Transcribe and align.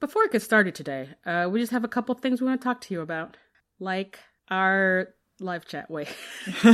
Before 0.00 0.22
we 0.22 0.28
get 0.28 0.42
started 0.42 0.76
today, 0.76 1.08
uh, 1.26 1.48
we 1.50 1.58
just 1.58 1.72
have 1.72 1.82
a 1.82 1.88
couple 1.88 2.14
things 2.14 2.40
we 2.40 2.46
want 2.46 2.60
to 2.60 2.64
talk 2.64 2.80
to 2.82 2.94
you 2.94 3.00
about, 3.00 3.36
like 3.80 4.20
our 4.48 5.08
live 5.40 5.66
chat. 5.66 5.90
Wait. 5.90 6.06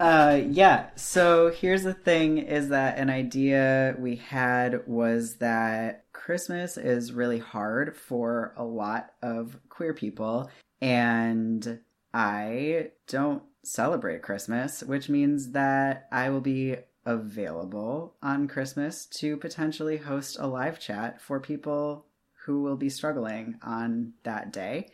uh, 0.00 0.40
yeah. 0.44 0.86
So 0.96 1.52
here's 1.52 1.84
the 1.84 1.94
thing: 1.94 2.38
is 2.38 2.70
that 2.70 2.98
an 2.98 3.10
idea 3.10 3.94
we 3.96 4.16
had 4.16 4.88
was 4.88 5.36
that 5.36 6.06
Christmas 6.12 6.76
is 6.76 7.12
really 7.12 7.38
hard 7.38 7.96
for 7.96 8.54
a 8.56 8.64
lot 8.64 9.10
of 9.22 9.60
queer 9.68 9.94
people, 9.94 10.50
and 10.80 11.78
I 12.12 12.88
don't 13.06 13.44
celebrate 13.62 14.22
Christmas, 14.22 14.82
which 14.82 15.08
means 15.08 15.52
that 15.52 16.08
I 16.10 16.30
will 16.30 16.40
be 16.40 16.76
available 17.08 18.14
on 18.22 18.46
Christmas 18.46 19.06
to 19.06 19.38
potentially 19.38 19.96
host 19.96 20.36
a 20.38 20.46
live 20.46 20.78
chat 20.78 21.22
for 21.22 21.40
people 21.40 22.04
who 22.44 22.62
will 22.62 22.76
be 22.76 22.90
struggling 22.90 23.56
on 23.62 24.12
that 24.24 24.52
day. 24.52 24.90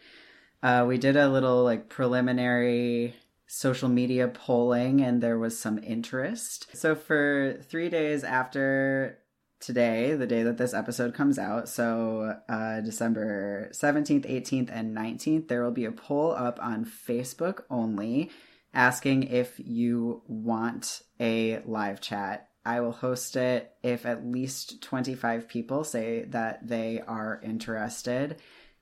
Uh, 0.63 0.85
we 0.87 0.97
did 0.97 1.17
a 1.17 1.29
little 1.29 1.65
like 1.65 1.89
preliminary 1.89 3.17
social 3.49 3.89
media 3.89 4.29
polling 4.29 5.01
and 5.01 5.21
there 5.21 5.39
was 5.39 5.59
some 5.59 5.79
interest. 5.83 6.69
So 6.77 6.95
for 6.95 7.59
three 7.69 7.89
days 7.89 8.23
after 8.23 9.19
today, 9.59 10.15
the 10.15 10.27
day 10.27 10.45
that 10.45 10.57
this 10.57 10.73
episode 10.73 11.15
comes 11.15 11.39
out, 11.39 11.69
so 11.69 12.37
uh, 12.49 12.81
December 12.81 13.71
17th, 13.73 14.31
18th, 14.31 14.71
and 14.73 14.97
19th, 14.97 15.49
there 15.49 15.65
will 15.65 15.73
be 15.73 15.85
a 15.85 15.93
poll 15.93 16.33
up 16.33 16.61
on 16.63 16.85
Facebook 16.85 17.63
only 17.69 18.31
asking 18.75 19.25
if 19.25 19.55
you 19.59 20.23
want 20.27 21.03
a 21.21 21.61
live 21.65 22.01
chat. 22.01 22.49
I 22.67 22.81
will 22.81 22.93
host 22.93 23.37
it 23.37 23.73
if 23.83 24.07
at 24.07 24.27
least 24.27 24.83
25 24.83 25.49
people 25.49 25.85
say 25.85 26.25
that 26.31 26.67
they 26.67 27.03
are 27.07 27.41
interested, 27.43 28.41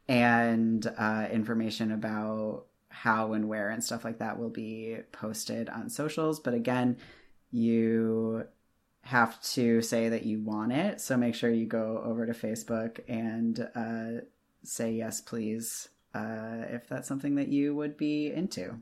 and 0.08 0.86
uh, 0.98 1.26
information 1.30 1.92
about 1.92 2.66
how 2.88 3.32
and 3.32 3.48
where 3.48 3.70
and 3.70 3.82
stuff 3.82 4.04
like 4.04 4.18
that 4.18 4.38
will 4.38 4.50
be 4.50 4.98
posted 5.12 5.68
on 5.68 5.88
socials. 5.88 6.38
But 6.38 6.54
again, 6.54 6.98
you 7.50 8.44
have 9.02 9.40
to 9.42 9.82
say 9.82 10.08
that 10.10 10.24
you 10.24 10.40
want 10.40 10.72
it. 10.72 11.00
So 11.00 11.16
make 11.16 11.34
sure 11.34 11.50
you 11.50 11.66
go 11.66 12.02
over 12.04 12.26
to 12.26 12.32
Facebook 12.32 13.00
and 13.08 13.68
uh, 13.74 14.24
say 14.62 14.92
yes, 14.92 15.20
please, 15.20 15.88
uh, 16.14 16.66
if 16.68 16.88
that's 16.88 17.08
something 17.08 17.34
that 17.36 17.48
you 17.48 17.74
would 17.74 17.96
be 17.96 18.30
into. 18.30 18.78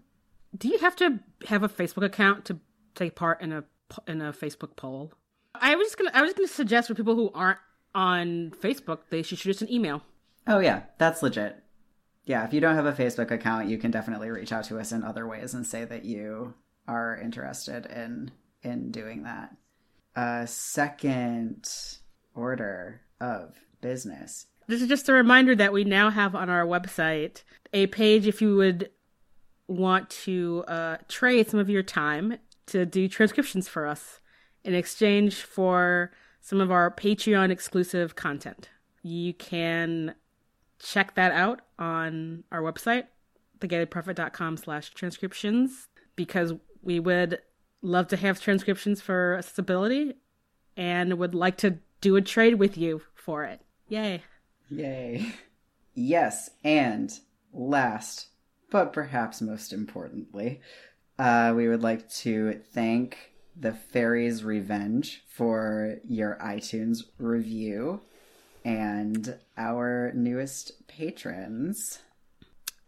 Do 0.56 0.68
you 0.68 0.78
have 0.78 0.96
to 0.96 1.20
have 1.46 1.62
a 1.62 1.68
Facebook 1.68 2.04
account 2.04 2.44
to 2.46 2.58
take 2.94 3.14
part 3.14 3.40
in 3.40 3.52
a 3.52 3.64
in 4.06 4.20
a 4.20 4.32
Facebook 4.32 4.76
poll? 4.76 5.12
I 5.54 5.74
was 5.76 5.94
gonna 5.94 6.10
I 6.12 6.22
was 6.22 6.32
gonna 6.32 6.48
suggest 6.48 6.88
for 6.88 6.94
people 6.94 7.14
who 7.14 7.30
aren't 7.34 7.58
on 7.94 8.52
Facebook, 8.60 9.00
they 9.10 9.22
should 9.22 9.38
shoot 9.38 9.56
us 9.56 9.62
an 9.62 9.72
email. 9.72 10.02
Oh 10.46 10.60
yeah, 10.60 10.82
that's 10.98 11.22
legit. 11.22 11.62
Yeah, 12.24 12.44
if 12.44 12.52
you 12.52 12.60
don't 12.60 12.76
have 12.76 12.86
a 12.86 12.92
Facebook 12.92 13.30
account, 13.30 13.68
you 13.68 13.78
can 13.78 13.90
definitely 13.90 14.30
reach 14.30 14.52
out 14.52 14.64
to 14.64 14.78
us 14.78 14.92
in 14.92 15.02
other 15.02 15.26
ways 15.26 15.54
and 15.54 15.66
say 15.66 15.84
that 15.84 16.04
you 16.04 16.54
are 16.86 17.16
interested 17.16 17.86
in 17.86 18.30
in 18.62 18.90
doing 18.90 19.22
that. 19.24 19.56
A 20.16 20.46
second 20.46 21.68
order 22.34 23.02
of 23.20 23.56
business. 23.80 24.46
This 24.66 24.82
is 24.82 24.88
just 24.88 25.08
a 25.08 25.12
reminder 25.12 25.56
that 25.56 25.72
we 25.72 25.84
now 25.84 26.10
have 26.10 26.34
on 26.34 26.48
our 26.48 26.64
website 26.64 27.42
a 27.72 27.86
page 27.88 28.26
if 28.26 28.40
you 28.40 28.56
would 28.56 28.90
want 29.70 30.10
to 30.10 30.64
uh, 30.66 30.96
trade 31.08 31.48
some 31.48 31.60
of 31.60 31.70
your 31.70 31.84
time 31.84 32.36
to 32.66 32.84
do 32.84 33.08
transcriptions 33.08 33.68
for 33.68 33.86
us 33.86 34.20
in 34.64 34.74
exchange 34.74 35.36
for 35.42 36.10
some 36.40 36.60
of 36.60 36.72
our 36.72 36.90
Patreon 36.90 37.50
exclusive 37.50 38.16
content. 38.16 38.68
You 39.02 39.32
can 39.32 40.14
check 40.80 41.14
that 41.14 41.32
out 41.32 41.60
on 41.78 42.42
our 42.50 42.60
website, 42.60 43.04
thegaylyprophet.com 43.60 44.56
slash 44.56 44.91
transcriptions, 44.91 45.88
because 46.16 46.54
we 46.82 46.98
would 46.98 47.41
love 47.81 48.08
to 48.08 48.16
have 48.16 48.41
transcriptions 48.41 49.00
for 49.00 49.37
accessibility 49.37 50.14
and 50.76 51.14
would 51.14 51.34
like 51.34 51.58
to 51.58 51.78
do 52.00 52.16
a 52.16 52.20
trade 52.20 52.54
with 52.54 52.76
you 52.76 53.02
for 53.14 53.44
it. 53.44 53.60
Yay. 53.88 54.22
Yay. 54.69 55.32
Yes, 55.94 56.50
and 56.64 57.12
last 57.52 58.29
but 58.70 58.92
perhaps 58.92 59.41
most 59.41 59.72
importantly, 59.72 60.60
uh, 61.19 61.53
we 61.54 61.69
would 61.69 61.82
like 61.82 62.08
to 62.08 62.60
thank 62.72 63.32
the 63.56 63.72
Fairies 63.72 64.42
Revenge 64.42 65.22
for 65.28 65.97
your 66.08 66.38
iTunes 66.42 67.04
review 67.19 68.00
and 68.64 69.36
our 69.56 70.12
newest 70.14 70.86
patrons. 70.86 72.00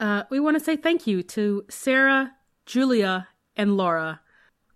Uh, 0.00 0.24
we 0.30 0.40
want 0.40 0.58
to 0.58 0.64
say 0.64 0.76
thank 0.76 1.06
you 1.06 1.22
to 1.22 1.64
Sarah, 1.68 2.32
Julia, 2.66 3.28
and 3.56 3.76
Laura. 3.76 4.20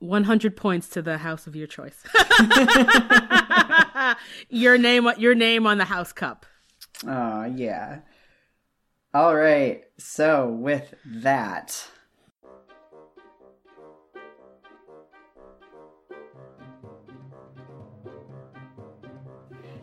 100 0.01 0.57
points 0.57 0.91
to 0.91 1.01
the 1.01 1.17
house 1.17 1.47
of 1.47 1.57
your 1.57 1.67
choice. 1.67 2.03
your 4.51 4.77
name 4.77 5.11
your 5.17 5.35
name 5.35 5.67
on 5.67 5.79
the 5.79 5.87
house 5.87 6.13
cup. 6.13 6.45
Oh, 7.07 7.45
yeah. 7.45 8.01
All 9.17 9.35
right. 9.35 9.83
So, 9.97 10.47
with 10.47 10.93
that, 11.07 11.89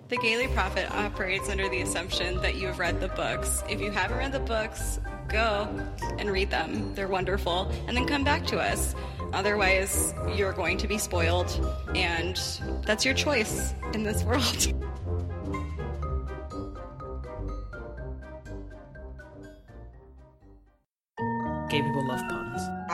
The 0.09 0.17
Gayly 0.17 0.47
Prophet 0.49 0.91
operates 0.91 1.49
under 1.49 1.67
the 1.67 1.81
assumption 1.81 2.39
that 2.43 2.53
you 2.53 2.67
have 2.67 2.77
read 2.77 3.01
the 3.01 3.07
books. 3.07 3.63
If 3.67 3.81
you 3.81 3.89
haven't 3.89 4.19
read 4.19 4.33
the 4.33 4.39
books, 4.39 4.99
go 5.27 5.67
and 6.19 6.29
read 6.29 6.51
them. 6.51 6.93
They're 6.93 7.07
wonderful. 7.07 7.71
And 7.87 7.97
then 7.97 8.05
come 8.05 8.23
back 8.23 8.45
to 8.47 8.59
us. 8.59 8.93
Otherwise, 9.33 10.13
you're 10.35 10.53
going 10.53 10.77
to 10.77 10.87
be 10.87 10.99
spoiled. 10.99 11.49
And 11.95 12.39
that's 12.85 13.03
your 13.03 13.15
choice 13.15 13.73
in 13.95 14.03
this 14.03 14.23
world. 14.25 14.92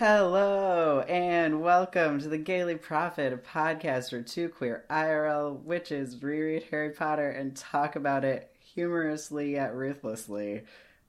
Hello 0.00 1.00
and 1.00 1.60
welcome 1.60 2.20
to 2.20 2.28
the 2.30 2.38
Gayly 2.38 2.76
Prophet, 2.76 3.34
a 3.34 3.36
podcast 3.36 4.12
where 4.12 4.22
two 4.22 4.48
queer 4.48 4.86
IRL 4.88 5.62
witches 5.62 6.22
reread 6.22 6.62
Harry 6.70 6.88
Potter 6.88 7.28
and 7.28 7.54
talk 7.54 7.96
about 7.96 8.24
it 8.24 8.50
humorously 8.60 9.52
yet 9.52 9.74
ruthlessly. 9.74 10.62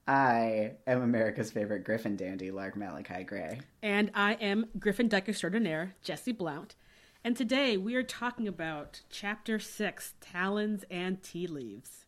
I 0.06 0.72
am 0.86 1.00
America's 1.00 1.50
favorite 1.50 1.84
Griffin 1.84 2.16
dandy, 2.16 2.50
Lark 2.50 2.76
Malachi 2.76 3.24
Gray. 3.24 3.62
And 3.82 4.10
I 4.14 4.34
am 4.34 4.66
Griffin 4.78 5.08
Dyke 5.08 5.30
Extraordinaire, 5.30 5.94
Jesse 6.02 6.32
Blount. 6.32 6.74
And 7.24 7.34
today 7.34 7.78
we 7.78 7.94
are 7.94 8.02
talking 8.02 8.46
about 8.46 9.00
Chapter 9.08 9.58
6, 9.58 10.16
Talons 10.20 10.84
and 10.90 11.22
Tea 11.22 11.46
Leaves, 11.46 12.04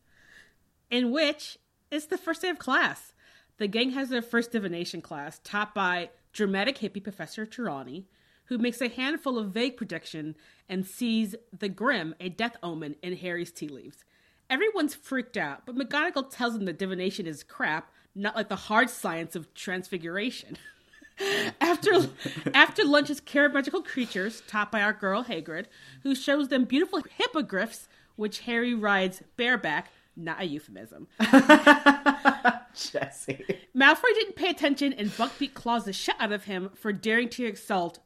in 0.90 1.12
which 1.12 1.56
it's 1.90 2.04
the 2.04 2.18
first 2.18 2.42
day 2.42 2.50
of 2.50 2.58
class. 2.58 3.14
The 3.56 3.68
gang 3.68 3.92
has 3.92 4.10
their 4.10 4.20
first 4.20 4.52
divination 4.52 5.00
class, 5.00 5.40
taught 5.42 5.74
by 5.74 6.10
dramatic 6.34 6.78
hippie 6.78 7.02
Professor 7.02 7.46
Trelawney, 7.46 8.04
who 8.46 8.58
makes 8.58 8.82
a 8.82 8.88
handful 8.88 9.38
of 9.38 9.52
vague 9.52 9.78
prediction 9.78 10.34
and 10.68 10.86
sees 10.86 11.34
the 11.58 11.70
grim, 11.70 12.14
a 12.20 12.28
death 12.28 12.56
omen, 12.62 12.96
in 13.02 13.16
Harry's 13.16 13.50
tea 13.50 13.68
leaves. 13.68 14.04
Everyone's 14.50 14.94
freaked 14.94 15.38
out, 15.38 15.64
but 15.64 15.76
McGonagall 15.76 16.28
tells 16.28 16.52
them 16.52 16.66
that 16.66 16.78
divination 16.78 17.26
is 17.26 17.42
crap, 17.42 17.90
not 18.14 18.36
like 18.36 18.50
the 18.50 18.56
hard 18.56 18.90
science 18.90 19.34
of 19.34 19.54
transfiguration. 19.54 20.58
after 21.60 22.08
after 22.52 22.84
lunch 22.84 23.08
is 23.08 23.20
care 23.20 23.46
of 23.46 23.54
magical 23.54 23.82
creatures, 23.82 24.42
taught 24.46 24.70
by 24.70 24.82
our 24.82 24.92
girl 24.92 25.24
Hagrid, 25.24 25.66
who 26.02 26.14
shows 26.14 26.48
them 26.48 26.64
beautiful 26.64 27.02
hippogriffs, 27.16 27.88
which 28.16 28.40
Harry 28.40 28.74
rides 28.74 29.22
bareback, 29.36 29.90
not 30.16 30.40
a 30.40 30.44
euphemism. 30.44 31.06
Jesse. 32.74 33.44
Malfoy 33.76 34.14
didn't 34.14 34.36
pay 34.36 34.50
attention 34.50 34.92
and 34.92 35.10
Buckbeak 35.10 35.54
claws 35.54 35.84
the 35.84 35.92
shit 35.92 36.14
out 36.18 36.32
of 36.32 36.44
him 36.44 36.70
for 36.74 36.92
daring 36.92 37.28
to 37.30 37.44
exalt 37.44 38.00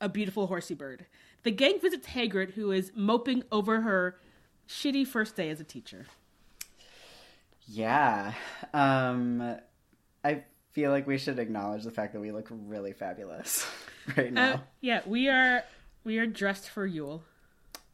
a 0.00 0.08
beautiful 0.08 0.46
horsey 0.46 0.74
bird. 0.74 1.06
The 1.42 1.50
gang 1.50 1.78
visits 1.80 2.08
Hagrid, 2.08 2.54
who 2.54 2.70
is 2.72 2.92
moping 2.94 3.44
over 3.52 3.82
her 3.82 4.18
shitty 4.68 5.06
first 5.06 5.36
day 5.36 5.50
as 5.50 5.60
a 5.60 5.64
teacher. 5.64 6.06
Yeah. 7.66 8.34
Um 8.72 9.56
I 10.24 10.44
feel 10.72 10.90
like 10.90 11.06
we 11.06 11.18
should 11.18 11.38
acknowledge 11.38 11.84
the 11.84 11.90
fact 11.90 12.12
that 12.12 12.20
we 12.20 12.32
look 12.32 12.48
really 12.50 12.92
fabulous 12.92 13.66
right 14.16 14.32
now. 14.32 14.52
Uh, 14.52 14.58
yeah, 14.80 15.00
we 15.06 15.28
are 15.28 15.64
we 16.04 16.18
are 16.18 16.26
dressed 16.26 16.68
for 16.68 16.86
Yule. 16.86 17.22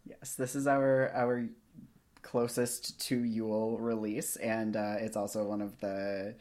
Yes, 0.05 0.35
this 0.35 0.57
is 0.57 0.67
our 0.67 1.11
our 1.15 1.47
closest 2.23 3.01
to 3.09 3.23
Yule 3.25 3.79
release, 3.79 4.37
and 4.37 4.77
uh, 4.77 4.97
it's 4.99 5.17
also 5.17 5.45
one 5.45 5.61
of 5.61 5.79
the 5.81 6.35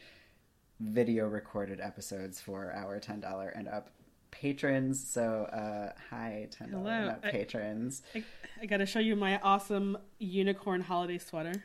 video 0.80 1.26
recorded 1.28 1.80
episodes 1.80 2.40
for 2.40 2.72
our 2.74 2.98
ten 2.98 3.20
dollar 3.20 3.48
and 3.50 3.68
up 3.68 3.90
patrons. 4.30 5.06
So, 5.06 5.44
uh, 5.52 5.92
hi, 6.10 6.48
ten 6.50 6.70
dollar 6.70 6.90
and 6.90 7.10
up 7.10 7.20
I- 7.24 7.30
patrons. 7.30 8.02
I, 8.14 8.24
I 8.60 8.66
gotta 8.66 8.86
show 8.86 8.98
you 9.00 9.16
my 9.16 9.38
awesome 9.40 9.98
unicorn 10.18 10.80
holiday 10.80 11.18
sweater. 11.18 11.64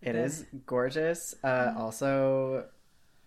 It 0.00 0.14
is 0.14 0.46
gorgeous. 0.64 1.34
Uh, 1.42 1.74
also, 1.76 2.66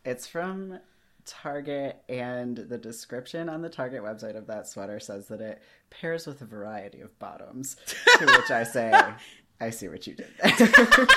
it's 0.05 0.25
from 0.25 0.79
Target, 1.25 2.01
and 2.07 2.55
the 2.57 2.77
description 2.77 3.49
on 3.49 3.61
the 3.61 3.67
Target 3.69 4.01
website 4.03 4.37
of 4.37 4.47
that 4.47 4.67
sweater 4.69 4.97
says 4.99 5.27
that 5.27 5.41
it 5.41 5.61
pairs 5.89 6.25
with 6.25 6.41
a 6.41 6.45
variety 6.45 7.01
of 7.01 7.17
bottoms. 7.19 7.75
to 8.19 8.25
which 8.25 8.49
I 8.51 8.63
say, 8.63 8.91
I 9.61 9.69
see 9.69 9.87
what 9.87 10.05
you 10.07 10.15
did 10.15 10.27
there. 10.43 11.07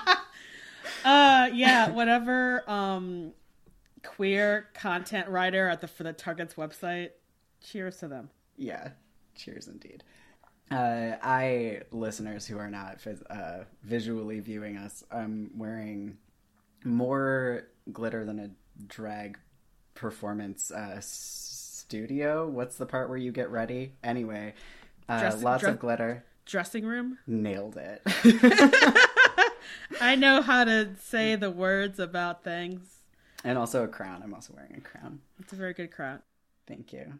Uh, 1.04 1.50
yeah, 1.52 1.90
whatever. 1.90 2.64
Um, 2.70 3.32
queer 4.02 4.68
content 4.72 5.28
writer 5.28 5.68
at 5.68 5.82
the 5.82 5.86
for 5.86 6.02
the 6.02 6.14
Target's 6.14 6.54
website. 6.54 7.10
Cheers 7.62 7.98
to 7.98 8.08
them. 8.08 8.30
yeah, 8.56 8.88
cheers 9.34 9.68
indeed. 9.68 10.02
Uh, 10.70 11.16
I, 11.22 11.82
listeners 11.90 12.46
who 12.46 12.56
are 12.56 12.70
not 12.70 13.00
phys- 13.00 13.22
uh, 13.30 13.64
visually 13.82 14.40
viewing 14.40 14.78
us, 14.78 15.04
I'm 15.10 15.50
wearing 15.54 16.16
more 16.84 17.68
glitter 17.92 18.24
than 18.24 18.38
a 18.38 18.50
drag 18.86 19.38
performance 19.94 20.70
uh, 20.70 21.00
studio. 21.00 22.48
What's 22.48 22.76
the 22.76 22.86
part 22.86 23.10
where 23.10 23.18
you 23.18 23.30
get 23.30 23.50
ready? 23.50 23.92
Anyway, 24.02 24.54
uh, 25.06 25.20
Dress- 25.20 25.42
lots 25.42 25.60
dress- 25.60 25.74
of 25.74 25.80
glitter. 25.80 26.24
Dressing 26.46 26.84
room. 26.84 27.18
Nailed 27.26 27.76
it. 27.76 28.02
I 30.00 30.14
know 30.14 30.42
how 30.42 30.64
to 30.64 30.90
say 31.00 31.36
the 31.36 31.50
words 31.50 31.98
about 31.98 32.44
things. 32.44 32.98
and 33.44 33.56
also 33.58 33.84
a 33.84 33.88
crown. 33.88 34.22
I'm 34.22 34.34
also 34.34 34.52
wearing 34.54 34.74
a 34.76 34.80
crown. 34.80 35.20
It's 35.38 35.52
a 35.52 35.56
very 35.56 35.72
good 35.72 35.90
crown. 35.90 36.20
Thank 36.66 36.92
you. 36.92 37.14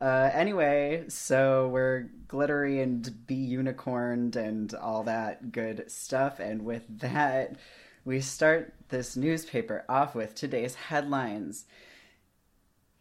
Uh, 0.00 0.30
anyway, 0.32 1.04
so 1.08 1.68
we're 1.68 2.08
glittery 2.28 2.80
and 2.80 3.26
be 3.26 3.34
unicorned 3.36 4.36
and 4.36 4.74
all 4.74 5.02
that 5.04 5.52
good 5.52 5.90
stuff. 5.90 6.40
And 6.40 6.64
with 6.64 6.82
that, 7.00 7.56
we 8.04 8.20
start 8.20 8.74
this 8.88 9.16
newspaper 9.16 9.84
off 9.88 10.14
with 10.14 10.34
today's 10.34 10.74
headlines. 10.74 11.64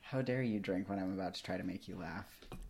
How 0.01 0.21
dare 0.21 0.43
you 0.43 0.59
drink 0.59 0.89
when 0.89 0.99
I'm 0.99 1.13
about 1.13 1.33
to 1.35 1.43
try 1.43 1.57
to 1.57 1.63
make 1.63 1.87
you 1.87 1.95
laugh? 1.95 2.25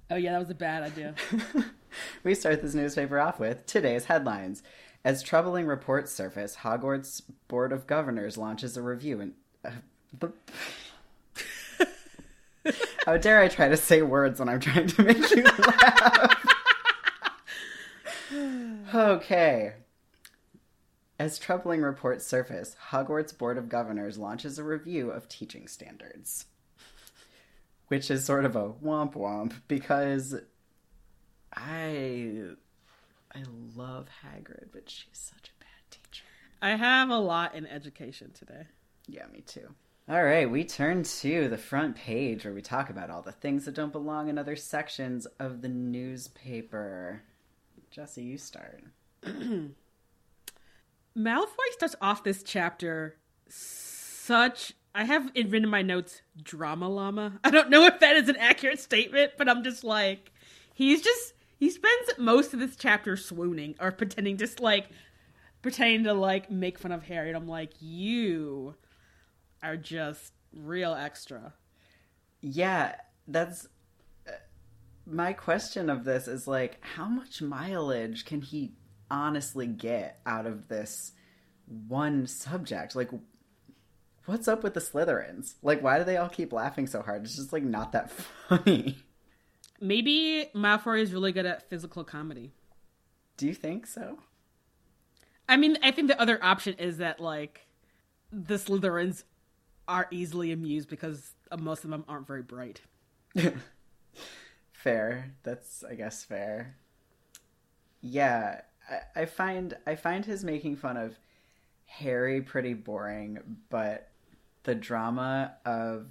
Oh 0.09 0.15
yeah, 0.15 0.33
that 0.33 0.39
was 0.39 0.49
a 0.49 0.55
bad 0.55 0.83
idea. 0.83 1.15
we 2.23 2.35
start 2.35 2.61
this 2.61 2.73
newspaper 2.73 3.19
off 3.19 3.39
with 3.39 3.65
today's 3.65 4.05
headlines. 4.05 4.63
As 5.03 5.23
troubling 5.23 5.65
reports 5.65 6.11
surface, 6.11 6.57
Hogwarts 6.57 7.21
Board 7.47 7.71
of 7.71 7.87
Governors 7.87 8.37
launches 8.37 8.77
a 8.77 8.81
review 8.81 9.21
and. 9.21 9.33
Uh, 9.65 10.27
How 13.05 13.17
dare 13.17 13.39
I 13.39 13.47
try 13.47 13.69
to 13.69 13.77
say 13.77 14.03
words 14.03 14.39
when 14.39 14.47
I'm 14.47 14.59
trying 14.59 14.85
to 14.87 15.03
make 15.03 15.31
you 15.31 15.43
laugh? 15.59 16.45
okay. 18.93 19.73
As 21.17 21.39
troubling 21.39 21.81
reports 21.81 22.25
surface, 22.25 22.75
Hogwarts 22.89 23.35
Board 23.35 23.57
of 23.57 23.69
Governors 23.69 24.17
launches 24.17 24.59
a 24.59 24.63
review 24.63 25.09
of 25.09 25.27
teaching 25.27 25.67
standards. 25.67 26.45
Which 27.87 28.11
is 28.11 28.23
sort 28.23 28.45
of 28.45 28.55
a 28.55 28.69
womp 28.69 29.13
womp 29.13 29.53
because 29.67 30.35
I 31.55 32.55
I 33.33 33.43
love 33.75 34.07
Hagrid, 34.23 34.67
but 34.71 34.89
she's 34.89 35.09
such 35.13 35.49
a 35.49 35.59
bad 35.59 35.89
teacher. 35.89 36.25
I 36.61 36.71
have 36.71 37.09
a 37.09 37.17
lot 37.17 37.55
in 37.55 37.65
education 37.65 38.31
today. 38.33 38.67
Yeah, 39.07 39.25
me 39.31 39.41
too. 39.41 39.69
All 40.09 40.23
right, 40.23 40.49
we 40.49 40.65
turn 40.65 41.03
to 41.03 41.47
the 41.47 41.57
front 41.57 41.95
page 41.95 42.43
where 42.43 42.53
we 42.53 42.61
talk 42.61 42.89
about 42.89 43.09
all 43.09 43.21
the 43.21 43.31
things 43.31 43.65
that 43.65 43.75
don't 43.75 43.93
belong 43.93 44.29
in 44.29 44.37
other 44.37 44.55
sections 44.55 45.25
of 45.39 45.61
the 45.61 45.69
newspaper. 45.69 47.21
Jesse, 47.91 48.23
you 48.23 48.37
start. 48.37 48.83
Malfoy 49.23 49.71
starts 51.71 51.95
off 52.01 52.23
this 52.23 52.43
chapter 52.43 53.17
such. 53.47 54.73
I 54.93 55.05
have 55.05 55.31
it 55.35 55.49
written 55.49 55.65
in 55.65 55.69
my 55.69 55.81
notes, 55.81 56.21
drama 56.41 56.89
llama. 56.89 57.39
I 57.43 57.51
don't 57.51 57.69
know 57.69 57.85
if 57.85 57.99
that 57.99 58.15
is 58.15 58.27
an 58.27 58.37
accurate 58.37 58.79
statement, 58.79 59.33
but 59.37 59.47
I'm 59.47 59.63
just 59.63 59.83
like, 59.83 60.31
he's 60.73 61.01
just 61.01 61.33
he 61.61 61.69
spends 61.69 62.09
most 62.17 62.55
of 62.55 62.59
this 62.59 62.75
chapter 62.75 63.15
swooning 63.15 63.75
or 63.79 63.91
pretending 63.91 64.35
just 64.35 64.59
like 64.59 64.87
pretending 65.61 66.05
to 66.05 66.13
like 66.15 66.49
make 66.49 66.79
fun 66.79 66.91
of 66.91 67.03
Harry, 67.03 67.27
and 67.27 67.37
I'm 67.37 67.47
like, 67.47 67.73
you 67.79 68.73
are 69.61 69.77
just 69.77 70.33
real 70.51 70.95
extra. 70.95 71.53
Yeah, 72.41 72.95
that's 73.27 73.67
uh, 74.27 74.31
my 75.05 75.33
question 75.33 75.91
of 75.91 76.03
this 76.03 76.27
is 76.27 76.47
like 76.47 76.79
how 76.81 77.05
much 77.05 77.43
mileage 77.43 78.25
can 78.25 78.41
he 78.41 78.71
honestly 79.11 79.67
get 79.67 80.19
out 80.25 80.47
of 80.47 80.67
this 80.67 81.11
one 81.67 82.25
subject? 82.25 82.95
Like 82.95 83.11
what's 84.25 84.47
up 84.47 84.63
with 84.63 84.73
the 84.73 84.79
Slytherins? 84.79 85.53
Like 85.61 85.83
why 85.83 85.99
do 85.99 86.05
they 86.05 86.17
all 86.17 86.27
keep 86.27 86.53
laughing 86.53 86.87
so 86.87 87.03
hard? 87.03 87.23
It's 87.23 87.35
just 87.35 87.53
like 87.53 87.61
not 87.61 87.91
that 87.91 88.09
funny. 88.49 88.97
Maybe 89.81 90.49
Malfoy 90.55 91.01
is 91.01 91.11
really 91.11 91.31
good 91.31 91.45
at 91.45 91.67
physical 91.69 92.03
comedy. 92.03 92.53
Do 93.35 93.47
you 93.47 93.53
think 93.55 93.87
so? 93.87 94.19
I 95.49 95.57
mean, 95.57 95.77
I 95.83 95.91
think 95.91 96.07
the 96.07 96.21
other 96.21 96.41
option 96.41 96.75
is 96.75 96.97
that 96.99 97.19
like 97.19 97.67
the 98.31 98.55
Slytherins 98.55 99.23
are 99.87 100.07
easily 100.11 100.51
amused 100.51 100.87
because 100.87 101.33
most 101.59 101.83
of 101.83 101.89
them 101.89 102.05
aren't 102.07 102.27
very 102.27 102.43
bright. 102.43 102.81
fair. 104.71 105.33
That's 105.43 105.83
I 105.83 105.95
guess 105.95 106.23
fair. 106.23 106.75
Yeah, 108.01 108.61
I, 108.89 109.21
I 109.21 109.25
find 109.25 109.75
I 109.85 109.95
find 109.95 110.23
his 110.23 110.43
making 110.43 110.77
fun 110.77 110.95
of 110.95 111.17
Harry 111.85 112.41
pretty 112.41 112.73
boring, 112.73 113.39
but 113.69 114.09
the 114.63 114.75
drama 114.75 115.55
of 115.65 116.07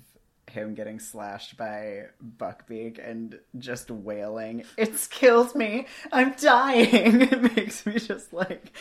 him 0.50 0.74
getting 0.74 0.98
slashed 0.98 1.56
by 1.56 2.06
Buckbeak 2.38 2.98
and 3.04 3.38
just 3.58 3.90
wailing, 3.90 4.64
it's 4.76 5.06
killed 5.06 5.54
me. 5.54 5.86
I'm 6.12 6.34
dying. 6.34 7.22
It 7.30 7.56
makes 7.56 7.86
me 7.86 7.98
just 7.98 8.32
like 8.32 8.72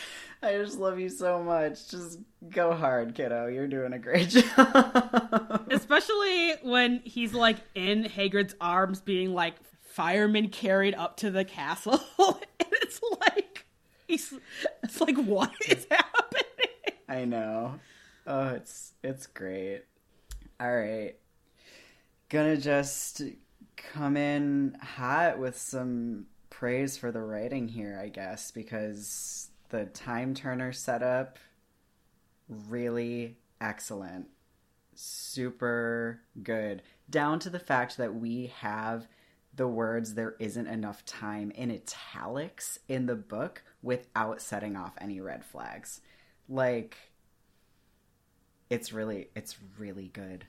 I 0.42 0.54
just 0.54 0.78
love 0.78 0.98
you 0.98 1.08
so 1.08 1.42
much. 1.42 1.88
Just 1.88 2.18
go 2.48 2.72
hard, 2.72 3.14
kiddo. 3.14 3.46
You're 3.46 3.68
doing 3.68 3.92
a 3.92 3.98
great 3.98 4.28
job. 4.56 5.68
Especially 5.70 6.54
when 6.62 7.00
he's 7.04 7.34
like 7.34 7.58
in 7.74 8.04
Hagrid's 8.04 8.54
arms 8.60 9.00
being 9.00 9.34
like 9.34 9.54
firemen 9.82 10.48
carried 10.48 10.94
up 10.94 11.16
to 11.18 11.30
the 11.30 11.44
castle. 11.44 12.00
and 12.18 12.72
it's 12.72 13.00
like 13.20 13.66
he's 14.06 14.32
it's 14.82 15.00
like 15.00 15.16
what 15.16 15.52
is 15.68 15.86
happening? 15.90 16.44
I 17.08 17.24
know. 17.24 17.74
Oh, 18.26 18.48
it's 18.48 18.92
it's 19.02 19.26
great. 19.26 19.82
All 20.58 20.74
right. 20.74 21.16
Gonna 22.30 22.56
just 22.56 23.22
come 23.76 24.16
in 24.16 24.76
hot 24.80 25.38
with 25.38 25.58
some 25.58 26.26
praise 26.48 26.96
for 26.96 27.10
the 27.10 27.20
writing 27.20 27.68
here, 27.68 27.98
I 28.00 28.08
guess, 28.08 28.50
because 28.50 29.48
the 29.70 29.86
time 29.86 30.34
turner 30.34 30.72
setup 30.72 31.38
really 32.48 33.36
excellent. 33.60 34.28
Super 34.94 36.20
good. 36.42 36.82
Down 37.08 37.38
to 37.40 37.50
the 37.50 37.58
fact 37.58 37.96
that 37.96 38.14
we 38.14 38.52
have 38.58 39.08
the 39.54 39.68
words 39.68 40.14
there 40.14 40.36
isn't 40.38 40.66
enough 40.66 41.04
time 41.04 41.50
in 41.52 41.70
italics 41.70 42.78
in 42.88 43.06
the 43.06 43.16
book 43.16 43.62
without 43.82 44.40
setting 44.40 44.76
off 44.76 44.94
any 45.00 45.20
red 45.20 45.44
flags. 45.44 46.00
Like 46.48 46.96
it's 48.68 48.92
really 48.92 49.30
it's 49.34 49.56
really 49.78 50.08
good. 50.08 50.46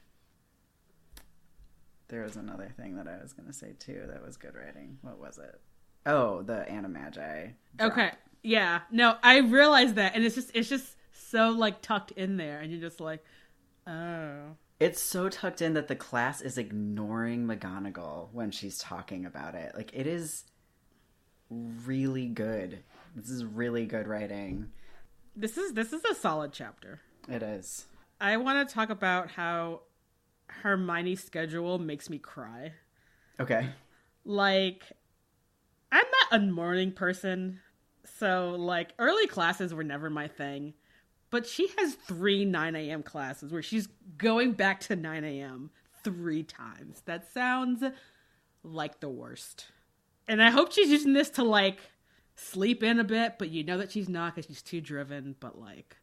There 2.12 2.24
was 2.24 2.36
another 2.36 2.70
thing 2.76 2.98
that 2.98 3.08
I 3.08 3.22
was 3.22 3.32
going 3.32 3.48
to 3.48 3.54
say 3.54 3.72
too 3.80 4.04
that 4.10 4.22
was 4.22 4.36
good 4.36 4.54
writing. 4.54 4.98
What 5.02 5.18
was 5.18 5.38
it? 5.38 5.62
Oh, 6.06 6.42
the 6.42 6.66
Animagi. 6.70 7.54
drop. 7.78 7.92
Okay. 7.94 8.12
Yeah. 8.44 8.82
No, 8.92 9.16
I 9.24 9.38
realized 9.38 9.96
that 9.96 10.14
and 10.14 10.26
it's 10.26 10.36
just 10.36 10.52
it's 10.54 10.68
just 10.68 10.98
so 11.14 11.52
like 11.52 11.82
tucked 11.82 12.12
in 12.12 12.36
there 12.36 12.60
and 12.60 12.70
you're 12.70 12.82
just 12.82 13.00
like, 13.00 13.24
oh. 13.88 14.58
It's 14.82 15.02
so 15.02 15.30
tucked 15.30 15.62
in 15.62 15.74
that 15.76 15.88
the 15.88 15.96
class 15.96 16.42
is 16.42 16.58
ignoring 16.58 17.48
McGonagall 17.48 18.34
when 18.34 18.52
she's 18.52 18.78
talking 18.78 19.26
about 19.26 19.56
it. 19.56 19.74
Like 19.74 19.92
it 19.94 20.06
is 20.06 20.44
really 21.50 22.28
good. 22.28 22.80
This 23.16 23.30
is 23.30 23.46
really 23.46 23.86
good 23.86 24.08
writing. 24.08 24.70
this 25.34 25.58
is 25.58 25.72
this 25.74 25.94
is 25.94 26.04
a 26.04 26.14
solid 26.14 26.52
chapter. 26.52 27.00
It 27.30 27.42
is. 27.42 27.86
I 28.20 28.36
want 28.36 28.68
to 28.68 28.74
talk 28.74 28.90
about 28.90 29.32
how 29.32 29.84
Hermione's 30.62 31.24
schedule 31.24 31.80
makes 31.80 32.10
me 32.10 32.18
cry. 32.18 32.74
Okay. 33.40 33.70
Like, 34.26 34.84
I'm 35.92 36.06
not 36.32 36.42
a 36.42 36.46
morning 36.46 36.92
person, 36.92 37.60
so 38.20 38.56
like 38.58 38.94
early 39.00 39.28
classes 39.28 39.74
were 39.74 39.84
never 39.84 40.10
my 40.10 40.28
thing. 40.28 40.74
But 41.30 41.48
she 41.48 41.70
has 41.78 41.96
three 41.96 42.44
9 42.44 42.76
a.m. 42.76 43.04
classes 43.04 43.52
where 43.52 43.64
she's 43.64 43.88
going 44.18 44.52
back 44.52 44.82
to 44.82 44.96
9 44.96 45.24
a.m. 45.24 45.72
three 46.04 46.44
times. 46.44 47.02
That 47.06 47.32
sounds 47.34 47.84
like 48.64 49.00
the 49.00 49.10
worst. 49.10 49.68
And 50.28 50.44
I 50.44 50.50
hope 50.50 50.72
she's 50.74 50.90
using 50.90 51.14
this 51.14 51.30
to 51.32 51.44
like 51.44 51.80
sleep 52.36 52.84
in 52.84 53.00
a 53.00 53.04
bit, 53.04 53.36
but 53.40 53.50
you 53.50 53.64
know 53.64 53.78
that 53.78 53.92
she's 53.92 54.10
not 54.10 54.36
because 54.36 54.48
she's 54.48 54.62
too 54.62 54.82
driven. 54.82 55.36
But 55.40 55.58
like, 55.58 55.96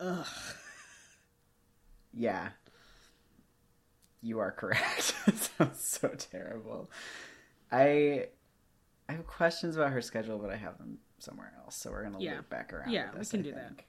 ugh. 0.00 0.26
Yeah. 2.12 2.48
You 4.22 4.38
are 4.38 4.52
correct. 4.52 5.14
it 5.26 5.36
sounds 5.36 5.80
so 5.80 6.08
terrible. 6.08 6.90
I 7.70 8.28
I 9.08 9.12
have 9.12 9.26
questions 9.26 9.76
about 9.76 9.92
her 9.92 10.00
schedule, 10.00 10.38
but 10.38 10.50
I 10.50 10.56
have 10.56 10.78
them 10.78 10.98
somewhere 11.18 11.52
else, 11.64 11.76
so 11.76 11.90
we're 11.90 12.04
gonna 12.04 12.20
Yeah. 12.20 12.36
loop 12.36 12.48
back 12.48 12.72
around. 12.72 12.90
Yeah, 12.90 13.10
with 13.12 13.20
we 13.32 13.36
can 13.38 13.40
I 13.40 13.42
do 13.42 13.52
that. 13.54 13.82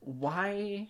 Why 0.00 0.88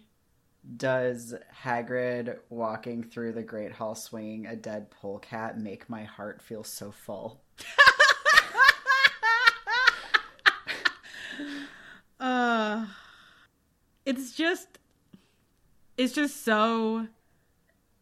does 0.76 1.35
Hagrid 1.62 2.38
walking 2.49 3.04
through 3.04 3.33
the 3.33 3.43
Great 3.43 3.73
Hall 3.73 3.95
swinging 3.95 4.47
a 4.47 4.57
dead 4.57 4.90
polecat 4.90 5.59
make 5.61 5.88
my 5.88 6.04
heart 6.04 6.43
feel 6.43 6.64
so 6.64 6.90
full? 6.90 7.43
uh 12.21 12.87
it's 14.04 14.33
just 14.33 14.78
it's 15.97 16.12
just 16.14 16.45
so 16.45 17.07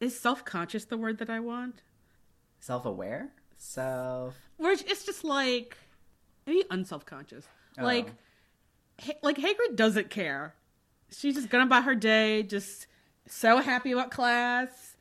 is 0.03 0.19
self-conscious 0.19 0.85
the 0.87 0.97
word 0.97 1.19
that 1.19 1.31
i 1.31 1.41
want 1.41 1.83
Self-aware, 2.61 3.31
self. 3.57 4.37
where 4.57 4.73
it's- 4.73 5.05
just 5.05 5.25
like 5.25 5.77
maybe 6.47 6.63
unself-conscious 6.71 7.47
oh. 7.79 7.83
like 7.85 8.13
Ha- 9.01 9.15
like 9.23 9.37
hagrid 9.39 9.75
doesn't 9.75 10.11
care 10.11 10.55
she's 11.11 11.35
just 11.35 11.49
going 11.51 11.65
about 11.67 11.85
her 11.85 11.95
day 11.95 12.43
just 12.43 12.87
so 13.27 13.59
happy 13.59 13.93
about 13.93 14.11
class 14.11 14.97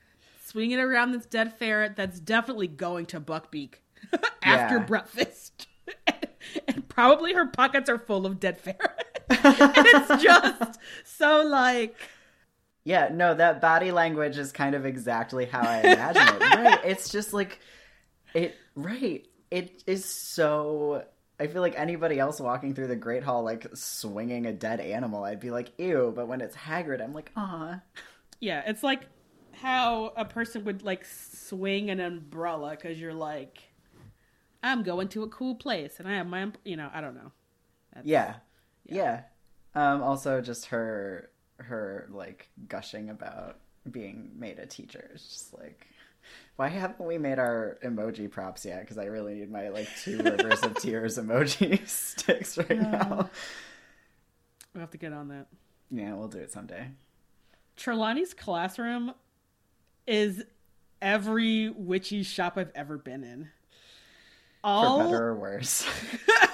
swinging 0.45 0.79
around 0.79 1.11
this 1.11 1.25
dead 1.25 1.53
ferret 1.57 1.95
that's 1.95 2.19
definitely 2.19 2.67
going 2.67 3.05
to 3.07 3.19
buckbeak 3.19 3.75
after 4.43 4.77
Yeah. 4.77 4.83
breakfast 4.83 5.67
and 6.67 6.87
probably 6.89 7.33
her 7.33 7.45
pockets 7.47 7.89
are 7.89 7.99
full 7.99 8.25
of 8.25 8.39
dead 8.39 8.57
ferrets. 8.57 9.03
it's 9.29 10.23
just 10.23 10.79
so 11.03 11.43
like 11.45 11.95
Yeah, 12.83 13.09
no, 13.11 13.33
that 13.35 13.61
body 13.61 13.91
language 13.91 14.37
is 14.37 14.51
kind 14.51 14.73
of 14.75 14.85
exactly 14.85 15.45
how 15.45 15.61
I 15.61 15.79
imagine 15.81 16.27
it. 16.27 16.41
Right. 16.61 16.79
It's 16.85 17.09
just 17.09 17.33
like 17.33 17.59
it 18.33 18.55
right. 18.75 19.25
It 19.51 19.83
is 19.85 20.05
so 20.05 21.05
I 21.39 21.47
feel 21.47 21.61
like 21.61 21.77
anybody 21.77 22.19
else 22.19 22.39
walking 22.39 22.73
through 22.73 22.87
the 22.87 22.95
Great 22.95 23.23
Hall 23.23 23.43
like 23.43 23.67
swinging 23.75 24.45
a 24.45 24.53
dead 24.53 24.79
animal, 24.79 25.23
I'd 25.23 25.39
be 25.39 25.51
like, 25.51 25.73
ew, 25.79 26.11
but 26.15 26.27
when 26.27 26.41
it's 26.41 26.55
Hagrid, 26.55 27.03
I'm 27.03 27.13
like, 27.13 27.31
ah. 27.35 27.81
Yeah, 28.39 28.63
it's 28.65 28.83
like 28.83 29.01
how 29.53 30.13
a 30.15 30.25
person 30.25 30.63
would 30.65 30.81
like 30.83 31.05
swing 31.05 31.89
an 31.91 31.99
umbrella 31.99 32.71
because 32.71 32.99
you're 32.99 33.13
like, 33.13 33.59
I'm 34.63 34.81
going 34.83 35.07
to 35.09 35.23
a 35.23 35.27
cool 35.29 35.55
place 35.55 35.99
and 35.99 36.07
I 36.07 36.13
have 36.15 36.27
my, 36.27 36.43
um-" 36.43 36.53
you 36.63 36.77
know, 36.77 36.89
I 36.93 37.01
don't 37.01 37.15
know. 37.15 37.31
That's- 37.93 38.05
Yeah. 38.07 38.35
Yeah. 38.85 39.21
Um 39.75 40.01
also 40.01 40.41
just 40.41 40.67
her 40.67 41.29
her 41.63 42.07
like 42.11 42.49
gushing 42.67 43.09
about 43.09 43.57
being 43.89 44.31
made 44.37 44.59
a 44.59 44.65
teacher. 44.65 45.09
It's 45.13 45.27
just 45.27 45.53
like 45.53 45.87
why 46.55 46.67
haven't 46.67 47.05
we 47.05 47.17
made 47.17 47.39
our 47.39 47.77
emoji 47.83 48.29
props 48.29 48.65
yet? 48.65 48.81
Because 48.81 48.97
I 48.97 49.05
really 49.05 49.35
need 49.35 49.51
my 49.51 49.69
like 49.69 49.87
two 50.03 50.19
rivers 50.19 50.61
of 50.63 50.75
tears 50.75 51.17
emoji 51.19 51.87
sticks 51.87 52.57
right 52.57 52.79
now. 52.79 53.29
We'll 54.73 54.81
have 54.81 54.91
to 54.91 54.97
get 54.97 55.13
on 55.13 55.29
that. 55.29 55.47
Yeah, 55.89 56.13
we'll 56.13 56.27
do 56.27 56.37
it 56.37 56.51
someday. 56.51 56.87
Trelawney's 57.75 58.33
classroom 58.33 59.13
is 60.07 60.43
every 61.01 61.69
witchy 61.69 62.23
shop 62.23 62.57
I've 62.57 62.71
ever 62.75 62.97
been 62.97 63.23
in. 63.23 63.49
All... 64.63 64.99
For 64.99 65.03
better 65.05 65.27
or 65.29 65.35
worse. 65.35 65.85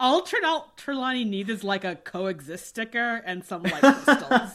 all 0.00 0.22
Trel- 0.22 0.72
Trelawney 0.76 1.24
needs 1.24 1.50
is 1.50 1.64
like 1.64 1.84
a 1.84 1.96
coexist 1.96 2.66
sticker 2.66 3.22
and 3.24 3.44
some 3.44 3.62
like 3.62 3.80
crystals. 3.80 4.50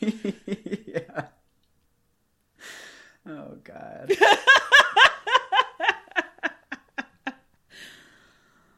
yeah. 0.86 1.26
Oh 3.26 3.56
god. 3.64 4.12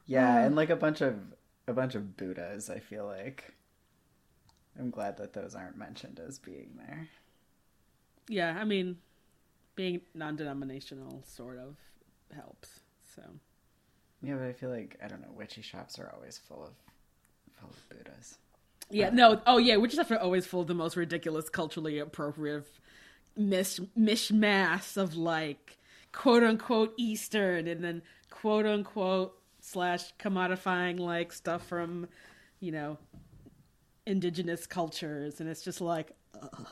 yeah, 0.07 0.39
oh. 0.39 0.47
and 0.47 0.57
like 0.57 0.71
a 0.71 0.77
bunch 0.77 1.01
of 1.01 1.17
a 1.67 1.73
bunch 1.73 1.95
of 1.95 2.17
Buddhas, 2.17 2.71
I 2.71 2.79
feel 2.79 3.07
like. 3.07 3.55
I'm 4.79 4.91
glad 4.91 5.17
that 5.17 5.33
those 5.33 5.55
aren't 5.55 5.79
mentioned 5.79 6.21
as 6.27 6.39
being 6.39 6.71
there. 6.77 7.09
yeah, 8.29 8.59
I 8.61 8.65
mean, 8.65 8.99
being 9.75 10.03
non-denominational 10.15 11.23
sort 11.27 11.57
of 11.59 11.77
helps. 12.35 12.81
So 13.15 13.23
Yeah, 14.27 14.35
but 14.35 14.49
I 14.49 14.53
feel 14.53 14.71
like 14.71 14.99
I 15.03 15.07
don't 15.07 15.21
know, 15.23 15.31
witchy 15.37 15.63
shops 15.63 16.01
are 16.01 16.13
always 16.13 16.37
full 16.37 16.65
of 16.65 16.73
full 17.61 17.71
of 17.71 17.89
Buddhas. 17.89 18.39
Yeah, 18.91 19.11
no. 19.11 19.41
Oh, 19.47 19.59
yeah. 19.59 19.77
Witches 19.77 19.99
are 19.99 20.19
always 20.19 20.47
full 20.47 20.63
of 20.63 20.67
the 20.67 20.75
most 20.75 20.97
ridiculous, 20.97 21.49
culturally 21.49 21.99
appropriate 22.01 22.67
mish 23.37 23.79
mishmash 23.97 24.97
of 24.97 25.15
like 25.15 25.79
quote 26.13 26.43
unquote 26.43 26.93
Eastern 26.97 27.69
and 27.69 27.85
then 27.85 28.03
quote 28.31 28.67
unquote 28.67 29.39
slash 29.61 30.13
commodifying 30.19 30.99
like 30.99 31.33
stuff 31.33 31.65
from, 31.67 32.09
you 32.59 32.73
know, 32.73 32.99
indigenous 34.07 34.67
cultures, 34.67 35.41
and 35.41 35.49
it's 35.49 35.63
just 35.63 35.81
like, 35.81 36.13
ugh. 36.41 36.67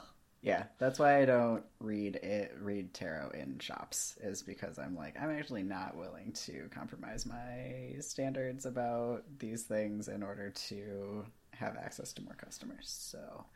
Yeah, 0.45 0.65
that's 0.77 0.99
why 0.99 1.23
I 1.23 1.25
don't 1.25 1.65
read 1.81 2.17
it 2.17 2.55
read 2.61 2.93
tarot 2.93 3.31
in 3.31 3.59
shops 3.61 4.19
is 4.23 4.43
because 4.43 4.79
I'm 4.79 4.95
like 4.95 5.17
I'm 5.19 5.31
actually 5.31 5.63
not 5.63 5.97
willing 5.97 6.33
to 6.45 6.69
compromise 6.71 7.25
my 7.25 7.95
standards 8.01 8.67
about 8.67 9.25
these 9.39 9.63
things 9.63 10.09
in 10.09 10.23
order 10.23 10.51
to 10.69 11.25
have 11.53 11.79
access 11.79 12.13
to 12.13 12.23
more 12.23 12.35
customers. 12.35 12.95
So, 12.95 13.47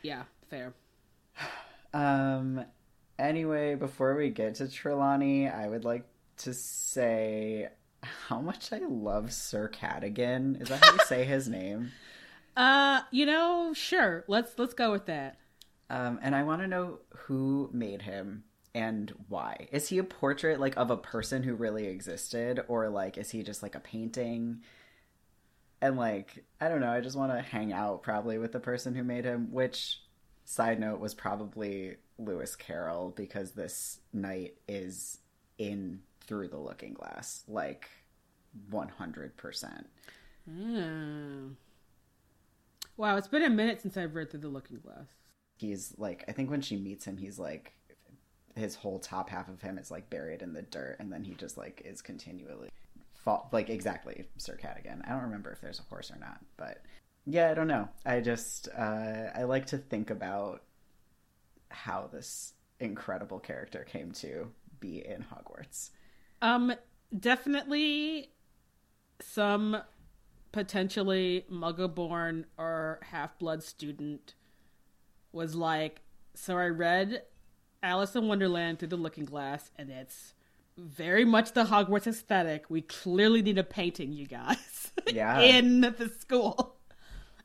yeah, 0.00 0.22
fair. 0.48 0.72
um 1.92 2.64
anyway, 3.18 3.74
before 3.74 4.14
we 4.16 4.30
get 4.30 4.54
to 4.54 4.68
Trelawney, 4.70 5.50
I 5.50 5.68
would 5.68 5.84
like 5.84 6.06
to 6.38 6.54
say 6.54 7.68
how 8.02 8.40
much 8.40 8.72
I 8.72 8.80
love 8.88 9.34
Sir 9.34 9.68
Cadigan. 9.68 10.62
Is 10.62 10.68
that 10.68 10.82
how 10.82 10.92
you 10.92 10.98
say 11.06 11.24
his 11.24 11.46
name? 11.46 11.92
Uh, 12.54 13.00
you 13.10 13.24
know, 13.24 13.72
sure. 13.74 14.26
Let's 14.28 14.58
let's 14.58 14.74
go 14.74 14.92
with 14.92 15.06
that. 15.06 15.38
Um, 15.92 16.18
and 16.22 16.34
I 16.34 16.42
want 16.42 16.62
to 16.62 16.66
know 16.66 17.00
who 17.10 17.68
made 17.70 18.00
him 18.00 18.44
and 18.74 19.12
why. 19.28 19.68
Is 19.70 19.88
he 19.88 19.98
a 19.98 20.04
portrait 20.04 20.58
like 20.58 20.74
of 20.78 20.90
a 20.90 20.96
person 20.96 21.42
who 21.42 21.54
really 21.54 21.86
existed, 21.86 22.64
or 22.66 22.88
like 22.88 23.18
is 23.18 23.30
he 23.30 23.42
just 23.42 23.62
like 23.62 23.74
a 23.74 23.80
painting? 23.80 24.62
And 25.82 25.98
like 25.98 26.44
I 26.62 26.70
don't 26.70 26.80
know, 26.80 26.90
I 26.90 27.02
just 27.02 27.16
want 27.16 27.30
to 27.32 27.42
hang 27.42 27.74
out 27.74 28.02
probably 28.02 28.38
with 28.38 28.52
the 28.52 28.58
person 28.58 28.94
who 28.94 29.04
made 29.04 29.26
him. 29.26 29.52
Which 29.52 30.00
side 30.46 30.80
note 30.80 30.98
was 30.98 31.12
probably 31.12 31.96
Lewis 32.18 32.56
Carroll 32.56 33.12
because 33.14 33.52
this 33.52 34.00
knight 34.14 34.54
is 34.66 35.18
in 35.58 36.00
through 36.26 36.48
the 36.48 36.58
Looking 36.58 36.94
Glass, 36.94 37.44
like 37.48 37.90
one 38.70 38.88
hundred 38.88 39.36
percent. 39.36 39.90
Hmm. 40.48 41.48
Wow, 42.96 43.18
it's 43.18 43.28
been 43.28 43.42
a 43.42 43.50
minute 43.50 43.82
since 43.82 43.98
I've 43.98 44.14
read 44.14 44.30
through 44.30 44.40
the 44.40 44.48
Looking 44.48 44.78
Glass. 44.78 45.06
He's 45.62 45.94
like 45.96 46.24
I 46.28 46.32
think 46.32 46.50
when 46.50 46.60
she 46.60 46.76
meets 46.76 47.04
him 47.04 47.16
he's 47.16 47.38
like 47.38 47.72
his 48.54 48.74
whole 48.74 48.98
top 48.98 49.30
half 49.30 49.48
of 49.48 49.62
him 49.62 49.78
is 49.78 49.90
like 49.90 50.10
buried 50.10 50.42
in 50.42 50.52
the 50.52 50.62
dirt 50.62 50.96
and 51.00 51.10
then 51.10 51.24
he 51.24 51.34
just 51.34 51.56
like 51.56 51.80
is 51.84 52.02
continually 52.02 52.68
fall 53.14 53.48
like 53.52 53.70
exactly 53.70 54.26
Sir 54.36 54.58
Cadigan. 54.60 55.00
I 55.06 55.12
don't 55.12 55.22
remember 55.22 55.50
if 55.50 55.60
there's 55.60 55.78
a 55.78 55.84
horse 55.84 56.10
or 56.10 56.18
not, 56.18 56.40
but 56.56 56.82
yeah, 57.24 57.50
I 57.50 57.54
don't 57.54 57.68
know. 57.68 57.88
I 58.04 58.20
just 58.20 58.68
uh 58.76 59.30
I 59.34 59.44
like 59.44 59.66
to 59.66 59.78
think 59.78 60.10
about 60.10 60.62
how 61.70 62.10
this 62.12 62.52
incredible 62.80 63.38
character 63.38 63.84
came 63.84 64.12
to 64.12 64.50
be 64.80 65.06
in 65.06 65.24
Hogwarts. 65.24 65.90
Um, 66.42 66.74
definitely 67.16 68.32
some 69.20 69.78
potentially 70.50 71.46
muggle-born 71.50 72.46
or 72.58 73.00
half-blood 73.10 73.62
student 73.62 74.34
was 75.32 75.54
like, 75.54 76.00
so 76.34 76.56
I 76.58 76.66
read 76.66 77.22
Alice 77.82 78.14
in 78.16 78.28
Wonderland 78.28 78.78
through 78.78 78.88
the 78.88 78.96
Looking 78.96 79.24
Glass, 79.24 79.70
and 79.76 79.90
it's 79.90 80.34
very 80.78 81.24
much 81.24 81.52
the 81.52 81.64
Hogwarts 81.64 82.06
aesthetic. 82.06 82.64
We 82.70 82.80
clearly 82.82 83.42
need 83.42 83.58
a 83.58 83.64
painting, 83.64 84.12
you 84.12 84.26
guys, 84.26 84.92
Yeah. 85.12 85.40
in 85.40 85.80
the 85.82 86.12
school. 86.20 86.76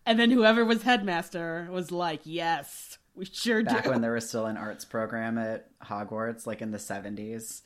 And 0.06 0.17
then 0.17 0.32
whoever 0.32 0.63
was 0.63 0.84
headmaster 0.84 1.67
was 1.70 1.91
like, 1.91 2.22
"Yes, 2.24 2.98
we 3.13 3.25
sure 3.25 3.62
Back 3.63 3.84
do." 3.84 3.89
when 3.89 4.00
there 4.01 4.13
was 4.13 4.27
still 4.29 4.46
an 4.46 4.56
arts 4.56 4.86
program 4.86 5.38
at 5.38 5.67
Hogwarts, 5.82 6.48
like 6.48 6.62
in 6.62 6.72
the 6.72 6.77
70s. 6.77 7.62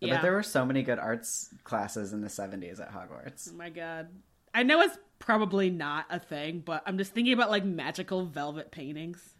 Yeah. 0.00 0.16
But 0.16 0.22
there 0.22 0.32
were 0.32 0.42
so 0.42 0.66
many 0.66 0.82
good 0.82 0.98
arts 0.98 1.48
classes 1.64 2.12
in 2.12 2.20
the 2.20 2.28
70s 2.28 2.80
at 2.80 2.92
Hogwarts. 2.92 3.48
oh 3.50 3.56
my 3.56 3.70
god, 3.70 4.08
I 4.52 4.62
know 4.62 4.82
it's 4.82 4.98
probably 5.18 5.70
not 5.70 6.04
a 6.10 6.20
thing, 6.20 6.60
but 6.60 6.82
I'm 6.84 6.98
just 6.98 7.12
thinking 7.14 7.32
about 7.32 7.48
like 7.48 7.64
magical 7.64 8.26
velvet 8.26 8.70
paintings. 8.70 9.32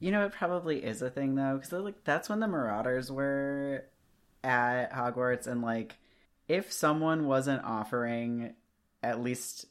You 0.00 0.10
know, 0.10 0.24
it 0.24 0.32
probably 0.32 0.82
is 0.82 1.02
a 1.02 1.10
thing 1.10 1.34
though, 1.36 1.56
because 1.56 1.72
like 1.72 2.02
that's 2.04 2.28
when 2.28 2.40
the 2.40 2.48
Marauders 2.48 3.12
were 3.12 3.84
at 4.42 4.92
Hogwarts, 4.92 5.46
and 5.46 5.62
like 5.62 5.96
if 6.48 6.72
someone 6.72 7.26
wasn't 7.26 7.62
offering 7.64 8.54
at 9.02 9.22
least 9.22 9.66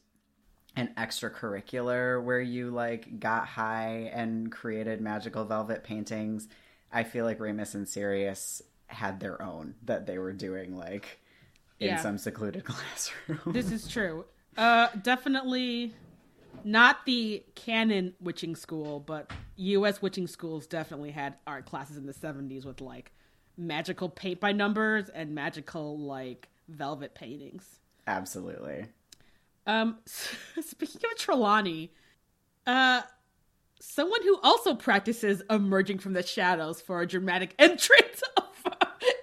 an 0.76 0.90
extracurricular 0.96 2.22
where 2.22 2.40
you 2.40 2.70
like 2.70 3.18
got 3.20 3.46
high 3.46 4.10
and 4.14 4.50
created 4.52 5.00
magical 5.00 5.44
velvet 5.44 5.82
paintings, 5.84 6.48
I 6.92 7.02
feel 7.02 7.24
like 7.24 7.40
Remus 7.40 7.74
and 7.74 7.88
Sirius 7.88 8.62
had 8.86 9.20
their 9.20 9.40
own 9.42 9.74
that 9.84 10.06
they 10.06 10.18
were 10.18 10.32
doing 10.32 10.76
like 10.76 11.20
in 11.80 11.88
Yeah. 11.88 11.96
some 12.00 12.18
secluded 12.18 12.64
classroom. 12.64 13.40
This 13.46 13.72
is 13.72 13.88
true. 13.88 14.24
Uh, 14.56 14.88
definitely 15.02 15.94
not 16.64 17.04
the 17.06 17.44
canon 17.54 18.14
witching 18.20 18.56
school, 18.56 19.00
but 19.00 19.30
U.S. 19.56 20.02
witching 20.02 20.26
schools 20.26 20.66
definitely 20.66 21.10
had 21.10 21.34
art 21.46 21.66
classes 21.66 21.96
in 21.96 22.06
the 22.06 22.14
'70s 22.14 22.64
with 22.64 22.80
like 22.80 23.12
magical 23.56 24.08
paint 24.08 24.40
by 24.40 24.52
numbers 24.52 25.08
and 25.10 25.34
magical 25.34 25.98
like 25.98 26.48
velvet 26.68 27.14
paintings. 27.14 27.80
Absolutely. 28.06 28.86
Um, 29.66 29.98
speaking 30.06 31.00
of 31.10 31.18
Trelawney, 31.18 31.92
uh, 32.66 33.02
someone 33.80 34.22
who 34.22 34.38
also 34.42 34.74
practices 34.74 35.42
emerging 35.50 35.98
from 35.98 36.12
the 36.12 36.22
shadows 36.22 36.80
for 36.80 37.00
a 37.00 37.06
dramatic 37.06 37.54
entrance 37.58 38.22
of, 38.36 38.44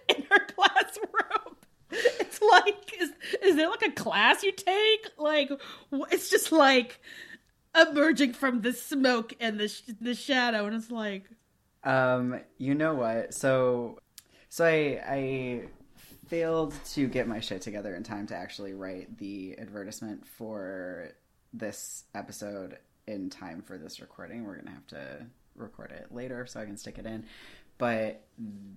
in 0.10 0.24
her 0.30 0.46
classroom. 0.46 1.56
Like, 2.52 2.94
is 3.00 3.12
is 3.44 3.56
there 3.56 3.70
like 3.70 3.82
a 3.82 3.92
class 3.92 4.44
you 4.44 4.52
take? 4.52 5.08
Like, 5.18 5.52
it's 6.12 6.30
just 6.30 6.52
like 6.52 7.00
emerging 7.76 8.34
from 8.34 8.62
the 8.62 8.74
smoke 8.74 9.34
and 9.40 9.60
the 9.60 9.68
sh- 9.68 9.84
the 10.00 10.16
shadow, 10.16 10.66
and 10.66 10.76
it's 10.76 10.92
like, 10.92 11.24
Um, 11.84 12.40
you 12.58 12.74
know 12.76 12.96
what? 12.96 13.34
So, 13.34 14.00
so 14.50 14.66
I 14.66 15.02
I 15.08 15.62
failed 16.28 16.74
to 16.94 17.08
get 17.08 17.28
my 17.28 17.40
shit 17.40 17.62
together 17.62 17.96
in 17.96 18.04
time 18.04 18.28
to 18.28 18.36
actually 18.36 18.74
write 18.74 19.18
the 19.18 19.58
advertisement 19.60 20.26
for 20.28 21.12
this 21.54 22.04
episode 22.14 22.78
in 23.08 23.30
time 23.30 23.62
for 23.62 23.78
this 23.78 24.00
recording. 24.00 24.46
We're 24.46 24.58
gonna 24.58 24.72
have 24.72 24.88
to 24.88 25.26
record 25.56 25.92
it 25.92 26.08
later 26.14 26.46
so 26.46 26.60
I 26.60 26.66
can 26.66 26.78
stick 26.78 26.98
it 26.98 27.06
in. 27.06 27.26
But 27.78 28.26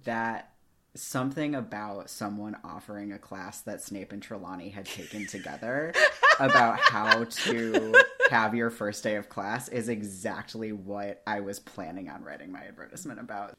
that 0.04 0.52
something 0.94 1.54
about 1.54 2.10
someone 2.10 2.56
offering 2.64 3.12
a 3.12 3.18
class 3.18 3.60
that 3.62 3.82
Snape 3.82 4.12
and 4.12 4.22
Trelawney 4.22 4.68
had 4.70 4.86
taken 4.86 5.26
together 5.26 5.92
about 6.40 6.78
how 6.78 7.24
to 7.24 7.94
have 8.30 8.54
your 8.54 8.70
first 8.70 9.02
day 9.02 9.16
of 9.16 9.28
class 9.28 9.68
is 9.68 9.88
exactly 9.88 10.72
what 10.72 11.22
I 11.26 11.40
was 11.40 11.58
planning 11.60 12.08
on 12.08 12.22
writing 12.22 12.50
my 12.52 12.64
advertisement 12.64 13.20
about. 13.20 13.54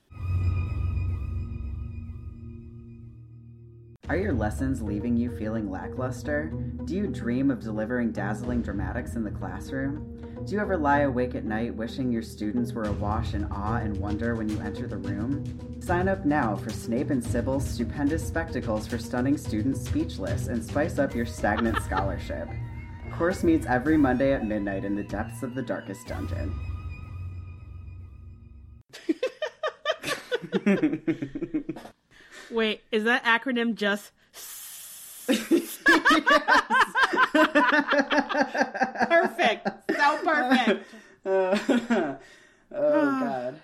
Are 4.09 4.17
your 4.17 4.33
lessons 4.33 4.81
leaving 4.81 5.15
you 5.15 5.29
feeling 5.37 5.71
lackluster? 5.71 6.51
Do 6.83 6.95
you 6.95 7.07
dream 7.07 7.49
of 7.49 7.61
delivering 7.61 8.11
dazzling 8.11 8.61
dramatics 8.61 9.15
in 9.15 9.23
the 9.23 9.31
classroom? 9.31 10.43
Do 10.45 10.53
you 10.53 10.59
ever 10.59 10.75
lie 10.75 11.01
awake 11.01 11.35
at 11.35 11.45
night 11.45 11.73
wishing 11.75 12.11
your 12.11 12.23
students 12.23 12.73
were 12.73 12.83
awash 12.83 13.35
in 13.35 13.45
awe 13.45 13.77
and 13.77 13.95
wonder 13.95 14.35
when 14.35 14.49
you 14.49 14.59
enter 14.59 14.85
the 14.85 14.97
room? 14.97 15.79
Sign 15.81 16.09
up 16.09 16.25
now 16.25 16.57
for 16.57 16.71
Snape 16.71 17.11
and 17.11 17.23
Sybill's 17.23 17.65
stupendous 17.69 18.27
spectacles 18.27 18.85
for 18.87 18.97
stunning 18.97 19.37
students 19.37 19.85
speechless 19.85 20.47
and 20.47 20.61
spice 20.61 20.99
up 20.99 21.15
your 21.15 21.25
stagnant 21.25 21.81
scholarship. 21.83 22.49
Course 23.13 23.43
meets 23.43 23.67
every 23.67 23.97
Monday 23.97 24.33
at 24.33 24.45
midnight 24.45 24.83
in 24.83 24.95
the 24.95 25.03
depths 25.03 25.43
of 25.43 25.55
the 25.55 25.61
darkest 25.61 26.07
dungeon. 26.07 26.53
wait, 32.51 32.81
is 32.91 33.03
that 33.05 33.23
acronym 33.23 33.75
just? 33.75 34.11
Perfect, 39.07 39.67
so 39.91 40.17
perfect. 40.23 40.85
oh 41.25 42.19
god. 42.71 43.61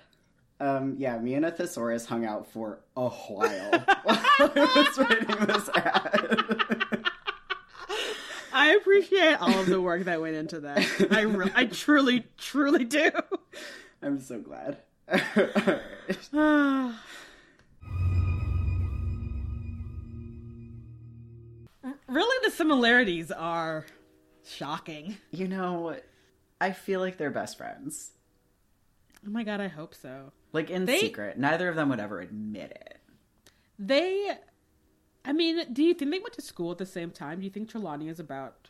Um, 0.60 0.96
yeah, 0.98 1.20
me 1.20 1.36
and 1.36 1.46
a 1.46 1.52
thesaurus 1.52 2.06
hung 2.06 2.26
out 2.26 2.52
for 2.52 2.80
a 2.96 3.10
while 3.10 3.72
while 4.04 4.20
I 4.40 4.72
was 4.76 4.98
writing 4.98 5.46
this 5.46 5.70
ad. 5.76 7.04
I 8.54 8.72
appreciate 8.72 9.36
all 9.36 9.60
of 9.60 9.68
the 9.68 9.80
work 9.80 10.06
that 10.06 10.20
went 10.20 10.36
into 10.36 10.62
that. 10.62 11.12
I 11.12 11.22
re- 11.22 11.52
I 11.54 11.66
truly, 11.66 12.26
truly 12.38 12.86
do. 12.86 13.12
I'm 14.02 14.20
so 14.20 14.40
glad. 14.40 14.78
Really, 22.08 22.38
the 22.48 22.52
similarities 22.56 23.32
are 23.32 23.86
shocking. 24.46 25.18
you 25.32 25.48
know, 25.48 25.96
I 26.60 26.72
feel 26.72 27.00
like 27.00 27.18
they're 27.18 27.32
best 27.32 27.58
friends. 27.58 28.12
Oh 29.26 29.30
my 29.30 29.44
god, 29.44 29.62
I 29.62 29.68
hope 29.68 29.94
so. 29.96 30.32
Like 30.54 30.70
in 30.70 30.86
They- 30.86 31.00
secret. 31.00 31.38
Neither 31.38 31.70
of 31.70 31.76
them 31.76 31.90
would 31.90 32.00
ever 32.00 32.20
admit 32.22 32.72
it. 32.72 33.00
They, 33.80 34.32
I 35.26 35.34
mean, 35.34 35.72
do 35.74 35.84
you 35.84 35.94
think 35.94 36.12
they 36.12 36.20
went 36.20 36.34
to 36.34 36.42
school 36.42 36.72
at 36.72 36.78
the 36.80 36.86
same 36.86 37.12
time? 37.12 37.40
Do 37.40 37.46
you 37.46 37.52
think 37.52 37.70
Trelawney 37.70 38.08
is 38.10 38.20
about? 38.20 38.70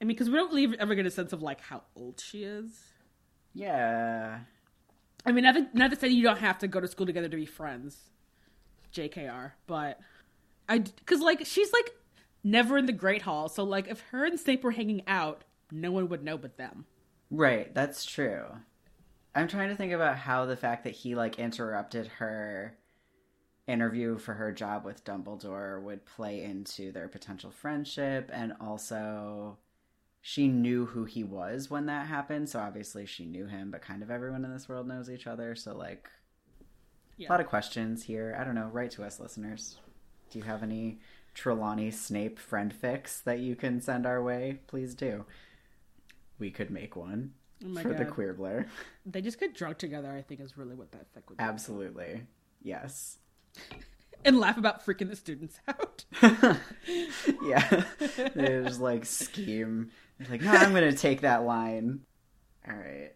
I 0.00 0.04
mean, 0.04 0.16
because 0.16 0.30
we 0.30 0.36
don't 0.36 0.52
really 0.52 0.78
ever 0.78 0.94
get 0.94 1.04
a 1.04 1.10
sense 1.10 1.32
of 1.34 1.42
like 1.42 1.60
how 1.60 1.82
old 1.94 2.20
she 2.20 2.44
is. 2.44 2.70
Yeah. 3.52 4.38
I 5.26 5.32
mean, 5.32 5.44
not 5.44 5.54
to, 5.56 5.66
not 5.74 6.02
you 6.10 6.22
don't 6.22 6.38
have 6.38 6.58
to 6.60 6.68
go 6.68 6.80
to 6.80 6.88
school 6.88 7.04
together 7.04 7.28
to 7.28 7.36
be 7.36 7.44
friends, 7.44 7.98
JKR, 8.94 9.52
but 9.66 10.00
I 10.68 10.78
because 10.78 11.20
like 11.20 11.44
she's 11.44 11.70
like 11.72 11.90
never 12.42 12.78
in 12.78 12.86
the 12.86 12.92
Great 12.92 13.22
Hall, 13.22 13.48
so 13.48 13.64
like 13.64 13.88
if 13.88 14.00
her 14.10 14.24
and 14.24 14.38
Snape 14.38 14.62
were 14.64 14.70
hanging 14.72 15.02
out, 15.06 15.44
no 15.70 15.90
one 15.92 16.08
would 16.08 16.24
know 16.24 16.36
but 16.38 16.56
them. 16.56 16.86
Right, 17.30 17.72
that's 17.74 18.04
true. 18.04 18.44
I'm 19.34 19.46
trying 19.48 19.68
to 19.68 19.76
think 19.76 19.92
about 19.92 20.16
how 20.16 20.46
the 20.46 20.56
fact 20.56 20.84
that 20.84 20.94
he 20.94 21.14
like 21.14 21.38
interrupted 21.38 22.06
her 22.18 22.76
interview 23.68 24.18
for 24.18 24.34
her 24.34 24.50
job 24.50 24.84
with 24.84 25.04
Dumbledore 25.04 25.80
would 25.82 26.04
play 26.04 26.42
into 26.42 26.90
their 26.90 27.06
potential 27.06 27.52
friendship 27.52 28.28
and 28.32 28.52
also 28.60 29.58
she 30.22 30.48
knew 30.48 30.86
who 30.86 31.04
he 31.04 31.22
was 31.22 31.70
when 31.70 31.86
that 31.86 32.06
happened, 32.08 32.48
so 32.48 32.58
obviously 32.58 33.06
she 33.06 33.24
knew 33.24 33.46
him, 33.46 33.70
but 33.70 33.80
kind 33.80 34.02
of 34.02 34.10
everyone 34.10 34.44
in 34.44 34.52
this 34.52 34.68
world 34.68 34.86
knows 34.88 35.08
each 35.08 35.26
other, 35.26 35.54
so 35.54 35.74
like 35.76 36.10
Yeah. 37.16 37.28
a 37.28 37.30
lot 37.30 37.40
of 37.40 37.46
questions 37.46 38.02
here. 38.02 38.36
I 38.38 38.44
don't 38.44 38.54
know, 38.56 38.68
write 38.72 38.90
to 38.92 39.04
us 39.04 39.20
listeners. 39.20 39.78
Do 40.30 40.38
you 40.38 40.44
have 40.44 40.62
any 40.62 40.98
Trelawney 41.34 41.90
Snape 41.90 42.38
friend 42.38 42.74
fics 42.74 43.22
that 43.24 43.38
you 43.40 43.56
can 43.56 43.80
send 43.80 44.06
our 44.06 44.22
way? 44.22 44.60
Please 44.66 44.94
do. 44.94 45.24
We 46.38 46.50
could 46.50 46.70
make 46.70 46.96
one 46.96 47.32
Oh 47.64 47.82
for 47.82 47.92
the 47.92 48.04
queer 48.04 48.32
Blair. 48.32 48.66
They 49.04 49.20
just 49.20 49.38
get 49.38 49.54
drunk 49.54 49.78
together. 49.78 50.10
I 50.10 50.22
think 50.22 50.40
is 50.40 50.56
really 50.56 50.74
what 50.74 50.92
that 50.92 51.12
fic 51.14 51.28
would 51.28 51.38
be. 51.38 51.44
Absolutely. 51.44 52.22
Yes. 52.62 53.18
and 54.24 54.38
laugh 54.38 54.56
about 54.56 54.84
freaking 54.84 55.08
the 55.08 55.16
students 55.16 55.58
out. 55.68 56.04
yeah. 57.42 57.84
They 58.34 58.62
just 58.64 58.80
like 58.80 59.04
scheme. 59.04 59.90
They're 60.18 60.30
like, 60.30 60.42
no, 60.42 60.50
I'm 60.52 60.72
gonna 60.72 60.92
take 60.92 61.22
that 61.22 61.44
line. 61.44 62.00
All 62.68 62.76
right. 62.76 63.12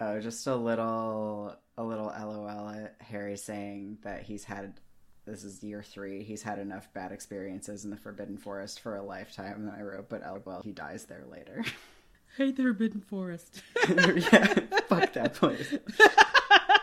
Oh, 0.00 0.20
just 0.20 0.46
a 0.46 0.56
little, 0.56 1.54
a 1.76 1.84
little 1.84 2.06
LOL 2.06 2.68
at 2.70 2.96
Harry 3.00 3.36
saying 3.36 3.98
that 4.02 4.22
he's 4.22 4.44
had. 4.44 4.80
This 5.30 5.44
is 5.44 5.62
year 5.62 5.80
three. 5.80 6.24
He's 6.24 6.42
had 6.42 6.58
enough 6.58 6.92
bad 6.92 7.12
experiences 7.12 7.84
in 7.84 7.90
the 7.90 7.96
Forbidden 7.96 8.36
Forest 8.36 8.80
for 8.80 8.96
a 8.96 9.02
lifetime. 9.02 9.68
And 9.68 9.70
I 9.70 9.80
wrote, 9.80 10.08
but 10.08 10.26
oh 10.26 10.42
well, 10.44 10.60
he 10.64 10.72
dies 10.72 11.04
there 11.04 11.24
later. 11.30 11.64
Hate 12.36 12.56
the 12.56 12.64
Forbidden 12.64 13.00
Forest. 13.00 13.62
yeah, 13.88 14.54
fuck 14.88 15.12
that 15.12 15.34
place. 15.34 15.74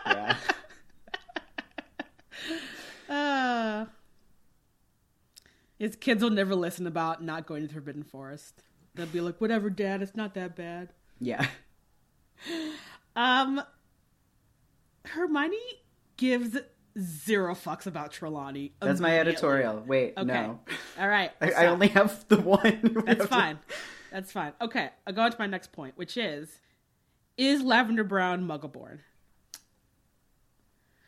yeah. 0.06 0.36
Uh, 3.08 3.86
his 5.78 5.96
kids 5.96 6.22
will 6.22 6.28
never 6.28 6.54
listen 6.54 6.86
about 6.86 7.24
not 7.24 7.46
going 7.46 7.62
to 7.62 7.68
the 7.68 7.72
Forbidden 7.72 8.02
Forest. 8.02 8.62
They'll 8.94 9.06
be 9.06 9.22
like, 9.22 9.40
"Whatever, 9.40 9.70
Dad. 9.70 10.02
It's 10.02 10.14
not 10.14 10.34
that 10.34 10.54
bad." 10.54 10.92
Yeah. 11.18 11.46
Um, 13.16 13.62
Hermione 15.06 15.56
gives 16.18 16.58
zero 17.00 17.54
fucks 17.54 17.86
about 17.86 18.12
Trelawney. 18.12 18.72
That's 18.80 19.00
my 19.00 19.18
editorial. 19.18 19.82
Wait, 19.86 20.14
Okay. 20.16 20.24
no. 20.26 20.60
All 20.98 21.08
right. 21.08 21.30
I, 21.40 21.50
I 21.52 21.66
only 21.66 21.88
have 21.88 22.26
the 22.28 22.40
one. 22.40 22.60
That's 23.06 23.06
have 23.06 23.18
to- 23.18 23.26
fine. 23.26 23.58
That's 24.10 24.32
fine. 24.32 24.52
Okay, 24.60 24.90
I'll 25.06 25.12
go 25.12 25.22
on 25.22 25.30
to 25.30 25.36
my 25.38 25.46
next 25.46 25.72
point, 25.72 25.96
which 25.96 26.16
is 26.16 26.60
is 27.36 27.62
Lavender 27.62 28.04
Brown 28.04 28.46
Muggleborn? 28.46 28.98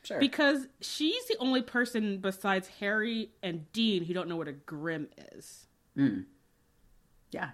Sure. 0.03 0.19
Because 0.19 0.67
she's 0.81 1.27
the 1.27 1.37
only 1.39 1.63
person 1.63 2.19
besides 2.19 2.69
Harry 2.81 3.31
and 3.43 3.71
Dean 3.73 4.05
who 4.05 4.15
don't 4.15 4.29
know 4.29 4.37
what 4.37 4.49
a 4.49 4.53
Grim 4.53 5.09
is. 5.33 5.67
Hmm. 5.97 6.21
yeah. 7.33 7.51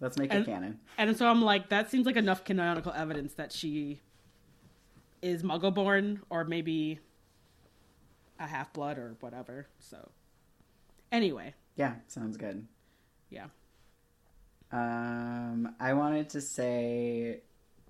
Let's 0.00 0.16
make 0.18 0.32
And- 0.32 0.42
it 0.42 0.46
canon. 0.50 0.80
And 0.98 1.16
so 1.16 1.26
I'm 1.28 1.42
like, 1.42 1.68
that 1.70 1.90
seems 1.90 2.06
like 2.06 2.16
enough 2.16 2.44
canonical 2.44 2.92
evidence 2.92 3.34
that 3.34 3.52
she 3.52 4.00
is 5.22 5.42
Muggleborn 5.42 6.20
or 6.30 6.44
maybe 6.44 7.00
a 8.38 8.46
half 8.46 8.72
blood 8.72 8.98
or 8.98 9.16
whatever. 9.20 9.66
So, 9.80 10.10
anyway, 11.12 11.54
Yeah, 11.76 11.94
sounds 12.08 12.36
good. 12.36 12.66
yeah. 13.30 13.46
Um, 14.72 15.74
I 15.78 15.92
wanted 15.92 16.30
to 16.30 16.40
say 16.40 17.40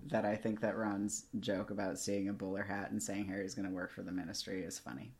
that 0.09 0.25
I 0.27 0.37
think 0.37 0.61
that 0.61 0.77
Ron's 0.77 1.25
joke 1.41 1.71
about 1.71 1.99
seeing 1.99 2.29
a 2.29 2.33
bowler 2.33 2.63
hat 2.63 2.91
and 2.91 3.03
saying 3.03 3.27
Harry's 3.29 3.55
going 3.55 3.67
to 3.67 3.75
work 3.75 3.91
for 3.91 4.03
the 4.03 4.13
ministry 4.13 4.63
is 4.63 4.79
funny. 4.79 5.13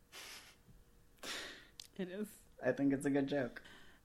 It 1.97 2.09
is. 2.09 2.27
I 2.63 2.71
think 2.71 2.93
it's 2.93 3.05
a 3.05 3.09
good 3.09 3.27
joke. 3.27 3.61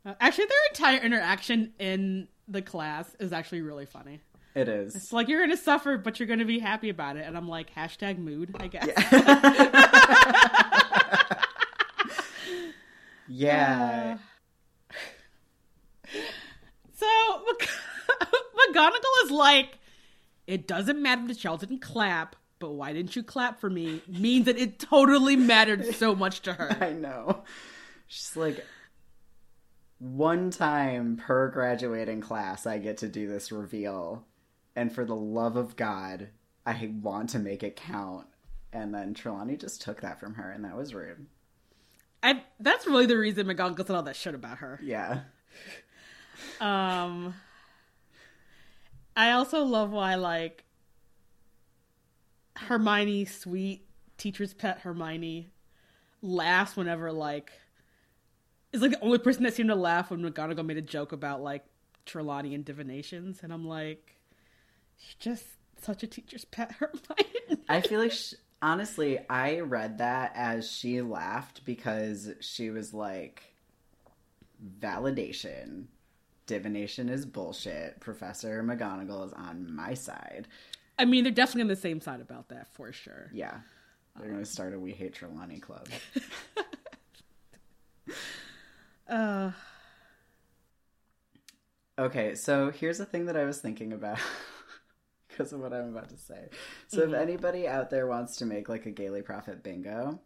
Uh, 0.06 0.14
actually, 0.20 0.46
their 0.46 0.59
entire 0.70 1.04
interaction 1.04 1.72
in 1.78 2.28
the 2.48 2.62
class 2.62 3.14
is 3.20 3.33
actually 3.33 3.61
really 3.61 3.85
funny. 3.85 4.20
It 4.54 4.68
is. 4.68 4.96
It's 4.96 5.12
like 5.12 5.28
you're 5.28 5.40
gonna 5.40 5.56
suffer, 5.56 5.98
but 5.98 6.18
you're 6.18 6.26
gonna 6.26 6.44
be 6.44 6.59
happy 6.59 6.88
about 6.88 7.16
it, 7.16 7.24
and 7.26 7.37
I'm 7.37 7.48
like 7.48 7.74
hashtag 7.74 8.18
mood, 8.18 8.54
I 8.59 8.66
guess. 8.68 8.87
yeah. 8.87 8.94
So 17.00 17.06
McGonagall 18.20 19.24
is 19.24 19.30
like, 19.30 19.78
it 20.46 20.66
doesn't 20.66 21.00
matter 21.00 21.26
that 21.28 21.42
y'all 21.42 21.56
didn't 21.56 21.80
clap, 21.80 22.36
but 22.58 22.72
why 22.72 22.92
didn't 22.92 23.16
you 23.16 23.22
clap 23.22 23.58
for 23.58 23.70
me? 23.70 24.02
Means 24.06 24.44
that 24.44 24.58
it 24.58 24.78
totally 24.78 25.34
mattered 25.34 25.94
so 25.94 26.14
much 26.14 26.40
to 26.42 26.52
her. 26.52 26.76
I 26.84 26.90
know. 26.92 27.42
She's 28.06 28.36
like, 28.36 28.66
one 29.98 30.50
time 30.50 31.16
per 31.16 31.48
graduating 31.48 32.20
class, 32.20 32.66
I 32.66 32.76
get 32.76 32.98
to 32.98 33.08
do 33.08 33.28
this 33.28 33.50
reveal. 33.50 34.26
And 34.76 34.92
for 34.92 35.06
the 35.06 35.16
love 35.16 35.56
of 35.56 35.76
God, 35.76 36.28
I 36.66 36.92
want 37.00 37.30
to 37.30 37.38
make 37.38 37.62
it 37.62 37.76
count. 37.76 38.26
And 38.74 38.94
then 38.94 39.14
Trelawney 39.14 39.56
just 39.56 39.80
took 39.80 40.02
that 40.02 40.20
from 40.20 40.34
her, 40.34 40.50
and 40.50 40.64
that 40.64 40.76
was 40.76 40.94
rude. 40.94 41.26
I 42.22 42.42
that's 42.59 42.87
really 42.87 43.06
the 43.06 43.16
reason 43.16 43.46
McGonagall 43.46 43.87
said 43.87 43.96
all 43.96 44.02
that 44.02 44.16
shit 44.16 44.35
about 44.35 44.59
her. 44.59 44.78
Yeah. 44.83 45.20
Um, 46.61 47.35
I 49.16 49.33
also 49.33 49.64
love 49.64 49.90
why 49.90 50.16
like 50.16 50.64
Hermione, 52.56 53.24
sweet 53.24 53.87
teacher's 54.18 54.52
pet 54.52 54.80
Hermione, 54.80 55.50
laughs 56.22 56.76
whenever 56.76 57.11
like 57.12 57.52
is 58.72 58.83
like 58.83 58.92
the 58.92 59.00
only 59.00 59.18
person 59.18 59.42
that 59.44 59.54
seemed 59.54 59.70
to 59.70 59.74
laugh 59.74 60.11
when 60.11 60.20
McGonagall 60.20 60.64
made 60.64 60.76
a 60.76 60.83
joke 60.83 61.12
about 61.12 61.42
like 61.42 61.64
Trelawney 62.06 62.54
and 62.54 62.64
divinations, 62.64 63.40
and 63.42 63.52
I'm 63.52 63.66
like, 63.66 64.16
you're 64.98 65.16
just 65.18 65.44
such 65.80 66.02
a 66.02 66.06
teacher's 66.06 66.44
pet, 66.44 66.72
Hermione. 66.78 67.64
I 67.68 67.80
feel 67.80 68.00
like, 68.00 68.12
sh 68.12 68.35
honestly, 68.62 69.18
I 69.28 69.60
read 69.60 69.98
that 69.98 70.32
as 70.34 70.70
she 70.70 71.00
laughed 71.00 71.64
because 71.64 72.30
she 72.40 72.70
was 72.70 72.92
like, 72.94 73.54
validation. 74.80 75.84
Divination 76.46 77.08
is 77.08 77.24
bullshit. 77.26 78.00
Professor 78.00 78.62
McGonagall 78.62 79.26
is 79.26 79.32
on 79.32 79.74
my 79.74 79.94
side. 79.94 80.48
I 80.98 81.04
mean, 81.04 81.24
they're 81.24 81.32
definitely 81.32 81.62
on 81.62 81.68
the 81.68 81.76
same 81.76 82.00
side 82.00 82.20
about 82.20 82.48
that 82.48 82.68
for 82.74 82.92
sure. 82.92 83.30
Yeah. 83.32 83.58
They're 84.18 84.28
going 84.28 84.40
to 84.40 84.50
start 84.50 84.74
a 84.74 84.78
We 84.78 84.92
Hate 84.92 85.14
Trelawney 85.14 85.60
club. 85.60 85.88
Uh, 89.08 89.52
Okay, 91.98 92.34
so 92.34 92.70
here's 92.70 92.98
a 92.98 93.04
thing 93.04 93.26
that 93.26 93.36
I 93.36 93.44
was 93.44 93.58
thinking 93.60 93.92
about 93.92 94.18
because 95.40 95.53
of 95.53 95.61
what 95.61 95.72
I'm 95.72 95.88
about 95.96 96.11
to 96.11 96.16
say. 96.18 96.48
So, 96.88 97.03
if 97.03 97.14
anybody 97.14 97.66
out 97.66 97.90
there 97.90 98.07
wants 98.07 98.37
to 98.37 98.46
make 98.46 98.68
like 98.68 98.87
a 98.87 98.90
Gayly 98.90 99.22
Prophet 99.22 99.62
bingo, 99.62 100.20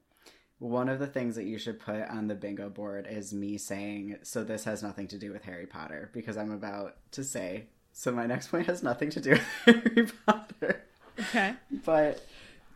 one 0.59 0.89
of 0.89 0.99
the 0.99 1.07
things 1.07 1.37
that 1.37 1.45
you 1.45 1.59
should 1.59 1.79
put 1.79 2.03
on 2.09 2.27
the 2.27 2.35
bingo 2.35 2.69
board 2.69 3.07
is 3.09 3.33
me 3.33 3.59
saying, 3.59 4.17
So, 4.23 4.45
this 4.45 4.65
has 4.65 4.83
nothing 4.83 5.09
to 5.09 5.19
do 5.19 5.33
with 5.33 5.43
Harry 5.45 5.67
Potter, 5.67 6.11
because 6.13 6.37
I'm 6.37 6.53
about 6.53 6.97
to 7.13 7.23
say, 7.23 7.67
So, 7.93 8.11
my 8.13 8.27
next 8.27 8.49
point 8.49 8.67
has 8.67 8.83
nothing 8.83 9.11
to 9.11 9.21
do 9.21 9.31
with 9.31 9.43
Harry 9.67 10.07
Potter. 10.27 10.83
okay. 11.21 11.55
But 11.85 12.27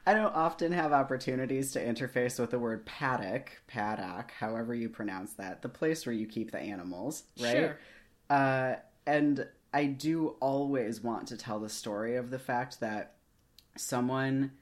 I 0.06 0.14
don't 0.14 0.34
often 0.34 0.72
have 0.72 0.92
opportunities 0.92 1.72
to 1.72 1.84
interface 1.84 2.38
with 2.38 2.50
the 2.50 2.58
word 2.58 2.86
paddock, 2.86 3.60
paddock, 3.66 4.30
however 4.30 4.74
you 4.74 4.88
pronounce 4.88 5.34
that, 5.34 5.60
the 5.62 5.68
place 5.68 6.06
where 6.06 6.14
you 6.14 6.26
keep 6.26 6.50
the 6.50 6.60
animals, 6.60 7.24
right? 7.40 7.56
Sure. 7.56 7.78
Uh, 8.30 8.76
and 9.06 9.46
I 9.72 9.86
do 9.86 10.36
always 10.40 11.02
want 11.02 11.28
to 11.28 11.36
tell 11.36 11.60
the 11.60 11.68
story 11.68 12.16
of 12.16 12.30
the 12.30 12.38
fact 12.38 12.80
that 12.80 13.14
someone 13.76 14.52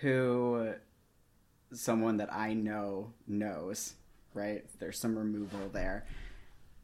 who, 0.00 0.74
someone 1.72 2.16
that 2.18 2.32
I 2.32 2.54
know 2.54 3.12
knows, 3.26 3.94
right? 4.34 4.64
There's 4.78 4.98
some 4.98 5.16
removal 5.16 5.68
there. 5.72 6.06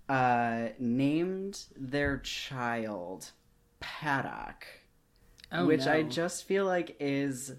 Uh, 0.08 0.68
named 0.78 1.64
their 1.76 2.18
child 2.18 3.30
Paddock 3.80 4.66
Oh, 5.52 5.66
which 5.66 5.86
I 5.86 6.02
just 6.02 6.44
feel 6.44 6.64
like 6.64 6.96
is 6.98 7.52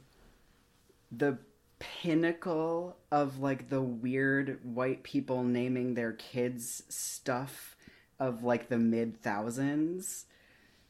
the 1.11 1.37
pinnacle 1.79 2.97
of 3.11 3.39
like 3.39 3.69
the 3.69 3.81
weird 3.81 4.59
white 4.63 5.03
people 5.03 5.43
naming 5.43 5.93
their 5.93 6.13
kids 6.13 6.83
stuff 6.89 7.76
of 8.19 8.43
like 8.43 8.69
the 8.69 8.77
mid 8.77 9.21
thousands. 9.21 10.25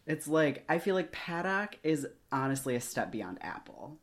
It's 0.05 0.27
like 0.27 0.63
I 0.69 0.79
feel 0.79 0.95
like 0.95 1.11
Paddock 1.11 1.77
is 1.83 2.07
honestly 2.31 2.75
a 2.75 2.81
step 2.81 3.11
beyond 3.11 3.37
Apple, 3.41 3.97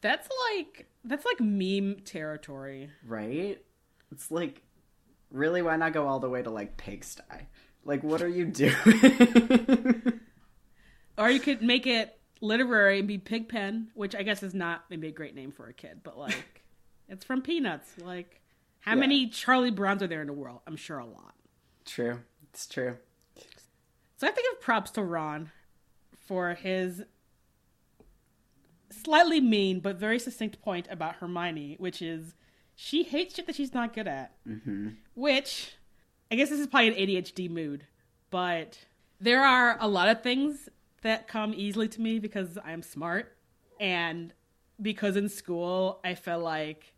That's 0.00 0.28
like 0.54 0.86
that's 1.04 1.24
like 1.24 1.40
meme 1.40 2.02
territory. 2.04 2.90
right? 3.04 3.60
It's 4.12 4.30
like 4.30 4.62
really 5.30 5.62
why 5.62 5.76
not 5.76 5.92
go 5.92 6.06
all 6.06 6.20
the 6.20 6.28
way 6.30 6.42
to 6.42 6.50
like 6.50 6.76
pigsty? 6.76 7.22
Like 7.84 8.02
what 8.04 8.22
are 8.22 8.28
you 8.28 8.44
doing? 8.46 10.20
Or 11.18 11.30
you 11.30 11.40
could 11.40 11.62
make 11.62 11.86
it 11.86 12.18
literary 12.40 12.98
and 13.00 13.06
be 13.08 13.18
Pigpen, 13.18 13.88
which 13.94 14.14
I 14.14 14.22
guess 14.22 14.42
is 14.42 14.54
not 14.54 14.84
maybe 14.88 15.08
a 15.08 15.12
great 15.12 15.34
name 15.34 15.52
for 15.52 15.66
a 15.68 15.72
kid, 15.72 16.00
but 16.02 16.16
like 16.18 16.62
it's 17.08 17.24
from 17.24 17.42
Peanuts. 17.42 17.92
Like 18.02 18.40
how 18.80 18.92
Yeah. 18.94 19.00
many 19.00 19.28
Charlie 19.28 19.70
Browns 19.70 20.02
are 20.02 20.06
there 20.06 20.20
in 20.22 20.26
the 20.28 20.32
world? 20.32 20.60
I'm 20.66 20.76
sure 20.76 20.98
a 20.98 21.04
lot. 21.06 21.34
True. 21.84 22.20
It's 22.52 22.66
true. 22.66 22.96
So 24.16 24.26
I 24.26 24.30
have 24.30 24.36
to 24.36 24.42
give 24.42 24.60
props 24.60 24.90
to 24.92 25.02
Ron 25.02 25.50
for 26.26 26.54
his 26.54 27.02
slightly 28.90 29.40
mean 29.40 29.80
but 29.80 29.96
very 29.96 30.18
succinct 30.18 30.60
point 30.62 30.86
about 30.90 31.16
Hermione, 31.16 31.76
which 31.78 32.00
is 32.00 32.34
she 32.74 33.02
hates 33.02 33.34
shit 33.34 33.46
that 33.46 33.56
she's 33.56 33.74
not 33.74 33.94
good 33.94 34.06
at. 34.06 34.32
Mm-hmm. 34.46 34.90
Which 35.14 35.76
I 36.30 36.36
guess 36.36 36.50
this 36.50 36.60
is 36.60 36.66
probably 36.66 36.88
an 36.88 37.08
ADHD 37.08 37.50
mood, 37.50 37.86
but 38.30 38.78
there 39.20 39.44
are 39.44 39.76
a 39.80 39.88
lot 39.88 40.08
of 40.08 40.22
things 40.22 40.68
that 41.02 41.28
come 41.28 41.52
easily 41.54 41.88
to 41.88 42.00
me 42.00 42.18
because 42.18 42.58
I'm 42.64 42.82
smart 42.82 43.36
and 43.80 44.32
because 44.80 45.16
in 45.16 45.28
school 45.28 46.00
I 46.04 46.14
feel 46.14 46.38
like 46.38 46.92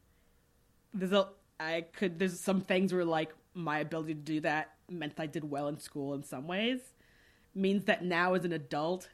there's 0.93 1.13
a 1.13 1.29
I 1.59 1.87
could 1.93 2.19
there's 2.19 2.39
some 2.39 2.61
things 2.61 2.93
where 2.93 3.05
like 3.05 3.35
my 3.55 3.79
ability 3.79 4.15
to 4.15 4.21
do 4.21 4.41
that 4.41 4.74
meant 4.91 5.15
I 5.19 5.27
did 5.27 5.51
well 5.51 5.69
in 5.69 5.79
school 5.79 6.15
in 6.15 6.23
some 6.23 6.47
ways 6.47 6.81
means 7.55 7.85
that 7.85 8.05
now 8.05 8.35
as 8.35 8.45
an 8.45 8.53
adult 8.53 9.09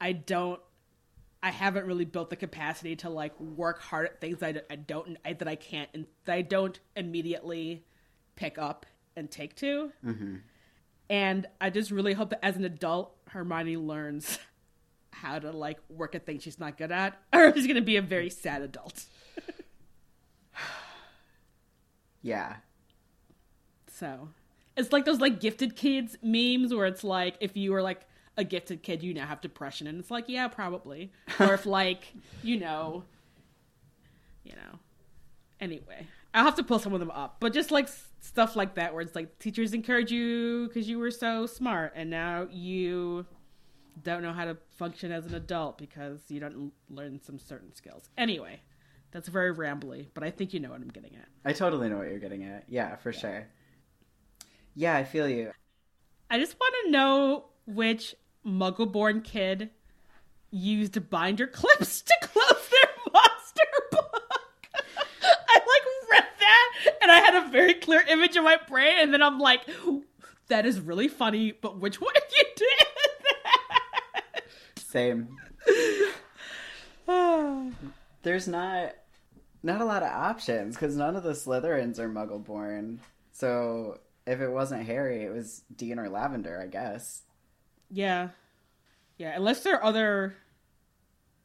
I 0.00 0.12
don't 0.12 0.60
I 1.42 1.50
haven't 1.50 1.86
really 1.86 2.04
built 2.04 2.30
the 2.30 2.36
capacity 2.36 2.96
to 2.96 3.08
like 3.08 3.38
work 3.40 3.80
hard 3.80 4.06
at 4.06 4.20
things 4.20 4.42
I, 4.42 4.60
I 4.70 4.76
don't 4.76 5.16
I, 5.24 5.32
that 5.32 5.48
I 5.48 5.56
can't 5.56 5.88
and 5.94 6.06
that 6.24 6.34
I 6.34 6.42
don't 6.42 6.78
immediately 6.96 7.84
pick 8.36 8.58
up 8.58 8.86
and 9.16 9.30
take 9.30 9.56
to. 9.56 9.92
Mm-hmm. 10.04 10.36
And 11.08 11.46
I 11.60 11.70
just 11.70 11.90
really 11.90 12.12
hope 12.12 12.30
that 12.30 12.44
as 12.44 12.56
an 12.56 12.64
adult, 12.64 13.16
Hermione 13.28 13.76
learns 13.76 14.38
how 15.10 15.38
to 15.38 15.50
like 15.50 15.78
work 15.88 16.14
at 16.14 16.26
things 16.26 16.42
she's 16.42 16.58
not 16.58 16.78
good 16.78 16.92
at, 16.92 17.20
or 17.32 17.52
she's 17.54 17.66
gonna 17.66 17.80
be 17.80 17.96
a 17.96 18.02
very 18.02 18.30
sad 18.30 18.62
adult. 18.62 19.04
Yeah. 22.22 22.56
So 23.90 24.28
it's 24.76 24.92
like 24.92 25.04
those 25.04 25.20
like 25.20 25.40
gifted 25.40 25.76
kids 25.76 26.16
memes 26.22 26.72
where 26.74 26.86
it's 26.86 27.04
like 27.04 27.36
if 27.40 27.56
you 27.56 27.72
were 27.72 27.82
like 27.82 28.02
a 28.36 28.44
gifted 28.44 28.82
kid, 28.82 29.02
you 29.02 29.12
now 29.12 29.26
have 29.26 29.40
depression, 29.40 29.86
and 29.86 29.98
it's 29.98 30.10
like 30.10 30.24
yeah, 30.28 30.48
probably. 30.48 31.12
Or 31.40 31.54
if 31.54 31.66
like 31.66 32.12
you 32.42 32.58
know, 32.58 33.04
you 34.44 34.52
know. 34.52 34.78
Anyway, 35.60 36.06
I'll 36.32 36.44
have 36.44 36.54
to 36.54 36.62
pull 36.62 36.78
some 36.78 36.94
of 36.94 37.00
them 37.00 37.10
up, 37.10 37.36
but 37.40 37.52
just 37.52 37.70
like 37.70 37.84
s- 37.86 38.08
stuff 38.20 38.56
like 38.56 38.76
that, 38.76 38.94
where 38.94 39.02
it's 39.02 39.14
like 39.14 39.38
teachers 39.38 39.74
encourage 39.74 40.10
you 40.10 40.68
because 40.68 40.88
you 40.88 40.98
were 40.98 41.10
so 41.10 41.44
smart, 41.46 41.92
and 41.94 42.08
now 42.08 42.46
you 42.50 43.26
don't 44.02 44.22
know 44.22 44.32
how 44.32 44.46
to 44.46 44.56
function 44.78 45.12
as 45.12 45.26
an 45.26 45.34
adult 45.34 45.76
because 45.76 46.20
you 46.28 46.40
don't 46.40 46.72
learn 46.88 47.20
some 47.22 47.38
certain 47.38 47.74
skills. 47.74 48.08
Anyway, 48.16 48.60
that's 49.10 49.28
very 49.28 49.54
rambly, 49.54 50.06
but 50.14 50.24
I 50.24 50.30
think 50.30 50.54
you 50.54 50.60
know 50.60 50.70
what 50.70 50.80
I'm 50.80 50.88
getting 50.88 51.14
at. 51.16 51.28
I 51.44 51.52
totally 51.52 51.90
know 51.90 51.98
what 51.98 52.08
you're 52.08 52.18
getting 52.18 52.44
at. 52.44 52.64
Yeah, 52.68 52.96
for 52.96 53.12
sure. 53.12 53.46
Yeah, 54.80 54.96
I 54.96 55.04
feel 55.04 55.28
you. 55.28 55.52
I 56.30 56.38
just 56.38 56.58
want 56.58 56.74
to 56.86 56.90
know 56.90 57.44
which 57.66 58.14
muggle-born 58.46 59.20
kid 59.20 59.68
used 60.50 61.10
binder 61.10 61.46
clips 61.46 62.00
to 62.00 62.14
close 62.22 62.68
their 62.70 63.12
monster 63.12 63.62
book. 63.90 64.38
I 65.22 65.54
like 65.54 66.10
read 66.10 66.24
that 66.38 66.96
and 67.02 67.12
I 67.12 67.18
had 67.18 67.46
a 67.46 67.50
very 67.50 67.74
clear 67.74 68.00
image 68.08 68.36
in 68.38 68.44
my 68.44 68.56
brain, 68.66 68.94
and 69.00 69.12
then 69.12 69.20
I'm 69.20 69.38
like, 69.38 69.68
that 70.48 70.64
is 70.64 70.80
really 70.80 71.08
funny, 71.08 71.52
but 71.52 71.78
which 71.78 72.00
one 72.00 72.14
you 72.14 72.44
did 72.56 72.72
that? 73.44 74.44
Same. 74.78 75.36
There's 78.22 78.48
not 78.48 78.94
not 79.62 79.82
a 79.82 79.84
lot 79.84 80.02
of 80.02 80.08
options 80.08 80.74
because 80.74 80.96
none 80.96 81.16
of 81.16 81.22
the 81.22 81.32
Slytherins 81.32 81.98
are 81.98 82.08
Muggle-born. 82.08 83.00
So 83.32 83.98
if 84.30 84.40
it 84.40 84.48
wasn't 84.48 84.86
Harry, 84.86 85.24
it 85.24 85.32
was 85.32 85.62
Dean 85.74 85.98
or 85.98 86.08
Lavender, 86.08 86.60
I 86.62 86.68
guess. 86.68 87.22
yeah, 87.90 88.28
yeah. 89.18 89.32
Unless 89.36 89.62
there 89.64 89.76
are 89.76 89.84
other, 89.84 90.36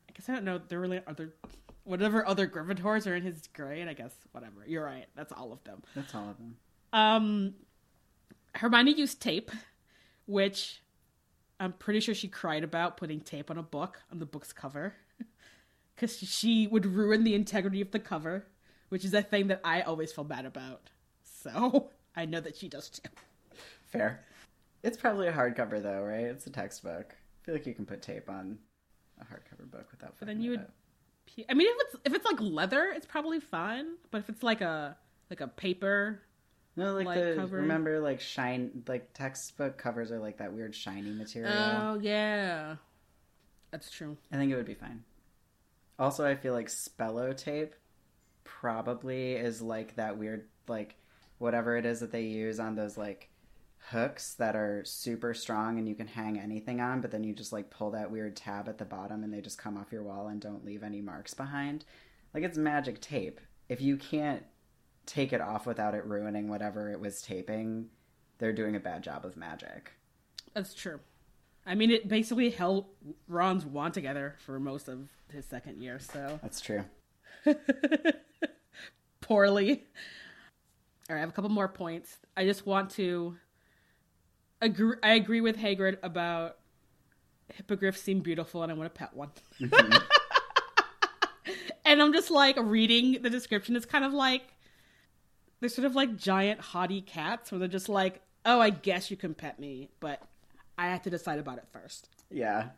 I 0.08 0.12
guess 0.13 0.30
I 0.30 0.34
don't 0.34 0.45
know. 0.45 0.60
There 0.67 0.80
really 0.80 1.02
other, 1.08 1.34
whatever 1.84 2.26
other 2.26 2.48
Gryffindors 2.48 3.08
are 3.08 3.15
in 3.15 3.24
his 3.24 3.48
grade. 3.54 3.88
I 3.88 3.93
guess 3.93 4.13
whatever. 4.32 4.63
You're 4.67 4.86
right. 4.86 5.08
That's 5.15 5.34
all 5.34 5.52
of 5.52 5.63
them. 5.63 5.82
That's 5.95 6.13
all 6.13 6.30
of 6.30 6.38
them. 6.38 6.58
Um, 6.93 7.54
Hermione 8.54 8.93
used 8.93 9.19
tape, 9.19 9.52
which 10.28 10.82
I'm 11.60 11.74
pretty 11.74 12.00
sure 12.02 12.13
she 12.13 12.28
cried 12.28 12.63
about 12.63 12.98
putting 12.98 13.19
tape 13.19 13.50
on 13.50 13.58
a 13.58 13.63
book 13.63 14.02
on 14.12 14.19
the 14.19 14.26
book's 14.26 14.54
cover, 14.54 14.93
because 15.95 16.17
she 16.17 16.67
would 16.67 16.86
ruin 16.86 17.24
the 17.24 17.34
integrity 17.34 17.82
of 17.82 17.89
the 17.91 18.00
cover, 18.00 18.45
which 18.89 19.04
is 19.04 19.13
a 19.13 19.24
thing 19.24 19.48
that 19.48 19.62
I 19.63 19.82
always 19.82 20.12
feel 20.13 20.24
bad 20.24 20.45
about. 20.45 20.91
So 21.24 21.89
I 22.15 22.25
know 22.25 22.39
that 22.39 22.56
she 22.56 22.67
does 22.69 22.89
too. 22.89 23.10
Fair. 23.88 24.25
It's 24.84 24.97
probably 24.97 25.28
a 25.28 25.34
hardcover 25.34 25.82
though, 25.82 26.01
right? 26.01 26.25
It's 26.25 26.47
a 26.47 26.49
textbook. 26.51 27.15
I 27.15 27.45
feel 27.45 27.56
like 27.56 27.65
you 27.65 27.73
can 27.73 27.86
put 27.86 28.01
tape 28.01 28.30
on 28.30 28.58
a 29.19 29.23
hardcover 29.23 29.69
book 29.69 29.88
without. 29.91 30.15
But 30.19 30.28
then 30.28 30.41
you 30.41 30.51
would. 30.51 30.60
up. 30.62 30.71
I 31.49 31.54
mean, 31.54 31.67
if 31.69 31.75
it's 31.80 31.95
if 32.06 32.13
it's 32.13 32.25
like 32.25 32.39
leather, 32.39 32.91
it's 32.95 33.06
probably 33.06 33.39
fine. 33.39 33.95
But 34.12 34.19
if 34.19 34.30
it's 34.30 34.43
like 34.43 34.62
a 34.62 34.95
like 35.30 35.41
a 35.41 35.47
paper, 35.47 36.21
No, 36.75 36.93
like, 36.93 37.17
the 37.19 37.34
covering. 37.36 37.63
remember 37.63 37.99
like 37.99 38.19
shine 38.21 38.84
like 38.88 39.13
textbook 39.13 39.78
covers 39.78 40.12
are 40.12 40.19
like 40.19 40.38
that 40.38 40.54
weird 40.54 40.75
shiny 40.75 41.12
material. 41.12 41.51
oh 41.51 41.99
yeah, 42.01 42.75
that's 43.71 43.89
true. 43.89 44.17
I 44.32 44.38
think 44.38 44.51
it 44.51 44.56
would 44.56 44.65
be 44.67 44.75
fine. 44.75 45.04
Also, 45.97 46.25
I 46.25 46.36
feel 46.36 46.54
like 46.54 46.67
Spello 46.67 47.36
tape 47.36 47.73
probably 48.43 49.34
is 49.34 49.62
like 49.62 49.95
that 49.95 50.17
weird 50.17 50.45
like 50.67 50.95
whatever 51.38 51.78
it 51.78 51.86
is 51.86 52.00
that 52.00 52.12
they 52.12 52.24
use 52.24 52.60
on 52.60 52.76
those 52.76 52.98
like 52.98 53.30
hooks 53.89 54.34
that 54.36 54.56
are 54.56 54.84
super 54.84 55.34
strong 55.34 55.78
and 55.78 55.88
you 55.88 55.95
can 55.95 56.08
hang 56.08 56.39
anything 56.39 56.82
on, 56.82 57.02
but 57.02 57.12
then 57.12 57.24
you 57.24 57.34
just 57.34 57.54
like 57.54 57.69
pull 57.69 57.91
that 57.91 58.10
weird 58.10 58.36
tab 58.36 58.67
at 58.67 58.78
the 58.78 58.86
bottom 58.86 59.24
and 59.24 59.34
they 59.34 59.41
just 59.41 59.58
come 59.58 59.78
off 59.78 59.91
your 59.91 60.04
wall 60.04 60.28
and 60.28 60.41
don't 60.41 60.65
leave 60.65 60.84
any 60.84 61.02
marks 61.02 61.34
behind. 61.34 61.86
Like 62.34 62.43
it's 62.43 62.58
magic 62.58 63.00
tape. 63.02 63.39
If 63.69 63.82
you 63.82 63.98
can't 63.98 64.43
take 65.06 65.34
it 65.34 65.41
off 65.41 65.65
without 65.65 65.93
it 65.93 66.06
ruining 66.06 66.48
whatever 66.50 66.89
it 66.91 67.00
was 67.00 67.21
taping, 67.21 67.88
they're 68.39 68.54
doing 68.54 68.76
a 68.76 68.80
bad 68.80 69.04
job 69.04 69.26
of 69.26 69.38
magic. 69.38 69.91
That's 70.54 70.74
true. 70.74 71.00
I 71.65 71.76
mean, 71.76 71.91
it 71.91 72.08
basically 72.08 72.52
held 72.52 72.86
Ron's 73.28 73.65
wand 73.65 73.93
together 73.93 74.36
for 74.45 74.60
most 74.60 74.88
of 74.88 75.10
his 75.32 75.45
second 75.45 75.82
year, 75.82 76.00
so 76.00 76.39
That's 76.41 76.62
true. 76.62 76.86
poorly. 79.21 79.84
All 81.08 81.15
right, 81.15 81.20
I 81.20 81.22
have 81.22 81.30
a 81.30 81.34
couple 81.34 81.52
more 81.52 81.68
points. 81.68 82.18
I 82.36 82.46
just 82.46 82.65
want 82.65 82.89
to 82.91 83.38
agree. 84.60 84.96
I 85.04 85.13
agree 85.13 85.39
with 85.39 85.58
Hagrid 85.58 85.98
about 86.02 86.58
hippogriffs 87.54 88.02
seem 88.02 88.22
beautiful, 88.22 88.63
and 88.63 88.72
I 88.72 88.76
want 88.76 88.91
to 88.91 88.98
pet 88.98 89.13
one. 89.13 89.30
and 91.86 92.02
I'm 92.02 92.12
just 92.12 92.32
like 92.32 92.58
reading 92.60 93.22
the 93.22 93.30
description. 93.30 93.76
It's 93.76 93.86
kind 93.86 94.04
of 94.04 94.13
like 94.13 94.56
they're 95.60 95.70
sort 95.70 95.86
of 95.86 95.96
like 95.96 96.18
giant 96.18 96.60
haughty 96.60 97.02
cats, 97.02 97.52
where 97.52 97.60
they're 97.60 97.68
just 97.68 97.88
like, 97.88 98.22
"Oh, 98.44 98.60
I 98.60 98.72
guess 98.72 99.12
you 99.12 99.18
can 99.18 99.36
pet 99.36 99.60
me, 99.60 99.89
but 100.00 100.24
I 100.76 100.88
have 100.88 101.04
to 101.04 101.12
decide 101.12 101.38
about 101.38 101.60
it 101.60 101.68
first. 101.72 102.10
Yeah. 102.32 102.70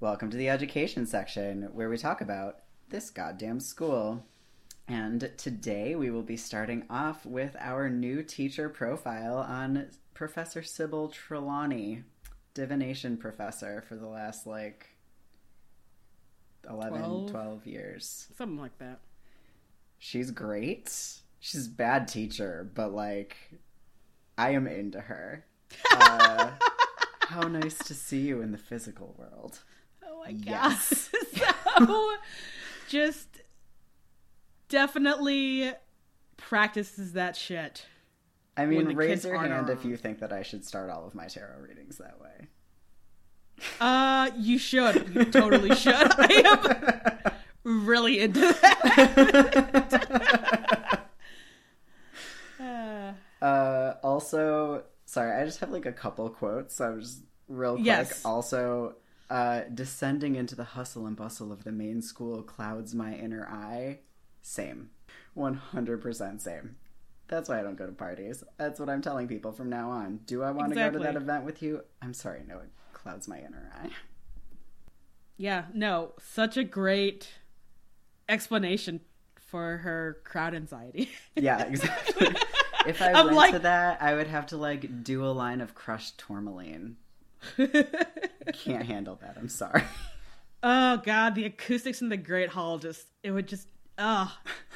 Welcome 0.00 0.30
to 0.30 0.36
the 0.36 0.48
education 0.48 1.06
section 1.06 1.68
where 1.72 1.88
we 1.88 1.96
talk 1.96 2.20
about 2.20 2.56
this 2.90 3.10
goddamn 3.10 3.60
school. 3.60 4.24
And 4.88 5.30
today 5.36 5.94
we 5.94 6.10
will 6.10 6.22
be 6.22 6.36
starting 6.36 6.84
off 6.90 7.24
with 7.24 7.56
our 7.60 7.88
new 7.88 8.22
teacher 8.22 8.68
profile 8.68 9.36
on 9.38 9.88
Professor 10.14 10.62
Sybill 10.62 11.08
Trelawney, 11.08 12.02
divination 12.54 13.16
professor 13.16 13.82
for 13.88 13.94
the 13.96 14.08
last 14.08 14.46
like 14.46 14.88
11, 16.68 16.98
Twelve? 17.00 17.30
12 17.30 17.66
years. 17.66 18.28
Something 18.36 18.58
like 18.58 18.76
that. 18.78 18.98
She's 19.98 20.30
great. 20.30 20.92
She's 21.38 21.66
a 21.66 21.70
bad 21.70 22.08
teacher, 22.08 22.68
but 22.74 22.92
like, 22.92 23.36
I 24.36 24.50
am 24.50 24.66
into 24.66 25.00
her. 25.00 25.44
Uh, 25.94 26.50
how 27.28 27.42
nice 27.42 27.78
to 27.78 27.94
see 27.94 28.20
you 28.20 28.42
in 28.42 28.50
the 28.50 28.58
physical 28.58 29.14
world. 29.16 29.60
Oh 30.04 30.20
my 30.24 30.30
Yes. 30.30 31.10
god. 31.38 31.54
so 31.86 32.12
just 32.90 33.42
definitely 34.68 35.72
practices 36.36 37.12
that 37.12 37.36
shit. 37.36 37.86
I 38.56 38.66
mean, 38.66 38.96
raise 38.96 39.24
your 39.24 39.38
hand 39.38 39.70
if 39.70 39.84
you 39.84 39.96
think 39.96 40.18
that 40.18 40.32
I 40.32 40.42
should 40.42 40.64
start 40.64 40.90
all 40.90 41.06
of 41.06 41.14
my 41.14 41.26
tarot 41.26 41.60
readings 41.60 41.98
that 41.98 42.20
way. 42.20 42.48
Uh 43.80 44.30
you 44.36 44.58
should. 44.58 45.14
You 45.14 45.24
totally 45.26 45.74
should. 45.82 45.94
I 45.94 47.30
am 47.64 47.78
really 47.84 48.20
into 48.20 48.40
that. 48.40 49.46
Uh, 53.40 53.94
also, 54.02 54.84
sorry, 55.06 55.40
I 55.40 55.46
just 55.46 55.60
have 55.60 55.70
like 55.70 55.86
a 55.86 55.92
couple 55.92 56.28
quotes. 56.28 56.74
So 56.76 56.84
I'm 56.84 57.00
just 57.00 57.22
real 57.48 57.76
quick. 57.76 57.86
Yes. 57.86 58.22
Also, 58.22 58.96
uh, 59.30 59.62
descending 59.72 60.34
into 60.34 60.54
the 60.54 60.64
hustle 60.64 61.06
and 61.06 61.16
bustle 61.16 61.50
of 61.52 61.64
the 61.64 61.72
main 61.72 62.02
school 62.02 62.42
clouds 62.42 62.94
my 62.94 63.14
inner 63.14 63.46
eye. 63.48 64.00
Same, 64.42 64.90
one 65.34 65.54
hundred 65.54 66.02
percent 66.02 66.42
same. 66.42 66.76
That's 67.28 67.48
why 67.48 67.60
I 67.60 67.62
don't 67.62 67.76
go 67.78 67.86
to 67.86 67.92
parties. 67.92 68.42
That's 68.58 68.80
what 68.80 68.88
I'm 68.90 69.00
telling 69.02 69.28
people 69.28 69.52
from 69.52 69.70
now 69.70 69.90
on. 69.90 70.20
Do 70.26 70.42
I 70.42 70.50
want 70.50 70.70
to 70.70 70.74
go 70.74 70.90
to 70.90 70.98
that 70.98 71.14
event 71.16 71.44
with 71.44 71.62
you? 71.62 71.82
I'm 72.02 72.12
sorry, 72.12 72.42
no, 72.46 72.58
it 72.58 72.70
clouds 72.92 73.28
my 73.28 73.38
inner 73.38 73.70
eye. 73.80 73.90
yeah, 75.36 75.66
no, 75.72 76.12
such 76.20 76.56
a 76.56 76.64
great 76.64 77.28
explanation 78.28 79.00
for 79.40 79.78
her 79.78 80.18
crowd 80.24 80.54
anxiety. 80.54 81.08
Yeah, 81.36 81.62
exactly. 81.68 82.34
if 82.86 83.00
I 83.00 83.12
I'm 83.12 83.26
went 83.26 83.36
like- 83.36 83.52
to 83.52 83.58
that, 83.60 84.02
I 84.02 84.14
would 84.14 84.26
have 84.28 84.46
to 84.46 84.56
like 84.56 85.04
do 85.04 85.24
a 85.24 85.28
line 85.30 85.60
of 85.60 85.74
crushed 85.74 86.18
tourmaline. 86.18 86.96
Can't 87.56 88.84
handle 88.86 89.18
that. 89.22 89.36
I'm 89.38 89.48
sorry. 89.48 89.82
Oh 90.62 90.98
god, 90.98 91.34
the 91.34 91.46
acoustics 91.46 92.02
in 92.02 92.08
the 92.10 92.16
Great 92.16 92.50
Hall 92.50 92.78
just 92.78 93.06
it 93.22 93.30
would 93.30 93.48
just 93.48 93.66
ugh. 93.98 94.30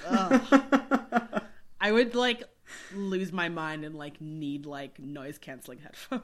ugh. 0.06 1.42
I 1.80 1.92
would 1.92 2.14
like 2.14 2.44
lose 2.94 3.32
my 3.32 3.48
mind 3.48 3.84
and 3.84 3.94
like 3.94 4.20
need 4.20 4.64
like 4.66 4.98
noise 4.98 5.38
canceling 5.38 5.80
headphones. 5.80 6.22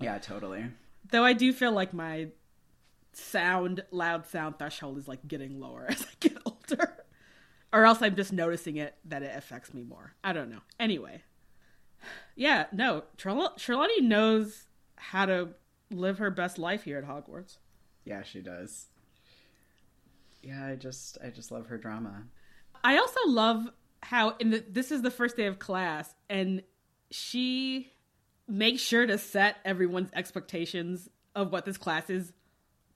yeah, 0.00 0.18
totally. 0.18 0.66
Though 1.10 1.24
I 1.24 1.32
do 1.32 1.52
feel 1.52 1.72
like 1.72 1.92
my 1.92 2.28
sound 3.12 3.82
loud 3.90 4.26
sound 4.26 4.58
threshold 4.58 4.98
is 4.98 5.08
like 5.08 5.26
getting 5.26 5.58
lower 5.58 5.86
as 5.88 6.02
I 6.02 6.14
get 6.20 6.38
older. 6.46 6.94
Or 7.72 7.84
else 7.84 8.00
I'm 8.00 8.16
just 8.16 8.32
noticing 8.32 8.76
it 8.76 8.94
that 9.04 9.22
it 9.22 9.36
affects 9.36 9.74
me 9.74 9.82
more. 9.82 10.14
I 10.24 10.32
don't 10.32 10.50
know. 10.50 10.60
Anyway. 10.80 11.22
Yeah, 12.36 12.66
no, 12.72 13.02
Trel- 13.16 13.54
Trelawney 13.58 14.00
knows 14.00 14.67
how 14.98 15.26
to 15.26 15.48
live 15.90 16.18
her 16.18 16.30
best 16.30 16.58
life 16.58 16.82
here 16.82 16.98
at 16.98 17.04
Hogwarts. 17.04 17.56
Yeah, 18.04 18.22
she 18.22 18.40
does. 18.40 18.86
Yeah, 20.42 20.66
I 20.66 20.76
just 20.76 21.18
I 21.24 21.30
just 21.30 21.50
love 21.50 21.66
her 21.66 21.78
drama. 21.78 22.24
I 22.84 22.98
also 22.98 23.20
love 23.26 23.68
how 24.02 24.36
in 24.38 24.50
the 24.50 24.64
this 24.68 24.92
is 24.92 25.02
the 25.02 25.10
first 25.10 25.36
day 25.36 25.46
of 25.46 25.58
class 25.58 26.14
and 26.30 26.62
she 27.10 27.90
makes 28.46 28.80
sure 28.80 29.06
to 29.06 29.18
set 29.18 29.56
everyone's 29.64 30.10
expectations 30.14 31.08
of 31.34 31.50
what 31.52 31.64
this 31.64 31.76
class 31.76 32.08
is 32.08 32.32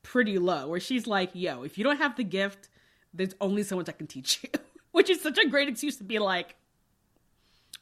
pretty 0.02 0.38
low 0.38 0.68
where 0.68 0.80
she's 0.80 1.06
like, 1.06 1.30
"Yo, 1.34 1.62
if 1.62 1.76
you 1.78 1.84
don't 1.84 1.98
have 1.98 2.16
the 2.16 2.24
gift, 2.24 2.68
there's 3.12 3.34
only 3.40 3.62
so 3.62 3.76
much 3.76 3.88
I 3.88 3.92
can 3.92 4.06
teach 4.06 4.42
you, 4.42 4.50
which 4.92 5.10
is 5.10 5.20
such 5.20 5.38
a 5.38 5.48
great 5.48 5.68
excuse 5.68 5.96
to 5.96 6.04
be 6.04 6.18
like, 6.18 6.56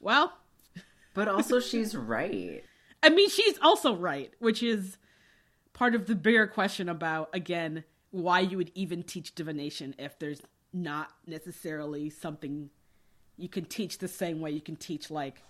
well, 0.01 0.33
But 1.15 1.29
also, 1.29 1.61
she's 1.61 1.95
right. 1.95 2.65
I 3.03 3.09
mean, 3.09 3.31
she's 3.31 3.59
also 3.63 3.95
right, 3.95 4.33
which 4.39 4.63
is 4.63 4.99
part 5.73 5.95
of 5.95 6.07
the 6.07 6.15
bigger 6.15 6.47
question 6.47 6.89
about, 6.89 7.31
again, 7.33 7.85
why 8.11 8.41
you 8.41 8.57
would 8.57 8.73
even 8.75 9.03
teach 9.03 9.35
divination 9.35 9.95
if 9.99 10.19
there's 10.19 10.43
not 10.73 11.11
necessarily 11.27 12.11
something 12.11 12.71
you 13.37 13.49
can 13.49 13.65
teach 13.65 13.99
the 13.99 14.09
same 14.09 14.41
way 14.41 14.51
you 14.51 14.61
can 14.61 14.77
teach, 14.77 15.11
like, 15.11 15.43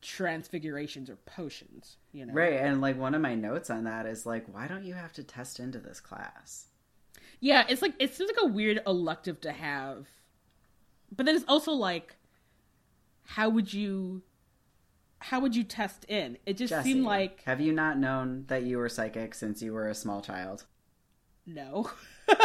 transfigurations 0.00 1.10
or 1.10 1.16
potions, 1.16 1.96
you 2.12 2.24
know? 2.24 2.32
Right. 2.32 2.52
And 2.52 2.80
like 2.80 2.96
one 2.96 3.14
of 3.14 3.20
my 3.20 3.34
notes 3.34 3.70
on 3.70 3.84
that 3.84 4.06
is 4.06 4.24
like, 4.24 4.46
why 4.52 4.68
don't 4.68 4.84
you 4.84 4.94
have 4.94 5.12
to 5.14 5.24
test 5.24 5.58
into 5.58 5.78
this 5.78 5.98
class? 5.98 6.66
Yeah, 7.40 7.64
it's 7.68 7.82
like, 7.82 7.94
it 7.98 8.14
seems 8.14 8.30
like 8.30 8.44
a 8.44 8.52
weird 8.52 8.80
elective 8.86 9.40
to 9.40 9.50
have. 9.52 10.06
But 11.14 11.26
then 11.26 11.34
it's 11.34 11.44
also 11.48 11.72
like, 11.72 12.14
how 13.24 13.48
would 13.48 13.72
you. 13.74 14.22
How 15.20 15.40
would 15.40 15.56
you 15.56 15.64
test 15.64 16.04
in? 16.04 16.38
It 16.46 16.56
just 16.56 16.70
Jesse, 16.70 16.92
seemed 16.92 17.04
like 17.04 17.42
have 17.44 17.60
you 17.60 17.72
not 17.72 17.98
known 17.98 18.44
that 18.48 18.62
you 18.62 18.78
were 18.78 18.88
psychic 18.88 19.34
since 19.34 19.60
you 19.62 19.72
were 19.72 19.88
a 19.88 19.94
small 19.94 20.20
child? 20.20 20.64
no. 21.46 21.90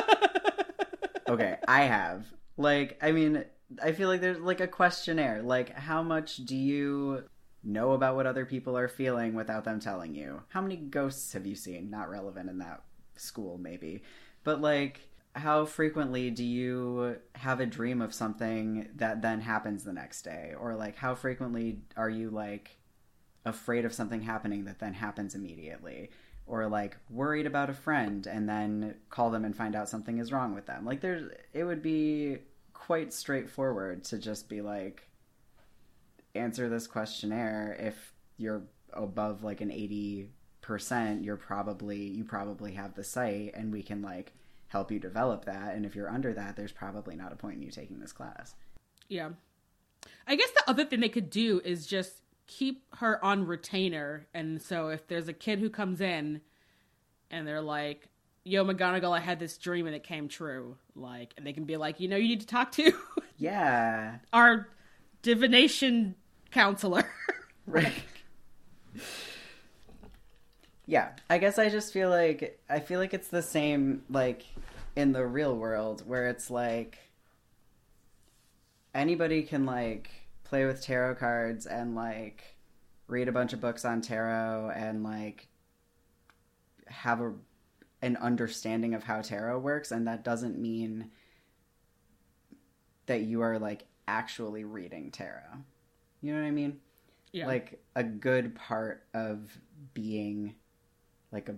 Okay, 1.28 1.58
I 1.68 1.84
have. 1.84 2.26
Like, 2.58 2.98
I 3.02 3.12
mean, 3.12 3.46
I 3.82 3.94
feel 3.94 4.08
like 4.08 4.22
there's 4.22 4.40
like 4.40 4.60
a 4.60 4.68
questionnaire. 4.68 5.42
Like, 5.42 5.74
how 5.74 6.04
much 6.04 6.38
do 6.38 6.56
you 6.56 7.24
know 7.64 7.94
about 7.94 8.16
what 8.16 8.28
other 8.28 8.46
people 8.46 8.78
are 8.78 8.88
feeling 8.88 9.34
without 9.34 9.64
them 9.64 9.80
telling 9.80 10.14
you? 10.14 10.44
How 10.50 10.62
many 10.62 10.76
ghosts 10.76 11.34
have 11.34 11.46
you 11.46 11.56
seen? 11.56 11.90
Not 11.90 12.10
relevant 12.10 12.50
in 12.50 12.60
that 12.60 12.84
school, 13.16 13.58
maybe. 13.58 14.04
But, 14.44 14.62
like, 14.62 15.02
how 15.34 15.66
frequently 15.66 16.30
do 16.30 16.44
you 16.44 17.18
have 17.36 17.60
a 17.60 17.66
dream 17.66 18.02
of 18.02 18.14
something 18.14 18.90
that 18.96 19.22
then 19.22 19.42
happens 19.42 19.84
the 19.84 19.94
next 19.94 20.22
day? 20.22 20.54
Or, 20.60 20.76
like, 20.76 20.96
how 20.96 21.16
frequently 21.16 21.80
are 21.98 22.10
you, 22.10 22.30
like, 22.30 22.78
afraid 23.46 23.86
of 23.86 23.94
something 23.94 24.22
happening 24.22 24.66
that 24.66 24.80
then 24.80 24.94
happens 24.94 25.36
immediately? 25.36 26.10
or 26.46 26.68
like 26.68 26.98
worried 27.10 27.46
about 27.46 27.70
a 27.70 27.74
friend 27.74 28.28
and 28.28 28.48
then 28.48 28.96
call 29.10 29.30
them 29.30 29.46
and 29.46 29.56
find 29.56 29.76
out 29.76 29.90
something 29.90 30.18
is 30.18 30.32
wrong 30.32 30.54
with 30.54 30.66
them. 30.66 30.86
Like 30.86 31.02
there's 31.02 31.32
it 31.54 31.64
would 31.64 31.82
be 31.82 32.40
quite 32.74 33.14
straightforward 33.14 34.04
to 34.06 34.18
just 34.18 34.50
be 34.50 34.62
like 34.62 35.08
answer 36.36 36.68
this 36.68 36.88
questionnaire 36.88 37.78
if 37.80 38.14
you're 38.38 38.64
above 38.92 39.44
like 39.44 39.62
an 39.62 39.70
80%, 39.70 41.24
you're 41.24 41.38
probably 41.38 42.00
you 42.00 42.24
probably 42.26 42.74
have 42.74 42.96
the 42.96 43.04
sight 43.04 43.52
and 43.54 43.72
we 43.72 43.82
can 43.82 44.02
like 44.02 44.34
help 44.74 44.92
you 44.92 45.00
develop 45.00 45.46
that 45.46 45.76
and 45.76 45.86
if 45.86 45.96
you're 45.96 46.10
under 46.10 46.34
that 46.34 46.56
there's 46.58 46.72
probably 46.74 47.16
not 47.16 47.32
a 47.32 47.36
point 47.38 47.56
in 47.56 47.62
you 47.64 47.72
taking 47.72 48.00
this 48.02 48.12
class. 48.12 48.56
Yeah. 49.08 49.30
I 50.28 50.36
guess 50.36 50.50
the 50.52 50.70
other 50.70 50.84
thing 50.84 51.00
they 51.00 51.08
could 51.10 51.30
do 51.30 51.62
is 51.64 51.86
just 51.88 52.22
keep 52.48 52.84
her 52.96 53.24
on 53.24 53.46
retainer. 53.48 54.28
And 54.34 54.62
so 54.62 54.90
if 54.90 55.08
there's 55.08 55.28
a 55.30 55.34
kid 55.34 55.60
who 55.60 55.70
comes 55.70 56.02
in 56.02 56.42
and 57.32 57.48
they're 57.48 57.62
like, 57.62 58.10
Yo, 58.46 58.66
McGonagall, 58.66 59.16
I 59.16 59.22
had 59.22 59.40
this 59.40 59.58
dream 59.58 59.86
and 59.88 59.96
it 59.96 60.04
came 60.04 60.28
true. 60.28 60.76
Like, 60.96 61.34
and 61.38 61.48
they 61.48 61.54
can 61.54 61.64
be 61.64 61.78
like, 61.78 62.02
you 62.02 62.10
know, 62.10 62.18
you 62.18 62.28
need 62.28 62.42
to 62.42 62.48
talk 62.48 62.74
to 62.74 62.92
Yeah. 63.38 64.18
our 64.34 64.68
divination 65.22 66.16
counselor. 66.52 67.06
Right. 67.66 67.94
Yeah, 70.86 71.12
I 71.30 71.38
guess 71.38 71.58
I 71.58 71.70
just 71.70 71.94
feel 71.94 72.10
like 72.10 72.60
I 72.70 72.80
feel 72.80 73.00
like 73.00 73.14
it's 73.14 73.30
the 73.30 73.42
same 73.42 74.04
like 74.10 74.44
in 74.96 75.12
the 75.12 75.26
real 75.26 75.56
world 75.56 76.04
where 76.06 76.28
it's 76.28 76.50
like 76.50 76.98
anybody 78.94 79.44
can 79.44 79.66
like 79.66 80.10
play 80.44 80.66
with 80.66 80.82
tarot 80.82 81.16
cards 81.16 81.66
and 81.66 81.96
like 81.96 82.58
read 83.08 83.28
a 83.28 83.32
bunch 83.32 83.54
of 83.54 83.62
books 83.62 83.86
on 83.86 84.02
tarot 84.02 84.72
and 84.76 85.04
like 85.04 85.48
have 86.88 87.22
a 87.22 87.34
an 88.02 88.18
understanding 88.18 88.94
of 88.94 89.04
how 89.04 89.22
tarot 89.22 89.58
works 89.60 89.92
and 89.92 90.08
that 90.08 90.24
doesn't 90.26 90.60
mean 90.60 91.10
that 93.06 93.22
you 93.22 93.42
are 93.42 93.58
like 93.58 93.86
actually 94.08 94.64
reading 94.66 95.12
tarot. 95.12 95.42
You 96.22 96.34
know 96.34 96.42
what 96.42 96.48
I 96.48 96.52
mean? 96.52 96.80
yeah. 97.34 97.48
like 97.48 97.82
a 97.96 98.04
good 98.04 98.56
part 98.56 99.04
of 99.14 99.60
being 99.94 100.56
like 101.34 101.50
a 101.50 101.56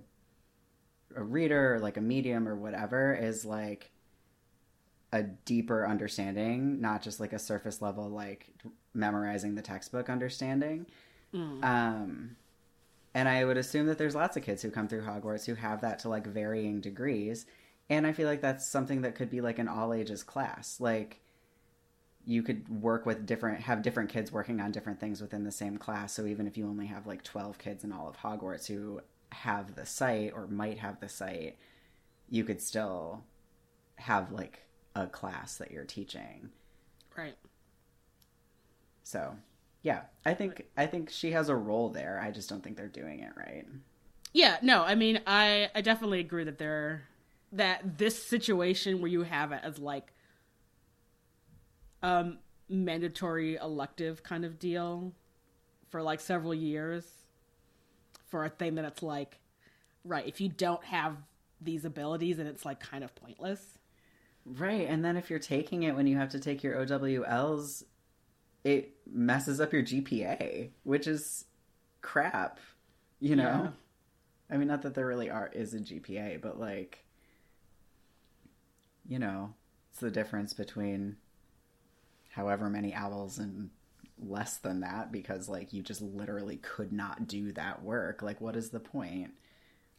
a 1.15 1.23
reader 1.23 1.75
or 1.75 1.79
like 1.79 1.97
a 1.97 2.01
medium 2.01 2.47
or 2.47 2.55
whatever 2.55 3.13
is 3.13 3.45
like 3.45 3.91
a 5.13 5.23
deeper 5.23 5.87
understanding 5.87 6.81
not 6.81 7.01
just 7.01 7.19
like 7.19 7.33
a 7.33 7.39
surface 7.39 7.81
level 7.81 8.09
like 8.09 8.53
memorizing 8.93 9.55
the 9.55 9.61
textbook 9.61 10.09
understanding. 10.09 10.85
Mm. 11.33 11.63
um 11.63 12.35
and 13.13 13.27
i 13.27 13.43
would 13.43 13.57
assume 13.57 13.87
that 13.87 13.97
there's 13.97 14.15
lots 14.15 14.37
of 14.37 14.43
kids 14.43 14.61
who 14.61 14.71
come 14.71 14.87
through 14.87 15.01
hogwarts 15.01 15.45
who 15.45 15.55
have 15.55 15.81
that 15.81 15.99
to 15.99 16.09
like 16.09 16.25
varying 16.27 16.81
degrees. 16.81 17.45
And 17.89 18.07
i 18.07 18.13
feel 18.13 18.27
like 18.27 18.41
that's 18.41 18.69
something 18.69 19.01
that 19.01 19.15
could 19.15 19.29
be 19.29 19.41
like 19.41 19.59
an 19.59 19.67
all 19.67 19.93
ages 19.93 20.23
class. 20.23 20.79
Like 20.79 21.21
you 22.25 22.41
could 22.41 22.67
work 22.69 23.05
with 23.05 23.25
different 23.25 23.61
have 23.61 23.81
different 23.83 24.09
kids 24.09 24.31
working 24.31 24.59
on 24.59 24.71
different 24.71 24.99
things 24.99 25.21
within 25.21 25.43
the 25.43 25.51
same 25.51 25.77
class. 25.77 26.13
So 26.13 26.25
even 26.25 26.47
if 26.47 26.57
you 26.57 26.67
only 26.67 26.87
have 26.87 27.05
like 27.05 27.23
12 27.23 27.57
kids 27.57 27.83
in 27.83 27.91
all 27.91 28.09
of 28.09 28.17
hogwarts 28.17 28.65
who 28.67 29.01
have 29.43 29.75
the 29.75 29.85
sight 29.85 30.31
or 30.35 30.47
might 30.47 30.79
have 30.79 30.99
the 30.99 31.09
sight 31.09 31.57
you 32.29 32.43
could 32.43 32.61
still 32.61 33.23
have 33.95 34.31
like 34.31 34.61
a 34.95 35.07
class 35.07 35.57
that 35.57 35.71
you're 35.71 35.83
teaching. 35.85 36.49
Right. 37.17 37.35
so 39.03 39.35
yeah 39.83 40.01
i 40.25 40.33
think 40.33 40.65
i 40.75 40.85
think 40.85 41.09
she 41.09 41.31
has 41.31 41.47
a 41.47 41.55
role 41.55 41.89
there. 41.89 42.19
I 42.21 42.31
just 42.31 42.49
don't 42.49 42.61
think 42.63 42.75
they're 42.75 42.87
doing 42.87 43.19
it 43.19 43.31
right. 43.37 43.65
Yeah, 44.33 44.57
no, 44.61 44.83
I 44.83 44.95
mean, 44.95 45.21
I 45.25 45.69
I 45.73 45.79
definitely 45.79 46.19
agree 46.19 46.43
that 46.43 46.57
they're 46.57 47.03
that 47.53 47.97
this 47.97 48.21
situation 48.21 48.99
where 48.99 49.09
you 49.09 49.23
have 49.23 49.53
it 49.53 49.61
as 49.63 49.79
like 49.79 50.11
um 52.03 52.39
mandatory 52.67 53.55
elective 53.55 54.23
kind 54.23 54.43
of 54.43 54.59
deal 54.59 55.13
for 55.89 56.01
like 56.01 56.19
several 56.19 56.53
years 56.53 57.05
for 58.35 58.43
a 58.43 58.49
thing 58.49 58.75
that 58.75 58.83
it's 58.83 59.01
like 59.01 59.39
right, 60.03 60.27
if 60.27 60.41
you 60.41 60.49
don't 60.49 60.83
have 60.83 61.15
these 61.61 61.85
abilities 61.85 62.37
and 62.37 62.49
it's 62.49 62.65
like 62.65 62.81
kind 62.81 63.01
of 63.01 63.15
pointless. 63.15 63.61
right 64.45 64.87
and 64.89 65.05
then 65.05 65.15
if 65.15 65.29
you're 65.29 65.39
taking 65.39 65.83
it 65.83 65.95
when 65.95 66.05
you 66.05 66.17
have 66.17 66.27
to 66.29 66.39
take 66.39 66.61
your 66.61 66.75
owls 67.25 67.85
it 68.65 68.93
messes 69.09 69.61
up 69.61 69.71
your 69.71 69.81
gpa 69.83 70.69
which 70.83 71.07
is 71.07 71.45
crap 72.01 72.59
you 73.21 73.37
know 73.37 73.43
Yeah. 73.43 73.69
I 74.53 74.57
mean, 74.57 74.67
not 74.67 74.83
that 74.83 74.93
there 74.93 75.07
really 75.07 75.29
are 75.31 75.49
is 75.53 75.73
a 75.73 75.79
GPA, 75.79 76.39
but 76.39 76.59
like, 76.59 77.03
you 79.07 79.17
know, 79.17 79.55
it's 79.89 79.99
the 80.01 80.11
difference 80.11 80.53
between 80.53 81.17
however 82.29 82.69
many 82.69 82.93
owls 82.93 83.39
and 83.39 83.71
less 84.19 84.57
than 84.57 84.79
that 84.81 85.11
because 85.11 85.49
like 85.49 85.73
you 85.73 85.81
just 85.81 86.01
literally 86.01 86.57
could 86.57 86.91
not 86.91 87.27
do 87.27 87.51
that 87.53 87.83
work. 87.83 88.21
Like, 88.21 88.39
what 88.41 88.55
is 88.55 88.69
the 88.69 88.79
point? 88.79 89.31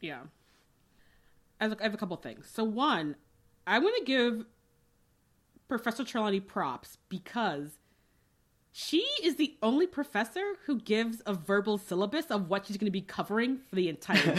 Yeah. 0.01 0.21
I 1.61 1.65
have, 1.65 1.95
a 1.95 1.97
couple 1.97 2.17
things. 2.17 2.49
So 2.53 2.65
one, 2.65 3.17
I 3.67 3.79
want 3.79 3.97
to 3.99 4.05
give 4.05 4.45
Professor 5.69 6.05
Trelawney 6.05 6.41
props 6.41 6.99
because 7.09 7.79
she 8.73 8.99
is 9.23 9.37
the 9.37 9.57
only 9.63 9.87
professor 9.87 10.45
who 10.67 10.79
gives 10.79 11.23
a 11.25 11.33
verbal 11.33 11.79
syllabus 11.79 12.27
of 12.27 12.51
what 12.51 12.67
she's 12.67 12.77
going 12.77 12.89
to 12.89 12.91
be 12.93 13.01
covering 13.01 13.61
for 13.71 13.75
the 13.77 13.89
entire 13.89 14.35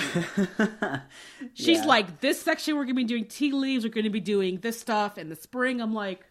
year. 0.57 1.03
She's 1.55 1.79
Yeah. 1.79 1.85
like, 1.85 2.19
this 2.21 2.39
section 2.39 2.75
we're 2.75 2.83
going 2.83 2.95
to 2.95 3.01
be 3.01 3.03
doing 3.03 3.25
tea 3.25 3.51
leaves, 3.51 3.83
we're 3.83 3.89
going 3.89 4.03
to 4.03 4.11
be 4.11 4.19
doing 4.19 4.59
this 4.59 4.79
stuff 4.79 5.17
in 5.17 5.29
the 5.29 5.35
spring. 5.35 5.81
I'm 5.81 5.95
like, 5.95 6.23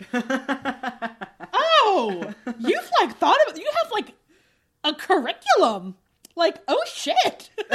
oh, 0.14 1.71
you've 2.58 2.90
like 3.00 3.16
thought 3.18 3.38
about, 3.46 3.58
you 3.58 3.70
have 3.82 3.92
like 3.92 4.14
a 4.84 4.94
curriculum. 4.94 5.96
Like, 6.34 6.58
oh 6.68 6.82
shit. 6.86 7.50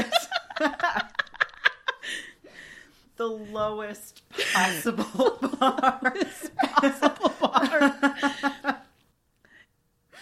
the 3.17 3.27
lowest 3.27 4.21
possible 4.53 5.39
bar. 5.59 6.05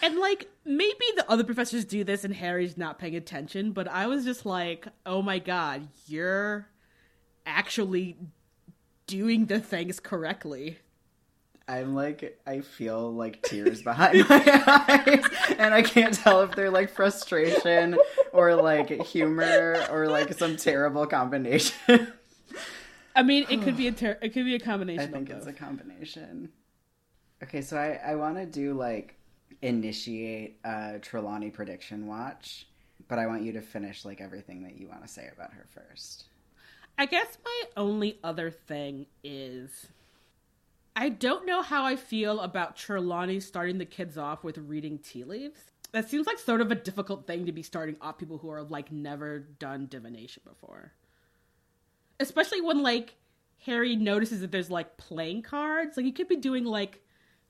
And 0.02 0.18
like 0.18 0.48
maybe 0.64 1.04
the 1.16 1.28
other 1.28 1.44
professors 1.44 1.84
do 1.84 2.04
this 2.04 2.24
and 2.24 2.34
Harry's 2.34 2.76
not 2.76 2.98
paying 2.98 3.16
attention, 3.16 3.72
but 3.72 3.88
I 3.88 4.06
was 4.06 4.24
just 4.24 4.44
like, 4.44 4.86
"Oh 5.04 5.22
my 5.22 5.38
god, 5.38 5.88
you're 6.06 6.68
actually 7.46 8.16
doing 9.06 9.46
the 9.46 9.58
things 9.60 9.98
correctly." 9.98 10.78
I'm 11.68 11.96
like, 11.96 12.38
I 12.46 12.60
feel 12.60 13.12
like 13.12 13.42
tears 13.42 13.82
behind 13.82 14.28
my 14.28 14.62
eyes, 14.88 15.24
and 15.58 15.74
I 15.74 15.82
can't 15.82 16.14
tell 16.14 16.42
if 16.42 16.54
they're 16.54 16.70
like 16.70 16.90
frustration 16.90 17.98
or 18.32 18.54
like 18.54 18.88
humor 19.02 19.84
or 19.90 20.08
like 20.08 20.32
some 20.34 20.56
terrible 20.56 21.06
combination. 21.06 22.12
I 23.16 23.22
mean, 23.24 23.46
it 23.50 23.62
could 23.62 23.76
be 23.76 23.88
a 23.88 23.92
ter- 23.92 24.18
it 24.22 24.32
could 24.32 24.44
be 24.44 24.54
a 24.54 24.60
combination. 24.60 25.08
I 25.08 25.12
think 25.12 25.28
it's 25.28 25.46
a 25.46 25.52
combination. 25.52 26.50
Okay, 27.42 27.62
so 27.62 27.76
I, 27.76 28.00
I 28.12 28.14
want 28.14 28.36
to 28.36 28.46
do 28.46 28.74
like 28.74 29.16
initiate 29.60 30.58
a 30.64 30.98
Trelawney 31.00 31.50
prediction 31.50 32.06
watch, 32.06 32.68
but 33.08 33.18
I 33.18 33.26
want 33.26 33.42
you 33.42 33.52
to 33.52 33.60
finish 33.60 34.04
like 34.04 34.20
everything 34.20 34.62
that 34.62 34.76
you 34.76 34.86
want 34.86 35.02
to 35.02 35.08
say 35.08 35.28
about 35.34 35.52
her 35.52 35.66
first. 35.74 36.26
I 36.96 37.06
guess 37.06 37.38
my 37.44 37.62
only 37.76 38.18
other 38.22 38.50
thing 38.50 39.06
is 39.24 39.88
I 40.98 41.10
don't 41.10 41.44
know 41.44 41.60
how 41.60 41.84
I 41.84 41.94
feel 41.94 42.40
about 42.40 42.74
Trelawney 42.74 43.38
starting 43.40 43.76
the 43.76 43.84
kids 43.84 44.16
off 44.16 44.42
with 44.42 44.56
reading 44.56 44.98
tea 44.98 45.24
leaves. 45.24 45.60
That 45.92 46.08
seems 46.08 46.26
like 46.26 46.38
sort 46.38 46.62
of 46.62 46.72
a 46.72 46.74
difficult 46.74 47.26
thing 47.26 47.44
to 47.44 47.52
be 47.52 47.62
starting 47.62 47.96
off 48.00 48.16
people 48.16 48.38
who 48.38 48.50
are 48.50 48.62
like 48.62 48.90
never 48.90 49.40
done 49.40 49.88
divination 49.88 50.42
before. 50.46 50.92
Especially 52.18 52.62
when 52.62 52.82
like 52.82 53.14
Harry 53.66 53.94
notices 53.94 54.40
that 54.40 54.50
there's 54.50 54.70
like 54.70 54.96
playing 54.96 55.42
cards. 55.42 55.98
Like 55.98 56.06
you 56.06 56.14
could 56.14 56.28
be 56.28 56.36
doing 56.36 56.64
like 56.64 57.02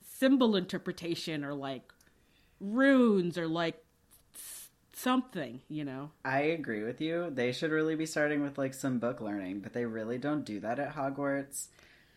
symbol 0.05 0.57
interpretation 0.57 1.45
or 1.45 1.53
like 1.53 1.93
runes 2.59 3.37
or 3.37 3.47
like 3.47 3.81
something, 4.93 5.61
you 5.69 5.85
know. 5.85 6.11
I 6.25 6.39
agree 6.41 6.83
with 6.83 6.99
you. 6.99 7.31
They 7.33 7.53
should 7.53 7.71
really 7.71 7.95
be 7.95 8.05
starting 8.05 8.41
with 8.41 8.57
like 8.57 8.73
some 8.73 8.99
book 8.99 9.21
learning, 9.21 9.61
but 9.61 9.71
they 9.71 9.85
really 9.85 10.17
don't 10.17 10.43
do 10.43 10.59
that 10.59 10.79
at 10.79 10.95
Hogwarts. 10.95 11.67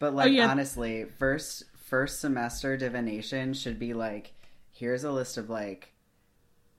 But 0.01 0.14
oh, 0.14 0.16
like 0.16 0.32
yeah. 0.32 0.48
honestly, 0.48 1.07
first 1.18 1.62
first 1.76 2.20
semester 2.20 2.76
divination 2.76 3.55
should 3.55 3.78
be 3.78 3.94
like 3.94 4.32
here's 4.72 5.05
a 5.05 5.12
list 5.12 5.36
of 5.36 5.48
like 5.48 5.92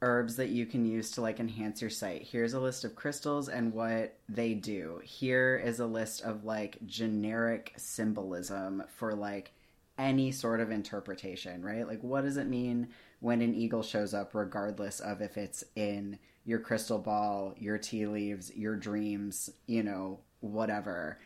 herbs 0.01 0.36
that 0.38 0.49
you 0.49 0.65
can 0.65 0.84
use 0.86 1.11
to 1.11 1.22
like 1.22 1.39
enhance 1.39 1.80
your 1.80 1.91
sight. 1.91 2.24
Here's 2.24 2.53
a 2.53 2.59
list 2.59 2.84
of 2.84 2.95
crystals 2.95 3.47
and 3.47 3.74
what 3.74 4.17
they 4.28 4.55
do. 4.55 4.99
Here 5.03 5.61
is 5.63 5.80
a 5.80 5.86
list 5.86 6.24
of 6.24 6.43
like 6.43 6.80
generic 6.88 7.74
symbolism 7.78 8.84
for 8.97 9.13
like 9.13 9.53
any 9.99 10.32
sort 10.32 10.59
of 10.59 10.72
interpretation, 10.72 11.61
right? 11.63 11.88
Like 11.88 12.01
what 12.01 12.24
does 12.24 12.38
it 12.38 12.47
mean 12.47 12.89
when 13.19 13.41
an 13.41 13.53
eagle 13.53 13.84
shows 13.84 14.15
up 14.15 14.34
regardless 14.34 14.99
of 14.99 15.22
if 15.22 15.38
it's 15.38 15.63
in 15.76 16.17
your 16.43 16.59
crystal 16.59 16.97
ball, 16.97 17.53
your 17.59 17.78
tea 17.78 18.07
leaves, 18.07 18.51
your 18.55 18.76
dreams, 18.76 19.51
you 19.67 19.84
know, 19.84 20.19
whatever. 20.39 21.19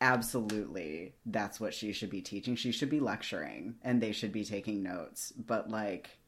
Absolutely, 0.00 1.14
that's 1.26 1.58
what 1.58 1.74
she 1.74 1.92
should 1.92 2.10
be 2.10 2.20
teaching. 2.20 2.54
She 2.54 2.72
should 2.72 2.90
be 2.90 3.00
lecturing 3.00 3.74
and 3.82 4.00
they 4.00 4.12
should 4.12 4.32
be 4.32 4.44
taking 4.44 4.82
notes. 4.82 5.32
But 5.32 5.70
like 5.70 6.18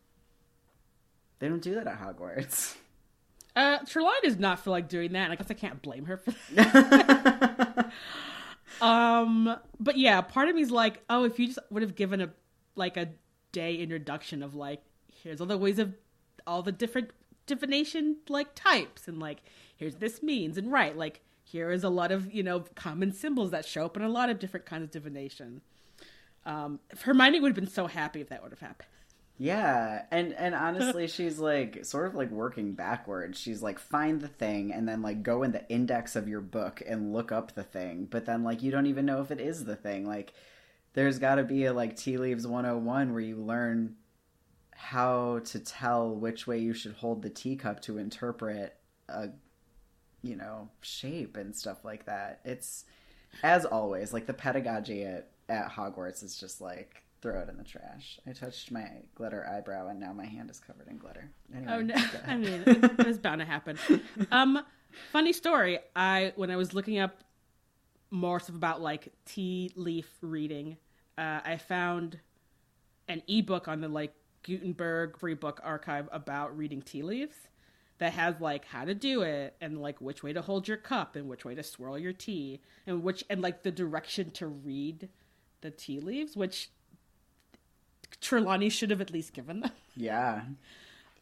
they 1.38 1.48
don't 1.48 1.62
do 1.62 1.74
that 1.76 1.86
at 1.86 2.00
Hogwarts. 2.00 2.76
Uh 3.56 3.78
Trelawney 3.78 4.20
does 4.22 4.38
not 4.38 4.60
feel 4.60 4.72
like 4.72 4.88
doing 4.88 5.12
that, 5.12 5.24
and 5.24 5.32
I 5.32 5.36
guess 5.36 5.50
I 5.50 5.54
can't 5.54 5.82
blame 5.82 6.04
her 6.06 6.16
for 6.16 6.32
that. 6.54 7.92
Um, 8.80 9.56
but 9.78 9.98
yeah, 9.98 10.20
part 10.20 10.48
of 10.48 10.54
me's 10.54 10.70
like, 10.70 11.02
oh, 11.10 11.24
if 11.24 11.38
you 11.38 11.48
just 11.48 11.58
would 11.70 11.82
have 11.82 11.94
given 11.94 12.20
a 12.20 12.30
like 12.76 12.96
a 12.96 13.10
day 13.52 13.76
introduction 13.76 14.42
of 14.42 14.54
like, 14.54 14.82
here's 15.22 15.40
all 15.40 15.46
the 15.46 15.58
ways 15.58 15.78
of 15.78 15.94
all 16.46 16.62
the 16.62 16.72
different 16.72 17.10
divination 17.46 18.16
like 18.28 18.54
types, 18.54 19.08
and 19.08 19.18
like, 19.18 19.42
here's 19.76 19.96
this 19.96 20.22
means, 20.22 20.56
and 20.56 20.72
right, 20.72 20.96
like, 20.96 21.20
here 21.50 21.70
is 21.70 21.84
a 21.84 21.88
lot 21.88 22.12
of 22.12 22.32
you 22.32 22.42
know 22.42 22.64
common 22.74 23.12
symbols 23.12 23.50
that 23.50 23.64
show 23.64 23.84
up 23.84 23.96
in 23.96 24.02
a 24.02 24.08
lot 24.08 24.30
of 24.30 24.38
different 24.38 24.66
kinds 24.66 24.84
of 24.84 24.90
divination. 24.90 25.60
Um, 26.46 26.80
Hermione 27.02 27.40
would 27.40 27.48
have 27.48 27.56
been 27.56 27.66
so 27.66 27.86
happy 27.86 28.20
if 28.20 28.28
that 28.28 28.42
would 28.42 28.52
have 28.52 28.60
happened. 28.60 28.88
Yeah, 29.38 30.02
and 30.10 30.32
and 30.34 30.54
honestly, 30.66 31.08
she's 31.08 31.38
like 31.38 31.84
sort 31.84 32.06
of 32.06 32.14
like 32.14 32.30
working 32.30 32.74
backwards. 32.74 33.38
She's 33.38 33.62
like 33.62 33.78
find 33.78 34.20
the 34.20 34.28
thing 34.28 34.72
and 34.72 34.88
then 34.88 35.02
like 35.02 35.22
go 35.22 35.42
in 35.42 35.52
the 35.52 35.68
index 35.68 36.14
of 36.14 36.28
your 36.28 36.40
book 36.40 36.82
and 36.86 37.12
look 37.12 37.32
up 37.32 37.54
the 37.54 37.64
thing, 37.64 38.06
but 38.10 38.26
then 38.26 38.44
like 38.44 38.62
you 38.62 38.70
don't 38.70 38.86
even 38.86 39.06
know 39.06 39.20
if 39.20 39.30
it 39.30 39.40
is 39.40 39.64
the 39.64 39.76
thing. 39.76 40.06
Like 40.06 40.32
there's 40.92 41.18
got 41.18 41.36
to 41.36 41.44
be 41.44 41.64
a 41.64 41.72
like 41.72 41.96
tea 41.96 42.16
leaves 42.16 42.46
101 42.46 43.12
where 43.12 43.20
you 43.20 43.36
learn 43.36 43.96
how 44.72 45.40
to 45.44 45.58
tell 45.58 46.14
which 46.14 46.46
way 46.46 46.58
you 46.58 46.72
should 46.72 46.94
hold 46.94 47.22
the 47.22 47.30
teacup 47.30 47.80
to 47.82 47.98
interpret 47.98 48.76
a 49.08 49.28
you 50.22 50.36
know, 50.36 50.68
shape 50.80 51.36
and 51.36 51.54
stuff 51.54 51.84
like 51.84 52.06
that. 52.06 52.40
It's 52.44 52.84
as 53.42 53.64
always 53.64 54.12
like 54.12 54.26
the 54.26 54.34
pedagogy 54.34 55.04
at 55.04 55.30
at 55.48 55.70
Hogwarts 55.70 56.22
is 56.22 56.36
just 56.38 56.60
like 56.60 57.02
throw 57.20 57.40
it 57.40 57.48
in 57.48 57.56
the 57.56 57.64
trash. 57.64 58.18
I 58.26 58.32
touched 58.32 58.70
my 58.70 58.88
glitter 59.14 59.46
eyebrow 59.46 59.88
and 59.88 60.00
now 60.00 60.12
my 60.12 60.24
hand 60.26 60.50
is 60.50 60.58
covered 60.58 60.88
in 60.88 60.96
glitter. 60.96 61.30
Anyway, 61.54 61.72
Oh 61.72 61.80
no! 61.82 61.94
I 62.26 62.36
mean, 62.36 62.62
it 62.66 63.06
was 63.06 63.18
bound 63.18 63.40
to 63.40 63.44
happen. 63.44 63.78
Um, 64.30 64.62
funny 65.12 65.32
story. 65.32 65.78
I 65.94 66.32
when 66.36 66.50
I 66.50 66.56
was 66.56 66.74
looking 66.74 66.98
up 66.98 67.22
more 68.10 68.40
stuff 68.40 68.56
about 68.56 68.80
like 68.80 69.12
tea 69.24 69.70
leaf 69.76 70.08
reading, 70.20 70.76
uh, 71.18 71.40
I 71.44 71.56
found 71.58 72.18
an 73.08 73.22
ebook 73.28 73.68
on 73.68 73.80
the 73.80 73.88
like 73.88 74.14
Gutenberg 74.42 75.18
Free 75.18 75.34
Book 75.34 75.60
Archive 75.62 76.08
about 76.12 76.56
reading 76.56 76.80
tea 76.82 77.02
leaves 77.02 77.36
that 78.00 78.14
has 78.14 78.40
like 78.40 78.64
how 78.64 78.84
to 78.84 78.94
do 78.94 79.20
it 79.20 79.54
and 79.60 79.78
like 79.78 80.00
which 80.00 80.22
way 80.22 80.32
to 80.32 80.40
hold 80.40 80.66
your 80.66 80.78
cup 80.78 81.16
and 81.16 81.28
which 81.28 81.44
way 81.44 81.54
to 81.54 81.62
swirl 81.62 81.98
your 81.98 82.14
tea 82.14 82.58
and 82.86 83.02
which 83.02 83.22
and 83.28 83.42
like 83.42 83.62
the 83.62 83.70
direction 83.70 84.30
to 84.30 84.46
read 84.46 85.10
the 85.60 85.70
tea 85.70 86.00
leaves, 86.00 86.34
which 86.34 86.70
Trelawney 88.22 88.70
should 88.70 88.90
have 88.90 89.02
at 89.02 89.10
least 89.10 89.34
given 89.34 89.60
them. 89.60 89.72
yeah. 89.96 90.42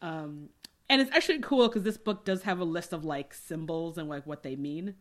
Um, 0.01 0.49
and 0.89 1.01
it's 1.01 1.11
actually 1.11 1.39
cool 1.39 1.67
because 1.67 1.83
this 1.83 1.97
book 1.97 2.23
does 2.23 2.43
have 2.43 2.59
a 2.59 2.63
list 2.63 2.93
of 2.93 3.03
like 3.03 3.33
symbols 3.33 3.97
and 3.97 4.07
like 4.07 4.25
what 4.25 4.43
they 4.43 4.55
mean, 4.55 4.95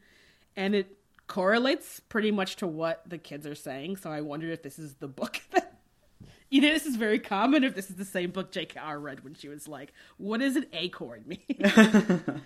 and 0.57 0.75
it 0.75 0.99
correlates 1.29 2.01
pretty 2.01 2.33
much 2.33 2.57
to 2.57 2.67
what 2.67 3.03
the 3.07 3.19
kids 3.19 3.47
are 3.47 3.55
saying. 3.55 3.99
So 3.99 4.11
I 4.11 4.21
wonder 4.21 4.51
if 4.51 4.65
this 4.65 4.81
is 4.81 4.95
the 4.95 5.07
book 5.07 5.41
that 5.53 5.78
either 6.51 6.69
this 6.69 6.87
is 6.87 6.97
very 6.97 7.19
common, 7.19 7.65
if 7.65 7.75
this 7.75 7.91
is 7.91 7.97
the 7.97 8.05
same 8.05 8.31
book 8.31 8.53
J.K.R. 8.53 8.99
read 8.99 9.25
when 9.25 9.35
she 9.35 9.49
was 9.49 9.69
like, 9.69 9.93
"What 10.17 10.41
does 10.41 10.57
an 10.57 10.67
acorn 10.73 11.25
mean?" 11.27 11.45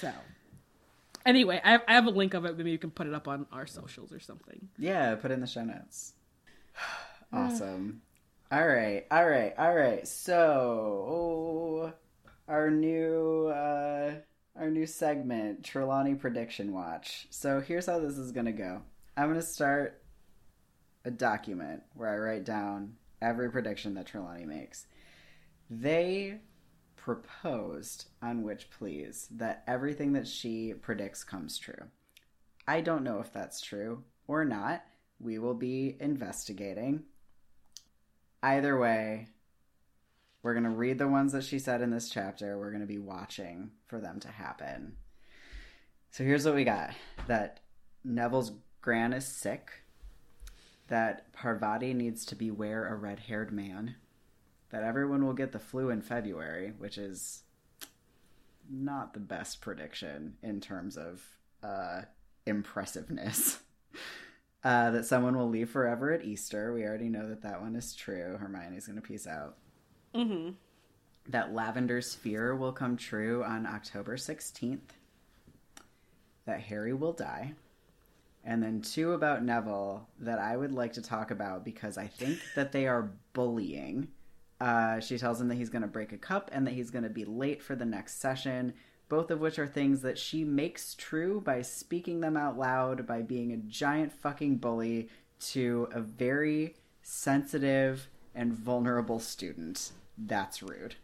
so. 0.00 0.12
Anyway, 1.24 1.60
I 1.64 1.72
have, 1.72 1.82
I 1.88 1.94
have 1.94 2.06
a 2.06 2.10
link 2.10 2.34
of 2.34 2.44
it. 2.44 2.56
Maybe 2.56 2.70
you 2.70 2.78
can 2.78 2.92
put 2.92 3.08
it 3.08 3.14
up 3.14 3.26
on 3.26 3.46
our 3.50 3.66
socials 3.66 4.12
or 4.12 4.20
something. 4.20 4.68
Yeah, 4.78 5.16
put 5.16 5.32
it 5.32 5.34
in 5.34 5.40
the 5.40 5.48
show 5.48 5.64
notes. 5.64 6.12
awesome. 7.32 8.02
All 8.52 8.66
right, 8.66 9.04
all 9.10 9.28
right, 9.28 9.52
all 9.58 9.74
right. 9.74 10.06
So 10.06 11.92
our 12.46 12.70
new 12.70 13.48
uh 13.48 14.12
our 14.56 14.70
new 14.70 14.86
segment, 14.86 15.64
Trelawney 15.64 16.14
Prediction 16.14 16.72
Watch. 16.72 17.26
So 17.30 17.60
here's 17.60 17.86
how 17.86 17.98
this 17.98 18.16
is 18.16 18.30
gonna 18.30 18.52
go. 18.52 18.82
I'm 19.16 19.28
gonna 19.28 19.42
start 19.42 20.00
a 21.04 21.10
document 21.10 21.82
where 21.94 22.08
I 22.08 22.18
write 22.18 22.44
down 22.44 22.94
every 23.20 23.50
prediction 23.50 23.94
that 23.94 24.06
Trelawney 24.06 24.44
makes. 24.44 24.86
They 25.70 26.40
proposed 26.96 28.08
on 28.20 28.42
which 28.42 28.70
please 28.70 29.28
that 29.30 29.62
everything 29.66 30.12
that 30.14 30.26
she 30.26 30.74
predicts 30.74 31.24
comes 31.24 31.58
true. 31.58 31.84
I 32.66 32.80
don't 32.80 33.04
know 33.04 33.20
if 33.20 33.32
that's 33.32 33.60
true 33.60 34.02
or 34.26 34.44
not. 34.44 34.82
We 35.20 35.38
will 35.38 35.54
be 35.54 35.96
investigating. 36.00 37.04
Either 38.42 38.78
way, 38.78 39.28
we're 40.42 40.54
going 40.54 40.64
to 40.64 40.70
read 40.70 40.98
the 40.98 41.08
ones 41.08 41.32
that 41.32 41.44
she 41.44 41.58
said 41.58 41.80
in 41.80 41.90
this 41.90 42.10
chapter. 42.10 42.58
We're 42.58 42.70
going 42.70 42.80
to 42.80 42.86
be 42.86 42.98
watching 42.98 43.70
for 43.86 44.00
them 44.00 44.20
to 44.20 44.28
happen. 44.28 44.96
So 46.10 46.24
here's 46.24 46.44
what 46.44 46.54
we 46.54 46.64
got 46.64 46.90
that 47.26 47.60
Neville's 48.04 48.52
gran 48.80 49.12
is 49.12 49.26
sick, 49.26 49.70
that 50.88 51.32
Parvati 51.32 51.92
needs 51.94 52.24
to 52.26 52.36
beware 52.36 52.86
a 52.86 52.94
red 52.94 53.20
haired 53.20 53.52
man, 53.52 53.96
that 54.70 54.82
everyone 54.82 55.24
will 55.24 55.32
get 55.32 55.52
the 55.52 55.58
flu 55.58 55.90
in 55.90 56.02
February, 56.02 56.72
which 56.78 56.98
is 56.98 57.42
not 58.70 59.14
the 59.14 59.20
best 59.20 59.60
prediction 59.60 60.34
in 60.42 60.60
terms 60.60 60.96
of 60.96 61.22
uh, 61.62 62.02
impressiveness. 62.46 63.60
Uh, 64.64 64.90
that 64.90 65.06
someone 65.06 65.36
will 65.36 65.48
leave 65.48 65.70
forever 65.70 66.10
at 66.10 66.24
Easter. 66.24 66.72
We 66.72 66.82
already 66.82 67.08
know 67.08 67.28
that 67.28 67.42
that 67.42 67.60
one 67.60 67.76
is 67.76 67.94
true. 67.94 68.36
Hermione's 68.36 68.88
going 68.88 69.00
to 69.00 69.02
peace 69.02 69.24
out. 69.24 69.58
Mm-hmm. 70.12 70.54
That 71.28 71.54
Lavender's 71.54 72.16
fear 72.16 72.56
will 72.56 72.72
come 72.72 72.96
true 72.96 73.44
on 73.44 73.64
October 73.64 74.16
16th. 74.16 74.80
That 76.46 76.62
Harry 76.62 76.92
will 76.92 77.12
die. 77.12 77.52
And 78.46 78.62
then 78.62 78.80
two 78.80 79.12
about 79.12 79.42
Neville 79.42 80.06
that 80.20 80.38
I 80.38 80.56
would 80.56 80.70
like 80.70 80.92
to 80.92 81.02
talk 81.02 81.32
about 81.32 81.64
because 81.64 81.98
I 81.98 82.06
think 82.06 82.38
that 82.54 82.70
they 82.70 82.86
are 82.86 83.10
bullying. 83.32 84.06
Uh, 84.60 85.00
she 85.00 85.18
tells 85.18 85.40
him 85.40 85.48
that 85.48 85.56
he's 85.56 85.68
going 85.68 85.82
to 85.82 85.88
break 85.88 86.12
a 86.12 86.16
cup 86.16 86.48
and 86.52 86.64
that 86.64 86.72
he's 86.72 86.90
going 86.90 87.02
to 87.02 87.10
be 87.10 87.24
late 87.24 87.60
for 87.60 87.74
the 87.74 87.84
next 87.84 88.20
session, 88.20 88.72
both 89.08 89.32
of 89.32 89.40
which 89.40 89.58
are 89.58 89.66
things 89.66 90.00
that 90.02 90.16
she 90.16 90.44
makes 90.44 90.94
true 90.94 91.40
by 91.40 91.60
speaking 91.60 92.20
them 92.20 92.36
out 92.36 92.56
loud, 92.56 93.04
by 93.04 93.20
being 93.20 93.52
a 93.52 93.56
giant 93.56 94.12
fucking 94.12 94.58
bully 94.58 95.08
to 95.40 95.88
a 95.90 96.00
very 96.00 96.76
sensitive 97.02 98.08
and 98.32 98.52
vulnerable 98.52 99.18
student. 99.18 99.90
That's 100.16 100.62
rude. 100.62 100.94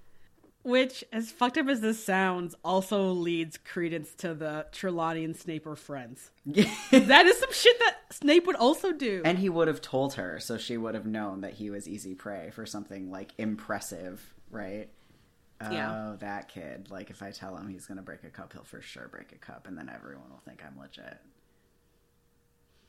Which, 0.64 1.02
as 1.12 1.32
fucked 1.32 1.58
up 1.58 1.68
as 1.68 1.80
this 1.80 2.04
sounds, 2.04 2.54
also 2.64 3.10
leads 3.10 3.56
credence 3.58 4.14
to 4.18 4.32
the 4.32 4.66
Trelawney 4.70 5.24
and 5.24 5.36
Snape 5.36 5.66
are 5.66 5.74
friends. 5.74 6.30
that 6.46 7.26
is 7.26 7.38
some 7.38 7.52
shit 7.52 7.78
that 7.80 7.96
Snape 8.10 8.46
would 8.46 8.56
also 8.56 8.92
do. 8.92 9.22
and 9.24 9.38
he 9.38 9.48
would 9.48 9.66
have 9.66 9.80
told 9.80 10.14
her, 10.14 10.38
so 10.38 10.58
she 10.58 10.76
would 10.76 10.94
have 10.94 11.06
known 11.06 11.40
that 11.40 11.54
he 11.54 11.70
was 11.70 11.88
easy 11.88 12.14
prey 12.14 12.50
for 12.54 12.64
something 12.64 13.10
like 13.10 13.32
impressive, 13.38 14.34
right? 14.50 14.88
Yeah. 15.60 16.10
Oh, 16.12 16.16
that 16.16 16.48
kid. 16.48 16.88
Like, 16.90 17.10
if 17.10 17.22
I 17.22 17.30
tell 17.30 17.56
him 17.56 17.68
he's 17.68 17.86
going 17.86 17.96
to 17.98 18.02
break 18.02 18.24
a 18.24 18.30
cup, 18.30 18.52
he'll 18.52 18.64
for 18.64 18.82
sure 18.82 19.08
break 19.08 19.32
a 19.32 19.38
cup, 19.38 19.68
and 19.68 19.78
then 19.78 19.88
everyone 19.92 20.28
will 20.30 20.42
think 20.44 20.62
I'm 20.64 20.78
legit. 20.78 21.18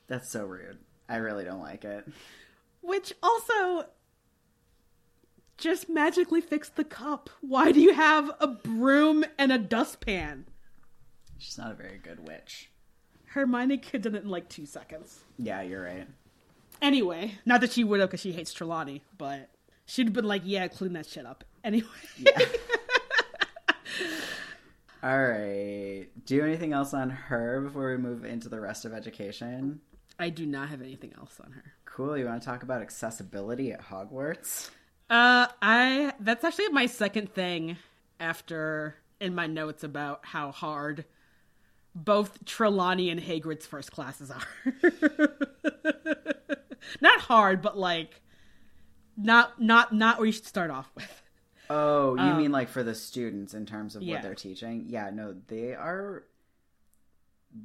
That's 0.08 0.30
so 0.32 0.44
rude. 0.44 0.78
I 1.08 1.16
really 1.16 1.44
don't 1.44 1.60
like 1.60 1.84
it. 1.84 2.06
Which 2.82 3.12
also 3.22 3.86
just 5.58 5.88
magically 5.88 6.40
fix 6.40 6.68
the 6.68 6.84
cup. 6.84 7.30
Why 7.40 7.72
do 7.72 7.80
you 7.80 7.94
have 7.94 8.30
a 8.40 8.46
broom 8.46 9.24
and 9.38 9.52
a 9.52 9.58
dustpan? 9.58 10.46
She's 11.38 11.58
not 11.58 11.72
a 11.72 11.74
very 11.74 11.98
good 11.98 12.26
witch. 12.26 12.70
Hermione 13.26 13.78
could 13.78 13.92
have 13.92 14.02
done 14.02 14.14
it 14.14 14.24
in 14.24 14.30
like 14.30 14.48
two 14.48 14.66
seconds. 14.66 15.20
Yeah, 15.38 15.62
you're 15.62 15.82
right. 15.82 16.06
Anyway, 16.80 17.38
not 17.44 17.60
that 17.60 17.72
she 17.72 17.84
would 17.84 18.00
have 18.00 18.10
because 18.10 18.20
she 18.20 18.32
hates 18.32 18.52
Trelawney, 18.52 19.02
but 19.18 19.50
she'd 19.86 20.06
have 20.06 20.12
been 20.12 20.26
like, 20.26 20.42
yeah, 20.44 20.68
clean 20.68 20.92
that 20.94 21.06
shit 21.06 21.26
up. 21.26 21.44
Anyway. 21.62 21.88
Yeah. 22.18 22.38
All 25.02 25.22
right. 25.22 26.06
Do 26.24 26.34
you 26.34 26.40
have 26.40 26.48
anything 26.48 26.72
else 26.72 26.94
on 26.94 27.10
her 27.10 27.60
before 27.60 27.90
we 27.90 27.96
move 27.98 28.24
into 28.24 28.48
the 28.48 28.60
rest 28.60 28.84
of 28.84 28.94
education? 28.94 29.80
I 30.18 30.30
do 30.30 30.46
not 30.46 30.68
have 30.68 30.80
anything 30.80 31.12
else 31.18 31.40
on 31.44 31.52
her. 31.52 31.74
Cool. 31.84 32.16
You 32.16 32.26
want 32.26 32.40
to 32.40 32.46
talk 32.46 32.62
about 32.62 32.80
accessibility 32.80 33.72
at 33.72 33.82
Hogwarts? 33.82 34.70
Uh, 35.10 35.48
I 35.60 36.14
that's 36.20 36.44
actually 36.44 36.68
my 36.68 36.86
second 36.86 37.32
thing 37.34 37.76
after 38.18 38.96
in 39.20 39.34
my 39.34 39.46
notes 39.46 39.84
about 39.84 40.24
how 40.24 40.50
hard 40.50 41.04
both 41.94 42.44
Trelawney 42.44 43.10
and 43.10 43.20
Hagrid's 43.20 43.66
first 43.66 43.92
classes 43.92 44.30
are. 44.30 44.42
not 47.00 47.20
hard, 47.20 47.62
but 47.62 47.78
like 47.78 48.22
not 49.16 49.60
not 49.60 49.92
not 49.92 50.18
where 50.18 50.26
you 50.26 50.32
should 50.32 50.46
start 50.46 50.70
off 50.70 50.90
with. 50.94 51.22
Oh, 51.70 52.14
you 52.16 52.34
mean 52.34 52.52
like 52.52 52.68
for 52.68 52.82
the 52.82 52.94
students 52.94 53.54
in 53.54 53.64
terms 53.64 53.96
of 53.96 54.02
yeah. 54.02 54.14
what 54.14 54.22
they're 54.22 54.34
teaching? 54.34 54.84
Yeah, 54.88 55.10
no, 55.10 55.34
they 55.46 55.74
are. 55.74 56.24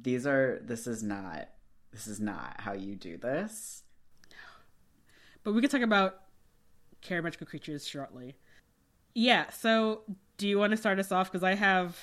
These 0.02 0.26
are. 0.26 0.60
This 0.62 0.86
is 0.86 1.02
not. 1.02 1.48
This 1.92 2.06
is 2.06 2.20
not 2.20 2.54
how 2.58 2.72
you 2.72 2.94
do 2.94 3.18
this. 3.18 3.82
But 5.42 5.52
we 5.52 5.60
could 5.60 5.70
talk 5.70 5.82
about 5.82 6.20
care 7.00 7.22
magical 7.22 7.46
creatures 7.46 7.86
shortly. 7.86 8.36
Yeah, 9.14 9.50
so 9.50 10.02
do 10.36 10.48
you 10.48 10.58
want 10.58 10.70
to 10.72 10.76
start 10.76 10.98
us 10.98 11.12
off? 11.12 11.30
Because 11.30 11.42
I 11.42 11.54
have 11.54 11.98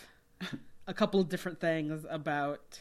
a 0.87 0.93
couple 0.93 1.19
of 1.19 1.29
different 1.29 1.59
things 1.59 2.05
about 2.09 2.79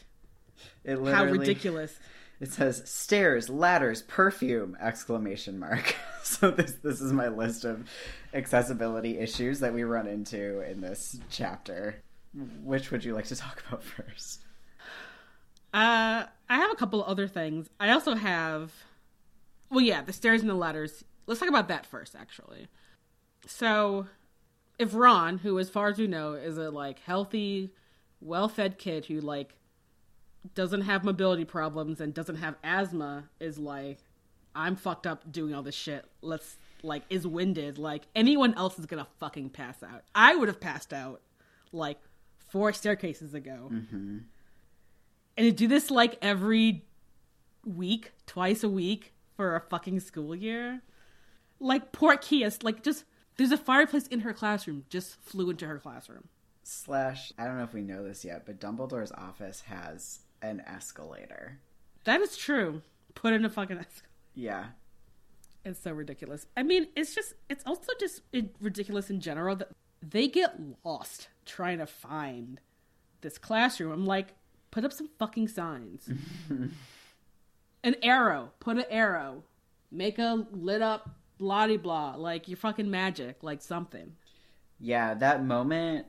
It 0.83 0.97
how 0.99 1.25
ridiculous. 1.25 1.99
It 2.39 2.51
says 2.51 2.83
stairs, 2.85 3.49
ladders, 3.49 4.03
perfume! 4.03 4.77
Exclamation 4.79 5.57
mark. 5.57 5.95
so 6.23 6.51
this 6.51 6.73
this 6.83 7.01
is 7.01 7.11
my 7.11 7.29
list 7.29 7.65
of 7.65 7.89
accessibility 8.31 9.17
issues 9.17 9.59
that 9.61 9.73
we 9.73 9.83
run 9.83 10.05
into 10.05 10.61
in 10.61 10.79
this 10.79 11.19
chapter. 11.31 12.03
Which 12.63 12.91
would 12.91 13.03
you 13.03 13.15
like 13.15 13.25
to 13.25 13.35
talk 13.35 13.63
about 13.67 13.81
first? 13.83 14.41
Uh, 15.73 16.25
I 16.49 16.55
have 16.55 16.71
a 16.71 16.75
couple 16.75 17.03
other 17.03 17.27
things. 17.27 17.69
I 17.79 17.89
also 17.89 18.13
have, 18.15 18.71
well, 19.71 19.81
yeah, 19.81 20.01
the 20.01 20.13
stairs 20.13 20.41
and 20.41 20.49
the 20.49 20.55
ladders. 20.55 21.03
Let's 21.27 21.39
talk 21.39 21.49
about 21.49 21.67
that 21.67 21.85
first, 21.85 22.15
actually. 22.15 22.67
So, 23.45 24.07
if 24.79 24.93
Ron, 24.93 25.37
who, 25.39 25.59
as 25.59 25.69
far 25.69 25.89
as 25.89 25.97
we 25.97 26.07
know, 26.07 26.33
is 26.33 26.57
a 26.57 26.71
like 26.71 26.99
healthy, 26.99 27.71
well-fed 28.21 28.77
kid 28.77 29.05
who 29.05 29.21
like 29.21 29.55
doesn't 30.55 30.81
have 30.81 31.03
mobility 31.03 31.45
problems 31.45 32.01
and 32.01 32.13
doesn't 32.13 32.37
have 32.37 32.55
asthma, 32.63 33.25
is 33.39 33.59
like, 33.59 33.99
I'm 34.55 34.75
fucked 34.75 35.05
up 35.05 35.31
doing 35.31 35.53
all 35.53 35.61
this 35.61 35.75
shit. 35.75 36.05
Let's 36.21 36.57
like 36.83 37.03
is 37.09 37.27
winded. 37.27 37.77
Like 37.77 38.03
anyone 38.15 38.53
else 38.55 38.79
is 38.79 38.85
gonna 38.85 39.07
fucking 39.19 39.49
pass 39.51 39.83
out. 39.83 40.03
I 40.15 40.35
would 40.35 40.47
have 40.47 40.59
passed 40.59 40.93
out 40.93 41.21
like 41.71 41.99
four 42.49 42.73
staircases 42.73 43.33
ago 43.33 43.69
mm-hmm. 43.71 44.19
and 45.35 45.45
to 45.45 45.51
do 45.51 45.67
this 45.67 45.91
like 45.91 46.17
every 46.21 46.85
week, 47.65 48.13
twice 48.25 48.63
a 48.63 48.69
week 48.69 49.13
for 49.35 49.55
a 49.55 49.61
fucking 49.61 49.99
school 49.99 50.35
year. 50.35 50.81
Like 51.59 51.91
poor 51.91 52.15
Kias, 52.15 52.63
like 52.63 52.83
just 52.83 53.03
there's 53.37 53.51
a 53.51 53.57
fireplace 53.57 54.07
in 54.07 54.21
her 54.21 54.33
classroom, 54.33 54.85
just 54.89 55.15
flew 55.21 55.49
into 55.49 55.67
her 55.67 55.79
classroom. 55.79 56.27
Slash, 56.63 57.31
I 57.37 57.45
don't 57.45 57.57
know 57.57 57.63
if 57.63 57.73
we 57.73 57.81
know 57.81 58.03
this 58.03 58.25
yet, 58.25 58.45
but 58.45 58.59
Dumbledore's 58.59 59.11
office 59.11 59.61
has 59.67 60.19
an 60.41 60.61
escalator. 60.67 61.59
That 62.03 62.21
is 62.21 62.35
true. 62.35 62.81
Put 63.15 63.33
in 63.33 63.45
a 63.45 63.49
fucking 63.49 63.77
escalator. 63.77 64.07
Yeah. 64.35 64.65
It's 65.63 65.79
so 65.79 65.91
ridiculous. 65.91 66.47
I 66.55 66.63
mean, 66.63 66.87
it's 66.95 67.13
just 67.13 67.33
it's 67.49 67.63
also 67.65 67.91
just 67.99 68.21
ridiculous 68.61 69.09
in 69.09 69.19
general 69.19 69.55
that 69.57 69.69
they 70.01 70.27
get 70.27 70.55
lost 70.83 71.29
trying 71.45 71.79
to 71.79 71.85
find 71.85 72.59
this 73.21 73.37
classroom. 73.37 73.91
I'm 73.91 74.05
like, 74.05 74.35
put 74.71 74.85
up 74.85 74.93
some 74.93 75.09
fucking 75.19 75.47
signs. 75.49 76.09
an 77.83 77.95
arrow. 78.01 78.51
Put 78.59 78.77
an 78.77 78.85
arrow. 78.89 79.43
Make 79.91 80.19
a 80.19 80.45
lit 80.51 80.81
up 80.81 81.09
blah 81.37 81.67
blah. 81.77 82.15
Like 82.15 82.47
you're 82.47 82.57
fucking 82.57 82.89
magic. 82.89 83.43
Like 83.43 83.61
something. 83.61 84.13
Yeah, 84.79 85.15
that 85.15 85.43
moment 85.43 86.07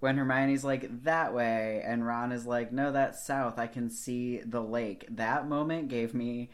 when 0.00 0.16
Hermione's 0.16 0.64
like 0.64 1.04
that 1.04 1.34
way 1.34 1.82
and 1.84 2.06
Ron 2.06 2.32
is 2.32 2.46
like 2.46 2.72
no 2.72 2.92
that's 2.92 3.26
south 3.26 3.58
I 3.58 3.66
can 3.66 3.90
see 3.90 4.40
the 4.44 4.62
lake 4.62 5.06
that 5.10 5.48
moment 5.48 5.88
gave 5.88 6.14
me 6.14 6.50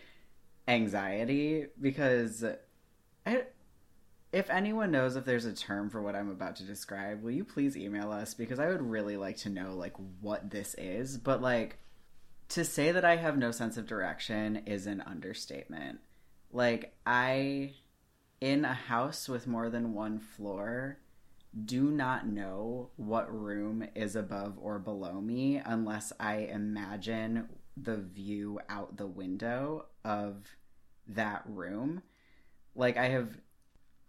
anxiety 0.68 1.66
because 1.80 2.44
I, 3.26 3.44
if 4.32 4.48
anyone 4.48 4.90
knows 4.90 5.16
if 5.16 5.24
there's 5.24 5.44
a 5.44 5.52
term 5.52 5.90
for 5.90 6.00
what 6.00 6.14
I'm 6.14 6.30
about 6.30 6.56
to 6.56 6.64
describe 6.64 7.22
will 7.22 7.32
you 7.32 7.44
please 7.44 7.76
email 7.76 8.12
us 8.12 8.34
because 8.34 8.58
I 8.58 8.68
would 8.68 8.82
really 8.82 9.16
like 9.16 9.36
to 9.38 9.50
know 9.50 9.74
like 9.74 9.94
what 10.20 10.50
this 10.50 10.74
is 10.78 11.18
but 11.18 11.42
like 11.42 11.78
to 12.50 12.64
say 12.64 12.92
that 12.92 13.04
I 13.04 13.16
have 13.16 13.36
no 13.36 13.50
sense 13.50 13.76
of 13.76 13.86
direction 13.86 14.62
is 14.66 14.86
an 14.86 15.00
understatement 15.00 15.98
like 16.52 16.94
I 17.04 17.74
in 18.42 18.64
a 18.64 18.74
house 18.74 19.28
with 19.28 19.46
more 19.46 19.70
than 19.70 19.94
one 19.94 20.18
floor 20.18 20.98
do 21.64 21.84
not 21.84 22.26
know 22.26 22.90
what 22.96 23.32
room 23.32 23.86
is 23.94 24.16
above 24.16 24.58
or 24.60 24.80
below 24.80 25.20
me 25.20 25.62
unless 25.64 26.12
I 26.18 26.38
imagine 26.38 27.48
the 27.76 27.98
view 27.98 28.58
out 28.68 28.96
the 28.96 29.06
window 29.06 29.86
of 30.04 30.56
that 31.06 31.44
room. 31.46 32.02
Like 32.74 32.96
I 32.96 33.10
have 33.10 33.38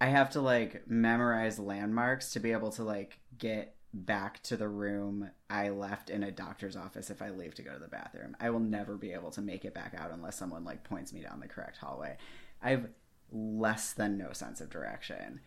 I 0.02 0.08
have 0.08 0.32
to 0.32 0.42
like 0.42 0.88
memorize 0.88 1.60
landmarks 1.60 2.34
to 2.34 2.40
be 2.40 2.54
able 2.54 2.72
to 2.72 2.84
like 2.84 3.20
get 3.38 3.76
back 3.94 4.42
to 4.44 4.58
the 4.58 4.68
room 4.68 5.30
I 5.48 5.70
left 5.70 6.10
in 6.10 6.24
a 6.24 6.32
doctor's 6.32 6.76
office 6.76 7.12
if 7.12 7.22
I 7.22 7.30
leave 7.30 7.54
to 7.56 7.62
go 7.62 7.74
to 7.74 7.80
the 7.80 7.88
bathroom. 7.88 8.36
I 8.40 8.50
will 8.50 8.60
never 8.60 8.98
be 8.98 9.14
able 9.14 9.30
to 9.32 9.42
make 9.42 9.64
it 9.64 9.76
back 9.76 9.94
out 9.96 10.12
unless 10.12 10.40
someone 10.40 10.64
like 10.64 10.84
points 10.84 11.14
me 11.14 11.22
down 11.22 11.40
the 11.40 11.48
correct 11.48 11.78
hallway. 11.78 12.18
I 12.64 12.72
have 12.72 12.88
less 13.34 13.94
than 13.94 14.18
no 14.18 14.32
sense 14.32 14.62
of 14.62 14.70
direction. 14.70 15.42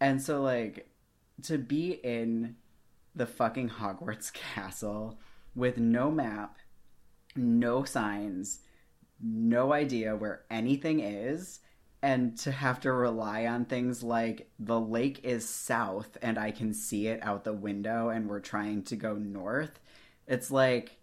And 0.00 0.20
so 0.20 0.42
like 0.42 0.88
to 1.44 1.58
be 1.58 1.92
in 1.92 2.56
the 3.14 3.26
fucking 3.26 3.70
Hogwarts 3.70 4.32
castle 4.54 5.18
with 5.54 5.78
no 5.78 6.10
map, 6.10 6.56
no 7.34 7.84
signs, 7.84 8.60
no 9.22 9.72
idea 9.72 10.16
where 10.16 10.44
anything 10.50 11.00
is, 11.00 11.60
and 12.02 12.36
to 12.38 12.52
have 12.52 12.80
to 12.80 12.92
rely 12.92 13.46
on 13.46 13.64
things 13.64 14.02
like 14.02 14.50
the 14.58 14.78
lake 14.78 15.20
is 15.24 15.48
south 15.48 16.16
and 16.22 16.38
I 16.38 16.50
can 16.50 16.74
see 16.74 17.08
it 17.08 17.20
out 17.22 17.44
the 17.44 17.52
window 17.52 18.10
and 18.10 18.28
we're 18.28 18.40
trying 18.40 18.82
to 18.84 18.96
go 18.96 19.14
north. 19.14 19.80
It's 20.26 20.50
like 20.50 20.98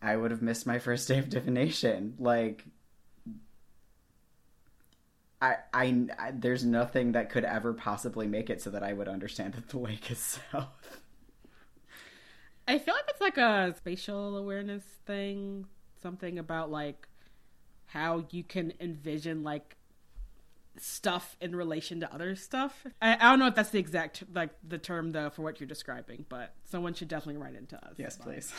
I 0.00 0.16
would 0.16 0.30
have 0.30 0.42
missed 0.42 0.66
my 0.66 0.78
first 0.78 1.08
day 1.08 1.18
of 1.18 1.28
divination. 1.28 2.14
Like 2.18 2.64
I, 5.44 5.56
I, 5.74 6.06
I, 6.18 6.30
there's 6.30 6.64
nothing 6.64 7.12
that 7.12 7.28
could 7.28 7.44
ever 7.44 7.74
possibly 7.74 8.26
make 8.26 8.48
it 8.48 8.62
so 8.62 8.70
that 8.70 8.82
I 8.82 8.94
would 8.94 9.08
understand 9.08 9.52
that 9.54 9.68
the 9.68 9.78
lake 9.78 10.10
is 10.10 10.18
south. 10.52 11.00
I 12.66 12.78
feel 12.78 12.94
like 12.94 13.04
it's 13.08 13.20
like 13.20 13.36
a 13.36 13.74
spatial 13.76 14.38
awareness 14.38 14.82
thing. 15.04 15.66
Something 16.02 16.38
about 16.38 16.70
like 16.70 17.08
how 17.86 18.24
you 18.30 18.42
can 18.42 18.72
envision 18.80 19.42
like 19.42 19.76
stuff 20.78 21.36
in 21.40 21.54
relation 21.54 22.00
to 22.00 22.12
other 22.12 22.34
stuff. 22.36 22.86
I, 23.02 23.14
I 23.14 23.30
don't 23.30 23.38
know 23.38 23.46
if 23.46 23.54
that's 23.54 23.70
the 23.70 23.78
exact 23.78 24.24
like 24.32 24.50
the 24.66 24.78
term 24.78 25.12
though 25.12 25.28
for 25.28 25.42
what 25.42 25.60
you're 25.60 25.66
describing, 25.66 26.24
but 26.28 26.54
someone 26.64 26.94
should 26.94 27.08
definitely 27.08 27.40
write 27.40 27.54
into 27.54 27.76
us. 27.76 27.94
Yes, 27.98 28.16
please. 28.16 28.52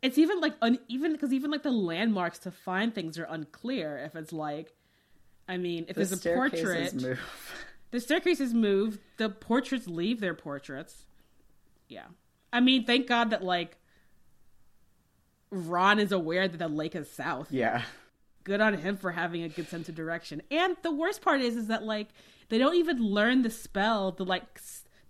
It's 0.00 0.16
even 0.16 0.40
like 0.40 0.54
uneven 0.62 1.12
because 1.12 1.32
even 1.32 1.50
like 1.50 1.64
the 1.64 1.72
landmarks 1.72 2.38
to 2.40 2.52
find 2.52 2.94
things 2.94 3.18
are 3.18 3.26
unclear. 3.28 3.98
If 3.98 4.14
it's 4.14 4.32
like, 4.32 4.72
I 5.48 5.56
mean, 5.56 5.86
if 5.88 5.96
The 5.96 6.04
there's 6.04 6.12
a 6.12 6.34
portrait, 6.34 6.94
move. 6.94 7.20
The 7.90 8.00
staircases 8.00 8.52
move. 8.52 8.98
The 9.16 9.30
portraits 9.30 9.86
leave 9.88 10.20
their 10.20 10.34
portraits. 10.34 11.06
Yeah. 11.88 12.04
I 12.52 12.60
mean, 12.60 12.84
thank 12.84 13.06
God 13.06 13.30
that 13.30 13.42
like 13.42 13.78
Ron 15.50 15.98
is 15.98 16.12
aware 16.12 16.46
that 16.46 16.58
the 16.58 16.68
lake 16.68 16.94
is 16.94 17.10
south. 17.10 17.50
Yeah. 17.50 17.82
Good 18.44 18.60
on 18.60 18.74
him 18.74 18.98
for 18.98 19.10
having 19.10 19.42
a 19.42 19.48
good 19.48 19.68
sense 19.68 19.88
of 19.88 19.94
direction. 19.94 20.42
And 20.50 20.76
the 20.82 20.90
worst 20.92 21.22
part 21.22 21.40
is, 21.40 21.56
is 21.56 21.68
that 21.68 21.82
like 21.82 22.08
they 22.50 22.58
don't 22.58 22.76
even 22.76 23.02
learn 23.02 23.40
the 23.42 23.50
spell, 23.50 24.12
the 24.12 24.24
like 24.24 24.60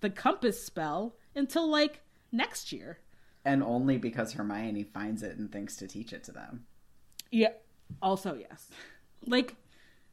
the 0.01 0.11
compass 0.11 0.62
spell, 0.62 1.16
until 1.34 1.68
like 1.68 2.03
next 2.30 2.72
year. 2.72 2.99
And 3.45 3.62
only 3.62 3.99
because 3.99 4.34
Hermione 4.34 4.84
finds 4.84 5.22
it 5.22 5.36
and 5.36 5.51
thinks 5.51 5.76
to 5.76 5.89
teach 5.89 6.12
it 6.12 6.22
to 6.24 6.32
them. 6.32 6.66
Yeah. 7.30 7.53
Also, 8.03 8.34
yes. 8.34 8.68
Like, 9.26 9.57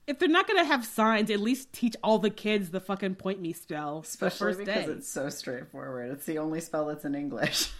if 0.08 0.20
they're 0.20 0.30
not 0.30 0.48
gonna 0.48 0.66
have 0.66 0.86
signs, 0.86 1.30
at 1.30 1.40
least 1.40 1.74
teach 1.74 1.96
all 2.04 2.20
the 2.20 2.30
kids 2.30 2.70
the 2.70 2.80
fucking 2.80 3.16
point 3.16 3.42
me 3.42 3.54
spell. 3.54 4.00
Especially 4.00 4.54
first 4.54 4.60
because 4.60 4.86
day. 4.86 4.92
it's 4.92 5.08
so 5.08 5.30
straightforward. 5.30 6.12
It's 6.12 6.26
the 6.26 6.38
only 6.38 6.62
spell 6.62 6.86
that's 6.88 7.06
in 7.06 7.16
English. 7.16 7.72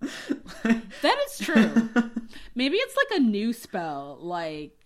That 1.02 1.18
is 1.26 1.38
true. 1.38 1.90
Maybe 2.54 2.76
it's 2.76 2.96
like 2.96 3.18
a 3.18 3.22
new 3.22 3.52
spell, 3.52 4.18
like 4.20 4.78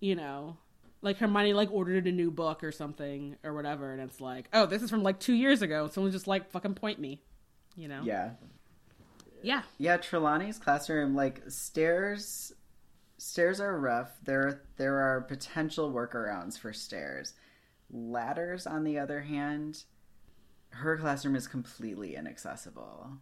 you 0.00 0.14
know, 0.14 0.58
like 1.00 1.18
Hermione 1.18 1.54
like 1.54 1.72
ordered 1.72 2.06
a 2.06 2.12
new 2.12 2.30
book 2.30 2.62
or 2.62 2.72
something 2.72 3.36
or 3.42 3.54
whatever, 3.54 3.92
and 3.92 4.02
it's 4.02 4.20
like, 4.20 4.48
oh, 4.52 4.66
this 4.66 4.82
is 4.82 4.90
from 4.90 5.02
like 5.02 5.20
two 5.20 5.32
years 5.32 5.62
ago. 5.62 5.88
Someone 5.88 6.12
just 6.12 6.26
like 6.26 6.50
fucking 6.50 6.74
point 6.74 6.98
me, 6.98 7.22
you 7.76 7.88
know? 7.88 8.02
yeah. 8.04 8.30
Yeah. 9.42 9.62
Yeah, 9.76 9.98
Trelawney's 9.98 10.58
classroom, 10.58 11.14
like 11.14 11.42
stairs 11.48 12.52
stairs 13.18 13.60
are 13.60 13.78
rough. 13.78 14.12
There 14.22 14.62
there 14.76 15.00
are 15.00 15.20
potential 15.20 15.92
workarounds 15.92 16.58
for 16.58 16.72
stairs. 16.72 17.34
Ladders, 17.90 18.66
on 18.66 18.84
the 18.84 18.98
other 18.98 19.20
hand, 19.22 19.84
her 20.70 20.96
classroom 20.96 21.36
is 21.36 21.46
completely 21.46 22.16
inaccessible. 22.16 23.18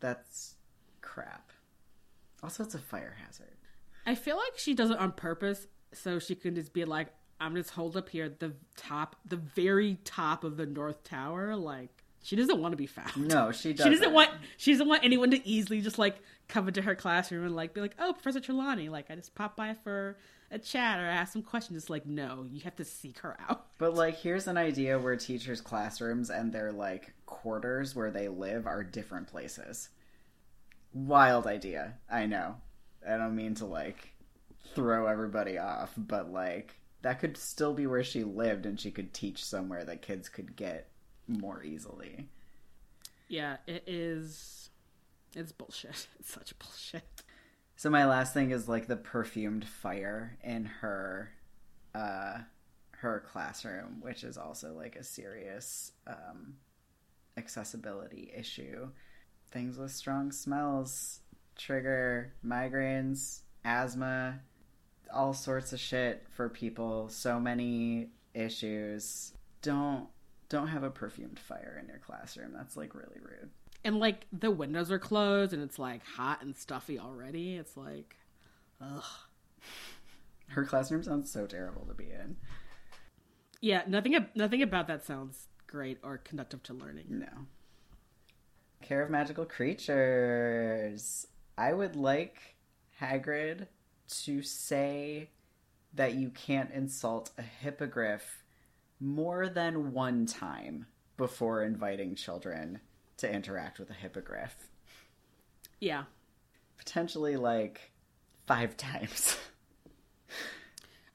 That's 0.00 0.56
crap. 1.00 1.52
Also, 2.42 2.62
it's 2.62 2.74
a 2.74 2.78
fire 2.78 3.16
hazard. 3.24 3.56
I 4.06 4.14
feel 4.14 4.36
like 4.36 4.58
she 4.58 4.74
does 4.74 4.90
it 4.90 4.98
on 4.98 5.12
purpose 5.12 5.66
so 5.92 6.18
she 6.18 6.34
can 6.34 6.54
just 6.54 6.74
be 6.74 6.84
like, 6.84 7.08
I'm 7.40 7.54
just 7.54 7.70
hold 7.70 7.96
up 7.96 8.10
here 8.10 8.28
the 8.28 8.52
top, 8.76 9.16
the 9.24 9.36
very 9.36 9.98
top 10.04 10.44
of 10.44 10.56
the 10.58 10.66
North 10.66 11.04
Tower. 11.04 11.56
Like, 11.56 12.03
she 12.24 12.36
doesn't 12.36 12.58
want 12.58 12.72
to 12.72 12.76
be 12.76 12.86
found. 12.86 13.28
No, 13.28 13.52
she 13.52 13.74
doesn't. 13.74 13.92
She 13.92 13.98
doesn't 13.98 14.14
want 14.14 14.30
she 14.56 14.72
doesn't 14.72 14.88
want 14.88 15.04
anyone 15.04 15.30
to 15.32 15.46
easily 15.46 15.82
just 15.82 15.98
like 15.98 16.16
come 16.48 16.66
into 16.66 16.80
her 16.80 16.94
classroom 16.94 17.44
and 17.44 17.54
like 17.54 17.74
be 17.74 17.82
like, 17.82 17.94
"Oh, 17.98 18.14
Professor 18.14 18.40
Trelawney, 18.40 18.88
like 18.88 19.10
I 19.10 19.14
just 19.14 19.34
popped 19.34 19.58
by 19.58 19.74
for 19.84 20.16
a 20.50 20.58
chat 20.58 20.98
or 20.98 21.04
ask 21.04 21.34
some 21.34 21.42
questions." 21.42 21.82
It's 21.82 21.90
like, 21.90 22.06
no, 22.06 22.46
you 22.50 22.62
have 22.62 22.76
to 22.76 22.84
seek 22.84 23.18
her 23.18 23.36
out. 23.46 23.66
But 23.78 23.94
like, 23.94 24.16
here's 24.16 24.46
an 24.46 24.56
idea 24.56 24.98
where 24.98 25.16
teachers' 25.16 25.60
classrooms 25.60 26.30
and 26.30 26.50
their 26.50 26.72
like 26.72 27.12
quarters 27.26 27.94
where 27.94 28.10
they 28.10 28.28
live 28.28 28.66
are 28.66 28.82
different 28.82 29.26
places. 29.26 29.90
Wild 30.94 31.46
idea, 31.46 31.94
I 32.10 32.24
know. 32.24 32.56
I 33.06 33.18
don't 33.18 33.36
mean 33.36 33.54
to 33.56 33.66
like 33.66 34.14
throw 34.74 35.08
everybody 35.08 35.58
off, 35.58 35.92
but 35.98 36.32
like 36.32 36.74
that 37.02 37.20
could 37.20 37.36
still 37.36 37.74
be 37.74 37.86
where 37.86 38.04
she 38.04 38.24
lived, 38.24 38.64
and 38.64 38.80
she 38.80 38.90
could 38.90 39.12
teach 39.12 39.44
somewhere 39.44 39.84
that 39.84 40.00
kids 40.00 40.30
could 40.30 40.56
get 40.56 40.88
more 41.28 41.62
easily. 41.62 42.28
Yeah, 43.28 43.56
it 43.66 43.84
is. 43.86 44.70
It's 45.34 45.52
bullshit. 45.52 46.06
It's 46.20 46.32
such 46.32 46.58
bullshit. 46.58 47.22
So 47.76 47.90
my 47.90 48.06
last 48.06 48.32
thing 48.32 48.50
is 48.50 48.68
like 48.68 48.86
the 48.86 48.96
perfumed 48.96 49.64
fire 49.66 50.38
in 50.42 50.64
her 50.64 51.32
uh 51.94 52.38
her 52.98 53.24
classroom, 53.30 54.00
which 54.00 54.24
is 54.24 54.38
also 54.38 54.72
like 54.74 54.96
a 54.96 55.04
serious 55.04 55.92
um 56.06 56.54
accessibility 57.36 58.32
issue. 58.36 58.88
Things 59.50 59.76
with 59.76 59.90
strong 59.90 60.32
smells 60.32 61.20
trigger 61.56 62.32
migraines, 62.44 63.40
asthma, 63.64 64.40
all 65.12 65.32
sorts 65.32 65.72
of 65.72 65.80
shit 65.80 66.26
for 66.30 66.48
people. 66.48 67.08
So 67.08 67.38
many 67.38 68.08
issues. 68.34 69.32
Don't 69.62 70.08
don't 70.48 70.68
have 70.68 70.82
a 70.82 70.90
perfumed 70.90 71.38
fire 71.38 71.78
in 71.80 71.88
your 71.88 71.98
classroom. 71.98 72.52
That's 72.52 72.76
like 72.76 72.94
really 72.94 73.20
rude. 73.20 73.50
And 73.84 73.98
like 73.98 74.26
the 74.32 74.50
windows 74.50 74.90
are 74.90 74.98
closed 74.98 75.52
and 75.52 75.62
it's 75.62 75.78
like 75.78 76.04
hot 76.04 76.42
and 76.42 76.56
stuffy 76.56 76.98
already. 76.98 77.56
It's 77.56 77.76
like, 77.76 78.16
ugh. 78.80 79.04
Her 80.48 80.64
classroom 80.64 81.02
sounds 81.02 81.30
so 81.30 81.46
terrible 81.46 81.86
to 81.86 81.94
be 81.94 82.10
in. 82.10 82.36
Yeah, 83.60 83.82
nothing. 83.86 84.26
Nothing 84.34 84.62
about 84.62 84.88
that 84.88 85.04
sounds 85.06 85.48
great 85.66 85.98
or 86.02 86.18
conductive 86.18 86.62
to 86.64 86.74
learning. 86.74 87.06
No. 87.08 87.46
Care 88.82 89.02
of 89.02 89.10
magical 89.10 89.46
creatures. 89.46 91.26
I 91.56 91.72
would 91.72 91.96
like 91.96 92.56
Hagrid 93.00 93.68
to 94.24 94.42
say 94.42 95.30
that 95.94 96.14
you 96.14 96.28
can't 96.30 96.70
insult 96.72 97.30
a 97.38 97.42
hippogriff 97.42 98.43
more 99.00 99.48
than 99.48 99.92
one 99.92 100.26
time 100.26 100.86
before 101.16 101.62
inviting 101.62 102.14
children 102.14 102.80
to 103.18 103.30
interact 103.32 103.78
with 103.78 103.90
a 103.90 103.94
hippogriff. 103.94 104.68
Yeah, 105.80 106.04
Potentially 106.78 107.36
like 107.36 107.92
five 108.46 108.76
times. 108.78 109.36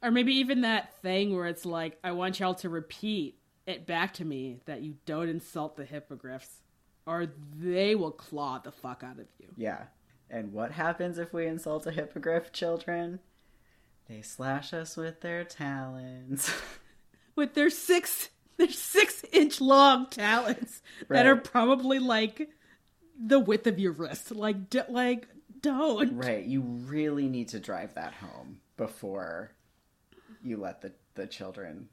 or 0.01 0.09
maybe 0.11 0.34
even 0.36 0.61
that 0.61 0.93
thing 1.01 1.36
where 1.36 1.47
it's 1.47 1.65
like, 1.65 1.97
I 2.03 2.11
want 2.13 2.39
y'all 2.39 2.55
to 2.55 2.69
repeat 2.69 3.38
it 3.67 3.86
back 3.86 4.13
to 4.15 4.25
me 4.25 4.59
that 4.65 4.82
you 4.82 4.95
don't 5.05 5.30
insult 5.30 5.75
the 5.75 5.86
hippogriffs, 5.86 6.63
or 7.05 7.27
they 7.57 7.93
will 7.95 8.11
claw 8.11 8.57
the 8.59 8.71
fuck 8.71 9.03
out 9.03 9.19
of 9.19 9.27
you. 9.39 9.47
yeah. 9.57 9.84
And 10.32 10.53
what 10.53 10.71
happens 10.71 11.17
if 11.17 11.34
we 11.34 11.47
insult 11.47 11.88
a 11.88 11.91
hippogriff, 11.91 12.51
children? 12.51 13.19
They 14.07 14.21
slash 14.21 14.73
us 14.73 14.95
with 14.95 15.21
their 15.21 15.43
talons. 15.43 16.51
with 17.39 17.53
their 17.55 17.69
six 17.69 18.29
their 18.57 18.69
six 18.69 19.23
inch 19.31 19.61
long 19.61 20.05
talons 20.07 20.81
that 21.07 21.25
are 21.25 21.37
probably 21.37 21.97
like 21.97 22.49
the 23.17 23.39
width 23.39 23.65
of 23.67 23.79
your 23.79 23.93
wrist. 23.93 24.31
Like, 24.31 24.69
d- 24.69 24.81
like 24.89 25.27
don't. 25.61 26.17
Right, 26.17 26.45
you 26.45 26.61
really 26.61 27.27
need 27.29 27.47
to 27.49 27.59
drive 27.59 27.95
that 27.95 28.13
home 28.13 28.59
before 28.77 29.51
you 30.43 30.57
let 30.57 30.81
the, 30.81 30.91
the 31.15 31.25
children 31.25 31.87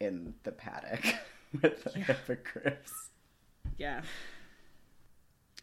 in 0.00 0.34
the 0.44 0.52
paddock 0.52 1.04
with 1.62 1.82
the 1.84 1.98
hippogriffs. 1.98 3.10
Yeah. 3.76 4.02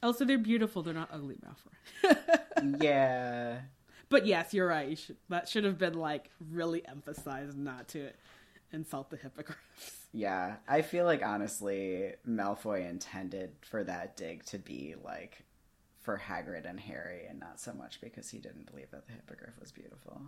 Also, 0.03 0.25
they're 0.25 0.37
beautiful. 0.37 0.83
They're 0.83 0.93
not 0.93 1.09
ugly, 1.11 1.37
Malfoy. 1.37 2.17
Yeah. 2.81 3.59
but 4.09 4.25
yes, 4.25 4.53
you're 4.53 4.67
right. 4.67 4.89
You 4.89 4.95
should, 4.97 5.15
that 5.29 5.47
should 5.47 5.63
have 5.63 5.77
been 5.77 5.93
like 5.93 6.29
really 6.51 6.85
emphasized 6.85 7.57
not 7.57 7.87
to 7.89 8.09
insult 8.71 9.09
the 9.09 9.17
hippogriffs. 9.17 9.95
Yeah. 10.11 10.55
I 10.67 10.81
feel 10.81 11.05
like 11.05 11.23
honestly, 11.23 12.13
Malfoy 12.27 12.89
intended 12.89 13.51
for 13.61 13.83
that 13.83 14.17
dig 14.17 14.43
to 14.45 14.57
be 14.57 14.95
like 15.03 15.43
for 15.99 16.17
Hagrid 16.17 16.67
and 16.67 16.79
Harry 16.79 17.27
and 17.29 17.39
not 17.39 17.59
so 17.59 17.73
much 17.73 18.01
because 18.01 18.27
he 18.31 18.39
didn't 18.39 18.71
believe 18.71 18.89
that 18.89 19.05
the 19.05 19.13
hippogriff 19.13 19.59
was 19.59 19.71
beautiful. 19.71 20.23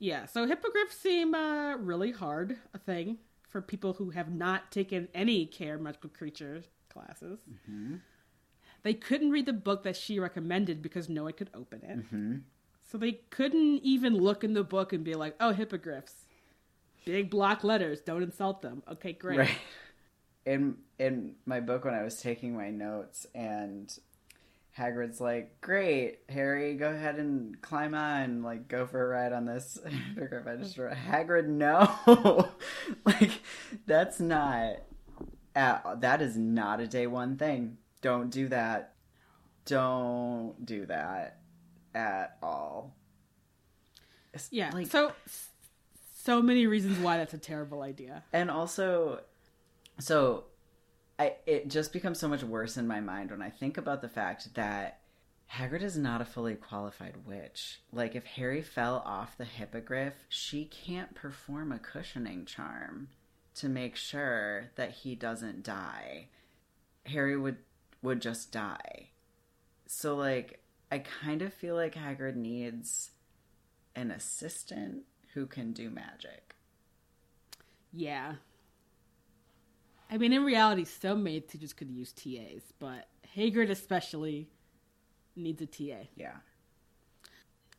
Yeah, 0.00 0.26
so 0.26 0.44
hippogriffs 0.44 0.98
seem 0.98 1.36
uh, 1.36 1.76
really 1.76 2.10
hard 2.10 2.56
a 2.74 2.78
thing 2.78 3.18
for 3.48 3.62
people 3.62 3.92
who 3.92 4.10
have 4.10 4.28
not 4.32 4.72
taken 4.72 5.06
any 5.14 5.46
care 5.46 5.78
magical 5.78 6.10
creatures 6.10 6.64
classes. 6.92 7.38
They 8.82 8.94
couldn't 8.94 9.30
read 9.30 9.46
the 9.46 9.52
book 9.52 9.84
that 9.84 9.96
she 9.96 10.18
recommended 10.18 10.82
because 10.82 11.08
no 11.08 11.22
one 11.24 11.32
could 11.34 11.50
open 11.54 11.80
it. 11.84 12.04
So 12.82 12.98
they 12.98 13.12
couldn't 13.30 13.82
even 13.84 14.14
look 14.18 14.42
in 14.42 14.52
the 14.54 14.64
book 14.64 14.92
and 14.92 15.04
be 15.04 15.14
like, 15.14 15.36
"Oh, 15.40 15.52
hippogriffs, 15.52 16.23
big 17.04 17.30
block 17.30 17.64
letters. 17.64 18.00
Don't 18.00 18.22
insult 18.22 18.62
them." 18.62 18.82
Okay, 18.90 19.12
great. 19.12 19.38
Right. 19.38 19.58
In 20.46 20.76
in 20.98 21.36
my 21.46 21.60
book 21.60 21.84
when 21.84 21.94
I 21.94 22.02
was 22.02 22.20
taking 22.20 22.54
my 22.56 22.70
notes 22.70 23.26
and 23.34 23.92
Hagrid's 24.76 25.20
like, 25.20 25.60
"Great, 25.60 26.18
Harry, 26.28 26.74
go 26.76 26.90
ahead 26.90 27.16
and 27.16 27.60
climb 27.62 27.94
on, 27.94 28.42
like 28.42 28.68
go 28.68 28.86
for 28.86 29.04
a 29.04 29.08
ride 29.08 29.32
on 29.32 29.44
this 29.46 29.78
hippogriff." 30.14 30.46
I 30.46 30.56
just 30.56 30.76
wrote, 30.76 30.92
"Hagrid, 30.94 31.46
no, 31.46 32.48
like 33.06 33.40
that's 33.86 34.20
not 34.20 34.76
uh, 35.56 35.94
that 35.96 36.20
is 36.20 36.36
not 36.36 36.80
a 36.80 36.86
day 36.86 37.06
one 37.06 37.36
thing. 37.36 37.78
Don't 38.02 38.30
do 38.30 38.48
that. 38.48 38.94
Don't 39.64 40.66
do 40.66 40.86
that 40.86 41.38
at 41.94 42.36
all." 42.42 42.94
It's 44.34 44.48
Yeah. 44.52 44.70
like 44.74 44.88
so 44.88 45.12
so 46.24 46.40
many 46.42 46.66
reasons 46.66 46.98
why 46.98 47.18
that's 47.18 47.34
a 47.34 47.38
terrible 47.38 47.82
idea. 47.82 48.22
and 48.32 48.50
also 48.50 49.20
so 49.98 50.44
I, 51.18 51.34
it 51.46 51.68
just 51.68 51.92
becomes 51.92 52.18
so 52.18 52.26
much 52.26 52.42
worse 52.42 52.76
in 52.76 52.88
my 52.88 53.00
mind 53.00 53.30
when 53.30 53.42
I 53.42 53.50
think 53.50 53.78
about 53.78 54.02
the 54.02 54.08
fact 54.08 54.54
that 54.54 55.00
Hagrid 55.52 55.82
is 55.82 55.96
not 55.96 56.20
a 56.20 56.24
fully 56.24 56.56
qualified 56.56 57.26
witch. 57.26 57.80
Like, 57.92 58.16
if 58.16 58.24
Harry 58.24 58.62
fell 58.62 59.02
off 59.06 59.38
the 59.38 59.44
hippogriff, 59.44 60.14
she 60.28 60.64
can't 60.64 61.14
perform 61.14 61.70
a 61.70 61.78
cushioning 61.78 62.46
charm. 62.46 63.08
to 63.56 63.68
make 63.68 63.94
sure 63.94 64.70
that 64.74 64.90
he 64.90 65.14
doesn't 65.14 65.62
die, 65.62 66.26
Harry 67.06 67.36
would 67.36 67.58
would 68.02 68.20
just 68.20 68.50
die. 68.50 69.10
So 69.86 70.16
like 70.16 70.60
I 70.90 70.98
kind 70.98 71.40
of 71.42 71.54
feel 71.54 71.76
like 71.76 71.94
Hagrid 71.94 72.34
needs 72.34 73.10
an 73.94 74.10
assistant 74.10 75.04
who 75.34 75.46
can 75.46 75.72
do 75.72 75.90
magic. 75.90 76.54
Yeah. 77.92 78.34
I 80.10 80.18
mean, 80.18 80.32
in 80.32 80.44
reality, 80.44 80.84
so 80.84 81.14
many 81.14 81.40
teachers 81.40 81.72
could 81.72 81.90
use 81.90 82.12
TAs, 82.12 82.72
but 82.78 83.08
Hagrid 83.36 83.70
especially 83.70 84.48
needs 85.36 85.60
a 85.60 85.66
TA. 85.66 86.08
Yeah. 86.16 86.36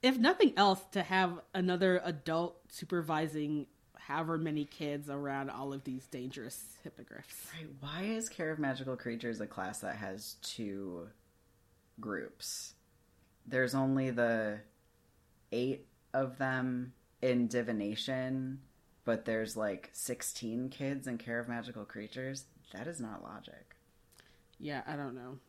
If 0.02 0.18
nothing 0.18 0.54
else, 0.58 0.82
to 0.92 1.02
have 1.02 1.40
another 1.54 2.02
adult 2.04 2.58
supervising 2.70 3.68
however 3.96 4.38
many 4.38 4.66
kids 4.66 5.10
around 5.10 5.50
all 5.50 5.74
of 5.74 5.84
these 5.84 6.06
dangerous 6.08 6.78
hippogriffs. 6.84 7.48
Right. 7.56 7.70
Why 7.80 8.04
is 8.04 8.30
Care 8.30 8.52
of 8.52 8.60
Magical 8.60 8.96
Creatures 8.96 9.42
a 9.42 9.48
class 9.48 9.80
that 9.80 9.96
has 9.96 10.36
two 10.44 11.08
groups? 12.00 12.74
There's 13.48 13.74
only 13.74 14.12
the 14.12 14.60
eight 15.52 15.88
of 16.14 16.38
them 16.38 16.94
in 17.26 17.48
divination, 17.48 18.62
but 19.04 19.26
there's 19.26 19.58
like 19.58 19.90
16 19.94 20.70
kids 20.70 21.08
in 21.08 21.18
Care 21.18 21.40
of 21.40 21.48
Magical 21.48 21.84
Creatures. 21.84 22.46
That 22.74 22.88
is 22.88 23.00
not 23.00 23.24
logic. 23.24 23.76
Yeah, 24.60 24.82
I 24.88 24.96
don't 24.96 25.16
know. 25.16 25.40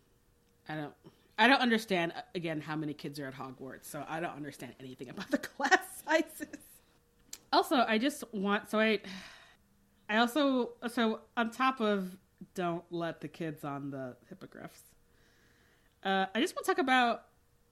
I 0.69 0.75
don't. 0.75 0.95
I 1.39 1.49
don't 1.49 1.61
understand 1.61 2.13
uh, 2.17 2.23
again 2.35 2.63
how 2.63 2.77
many 2.77 2.95
kids 2.95 3.21
are 3.21 3.27
at 3.27 3.35
Hogwarts, 3.35 3.85
so 3.85 4.05
I 4.09 4.21
don't 4.21 4.35
understand 4.35 4.75
anything 4.81 5.11
about 5.11 5.31
the 5.31 5.39
class 5.39 6.03
sizes. 6.05 6.61
Also, 7.53 7.85
I 7.87 7.99
just 7.99 8.25
want 8.33 8.71
so 8.71 8.81
I 8.81 9.01
I 10.09 10.17
also 10.17 10.71
so 10.89 11.21
on 11.37 11.51
top 11.51 11.81
of 11.81 12.17
don't 12.55 12.85
let 12.91 13.21
the 13.21 13.29
kids 13.29 13.65
on 13.65 13.91
the 13.91 14.17
hippogriffs. 14.29 14.83
Uh, 16.03 16.27
I 16.35 16.41
just 16.41 16.55
want 16.57 16.65
to 16.65 16.73
talk 16.73 16.79
about 16.79 17.27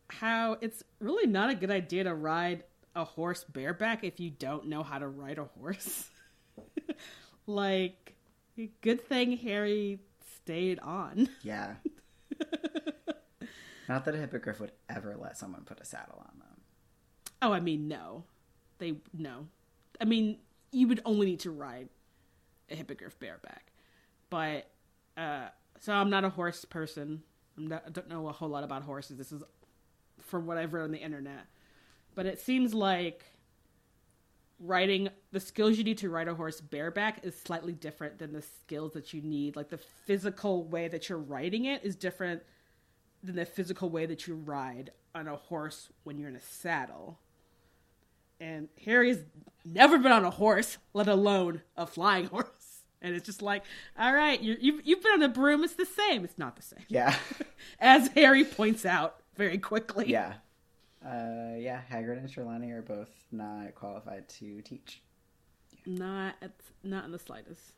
how 0.09 0.59
it's 0.61 0.83
really 1.01 1.27
not 1.27 1.51
a 1.51 1.55
good 1.55 1.71
idea 1.71 2.05
to 2.05 2.15
ride 2.15 2.65
a 2.95 3.05
horse 3.05 3.45
bareback 3.45 4.05
if 4.05 4.21
you 4.21 4.31
don't 4.31 4.67
know 4.67 4.83
how 4.83 4.99
to 4.99 5.09
ride 5.09 5.39
a 5.39 5.45
horse. 5.45 6.11
like, 7.47 8.15
good 8.81 9.07
thing 9.09 9.37
Harry 9.39 9.99
stayed 10.37 10.79
on. 10.81 11.29
Yeah. 11.43 11.75
not 13.89 14.05
that 14.05 14.15
a 14.15 14.19
hippogriff 14.19 14.61
would 14.61 14.73
ever 14.89 15.17
let 15.21 15.37
someone 15.37 15.63
put 15.63 15.81
a 15.81 15.85
saddle 15.85 16.19
on 16.19 16.39
them. 16.39 16.61
Oh, 17.43 17.53
I 17.53 17.61
mean, 17.61 17.89
no. 17.89 18.25
They, 18.79 18.95
no. 19.13 19.47
I 20.01 20.05
mean, 20.05 20.39
you 20.73 20.89
would 20.89 21.01
only 21.05 21.27
need 21.27 21.41
to 21.41 21.51
ride 21.51 21.89
a 22.71 22.77
hippogriff 22.77 23.19
bareback. 23.19 23.73
But, 24.31 24.71
uh, 25.17 25.49
so 25.81 25.93
I'm 25.93 26.11
not 26.11 26.25
a 26.25 26.31
horse 26.31 26.65
person. 26.65 27.23
I'm 27.57 27.69
not, 27.69 27.85
I 27.87 27.91
don't 27.91 28.09
know 28.09 28.29
a 28.29 28.33
whole 28.33 28.49
lot 28.49 28.65
about 28.65 28.83
horses. 28.83 29.17
This 29.17 29.33
is 29.33 29.43
from 30.23 30.47
what 30.47 30.59
I've 30.59 30.73
read 30.73 30.85
on 30.85 30.91
the 30.91 30.99
internet. 30.99 31.47
But 32.15 32.27
it 32.27 32.41
seems 32.41 32.75
like 32.75 33.25
riding 34.61 35.09
the 35.33 35.41
skills 35.41 35.77
you 35.77 35.85
need 35.85 35.99
to 35.99 36.09
ride 36.09 36.29
a 36.29 36.35
horse 36.35 36.61
bareback 36.61 37.21
is 37.25 37.39
slightly 37.39 37.73
different 37.73 38.19
than 38.19 38.33
the 38.33 38.43
skills 38.43 38.93
that 38.93 39.13
you 39.13 39.21
need. 39.21 39.57
Like 39.57 39.69
the 39.71 39.79
physical 39.79 40.65
way 40.65 40.89
that 40.89 41.09
you're 41.09 41.19
riding 41.19 41.65
it 41.65 41.85
is 41.85 41.97
different 41.97 42.43
than 43.23 43.37
the 43.37 43.45
physical 43.45 43.91
way 43.91 44.07
that 44.07 44.27
you 44.27 44.35
ride 44.37 44.91
on 45.15 45.29
a 45.29 45.37
horse 45.37 45.89
when 46.05 46.19
you're 46.19 46.29
in 46.29 46.37
a 46.37 46.41
saddle. 46.41 47.19
And 48.41 48.69
Harry's 48.85 49.19
never 49.65 49.99
been 49.99 50.13
on 50.13 50.25
a 50.25 50.31
horse, 50.31 50.79
let 50.93 51.09
alone 51.09 51.63
a 51.77 51.87
flying 51.87 52.27
horse. 52.29 52.47
And 53.03 53.15
it's 53.15 53.27
just 53.27 53.43
like, 53.43 53.65
all 53.99 54.15
right, 54.15 54.41
you 54.41 54.57
you've, 54.61 54.81
you've 54.87 55.03
been 55.03 55.13
on 55.13 55.23
a 55.23 55.29
broom. 55.29 55.63
It's 55.63 55.75
the 55.75 55.85
same. 55.85 56.25
It's 56.25 56.39
not 56.39 56.57
the 56.57 56.63
same. 56.63 56.85
Yeah. 56.89 57.15
As 57.79 58.09
Harry 58.09 58.45
points 58.45 58.87
out 58.87 59.17
very 59.37 59.59
quickly. 59.59 60.09
yeah. 60.09 60.35
Uh, 61.05 61.57
yeah, 61.59 61.83
Hagrid 61.93 62.17
and 62.17 62.33
Trelawney 62.33 62.71
are 62.71 62.81
both 62.81 63.11
not 63.31 63.75
qualified 63.75 64.27
to 64.31 64.63
teach. 64.63 65.03
Not 65.85 66.37
at, 66.41 66.53
not 66.83 67.05
in 67.05 67.13
the 67.13 67.19
slightest. 67.19 67.75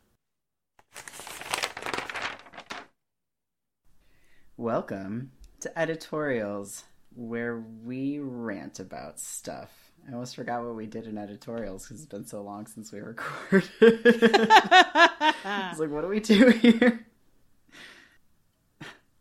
Welcome 4.55 5.31
to 5.59 5.77
editorials, 5.77 6.85
where 7.15 7.59
we 7.83 8.19
rant 8.19 8.79
about 8.79 9.19
stuff. 9.19 9.71
I 10.07 10.13
almost 10.13 10.37
forgot 10.37 10.63
what 10.63 10.75
we 10.75 10.85
did 10.85 11.05
in 11.05 11.17
editorials 11.17 11.83
because 11.83 11.99
it's 11.99 12.09
been 12.09 12.25
so 12.25 12.41
long 12.41 12.65
since 12.65 12.93
we 12.93 12.99
recorded. 13.01 13.69
I 13.81 15.67
was 15.71 15.81
like, 15.81 15.89
what 15.89 16.01
do 16.01 16.07
we 16.07 16.21
do 16.21 16.47
here? 16.51 17.05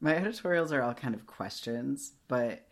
My 0.00 0.14
editorials 0.14 0.70
are 0.70 0.82
all 0.82 0.94
kind 0.94 1.16
of 1.16 1.26
questions, 1.26 2.12
but 2.28 2.65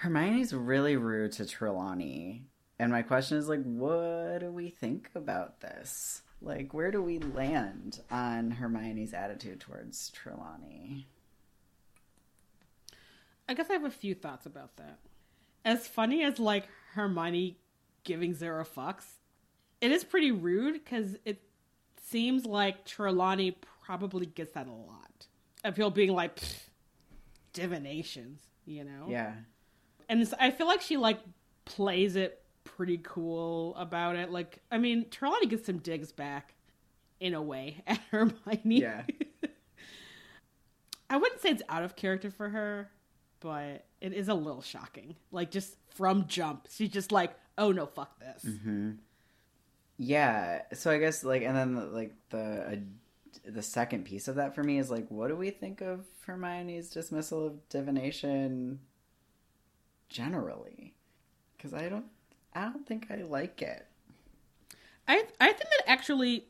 Hermione's 0.00 0.54
really 0.54 0.96
rude 0.96 1.32
to 1.32 1.44
Trelawney. 1.44 2.46
And 2.78 2.90
my 2.90 3.02
question 3.02 3.36
is 3.36 3.50
like, 3.50 3.62
what 3.62 4.38
do 4.38 4.50
we 4.50 4.70
think 4.70 5.10
about 5.14 5.60
this? 5.60 6.22
Like, 6.40 6.72
where 6.72 6.90
do 6.90 7.02
we 7.02 7.18
land 7.18 8.00
on 8.10 8.50
Hermione's 8.50 9.12
attitude 9.12 9.60
towards 9.60 10.08
Trelawney? 10.08 11.06
I 13.46 13.52
guess 13.52 13.68
I 13.68 13.74
have 13.74 13.84
a 13.84 13.90
few 13.90 14.14
thoughts 14.14 14.46
about 14.46 14.74
that. 14.78 15.00
As 15.66 15.86
funny 15.86 16.24
as 16.24 16.38
like 16.38 16.66
Hermione 16.94 17.58
giving 18.02 18.32
zero 18.32 18.64
fucks, 18.64 19.04
it 19.82 19.92
is 19.92 20.02
pretty 20.02 20.30
rude 20.30 20.82
because 20.82 21.14
it 21.26 21.42
seems 22.06 22.46
like 22.46 22.86
Trelawney 22.86 23.58
probably 23.84 24.24
gets 24.24 24.54
that 24.54 24.66
a 24.66 24.72
lot 24.72 25.26
of 25.62 25.74
people 25.74 25.90
being 25.90 26.14
like 26.14 26.40
divinations, 27.52 28.40
you 28.64 28.84
know? 28.84 29.04
Yeah. 29.10 29.34
And 30.10 30.20
it's, 30.20 30.34
I 30.38 30.50
feel 30.50 30.66
like 30.66 30.82
she 30.82 30.96
like 30.96 31.20
plays 31.64 32.16
it 32.16 32.42
pretty 32.64 32.98
cool 33.02 33.74
about 33.76 34.16
it. 34.16 34.30
Like, 34.30 34.58
I 34.70 34.76
mean, 34.76 35.06
Trelawney 35.08 35.46
gets 35.46 35.66
some 35.66 35.78
digs 35.78 36.10
back 36.10 36.54
in 37.20 37.32
a 37.32 37.40
way 37.40 37.82
at 37.86 38.00
Hermione. 38.10 38.60
Yeah. 38.64 39.02
I 41.10 41.16
wouldn't 41.16 41.40
say 41.40 41.50
it's 41.50 41.62
out 41.68 41.84
of 41.84 41.94
character 41.94 42.30
for 42.30 42.48
her, 42.48 42.90
but 43.38 43.84
it 44.00 44.12
is 44.12 44.28
a 44.28 44.34
little 44.34 44.62
shocking. 44.62 45.14
Like, 45.30 45.52
just 45.52 45.76
from 45.88 46.26
jump, 46.26 46.66
she's 46.70 46.90
just 46.90 47.10
like, 47.10 47.32
"Oh 47.58 47.72
no, 47.72 47.86
fuck 47.86 48.18
this." 48.20 48.44
Mm-hmm. 48.44 48.92
Yeah. 49.96 50.62
So 50.72 50.90
I 50.90 50.98
guess 50.98 51.24
like, 51.24 51.42
and 51.42 51.56
then 51.56 51.92
like 51.92 52.14
the 52.30 52.38
uh, 52.38 52.76
the 53.44 53.62
second 53.62 54.04
piece 54.04 54.28
of 54.28 54.36
that 54.36 54.54
for 54.54 54.62
me 54.62 54.78
is 54.78 54.88
like, 54.88 55.08
what 55.08 55.28
do 55.28 55.36
we 55.36 55.50
think 55.50 55.80
of 55.80 56.04
Hermione's 56.26 56.90
dismissal 56.90 57.46
of 57.46 57.68
divination 57.68 58.78
generally? 60.10 60.94
Because 61.56 61.72
I 61.72 61.88
don't, 61.88 62.06
I 62.54 62.64
don't 62.64 62.86
think 62.86 63.06
I 63.10 63.22
like 63.22 63.62
it. 63.62 63.86
I 65.08 65.24
I 65.40 65.46
think 65.46 65.70
that 65.70 65.82
actually 65.86 66.46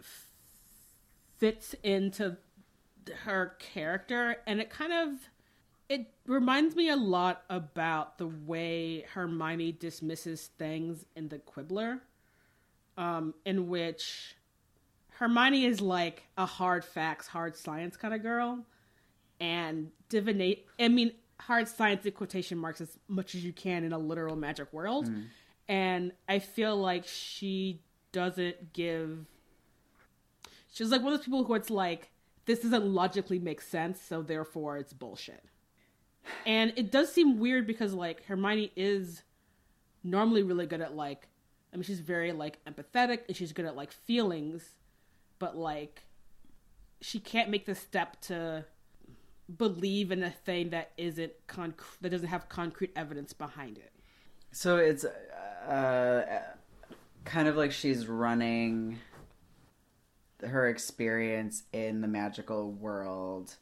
fits 1.38 1.74
into 1.82 2.36
her 3.24 3.56
character, 3.58 4.36
and 4.46 4.60
it 4.60 4.70
kind 4.70 4.92
of 4.92 5.30
it 5.88 6.06
reminds 6.26 6.76
me 6.76 6.88
a 6.88 6.96
lot 6.96 7.42
about 7.50 8.18
the 8.18 8.26
way 8.26 9.04
Hermione 9.12 9.72
dismisses 9.72 10.50
things 10.58 11.04
in 11.16 11.28
the 11.28 11.38
Quibbler, 11.38 12.00
um, 12.96 13.34
in 13.44 13.68
which 13.68 14.36
Hermione 15.08 15.64
is 15.64 15.80
like 15.80 16.24
a 16.38 16.46
hard 16.46 16.84
facts, 16.84 17.26
hard 17.26 17.56
science 17.56 17.96
kind 17.96 18.14
of 18.14 18.22
girl, 18.22 18.64
and 19.40 19.90
divinate. 20.08 20.60
I 20.78 20.88
mean, 20.88 21.12
hard 21.40 21.68
science 21.68 22.04
in 22.06 22.12
quotation 22.12 22.58
marks 22.58 22.80
as 22.80 22.98
much 23.08 23.34
as 23.34 23.44
you 23.44 23.52
can 23.52 23.84
in 23.84 23.92
a 23.92 23.98
literal 23.98 24.36
magic 24.36 24.72
world, 24.72 25.08
mm. 25.08 25.24
and 25.68 26.12
I 26.28 26.38
feel 26.38 26.76
like 26.76 27.06
she 27.06 27.80
doesn't 28.12 28.72
give. 28.72 29.26
She's 30.72 30.90
like 30.90 31.02
one 31.02 31.12
of 31.12 31.18
those 31.18 31.24
people 31.24 31.44
who 31.44 31.54
it's 31.54 31.70
like 31.70 32.10
this 32.46 32.60
doesn't 32.60 32.86
logically 32.86 33.38
make 33.38 33.60
sense, 33.60 34.00
so 34.00 34.22
therefore 34.22 34.78
it's 34.78 34.92
bullshit. 34.92 35.44
And 36.46 36.72
it 36.76 36.92
does 36.92 37.12
seem 37.12 37.38
weird 37.38 37.66
because 37.66 37.94
like 37.94 38.24
Hermione 38.24 38.72
is 38.76 39.22
normally 40.02 40.42
really 40.42 40.66
good 40.66 40.80
at 40.80 40.94
like 40.94 41.28
I 41.72 41.76
mean 41.76 41.84
she's 41.84 42.00
very 42.00 42.32
like 42.32 42.58
empathetic 42.64 43.20
and 43.28 43.36
she's 43.36 43.52
good 43.52 43.64
at 43.64 43.76
like 43.76 43.92
feelings, 43.92 44.76
but 45.38 45.56
like 45.56 46.04
she 47.00 47.18
can't 47.18 47.50
make 47.50 47.66
the 47.66 47.74
step 47.74 48.20
to 48.22 48.64
believe 49.56 50.10
in 50.10 50.22
a 50.22 50.30
thing 50.30 50.70
that 50.70 50.92
isn't 50.96 51.32
conc- 51.48 51.98
that 52.00 52.10
doesn't 52.10 52.28
have 52.28 52.48
concrete 52.48 52.92
evidence 52.96 53.32
behind 53.32 53.78
it. 53.78 53.92
So 54.52 54.76
it's 54.76 55.04
uh, 55.04 56.42
kind 57.24 57.48
of 57.48 57.56
like 57.56 57.72
she's 57.72 58.06
running 58.06 58.98
her 60.42 60.68
experience 60.68 61.64
in 61.72 62.00
the 62.00 62.08
magical 62.08 62.72
world 62.72 63.56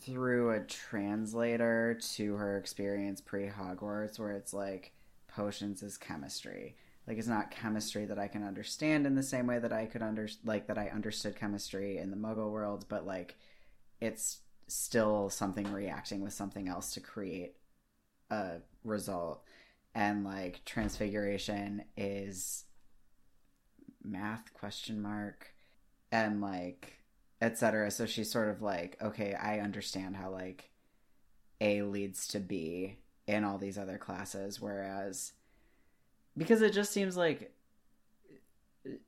through 0.00 0.50
a 0.50 0.60
translator 0.60 1.98
to 2.14 2.34
her 2.34 2.58
experience 2.58 3.20
pre 3.20 3.48
Hogwarts, 3.48 4.18
where 4.18 4.32
it's 4.32 4.52
like 4.52 4.92
potions 5.28 5.82
is 5.82 5.96
chemistry, 5.96 6.76
like 7.06 7.18
it's 7.18 7.28
not 7.28 7.50
chemistry 7.50 8.04
that 8.04 8.18
I 8.18 8.28
can 8.28 8.44
understand 8.44 9.06
in 9.06 9.14
the 9.14 9.22
same 9.22 9.46
way 9.46 9.58
that 9.58 9.72
I 9.72 9.86
could 9.86 10.02
under 10.02 10.28
like 10.44 10.66
that 10.66 10.78
I 10.78 10.88
understood 10.88 11.36
chemistry 11.36 11.98
in 11.98 12.10
the 12.10 12.16
Muggle 12.16 12.50
world, 12.50 12.84
but 12.88 13.06
like 13.06 13.36
it's 14.00 14.40
still 14.74 15.30
something 15.30 15.72
reacting 15.72 16.20
with 16.20 16.32
something 16.32 16.68
else 16.68 16.92
to 16.94 17.00
create 17.00 17.54
a 18.30 18.56
result. 18.82 19.44
And 19.94 20.24
like 20.24 20.64
transfiguration 20.64 21.84
is 21.96 22.64
math 24.02 24.52
question 24.52 25.00
mark 25.00 25.54
and 26.10 26.40
like 26.40 26.98
etc. 27.40 27.90
So 27.90 28.06
she's 28.06 28.30
sort 28.30 28.48
of 28.48 28.62
like, 28.62 28.96
okay, 29.00 29.34
I 29.34 29.60
understand 29.60 30.16
how 30.16 30.30
like 30.30 30.70
A 31.60 31.82
leads 31.82 32.26
to 32.28 32.40
B 32.40 32.98
in 33.26 33.44
all 33.44 33.58
these 33.58 33.78
other 33.78 33.98
classes, 33.98 34.60
whereas 34.60 35.32
because 36.36 36.62
it 36.62 36.72
just 36.72 36.92
seems 36.92 37.16
like 37.16 37.54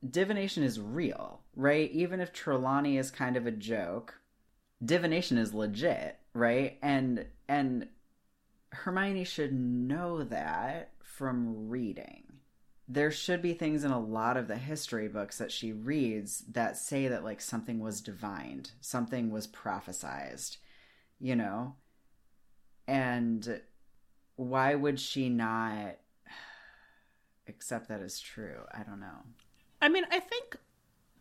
divination 0.08 0.62
is 0.62 0.80
real, 0.80 1.40
right? 1.56 1.90
Even 1.90 2.20
if 2.20 2.32
Trelawney 2.32 2.98
is 2.98 3.10
kind 3.10 3.36
of 3.36 3.46
a 3.46 3.50
joke, 3.50 4.20
divination 4.84 5.38
is 5.38 5.54
legit, 5.54 6.18
right? 6.34 6.78
And 6.82 7.26
and 7.48 7.88
Hermione 8.70 9.24
should 9.24 9.52
know 9.52 10.24
that 10.24 10.92
from 11.02 11.68
reading. 11.68 12.24
There 12.88 13.10
should 13.10 13.42
be 13.42 13.54
things 13.54 13.82
in 13.82 13.90
a 13.90 13.98
lot 13.98 14.36
of 14.36 14.46
the 14.46 14.56
history 14.56 15.08
books 15.08 15.38
that 15.38 15.50
she 15.50 15.72
reads 15.72 16.44
that 16.52 16.76
say 16.76 17.08
that 17.08 17.24
like 17.24 17.40
something 17.40 17.80
was 17.80 18.00
divined, 18.00 18.70
something 18.80 19.30
was 19.30 19.48
prophesized, 19.48 20.58
you 21.18 21.34
know? 21.34 21.74
And 22.86 23.60
why 24.36 24.76
would 24.76 25.00
she 25.00 25.28
not 25.28 25.96
accept 27.48 27.88
that 27.88 28.02
as 28.02 28.20
true? 28.20 28.60
I 28.72 28.84
don't 28.84 29.00
know. 29.00 29.24
I 29.82 29.88
mean, 29.88 30.04
I 30.10 30.20
think 30.20 30.56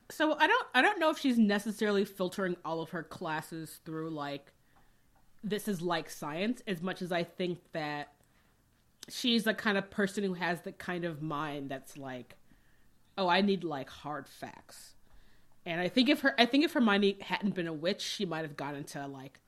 so 0.10 0.34
I 0.38 0.48
don't 0.48 0.68
I 0.74 0.82
don't 0.82 1.00
know 1.00 1.10
if 1.10 1.20
she's 1.20 1.38
necessarily 1.38 2.06
filtering 2.06 2.56
all 2.64 2.82
of 2.82 2.92
her 2.92 3.04
classes 3.04 3.80
through 3.86 4.12
like 4.12 4.52
this 5.44 5.68
is 5.68 5.82
like 5.82 6.10
science 6.10 6.62
as 6.68 6.82
much 6.82 7.02
as 7.02 7.12
I 7.12 7.24
think 7.24 7.60
that 7.74 8.14
she's 9.10 9.44
the 9.44 9.54
kind 9.54 9.78
of 9.78 9.90
person 9.90 10.24
who 10.24 10.34
has 10.34 10.62
the 10.62 10.72
kind 10.72 11.06
of 11.06 11.22
mind 11.22 11.70
that's 11.70 11.98
like 11.98 12.36
oh 13.18 13.28
I 13.28 13.42
need 13.42 13.64
like 13.64 13.90
hard 13.90 14.28
facts. 14.28 14.94
And 15.66 15.82
I 15.82 15.88
think 15.88 16.10
if 16.10 16.22
her 16.22 16.36
I 16.38 16.46
think 16.46 16.64
if 16.64 16.74
Hermione 16.74 17.18
hadn't 17.22 17.56
been 17.56 17.68
a 17.68 17.74
witch, 17.74 18.02
she 18.02 18.26
might 18.26 18.44
have 18.44 18.58
gone 18.58 18.76
into 18.76 19.06
like 19.08 19.40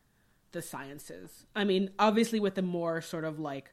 the 0.53 0.61
sciences. 0.61 1.45
I 1.55 1.65
mean, 1.65 1.91
obviously 1.99 2.39
with 2.39 2.57
a 2.57 2.63
more 2.63 3.01
sort 3.01 3.25
of 3.25 3.39
like 3.39 3.71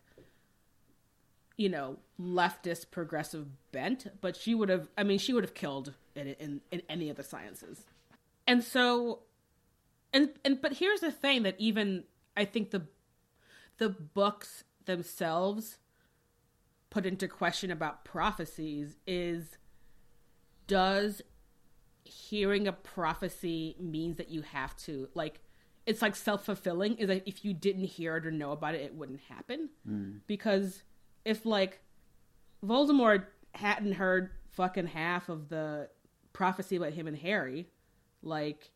you 1.56 1.68
know, 1.68 1.98
leftist 2.20 2.90
progressive 2.90 3.46
bent, 3.70 4.08
but 4.20 4.36
she 4.36 4.54
would 4.54 4.68
have 4.68 4.88
I 4.98 5.02
mean, 5.02 5.18
she 5.18 5.32
would 5.32 5.44
have 5.44 5.54
killed 5.54 5.94
in 6.14 6.28
in, 6.28 6.60
in 6.70 6.82
any 6.88 7.08
of 7.10 7.16
the 7.16 7.22
sciences. 7.22 7.84
And 8.46 8.62
so 8.62 9.20
and 10.12 10.30
and 10.44 10.60
but 10.60 10.74
here's 10.74 11.00
the 11.00 11.12
thing 11.12 11.42
that 11.44 11.56
even 11.58 12.04
I 12.36 12.44
think 12.44 12.70
the 12.70 12.82
the 13.78 13.88
books 13.88 14.64
themselves 14.84 15.78
put 16.90 17.06
into 17.06 17.26
question 17.26 17.70
about 17.70 18.04
prophecies 18.04 18.96
is 19.06 19.56
does 20.66 21.22
hearing 22.04 22.68
a 22.68 22.72
prophecy 22.72 23.74
means 23.80 24.16
that 24.18 24.28
you 24.30 24.42
have 24.42 24.76
to 24.76 25.08
like 25.14 25.40
it's 25.86 26.00
like 26.02 26.14
self-fulfilling 26.16 26.94
is 26.96 27.08
that 27.08 27.22
if 27.26 27.44
you 27.44 27.52
didn't 27.52 27.84
hear 27.84 28.16
it 28.16 28.26
or 28.26 28.30
know 28.30 28.52
about 28.52 28.74
it 28.74 28.82
it 28.82 28.94
wouldn't 28.94 29.20
happen 29.28 29.68
Mm. 29.88 30.20
because 30.26 30.82
if 31.24 31.44
like 31.46 31.80
Voldemort 32.64 33.24
hadn't 33.54 33.92
heard 33.92 34.30
fucking 34.50 34.86
half 34.88 35.28
of 35.28 35.48
the 35.48 35.88
prophecy 36.34 36.76
about 36.76 36.92
him 36.92 37.06
and 37.06 37.16
Harry, 37.16 37.68
like 38.22 38.70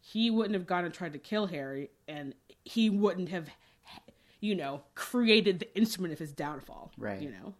he 0.00 0.30
wouldn't 0.30 0.54
have 0.54 0.66
gone 0.66 0.86
and 0.86 0.94
tried 0.94 1.12
to 1.12 1.18
kill 1.18 1.48
Harry, 1.48 1.90
and 2.06 2.34
he 2.64 2.88
wouldn't 2.88 3.28
have, 3.28 3.50
you 4.40 4.54
know, 4.54 4.82
created 4.94 5.58
the 5.58 5.76
instrument 5.76 6.14
of 6.14 6.18
his 6.18 6.32
downfall. 6.32 6.92
Right. 6.96 7.20
You 7.20 7.30
know, 7.30 7.54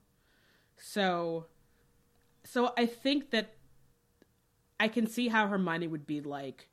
so, 0.78 1.44
so 2.44 2.72
I 2.78 2.86
think 2.86 3.30
that 3.32 3.56
I 4.80 4.88
can 4.88 5.06
see 5.06 5.28
how 5.28 5.48
Hermione 5.48 5.88
would 5.88 6.06
be 6.06 6.22
like, 6.22 6.68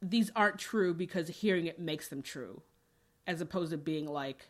these 0.00 0.32
aren't 0.34 0.58
true 0.58 0.94
because 0.94 1.28
hearing 1.28 1.66
it 1.66 1.78
makes 1.78 2.08
them 2.08 2.22
true, 2.22 2.62
as 3.26 3.40
opposed 3.40 3.70
to 3.70 3.76
being 3.76 4.06
like, 4.06 4.48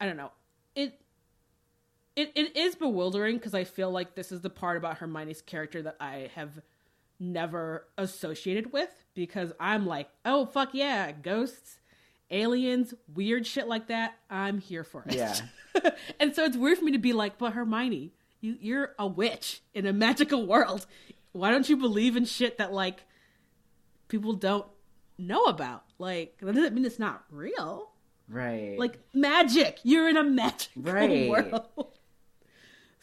I 0.00 0.06
don't 0.06 0.16
know, 0.16 0.30
it. 0.76 1.00
It, 2.18 2.32
it 2.34 2.56
is 2.56 2.74
bewildering 2.74 3.36
because 3.36 3.54
I 3.54 3.62
feel 3.62 3.92
like 3.92 4.16
this 4.16 4.32
is 4.32 4.40
the 4.40 4.50
part 4.50 4.76
about 4.76 4.98
Hermione's 4.98 5.40
character 5.40 5.82
that 5.82 5.96
I 6.00 6.30
have 6.34 6.50
never 7.20 7.86
associated 7.96 8.72
with 8.72 8.90
because 9.14 9.52
I'm 9.60 9.86
like, 9.86 10.08
oh 10.24 10.44
fuck 10.46 10.70
yeah, 10.72 11.12
ghosts, 11.12 11.78
aliens, 12.30 12.92
weird 13.14 13.46
shit 13.46 13.68
like 13.68 13.86
that. 13.86 14.16
I'm 14.28 14.58
here 14.58 14.82
for 14.82 15.04
it. 15.06 15.14
Yeah. 15.14 15.34
and 16.20 16.34
so 16.34 16.44
it's 16.44 16.56
weird 16.56 16.78
for 16.78 16.84
me 16.84 16.92
to 16.92 16.98
be 16.98 17.12
like, 17.12 17.38
but 17.38 17.52
Hermione, 17.52 18.12
you, 18.40 18.56
you're 18.60 18.94
a 18.98 19.06
witch 19.06 19.60
in 19.72 19.86
a 19.86 19.92
magical 19.92 20.44
world. 20.44 20.86
Why 21.30 21.52
don't 21.52 21.68
you 21.68 21.76
believe 21.76 22.16
in 22.16 22.24
shit 22.24 22.58
that 22.58 22.72
like 22.72 23.04
people 24.08 24.32
don't 24.32 24.66
know 25.18 25.44
about? 25.44 25.84
Like 26.00 26.38
that 26.42 26.52
doesn't 26.54 26.74
mean 26.74 26.84
it's 26.84 26.98
not 26.98 27.22
real. 27.30 27.90
Right. 28.28 28.76
Like 28.76 28.98
magic, 29.14 29.78
you're 29.84 30.08
in 30.08 30.16
a 30.16 30.24
magical 30.24 30.82
Right. 30.82 31.28
world. 31.30 31.94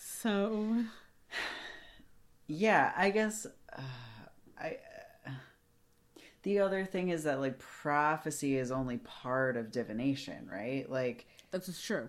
So 0.07 0.83
yeah, 2.45 2.93
I 2.95 3.09
guess 3.09 3.47
uh, 3.75 3.81
I 4.59 4.77
uh, 5.25 5.31
the 6.43 6.59
other 6.59 6.85
thing 6.85 7.09
is 7.09 7.23
that 7.23 7.39
like 7.39 7.57
prophecy 7.57 8.55
is 8.55 8.71
only 8.71 8.97
part 8.97 9.57
of 9.57 9.71
divination, 9.71 10.47
right? 10.51 10.87
Like 10.87 11.25
that's 11.49 11.65
just 11.65 11.83
true. 11.83 12.07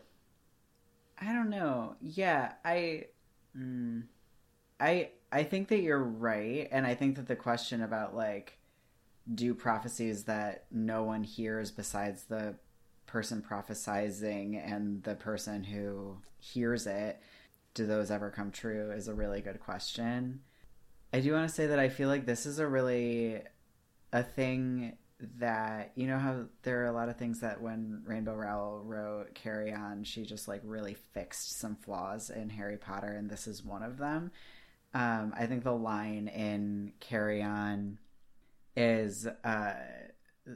I 1.18 1.32
don't 1.32 1.48
know. 1.48 1.96
Yeah, 2.02 2.52
I 2.66 3.06
mm, 3.56 4.02
I 4.78 5.08
I 5.32 5.44
think 5.44 5.68
that 5.68 5.80
you're 5.80 6.04
right 6.04 6.68
and 6.70 6.86
I 6.86 6.94
think 6.94 7.16
that 7.16 7.28
the 7.28 7.36
question 7.36 7.82
about 7.82 8.14
like 8.14 8.58
do 9.34 9.54
prophecies 9.54 10.24
that 10.24 10.66
no 10.70 11.02
one 11.02 11.24
hears 11.24 11.70
besides 11.70 12.24
the 12.24 12.56
person 13.06 13.42
prophesizing 13.42 14.62
and 14.70 15.02
the 15.02 15.14
person 15.14 15.64
who 15.64 16.18
hears 16.38 16.86
it 16.86 17.18
do 17.76 17.86
those 17.86 18.10
ever 18.10 18.30
come 18.30 18.50
true 18.50 18.90
is 18.90 19.06
a 19.06 19.14
really 19.14 19.40
good 19.40 19.60
question. 19.60 20.40
I 21.12 21.20
do 21.20 21.32
want 21.32 21.48
to 21.48 21.54
say 21.54 21.66
that 21.68 21.78
I 21.78 21.88
feel 21.88 22.08
like 22.08 22.26
this 22.26 22.46
is 22.46 22.58
a 22.58 22.66
really 22.66 23.42
a 24.12 24.22
thing 24.22 24.96
that 25.38 25.92
you 25.94 26.06
know 26.06 26.18
how 26.18 26.44
there 26.62 26.82
are 26.82 26.86
a 26.86 26.92
lot 26.92 27.08
of 27.08 27.16
things 27.16 27.40
that 27.40 27.60
when 27.60 28.02
Rainbow 28.04 28.34
Rowell 28.34 28.82
wrote 28.82 29.34
Carry 29.34 29.72
On, 29.72 30.04
she 30.04 30.24
just 30.24 30.48
like 30.48 30.60
really 30.64 30.94
fixed 31.14 31.58
some 31.58 31.76
flaws 31.76 32.30
in 32.30 32.50
Harry 32.50 32.76
Potter, 32.76 33.12
and 33.12 33.30
this 33.30 33.46
is 33.46 33.64
one 33.64 33.82
of 33.82 33.98
them. 33.98 34.30
Um, 34.94 35.34
I 35.36 35.46
think 35.46 35.62
the 35.62 35.72
line 35.72 36.28
in 36.28 36.92
Carry 37.00 37.42
On 37.42 37.98
is 38.74 39.26
uh, 39.44 39.74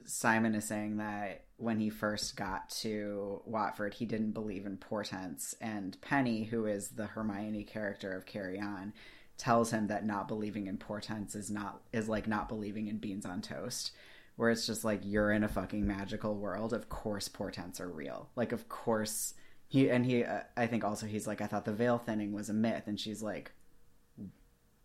Simon 0.05 0.55
is 0.55 0.65
saying 0.65 0.99
that 0.99 1.45
when 1.57 1.81
he 1.81 1.91
first 1.91 2.37
got 2.37 2.71
to 2.71 3.43
Watford, 3.45 3.95
he 3.95 4.07
didn't 4.07 4.33
believe 4.33 4.67
in 4.67 4.77
portents, 4.77 5.55
and 5.61 6.01
Penny, 6.01 6.45
who 6.45 6.67
is 6.67 6.89
the 6.91 7.07
Hermione 7.07 7.65
character 7.65 8.13
of 8.13 8.27
Carry 8.27 8.61
On, 8.61 8.93
tells 9.37 9.71
him 9.71 9.89
that 9.89 10.05
not 10.07 10.29
believing 10.29 10.67
in 10.67 10.77
portents 10.77 11.35
is 11.35 11.51
not 11.51 11.83
is 11.93 12.09
like 12.09 12.29
not 12.29 12.49
believing 12.49 12.89
in 12.89 12.99
beans 12.99 13.25
on 13.27 13.41
toast 13.41 13.93
where 14.37 14.49
it's 14.51 14.67
just 14.67 14.85
like 14.85 15.01
you're 15.05 15.33
in 15.33 15.45
a 15.45 15.49
fucking 15.49 15.87
magical 15.87 16.35
world. 16.35 16.73
Of 16.73 16.89
course 16.89 17.29
portents 17.29 17.79
are 17.81 17.89
real. 17.91 18.31
Like 18.37 18.53
of 18.53 18.69
course 18.69 19.35
he 19.69 19.89
and 19.91 20.05
he 20.05 20.25
uh, 20.25 20.41
i 20.57 20.67
think 20.67 20.83
also 20.83 21.07
he's 21.07 21.27
like 21.29 21.41
i 21.41 21.47
thought 21.47 21.65
the 21.65 21.73
veil 21.73 21.97
thinning 21.97 22.33
was 22.33 22.49
a 22.49 22.53
myth 22.53 22.85
and 22.87 22.99
she's 22.99 23.23
like 23.23 23.53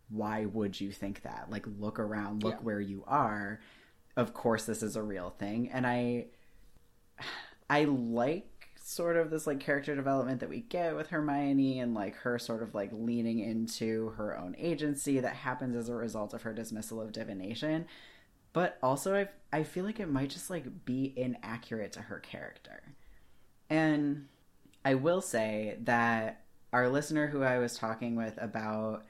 why 0.08 0.44
would 0.46 0.80
you 0.80 0.92
think 0.92 1.22
that? 1.22 1.48
Like 1.50 1.66
look 1.78 1.98
around. 1.98 2.42
Look 2.42 2.54
Yeah. 2.54 2.60
where 2.60 2.80
you 2.80 3.04
are 3.06 3.60
of 4.16 4.34
course 4.34 4.64
this 4.64 4.82
is 4.82 4.96
a 4.96 5.02
real 5.02 5.30
thing 5.30 5.70
and 5.72 5.86
i 5.86 6.24
i 7.70 7.84
like 7.84 8.52
sort 8.82 9.16
of 9.16 9.30
this 9.30 9.46
like 9.46 9.58
character 9.58 9.96
development 9.96 10.38
that 10.38 10.48
we 10.48 10.60
get 10.60 10.94
with 10.94 11.08
Hermione 11.08 11.80
and 11.80 11.92
like 11.92 12.14
her 12.18 12.38
sort 12.38 12.62
of 12.62 12.72
like 12.72 12.90
leaning 12.92 13.40
into 13.40 14.10
her 14.10 14.38
own 14.38 14.54
agency 14.58 15.18
that 15.18 15.34
happens 15.34 15.74
as 15.74 15.88
a 15.88 15.94
result 15.94 16.32
of 16.32 16.42
her 16.42 16.52
dismissal 16.52 17.00
of 17.00 17.10
divination 17.10 17.86
but 18.56 18.78
also 18.82 19.14
I 19.14 19.28
I 19.52 19.64
feel 19.64 19.84
like 19.84 20.00
it 20.00 20.08
might 20.08 20.30
just 20.30 20.48
like 20.48 20.86
be 20.86 21.12
inaccurate 21.14 21.92
to 21.92 22.00
her 22.00 22.20
character. 22.20 22.82
And 23.68 24.28
I 24.82 24.94
will 24.94 25.20
say 25.20 25.76
that 25.82 26.40
our 26.72 26.88
listener 26.88 27.26
who 27.26 27.42
I 27.42 27.58
was 27.58 27.76
talking 27.76 28.16
with 28.16 28.32
about 28.40 29.04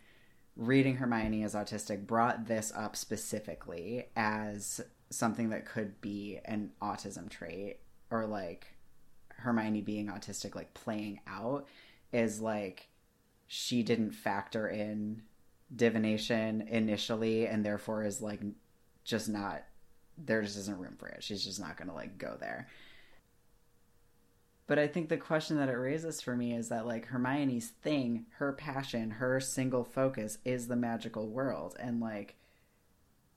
reading 0.57 0.96
Hermione 0.96 1.44
as 1.44 1.54
autistic 1.54 2.09
brought 2.09 2.48
this 2.48 2.72
up 2.74 2.96
specifically 2.96 4.07
as 4.16 4.80
something 5.11 5.50
that 5.50 5.66
could 5.66 6.00
be 6.00 6.40
an 6.44 6.70
autism 6.82 7.28
trait 7.28 7.78
or 8.11 8.26
like 8.26 8.66
Hermione 9.28 9.80
being 9.80 10.07
autistic 10.07 10.54
like 10.54 10.74
playing 10.74 11.20
out 11.26 11.66
is 12.12 12.40
like 12.40 12.88
she 13.46 13.82
didn't 13.82 14.12
factor 14.12 14.68
in 14.68 15.22
divination 15.74 16.62
initially 16.68 17.46
and 17.46 17.64
therefore 17.64 18.04
is 18.04 18.20
like 18.20 18.40
just 19.04 19.28
not 19.28 19.62
there 20.18 20.42
just 20.42 20.57
isn't 20.57 20.78
room 20.78 20.96
for 20.98 21.09
it. 21.09 21.22
She's 21.22 21.44
just 21.44 21.61
not 21.61 21.76
going 21.76 21.88
to 21.88 21.94
like 21.94 22.18
go 22.18 22.36
there. 22.40 22.68
But 24.66 24.78
I 24.78 24.88
think 24.88 25.09
the 25.09 25.16
question 25.16 25.59
that 25.59 25.68
it 25.68 25.76
raises 25.76 26.20
for 26.20 26.36
me 26.36 26.54
is 26.54 26.70
that 26.70 26.86
like 26.86 27.07
Hermione's 27.07 27.68
thing, 27.68 28.26
her 28.38 28.52
passion, 28.52 29.11
her 29.12 29.38
single 29.38 29.84
focus 29.84 30.38
is 30.44 30.66
the 30.66 30.74
magical 30.74 31.28
world 31.28 31.76
and 31.78 32.00
like 32.00 32.36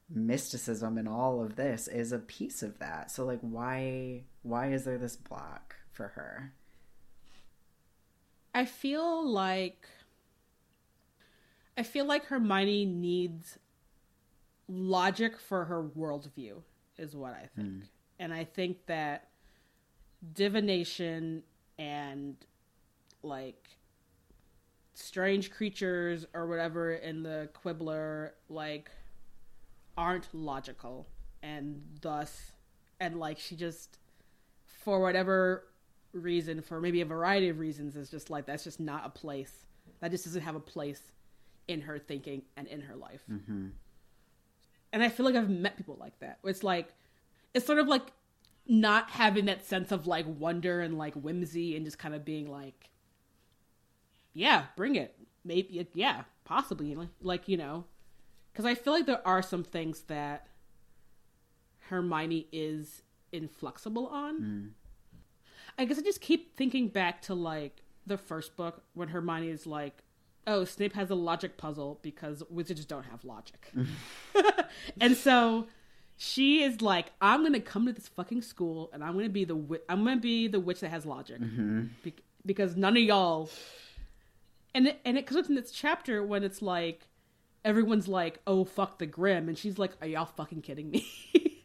mysticism 0.09 0.97
and 0.97 1.07
all 1.07 1.41
of 1.41 1.55
this 1.55 1.87
is 1.87 2.11
a 2.11 2.19
piece 2.19 2.63
of 2.63 2.79
that. 2.79 3.11
So 3.11 3.25
like 3.25 3.39
why 3.41 4.23
why 4.43 4.71
is 4.71 4.85
there 4.85 4.97
this 4.97 5.15
block 5.15 5.75
for 5.91 6.09
her? 6.09 6.53
I 8.53 8.65
feel 8.65 9.27
like 9.27 9.87
I 11.77 11.83
feel 11.83 12.05
like 12.05 12.25
Hermione 12.25 12.85
needs 12.85 13.57
logic 14.67 15.39
for 15.39 15.65
her 15.65 15.81
worldview, 15.81 16.55
is 16.97 17.15
what 17.15 17.33
I 17.33 17.47
think. 17.55 17.67
Mm. 17.69 17.81
And 18.19 18.33
I 18.33 18.43
think 18.43 18.85
that 18.87 19.29
divination 20.33 21.43
and 21.77 22.35
like 23.23 23.69
strange 24.93 25.51
creatures 25.51 26.25
or 26.33 26.47
whatever 26.47 26.91
in 26.91 27.23
the 27.23 27.49
Quibbler 27.53 28.33
like 28.49 28.91
aren't 29.99 30.33
logical. 30.33 31.07
And 31.43 31.81
thus 32.01 32.53
and 32.99 33.19
like 33.19 33.37
she 33.37 33.55
just 33.55 33.99
for 34.65 34.99
whatever 35.01 35.65
reason 36.13 36.61
for 36.61 36.81
maybe 36.81 37.01
a 37.01 37.05
variety 37.05 37.49
of 37.49 37.59
reasons 37.59 37.95
is 37.95 38.09
just 38.09 38.29
like 38.29 38.45
that's 38.45 38.63
just 38.63 38.79
not 38.79 39.05
a 39.05 39.09
place. 39.09 39.65
That 39.99 40.11
just 40.11 40.23
doesn't 40.23 40.41
have 40.41 40.55
a 40.55 40.61
place 40.61 41.01
in 41.67 41.81
her 41.81 41.99
thinking 41.99 42.43
and 42.57 42.65
in 42.67 42.81
her 42.81 42.95
life. 42.95 43.21
Mm-hmm. 43.29 43.67
and 44.91 45.03
i 45.03 45.09
feel 45.09 45.25
like 45.25 45.35
i've 45.35 45.49
met 45.49 45.77
people 45.77 45.97
like 45.99 46.17
that. 46.19 46.39
It's 46.43 46.63
like 46.63 46.93
it's 47.53 47.65
sort 47.65 47.79
of 47.79 47.87
like 47.87 48.07
not 48.67 49.09
having 49.09 49.45
that 49.45 49.65
sense 49.65 49.91
of 49.91 50.07
like 50.07 50.25
wonder 50.27 50.79
and 50.81 50.97
like 50.97 51.15
whimsy 51.15 51.75
and 51.75 51.85
just 51.85 51.99
kind 51.99 52.15
of 52.15 52.23
being 52.23 52.49
like 52.49 52.89
yeah 54.33 54.65
bring 54.77 54.95
it. 54.95 55.15
Maybe 55.43 55.87
yeah 55.93 56.23
possibly 56.45 56.97
like 57.21 57.47
you 57.47 57.57
know 57.57 57.85
because 58.59 58.69
i 58.69 58.75
feel 58.75 58.91
like 58.91 59.05
there 59.05 59.25
are 59.25 59.41
some 59.41 59.63
things 59.63 60.01
that 60.01 60.47
hermione 61.87 62.45
is 62.51 63.03
inflexible 63.31 64.07
on 64.07 64.41
mm. 64.41 64.69
i 65.77 65.85
guess 65.85 65.97
i 65.97 66.01
just 66.01 66.19
keep 66.19 66.57
thinking 66.57 66.89
back 66.89 67.21
to 67.21 67.33
like 67.33 67.83
the 68.05 68.17
first 68.17 68.57
book 68.57 68.83
when 68.95 69.07
hermione 69.07 69.47
is 69.47 69.65
like 69.65 70.03
oh 70.45 70.65
snape 70.65 70.93
has 70.93 71.09
a 71.09 71.15
logic 71.15 71.55
puzzle 71.55 71.99
because 72.01 72.43
wizards 72.49 72.83
don't 72.83 73.05
have 73.05 73.23
logic 73.23 73.71
and 74.99 75.15
so 75.15 75.65
she 76.21 76.63
is 76.63 76.81
like, 76.81 77.13
I'm 77.21 77.43
gonna 77.43 77.61
come 77.61 77.85
to 77.85 77.93
this 77.93 78.09
fucking 78.09 78.41
school 78.41 78.89
and 78.91 79.01
I'm 79.01 79.13
gonna 79.13 79.29
be 79.29 79.45
the 79.45 79.55
wi- 79.55 79.79
I'm 79.87 80.03
gonna 80.03 80.19
be 80.19 80.49
the 80.49 80.59
witch 80.59 80.81
that 80.81 80.89
has 80.89 81.05
logic 81.05 81.39
mm-hmm. 81.39 81.85
be- 82.03 82.13
because 82.45 82.75
none 82.75 82.97
of 82.97 83.03
y'all. 83.03 83.49
And 84.75 84.89
it, 84.89 84.99
and 85.05 85.17
it 85.17 85.25
comes 85.25 85.45
up 85.45 85.49
in 85.49 85.55
this 85.55 85.71
chapter 85.71 86.21
when 86.21 86.43
it's 86.43 86.61
like 86.61 87.07
everyone's 87.63 88.07
like, 88.07 88.39
"Oh 88.47 88.65
fuck 88.65 88.99
the 88.99 89.05
Grim," 89.05 89.47
and 89.49 89.57
she's 89.57 89.77
like, 89.77 89.91
"Are 90.01 90.07
y'all 90.07 90.25
fucking 90.25 90.61
kidding 90.61 90.89
me?" 90.89 91.07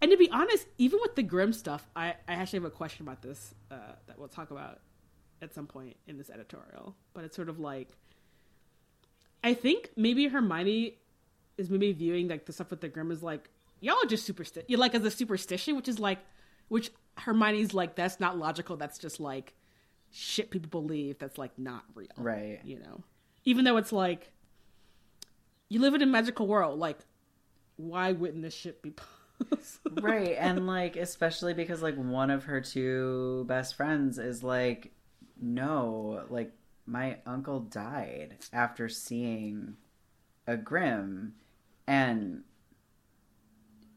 and 0.00 0.10
to 0.10 0.16
be 0.16 0.30
honest, 0.30 0.66
even 0.78 0.98
with 1.02 1.14
the 1.14 1.22
Grim 1.22 1.52
stuff, 1.52 1.88
I 1.94 2.14
I 2.26 2.34
actually 2.34 2.60
have 2.60 2.66
a 2.66 2.70
question 2.70 3.06
about 3.06 3.22
this 3.22 3.54
uh, 3.70 3.94
that 4.06 4.18
we'll 4.18 4.28
talk 4.28 4.50
about 4.50 4.80
at 5.40 5.54
some 5.54 5.66
point 5.66 5.96
in 6.06 6.18
this 6.18 6.30
editorial. 6.30 6.96
But 7.14 7.24
it's 7.24 7.36
sort 7.36 7.48
of 7.48 7.58
like, 7.58 7.88
I 9.42 9.54
think 9.54 9.90
maybe 9.96 10.26
Hermione 10.28 10.94
is 11.56 11.70
maybe 11.70 11.92
viewing 11.92 12.28
like 12.28 12.46
the 12.46 12.52
stuff 12.52 12.70
with 12.70 12.80
the 12.80 12.88
Grim 12.88 13.10
is 13.10 13.22
like 13.22 13.48
y'all 13.80 13.96
are 14.02 14.06
just 14.06 14.26
superstition. 14.26 14.78
Like 14.78 14.94
as 14.94 15.04
a 15.04 15.10
superstition, 15.10 15.76
which 15.76 15.88
is 15.88 15.98
like, 15.98 16.18
which 16.68 16.90
Hermione's 17.16 17.74
like, 17.74 17.94
that's 17.94 18.20
not 18.20 18.38
logical. 18.38 18.76
That's 18.76 18.98
just 18.98 19.20
like 19.20 19.54
shit 20.10 20.50
people 20.50 20.82
believe. 20.82 21.18
That's 21.18 21.38
like 21.38 21.58
not 21.58 21.84
real, 21.94 22.08
right? 22.16 22.60
You 22.64 22.80
know, 22.80 23.02
even 23.44 23.64
though 23.64 23.76
it's 23.76 23.92
like 23.92 24.30
you 25.68 25.80
live 25.80 25.94
in 25.94 26.02
a 26.02 26.06
magical 26.06 26.46
world. 26.46 26.78
Like, 26.78 26.98
why 27.76 28.12
wouldn't 28.12 28.42
this 28.42 28.54
shit 28.54 28.82
be? 28.82 28.92
possible? 29.50 30.02
right, 30.02 30.36
and 30.38 30.66
like 30.66 30.96
especially 30.96 31.54
because 31.54 31.82
like 31.82 31.96
one 31.96 32.30
of 32.30 32.44
her 32.44 32.60
two 32.60 33.44
best 33.46 33.76
friends 33.76 34.18
is 34.18 34.42
like, 34.42 34.92
no, 35.40 36.24
like 36.28 36.52
my 36.86 37.18
uncle 37.26 37.60
died 37.60 38.36
after 38.52 38.88
seeing 38.88 39.76
a 40.46 40.56
Grim, 40.56 41.34
and 41.86 42.42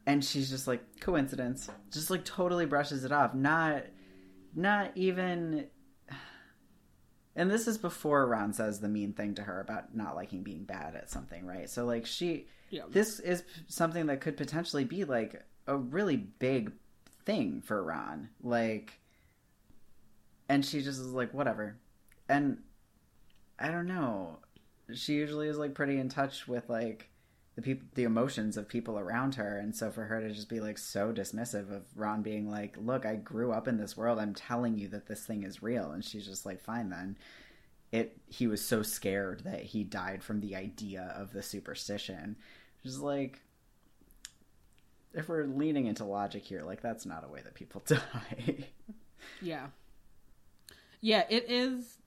and 0.06 0.24
she's 0.24 0.50
just 0.50 0.68
like 0.68 1.00
coincidence 1.00 1.70
just 1.92 2.10
like 2.10 2.26
totally 2.26 2.66
brushes 2.66 3.06
it 3.06 3.12
off 3.12 3.34
not 3.34 3.84
not 4.56 4.92
even 4.96 5.66
and 7.36 7.50
this 7.50 7.68
is 7.68 7.78
before 7.78 8.28
ron 8.28 8.54
says 8.54 8.80
the 8.80 8.88
mean 8.88 9.14
thing 9.14 9.36
to 9.36 9.44
her 9.44 9.62
about 9.62 9.96
not 9.96 10.16
liking 10.16 10.44
being 10.44 10.64
bad 10.64 10.96
at 10.96 11.10
something 11.10 11.46
right? 11.46 11.70
So 11.70 11.86
like 11.86 12.06
she 12.06 12.48
yeah. 12.70 12.84
this 12.90 13.20
is 13.20 13.44
something 13.68 14.08
that 14.08 14.22
could 14.22 14.38
potentially 14.38 14.84
be 14.84 15.04
like 15.04 15.44
a 15.68 15.78
really 15.78 16.18
big 16.18 16.72
thing 17.26 17.62
for 17.62 17.84
ron 17.84 18.30
like 18.42 19.00
and 20.50 20.66
she 20.66 20.82
just 20.82 21.00
is 21.00 21.08
like 21.14 21.34
whatever. 21.34 21.78
And 22.28 22.58
i 23.60 23.70
don't 23.70 23.88
know. 23.88 24.40
She 24.94 25.14
usually 25.14 25.48
is 25.48 25.58
like 25.58 25.74
pretty 25.74 25.98
in 25.98 26.10
touch 26.10 26.48
with 26.48 26.70
like 26.70 27.11
the 27.62 27.80
the 27.96 28.04
emotions 28.04 28.58
of 28.58 28.68
people 28.68 28.98
around 28.98 29.36
her. 29.36 29.58
And 29.58 29.76
so 29.76 29.92
for 29.92 30.06
her 30.06 30.20
to 30.22 30.32
just 30.34 30.50
be 30.50 30.60
like 30.60 30.78
so 30.78 31.12
dismissive 31.12 31.72
of 31.72 31.84
Ron 31.96 32.22
being 32.22 32.50
like 32.50 32.76
look 32.78 33.06
I 33.06 33.16
grew 33.16 33.52
up 33.52 33.68
in 33.68 33.78
this 33.78 33.96
world. 33.96 34.20
I'm 34.20 34.34
telling 34.34 34.78
you 34.78 34.88
that 34.90 35.08
this 35.08 35.26
thing 35.26 35.44
is 35.44 35.64
real. 35.64 35.92
And 35.92 36.04
she's 36.04 36.26
just 36.26 36.46
like 36.46 36.62
fine 36.62 36.90
then. 36.90 37.18
It 37.92 38.18
he 38.28 38.48
was 38.48 38.64
so 38.64 38.84
scared 38.84 39.44
that 39.44 39.64
he 39.64 39.84
died 39.84 40.24
from 40.24 40.40
the 40.40 40.56
idea 40.56 41.14
of 41.16 41.34
the 41.34 41.44
superstition. 41.44 42.38
Just 42.84 43.00
like 43.00 43.42
if 45.14 45.28
we're 45.28 45.44
leaning 45.44 45.88
into 45.88 46.06
logic 46.06 46.44
here 46.44 46.64
like 46.64 46.82
that's 46.82 47.06
not 47.06 47.26
a 47.26 47.32
way 47.32 47.42
that 47.44 47.54
people 47.54 47.84
die. 47.88 48.66
Yeah. 49.42 49.68
Yeah 51.02 51.24
it 51.30 51.46
is 51.50 51.98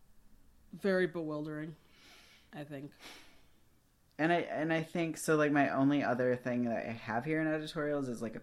very 0.72 1.06
bewildering 1.06 1.76
I 2.56 2.64
think 2.64 2.90
and 4.18 4.32
I 4.32 4.36
and 4.36 4.72
I 4.72 4.82
think 4.82 5.16
so. 5.16 5.36
Like 5.36 5.52
my 5.52 5.70
only 5.70 6.02
other 6.02 6.36
thing 6.36 6.64
that 6.64 6.86
I 6.86 6.92
have 6.92 7.24
here 7.24 7.40
in 7.40 7.48
editorials 7.48 8.08
is 8.08 8.22
like 8.22 8.36
a 8.36 8.42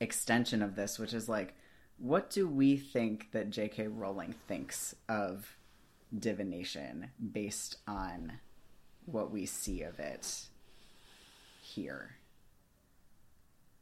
extension 0.00 0.62
of 0.62 0.74
this, 0.74 0.98
which 0.98 1.14
is 1.14 1.28
like, 1.28 1.54
what 1.98 2.30
do 2.30 2.48
we 2.48 2.76
think 2.76 3.30
that 3.32 3.50
J.K. 3.50 3.88
Rowling 3.88 4.34
thinks 4.48 4.94
of 5.08 5.56
divination 6.16 7.10
based 7.32 7.78
on 7.86 8.32
what 9.06 9.30
we 9.30 9.46
see 9.46 9.82
of 9.82 9.98
it 9.98 10.46
here? 11.60 12.16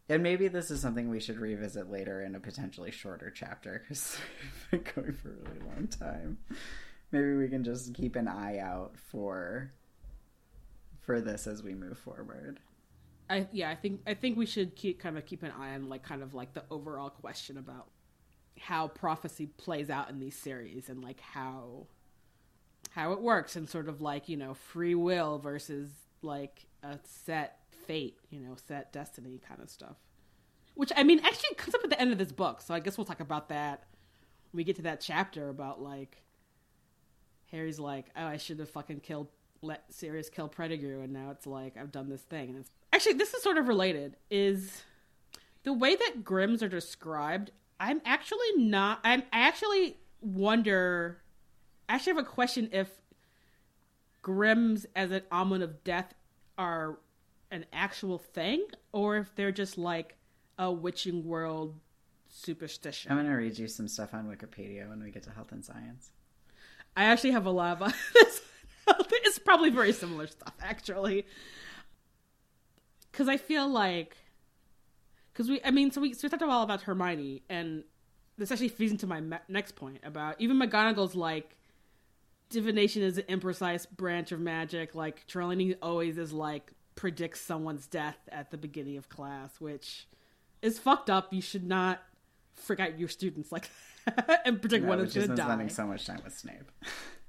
And 0.08 0.24
maybe 0.24 0.48
this 0.48 0.72
is 0.72 0.80
something 0.80 1.08
we 1.08 1.20
should 1.20 1.38
revisit 1.38 1.90
later 1.90 2.22
in 2.22 2.34
a 2.34 2.40
potentially 2.40 2.90
shorter 2.90 3.30
chapter 3.30 3.80
because 3.80 4.18
we've 4.72 4.84
been 4.84 4.92
going 4.94 5.12
for 5.12 5.28
a 5.28 5.50
really 5.50 5.74
long 5.74 5.86
time. 5.86 6.38
Maybe 7.12 7.34
we 7.34 7.48
can 7.48 7.64
just 7.64 7.94
keep 7.94 8.16
an 8.16 8.28
eye 8.28 8.58
out 8.58 8.94
for 9.10 9.72
for 11.00 11.20
this 11.20 11.46
as 11.46 11.62
we 11.62 11.74
move 11.74 11.98
forward. 11.98 12.60
I 13.28 13.46
yeah, 13.52 13.70
I 13.70 13.76
think 13.76 14.00
I 14.06 14.14
think 14.14 14.36
we 14.36 14.46
should 14.46 14.74
keep 14.74 14.98
kind 15.00 15.16
of 15.16 15.24
keep 15.24 15.42
an 15.42 15.52
eye 15.58 15.74
on 15.74 15.88
like 15.88 16.02
kind 16.02 16.22
of 16.22 16.34
like 16.34 16.52
the 16.52 16.64
overall 16.70 17.10
question 17.10 17.56
about 17.56 17.88
how 18.58 18.88
prophecy 18.88 19.46
plays 19.46 19.88
out 19.88 20.10
in 20.10 20.18
these 20.18 20.36
series 20.36 20.88
and 20.88 21.02
like 21.02 21.20
how 21.20 21.86
how 22.90 23.12
it 23.12 23.20
works 23.20 23.56
and 23.56 23.68
sort 23.68 23.88
of 23.88 24.00
like, 24.00 24.28
you 24.28 24.36
know, 24.36 24.52
free 24.54 24.94
will 24.94 25.38
versus 25.38 25.90
like 26.22 26.66
a 26.82 26.98
set 27.04 27.58
fate, 27.86 28.18
you 28.30 28.40
know, 28.40 28.56
set 28.66 28.92
destiny 28.92 29.40
kind 29.46 29.62
of 29.62 29.70
stuff. 29.70 29.96
Which 30.74 30.92
I 30.96 31.04
mean 31.04 31.20
actually 31.20 31.54
comes 31.54 31.74
up 31.74 31.84
at 31.84 31.90
the 31.90 32.00
end 32.00 32.12
of 32.12 32.18
this 32.18 32.32
book, 32.32 32.60
so 32.60 32.74
I 32.74 32.80
guess 32.80 32.98
we'll 32.98 33.04
talk 33.04 33.20
about 33.20 33.48
that 33.48 33.84
when 34.50 34.58
we 34.58 34.64
get 34.64 34.76
to 34.76 34.82
that 34.82 35.00
chapter 35.00 35.48
about 35.48 35.80
like 35.80 36.22
Harry's 37.50 37.78
like, 37.78 38.06
"Oh, 38.16 38.26
I 38.26 38.36
should 38.36 38.58
have 38.58 38.70
fucking 38.70 39.00
killed 39.00 39.28
let 39.62 39.92
Sirius 39.92 40.28
kill 40.28 40.48
Pettigrew, 40.48 41.02
and 41.02 41.12
now 41.12 41.30
it's 41.30 41.46
like 41.46 41.76
I've 41.76 41.92
done 41.92 42.08
this 42.08 42.22
thing. 42.22 42.50
And 42.50 42.58
it's 42.58 42.70
actually 42.92 43.14
this 43.14 43.34
is 43.34 43.42
sort 43.42 43.58
of 43.58 43.68
related. 43.68 44.16
Is 44.30 44.82
the 45.62 45.72
way 45.72 45.94
that 45.96 46.24
Grims 46.24 46.62
are 46.62 46.68
described? 46.68 47.50
I'm 47.78 48.00
actually 48.04 48.56
not. 48.56 49.00
I'm 49.04 49.22
I 49.32 49.40
actually 49.40 49.96
wonder. 50.20 51.22
I 51.88 51.94
actually 51.94 52.14
have 52.14 52.24
a 52.24 52.28
question 52.28 52.68
if 52.72 52.88
Grims 54.22 54.86
as 54.94 55.10
an 55.10 55.22
omen 55.32 55.62
of 55.62 55.82
death 55.82 56.14
are 56.56 56.98
an 57.50 57.66
actual 57.72 58.18
thing, 58.18 58.64
or 58.92 59.16
if 59.16 59.34
they're 59.34 59.52
just 59.52 59.76
like 59.76 60.16
a 60.58 60.70
witching 60.70 61.24
world 61.24 61.74
superstition. 62.28 63.10
I'm 63.10 63.18
gonna 63.18 63.36
read 63.36 63.58
you 63.58 63.66
some 63.66 63.88
stuff 63.88 64.14
on 64.14 64.26
Wikipedia 64.26 64.88
when 64.88 65.02
we 65.02 65.10
get 65.10 65.24
to 65.24 65.30
health 65.30 65.52
and 65.52 65.64
science. 65.64 66.10
I 66.96 67.04
actually 67.04 67.32
have 67.32 67.46
a 67.46 67.50
lot 67.50 67.80
of 67.80 67.94
this. 68.14 68.42
Probably 69.40 69.70
very 69.70 69.92
similar 69.92 70.26
stuff, 70.26 70.54
actually. 70.62 71.26
Because 73.10 73.28
I 73.28 73.36
feel 73.36 73.68
like, 73.68 74.16
because 75.32 75.48
we, 75.48 75.60
I 75.64 75.70
mean, 75.70 75.90
so 75.90 76.00
we, 76.00 76.12
so 76.14 76.20
we 76.24 76.28
talked 76.30 76.42
all 76.42 76.62
about 76.62 76.82
Hermione, 76.82 77.42
and 77.48 77.84
this 78.38 78.50
actually 78.50 78.68
feeds 78.68 78.92
into 78.92 79.06
my 79.06 79.22
next 79.48 79.76
point 79.76 79.98
about 80.04 80.36
even 80.40 80.58
McGonagall's 80.58 81.14
like 81.14 81.56
divination 82.48 83.02
is 83.02 83.18
an 83.18 83.24
imprecise 83.24 83.88
branch 83.90 84.32
of 84.32 84.40
magic. 84.40 84.94
Like 84.94 85.26
Trelawney 85.26 85.74
always 85.82 86.18
is 86.18 86.32
like 86.32 86.72
predicts 86.94 87.40
someone's 87.40 87.86
death 87.86 88.18
at 88.30 88.50
the 88.50 88.56
beginning 88.56 88.96
of 88.96 89.08
class, 89.08 89.60
which 89.60 90.06
is 90.62 90.78
fucked 90.78 91.10
up. 91.10 91.32
You 91.32 91.42
should 91.42 91.64
not 91.66 92.02
freak 92.54 92.80
out 92.80 92.98
your 92.98 93.08
students 93.08 93.50
like 93.52 93.70
that 94.06 94.42
and 94.44 94.60
predict 94.60 94.84
No, 94.84 94.90
when 94.90 95.00
it's 95.00 95.14
gonna 95.14 95.34
die. 95.34 95.44
spending 95.44 95.68
so 95.68 95.86
much 95.86 96.06
time 96.06 96.20
with 96.24 96.36
Snape. 96.36 96.70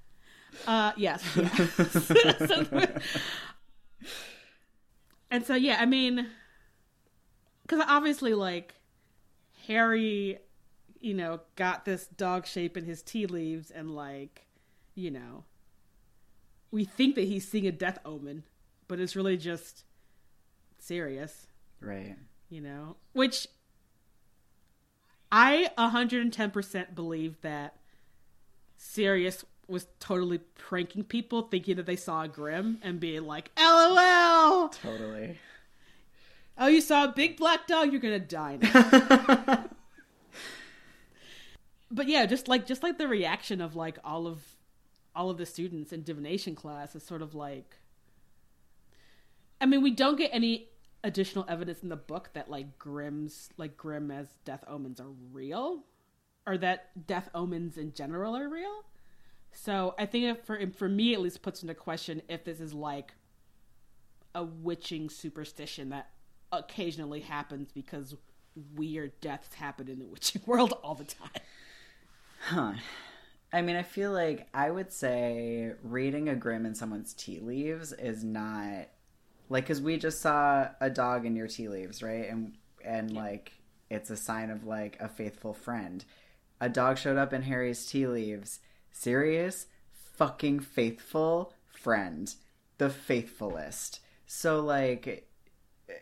Uh, 0.68 0.91
yes. 0.97 1.24
yes. 1.36 2.38
So- 2.47 2.88
and 5.32 5.45
so, 5.45 5.55
yeah, 5.55 5.78
I 5.80 5.86
mean, 5.86 6.28
because 7.64 7.84
obviously, 7.88 8.34
like, 8.34 8.76
Harry, 9.68 10.39
you 10.99 11.14
know, 11.14 11.41
got 11.55 11.86
this 11.86 12.07
dog 12.07 12.45
shape 12.45 12.76
in 12.78 12.86
his 12.86 13.01
tea 13.01 13.26
leaves, 13.28 13.72
and, 13.72 13.95
like, 13.95 14.45
you 14.95 15.12
know, 15.12 15.43
we 16.72 16.84
think 16.86 17.16
that 17.16 17.26
he's 17.26 17.47
seeing 17.47 17.68
a 17.68 17.72
death 17.72 17.99
omen, 18.05 18.43
but 18.88 18.99
it's 18.99 19.16
really 19.16 19.38
just 19.38 19.84
Sirius, 20.80 21.47
Right. 21.80 22.16
you 22.49 22.62
know? 22.62 22.97
Which 23.14 23.47
I 25.32 25.70
110% 25.78 26.93
believe 26.95 27.39
that 27.41 27.78
Sirius 28.78 29.45
was 29.72 29.88
totally 29.99 30.38
pranking 30.38 31.03
people, 31.03 31.43
thinking 31.43 31.78
that 31.78 31.86
they 31.86 31.95
saw 31.95 32.24
a 32.24 32.28
Grim 32.28 32.78
and 32.84 32.99
being 32.99 33.26
like, 33.26 33.49
LOL! 33.57 34.69
Totally. 34.69 35.39
Oh, 36.57 36.67
you 36.67 36.82
saw 36.82 37.05
a 37.05 37.07
big 37.07 37.38
black 37.38 37.65
dog, 37.65 37.91
you're 37.91 38.01
gonna 38.01 38.19
die 38.19 38.59
now. 38.61 39.69
but 41.91 42.07
yeah, 42.07 42.26
just 42.26 42.47
like 42.47 42.67
just 42.67 42.84
like 42.84 42.97
the 42.97 43.07
reaction 43.07 43.61
of 43.61 43.76
like 43.76 43.97
all 44.03 44.28
of 44.28 44.43
all 45.15 45.30
of 45.30 45.38
the 45.38 45.45
students 45.45 45.91
in 45.91 46.03
divination 46.03 46.53
class 46.55 46.95
is 46.95 47.03
sort 47.03 47.22
of 47.22 47.34
like 47.34 47.78
I 49.59 49.65
mean, 49.65 49.82
we 49.82 49.91
don't 49.91 50.17
get 50.17 50.32
any 50.34 50.67
additional 51.03 51.45
evidence 51.47 51.82
in 51.82 51.89
the 51.89 51.95
book 51.95 52.30
that 52.34 52.49
like 52.49 52.78
Grim's 52.78 53.49
like 53.57 53.78
Grim 53.78 54.11
as 54.11 54.28
death 54.45 54.63
omens 54.67 54.99
are 54.99 55.09
real 55.32 55.84
or 56.45 56.57
that 56.57 57.07
death 57.07 57.30
omens 57.34 57.78
in 57.78 57.93
general 57.93 58.36
are 58.36 58.49
real. 58.49 58.84
So 59.53 59.95
I 59.97 60.05
think 60.05 60.25
it 60.25 60.45
for 60.45 60.59
for 60.75 60.87
me 60.87 61.13
at 61.13 61.21
least 61.21 61.41
puts 61.41 61.61
into 61.61 61.75
question 61.75 62.21
if 62.29 62.43
this 62.43 62.59
is 62.59 62.73
like 62.73 63.13
a 64.33 64.43
witching 64.43 65.09
superstition 65.09 65.89
that 65.89 66.09
occasionally 66.51 67.21
happens 67.21 67.71
because 67.71 68.15
weird 68.75 69.19
deaths 69.21 69.53
happen 69.53 69.87
in 69.87 69.99
the 69.99 70.05
witching 70.05 70.41
world 70.47 70.73
all 70.83 70.95
the 70.95 71.03
time. 71.03 71.29
Huh. 72.47 72.73
I 73.53 73.61
mean, 73.61 73.75
I 73.75 73.83
feel 73.83 74.11
like 74.11 74.47
I 74.53 74.71
would 74.71 74.93
say 74.93 75.73
reading 75.83 76.29
a 76.29 76.35
Grim 76.35 76.65
in 76.65 76.73
someone's 76.73 77.13
tea 77.13 77.39
leaves 77.39 77.91
is 77.91 78.23
not 78.23 78.87
like 79.49 79.65
because 79.65 79.81
we 79.81 79.97
just 79.97 80.21
saw 80.21 80.69
a 80.79 80.89
dog 80.89 81.25
in 81.25 81.35
your 81.35 81.47
tea 81.47 81.67
leaves, 81.67 82.01
right? 82.01 82.29
And 82.29 82.53
and 82.83 83.11
like 83.11 83.51
it's 83.89 84.09
a 84.09 84.15
sign 84.15 84.49
of 84.49 84.65
like 84.65 84.97
a 84.99 85.09
faithful 85.09 85.53
friend. 85.53 86.03
A 86.61 86.69
dog 86.69 86.97
showed 86.97 87.17
up 87.17 87.33
in 87.33 87.41
Harry's 87.41 87.85
tea 87.85 88.07
leaves. 88.07 88.59
Sirius, 88.91 89.67
fucking 89.91 90.59
faithful 90.59 91.53
friend, 91.67 92.33
the 92.77 92.89
faithfulest. 92.89 93.99
So 94.25 94.61
like 94.61 95.27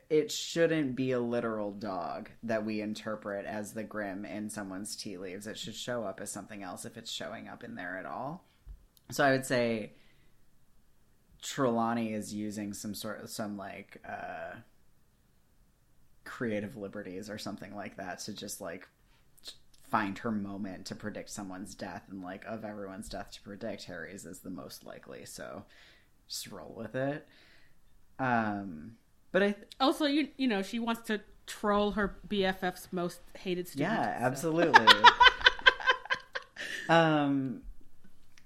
it 0.10 0.32
shouldn't 0.32 0.96
be 0.96 1.12
a 1.12 1.20
literal 1.20 1.72
dog 1.72 2.30
that 2.44 2.66
we 2.66 2.82
interpret 2.82 3.46
as 3.46 3.74
the 3.74 3.84
grim 3.84 4.26
in 4.26 4.50
someone's 4.50 4.96
tea 4.96 5.18
leaves. 5.18 5.48
It 5.48 5.58
should 5.58 5.76
show 5.76 6.04
up 6.04 6.20
as 6.22 6.32
something 6.32 6.64
else 6.64 6.86
if 6.86 6.98
it's 6.98 7.12
showing 7.12 7.48
up 7.48 7.64
in 7.64 7.76
there 7.76 7.98
at 7.98 8.06
all. 8.06 8.46
So 9.12 9.24
I 9.24 9.32
would 9.32 9.46
say 9.46 9.94
Trelawney 11.42 12.14
is 12.14 12.34
using 12.34 12.74
some 12.74 12.94
sort 12.94 13.24
of 13.24 13.30
some 13.30 13.58
like 13.58 14.02
uh 14.08 14.58
creative 16.26 16.78
liberties 16.78 17.30
or 17.30 17.38
something 17.38 17.76
like 17.76 17.98
that 17.98 18.20
to 18.20 18.34
just 18.34 18.62
like 18.62 18.88
find 19.90 20.18
her 20.20 20.32
moment 20.32 20.86
to 20.88 20.96
predict 20.96 21.30
someone's 21.30 21.76
death 21.76 22.04
and 22.10 22.24
like 22.24 22.46
of 22.46 22.64
everyone's 22.64 23.10
death 23.10 23.32
to 23.32 23.42
predict 23.42 23.86
Harry's 23.86 24.26
is 24.26 24.40
the 24.40 24.50
most 24.50 24.86
likely. 24.86 25.26
So 25.26 25.64
just 26.28 26.52
roll 26.52 26.74
with 26.76 26.96
it. 26.96 27.28
Um 28.20 28.94
but 29.32 29.44
I 29.44 29.56
Also, 29.80 30.06
you 30.06 30.30
you 30.38 30.48
know, 30.48 30.62
she 30.62 30.80
wants 30.80 31.02
to 31.08 31.22
troll 31.48 31.92
her 31.92 32.18
BFF's 32.28 32.90
most 32.92 33.20
hated 33.38 33.68
student. 33.68 33.92
Yeah, 33.92 34.20
so- 34.20 34.26
absolutely. 34.26 34.88
um 36.90 37.62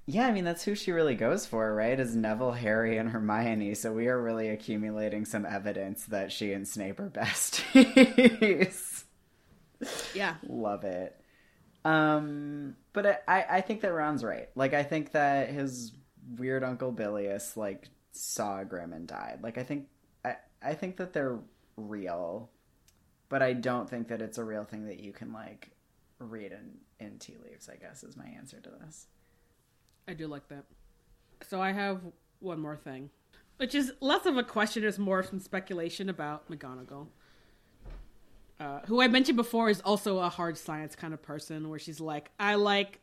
yeah, 0.05 0.27
I 0.27 0.31
mean 0.33 0.43
that's 0.43 0.63
who 0.63 0.75
she 0.75 0.91
really 0.91 1.15
goes 1.15 1.45
for, 1.45 1.73
right? 1.73 1.97
Is 1.97 2.13
Neville, 2.13 2.51
Harry, 2.51 2.97
and 2.97 3.09
Hermione. 3.09 3.73
So 3.75 3.93
we 3.93 4.07
are 4.09 4.21
really 4.21 4.49
accumulating 4.49 5.23
some 5.23 5.45
evidence 5.45 6.03
that 6.05 6.29
she 6.31 6.51
and 6.51 6.67
Snape 6.67 6.99
are 6.99 7.09
besties. 7.09 9.03
Yeah. 10.13 10.35
Love 10.47 10.83
it. 10.83 11.17
Um, 11.85 12.75
but 12.93 13.23
I- 13.27 13.45
I, 13.49 13.61
think 13.61 13.81
that 13.81 13.93
Ron's 13.93 14.23
right. 14.23 14.49
Like, 14.55 14.73
I 14.73 14.83
think 14.83 15.11
that 15.11 15.49
his 15.49 15.91
weird 16.37 16.63
Uncle 16.63 16.91
Bilius 16.91 17.57
like 17.57 17.89
saw 18.11 18.63
Grim 18.63 18.93
and 18.93 19.07
died. 19.07 19.39
Like, 19.41 19.57
I 19.57 19.63
think 19.63 19.87
I 20.23 20.37
I 20.61 20.73
think 20.73 20.97
that 20.97 21.13
they're 21.13 21.39
real, 21.75 22.49
but 23.29 23.41
I 23.41 23.53
don't 23.53 23.89
think 23.89 24.07
that 24.07 24.21
it's 24.21 24.37
a 24.37 24.43
real 24.43 24.63
thing 24.63 24.85
that 24.85 24.99
you 24.99 25.11
can 25.11 25.33
like 25.33 25.71
read 26.19 26.51
in 26.53 26.77
in 27.05 27.19
tea 27.19 27.35
leaves. 27.43 27.69
I 27.69 27.75
guess 27.75 28.03
is 28.03 28.15
my 28.15 28.27
answer 28.27 28.59
to 28.61 28.69
this. 28.69 29.07
I 30.07 30.13
do 30.13 30.27
like 30.27 30.47
that. 30.49 30.65
So 31.41 31.61
I 31.61 31.71
have 31.71 32.01
one 32.39 32.59
more 32.59 32.77
thing, 32.77 33.09
which 33.57 33.75
is 33.75 33.93
less 33.99 34.25
of 34.25 34.37
a 34.37 34.43
question, 34.43 34.83
is 34.83 34.99
more 34.99 35.23
some 35.23 35.39
speculation 35.39 36.09
about 36.09 36.49
McGonagall, 36.49 37.07
uh, 38.63 38.79
who 38.85 39.01
I 39.01 39.07
mentioned 39.07 39.35
before 39.35 39.69
is 39.69 39.81
also 39.81 40.19
a 40.19 40.29
hard 40.29 40.57
science 40.57 40.95
kind 40.95 41.13
of 41.13 41.21
person, 41.21 41.69
where 41.69 41.79
she's 41.79 41.99
like, 41.99 42.31
I 42.39 42.55
like 42.55 43.01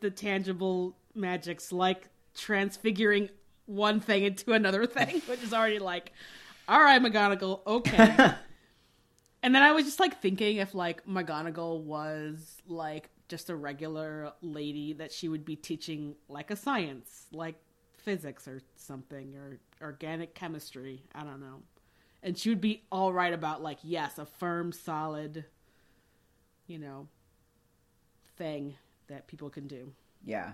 the 0.00 0.10
tangible 0.10 0.96
magics, 1.14 1.72
like 1.72 2.08
transfiguring 2.34 3.30
one 3.66 4.00
thing 4.00 4.24
into 4.24 4.52
another 4.52 4.86
thing, 4.86 5.22
which 5.26 5.42
is 5.42 5.52
already 5.52 5.78
like, 5.78 6.12
all 6.68 6.80
right, 6.80 7.00
McGonagall, 7.02 7.66
okay. 7.66 8.34
And 9.46 9.54
then 9.54 9.62
I 9.62 9.70
was 9.70 9.84
just 9.84 10.00
like 10.00 10.20
thinking 10.20 10.56
if 10.56 10.74
like 10.74 11.06
McGonagall 11.06 11.82
was 11.82 12.60
like 12.66 13.10
just 13.28 13.48
a 13.48 13.54
regular 13.54 14.32
lady 14.42 14.94
that 14.94 15.12
she 15.12 15.28
would 15.28 15.44
be 15.44 15.54
teaching 15.54 16.16
like 16.28 16.50
a 16.50 16.56
science, 16.56 17.26
like 17.30 17.54
physics 17.96 18.48
or 18.48 18.60
something 18.74 19.36
or 19.36 19.60
organic 19.80 20.34
chemistry, 20.34 21.04
I 21.14 21.22
don't 21.22 21.38
know. 21.38 21.62
And 22.26 22.36
she 22.36 22.48
would 22.48 22.60
be 22.60 22.82
all 22.90 23.12
right 23.12 23.32
about 23.32 23.62
like 23.62 23.78
yes, 23.82 24.18
a 24.18 24.26
firm 24.26 24.72
solid 24.72 25.44
you 26.66 26.78
know 26.78 27.06
thing 28.36 28.74
that 29.06 29.26
people 29.28 29.48
can 29.48 29.68
do. 29.68 29.92
Yeah. 30.24 30.52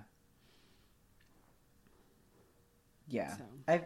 Yeah. 3.09 3.37
So. 3.37 3.45
I. 3.67 3.81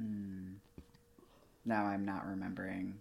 Mm, 0.00 0.56
now 1.64 1.84
I'm 1.84 2.04
not 2.04 2.26
remembering. 2.26 3.00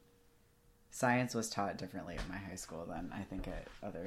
Science 0.91 1.33
was 1.33 1.49
taught 1.49 1.77
differently 1.77 2.15
at 2.15 2.29
my 2.29 2.37
high 2.37 2.55
school 2.55 2.85
than 2.85 3.11
I 3.11 3.23
think 3.23 3.47
at 3.47 3.67
other 3.81 4.05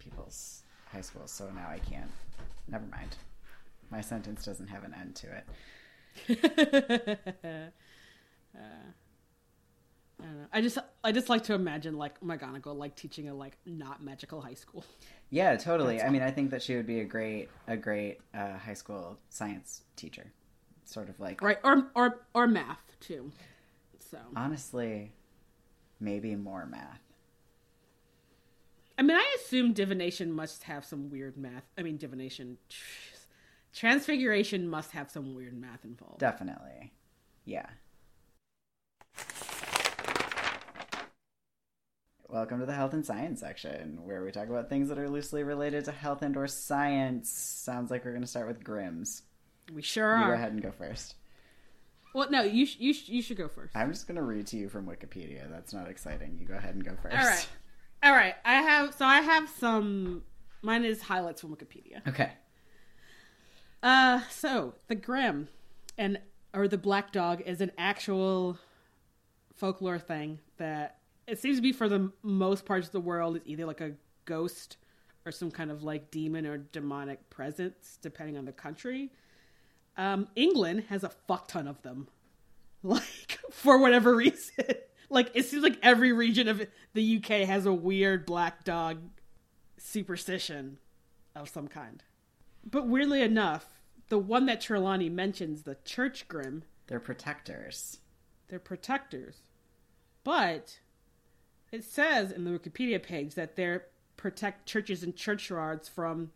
people's 0.00 0.62
high 0.92 1.00
schools, 1.00 1.30
so 1.30 1.48
now 1.50 1.68
I 1.68 1.78
can't. 1.78 2.10
Never 2.66 2.86
mind. 2.86 3.16
My 3.90 4.00
sentence 4.00 4.44
doesn't 4.44 4.66
have 4.66 4.82
an 4.82 4.94
end 5.00 5.14
to 5.16 5.28
it. 6.26 7.72
uh, 8.56 8.60
I 10.20 10.24
don't 10.24 10.40
know. 10.40 10.46
I 10.52 10.60
just 10.60 10.78
I 11.02 11.12
just 11.12 11.28
like 11.28 11.44
to 11.44 11.54
imagine 11.54 11.96
like 11.96 12.20
McGonagall 12.20 12.76
like 12.76 12.94
teaching 12.94 13.28
a 13.28 13.34
like 13.34 13.56
not 13.66 14.02
magical 14.02 14.40
high 14.40 14.54
school. 14.54 14.84
Yeah, 15.30 15.56
totally. 15.56 16.00
I 16.00 16.10
mean, 16.10 16.22
I 16.22 16.30
think 16.30 16.50
that 16.50 16.62
she 16.62 16.76
would 16.76 16.86
be 16.86 17.00
a 17.00 17.04
great, 17.04 17.48
a 17.66 17.76
great 17.76 18.20
uh, 18.32 18.56
high 18.56 18.74
school 18.74 19.18
science 19.28 19.82
teacher. 19.96 20.30
Sort 20.84 21.08
of 21.08 21.18
like, 21.18 21.42
Right. 21.42 21.58
Or 21.64 21.90
or 21.94 22.20
or 22.34 22.46
math 22.46 22.98
too. 23.00 23.32
So 23.98 24.18
honestly, 24.36 25.12
maybe 25.98 26.36
more 26.36 26.66
math. 26.66 27.00
I 28.96 29.02
mean 29.02 29.16
I 29.16 29.36
assume 29.40 29.72
divination 29.72 30.30
must 30.30 30.64
have 30.64 30.84
some 30.84 31.10
weird 31.10 31.36
math. 31.36 31.64
I 31.76 31.82
mean 31.82 31.96
divination 31.96 32.58
transfiguration 33.74 34.68
must 34.68 34.92
have 34.92 35.10
some 35.10 35.34
weird 35.34 35.58
math 35.58 35.84
involved. 35.84 36.20
Definitely. 36.20 36.92
Yeah. 37.44 37.66
Welcome 42.34 42.58
to 42.58 42.66
the 42.66 42.72
health 42.72 42.94
and 42.94 43.06
science 43.06 43.38
section, 43.38 44.00
where 44.02 44.24
we 44.24 44.32
talk 44.32 44.48
about 44.48 44.68
things 44.68 44.88
that 44.88 44.98
are 44.98 45.08
loosely 45.08 45.44
related 45.44 45.84
to 45.84 45.92
health 45.92 46.20
and 46.22 46.36
or 46.36 46.48
science. 46.48 47.30
Sounds 47.30 47.92
like 47.92 48.04
we're 48.04 48.10
going 48.10 48.24
to 48.24 48.28
start 48.28 48.48
with 48.48 48.64
Grim's. 48.64 49.22
We 49.72 49.82
sure 49.82 50.04
are. 50.04 50.26
Go 50.26 50.32
ahead 50.32 50.50
and 50.50 50.60
go 50.60 50.72
first. 50.72 51.14
Well, 52.12 52.28
no, 52.32 52.42
you 52.42 52.66
sh- 52.66 52.78
you 52.80 52.92
sh- 52.92 53.08
you 53.08 53.22
should 53.22 53.36
go 53.36 53.46
first. 53.46 53.76
I'm 53.76 53.92
just 53.92 54.08
going 54.08 54.16
to 54.16 54.22
read 54.22 54.48
to 54.48 54.56
you 54.56 54.68
from 54.68 54.84
Wikipedia. 54.84 55.48
That's 55.48 55.72
not 55.72 55.88
exciting. 55.88 56.36
You 56.40 56.44
go 56.44 56.54
ahead 56.54 56.74
and 56.74 56.84
go 56.84 56.96
first. 57.00 57.14
All 57.14 57.24
right, 57.24 57.48
all 58.02 58.12
right. 58.12 58.34
I 58.44 58.54
have 58.54 58.94
so 58.94 59.04
I 59.04 59.20
have 59.20 59.48
some. 59.48 60.24
Mine 60.60 60.84
is 60.84 61.02
highlights 61.02 61.40
from 61.40 61.54
Wikipedia. 61.54 62.04
Okay. 62.08 62.32
Uh, 63.80 64.22
so 64.28 64.74
the 64.88 64.96
Grim, 64.96 65.46
and 65.96 66.18
or 66.52 66.66
the 66.66 66.78
black 66.78 67.12
dog 67.12 67.42
is 67.46 67.60
an 67.60 67.70
actual 67.78 68.58
folklore 69.54 70.00
thing 70.00 70.40
that 70.58 70.98
it 71.26 71.38
seems 71.38 71.56
to 71.56 71.62
be 71.62 71.72
for 71.72 71.88
the 71.88 72.10
most 72.22 72.64
parts 72.64 72.86
of 72.86 72.92
the 72.92 73.00
world 73.00 73.36
is 73.36 73.42
either 73.46 73.64
like 73.66 73.80
a 73.80 73.92
ghost 74.24 74.76
or 75.26 75.32
some 75.32 75.50
kind 75.50 75.70
of 75.70 75.82
like 75.82 76.10
demon 76.10 76.46
or 76.46 76.58
demonic 76.58 77.30
presence, 77.30 77.98
depending 78.02 78.36
on 78.36 78.44
the 78.44 78.52
country. 78.52 79.10
Um, 79.96 80.28
England 80.36 80.84
has 80.88 81.04
a 81.04 81.08
fuck 81.08 81.48
ton 81.48 81.66
of 81.68 81.80
them, 81.82 82.08
like 82.82 83.38
for 83.50 83.78
whatever 83.78 84.14
reason. 84.14 84.64
like 85.10 85.30
it 85.34 85.44
seems 85.46 85.62
like 85.62 85.78
every 85.82 86.12
region 86.12 86.48
of 86.48 86.66
the 86.92 87.16
UK 87.16 87.46
has 87.46 87.64
a 87.66 87.72
weird 87.72 88.26
black 88.26 88.64
dog 88.64 88.98
superstition 89.78 90.78
of 91.34 91.48
some 91.48 91.68
kind. 91.68 92.02
But 92.68 92.86
weirdly 92.88 93.22
enough, 93.22 93.66
the 94.08 94.18
one 94.18 94.46
that 94.46 94.60
Trelawney 94.60 95.08
mentions, 95.08 95.62
the 95.62 95.76
church 95.84 96.28
grim, 96.28 96.64
They're 96.86 97.00
protectors. 97.00 97.98
they're 98.48 98.58
protectors. 98.58 99.36
But 100.22 100.80
it 101.74 101.82
says 101.84 102.30
in 102.30 102.44
the 102.44 102.50
Wikipedia 102.56 103.02
page 103.02 103.34
that 103.34 103.56
they're 103.56 103.86
protect 104.16 104.64
churches 104.64 105.02
and 105.02 105.16
churchyards 105.16 105.88
from 105.88 106.30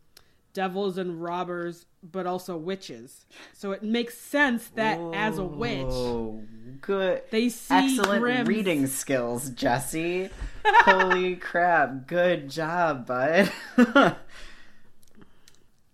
devils 0.52 0.98
and 0.98 1.22
robbers, 1.22 1.86
but 2.02 2.26
also 2.26 2.56
witches. 2.56 3.24
So 3.52 3.70
it 3.70 3.84
makes 3.84 4.18
sense 4.18 4.66
that 4.74 4.98
as 5.14 5.38
a 5.38 5.44
witch, 5.44 6.80
good. 6.80 7.22
they 7.30 7.48
see 7.50 7.74
Excellent 7.74 8.24
Grims- 8.24 8.48
reading 8.48 8.86
skills, 8.88 9.50
Jesse. 9.50 10.28
Holy 10.64 11.36
crap. 11.48 12.08
Good 12.08 12.50
job, 12.50 13.06
bud. 13.06 13.52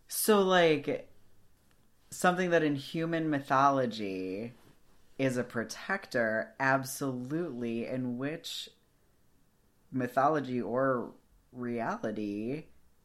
so, 0.08 0.40
like, 0.40 1.10
something 2.10 2.48
that 2.48 2.62
in 2.62 2.76
human 2.76 3.28
mythology 3.28 4.54
is 5.18 5.36
a 5.36 5.44
protector, 5.44 6.54
absolutely, 6.58 7.86
in 7.86 8.16
which 8.16 8.70
mythology 9.94 10.60
or 10.60 11.12
reality, 11.52 12.64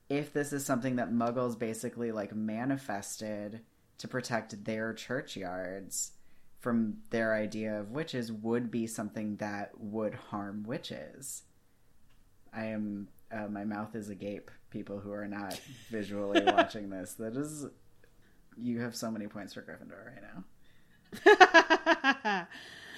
if 0.09 0.33
this 0.33 0.51
is 0.51 0.65
something 0.65 0.95
that 0.97 1.11
muggles 1.11 1.57
basically 1.57 2.11
like 2.11 2.35
manifested 2.35 3.61
to 3.99 4.07
protect 4.07 4.65
their 4.65 4.93
churchyards 4.93 6.13
from 6.59 6.97
their 7.09 7.33
idea 7.33 7.79
of 7.79 7.91
witches 7.91 8.31
would 8.31 8.69
be 8.69 8.85
something 8.85 9.37
that 9.37 9.71
would 9.79 10.13
harm 10.13 10.63
witches. 10.63 11.43
I 12.53 12.65
am 12.65 13.07
uh, 13.31 13.47
my 13.47 13.63
mouth 13.63 13.95
is 13.95 14.09
agape. 14.09 14.51
People 14.71 14.99
who 14.99 15.11
are 15.11 15.27
not 15.27 15.59
visually 15.89 16.43
watching 16.45 16.89
this, 16.89 17.13
that 17.13 17.35
is, 17.35 17.65
you 18.57 18.79
have 18.81 18.95
so 18.95 19.09
many 19.09 19.27
points 19.27 19.53
for 19.53 19.61
Gryffindor 19.61 20.05
right 20.05 20.23
now. 21.33 22.47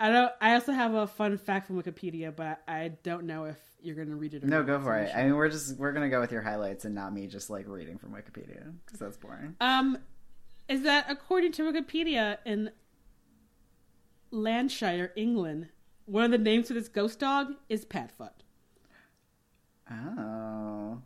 I 0.00 0.10
don't. 0.10 0.32
I 0.40 0.54
also 0.54 0.72
have 0.72 0.94
a 0.94 1.06
fun 1.06 1.36
fact 1.36 1.66
from 1.66 1.80
Wikipedia, 1.80 2.34
but 2.34 2.62
I 2.66 2.92
don't 3.02 3.24
know 3.24 3.44
if 3.44 3.58
you're 3.82 3.94
going 3.94 4.08
to 4.08 4.16
read 4.16 4.32
it. 4.32 4.42
Or 4.42 4.46
No, 4.46 4.62
go 4.62 4.80
for 4.80 4.96
it. 4.96 5.12
I 5.14 5.24
mean, 5.24 5.36
we're 5.36 5.50
just 5.50 5.76
we're 5.76 5.92
gonna 5.92 6.08
go 6.08 6.20
with 6.20 6.32
your 6.32 6.40
highlights 6.40 6.86
and 6.86 6.94
not 6.94 7.12
me 7.12 7.26
just 7.26 7.50
like 7.50 7.68
reading 7.68 7.98
from 7.98 8.12
Wikipedia 8.12 8.72
because 8.84 8.98
that's 8.98 9.18
boring. 9.18 9.56
Um, 9.60 9.98
is 10.68 10.82
that 10.82 11.04
according 11.08 11.52
to 11.52 11.70
Wikipedia 11.70 12.38
in 12.46 12.70
Landshire, 14.32 15.10
England, 15.16 15.68
one 16.06 16.24
of 16.24 16.30
the 16.30 16.38
names 16.38 16.68
for 16.68 16.74
this 16.74 16.88
ghost 16.88 17.18
dog 17.18 17.48
is 17.68 17.84
Padfoot. 17.84 18.30
Oh, 19.90 21.02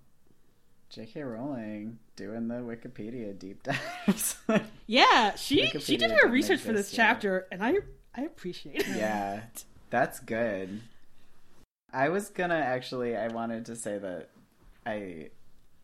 J.K. 0.90 1.22
Rowling 1.22 1.98
doing 2.16 2.48
the 2.48 2.56
Wikipedia 2.56 3.36
deep 3.36 3.62
dives. 3.62 4.36
Yeah, 4.86 5.34
she 5.34 5.66
she 5.80 5.96
did 5.96 6.10
her 6.10 6.28
research 6.28 6.60
for 6.60 6.72
this 6.72 6.92
yet. 6.92 6.96
chapter, 6.96 7.46
and 7.50 7.64
I 7.64 7.72
I 8.16 8.22
appreciate 8.22 8.76
it. 8.76 8.86
yeah, 8.96 9.42
that's 9.90 10.20
good. 10.20 10.80
I 11.92 12.08
was 12.08 12.30
gonna 12.30 12.54
actually. 12.54 13.16
I 13.16 13.28
wanted 13.28 13.66
to 13.66 13.76
say 13.76 13.98
that 13.98 14.30
I 14.84 15.30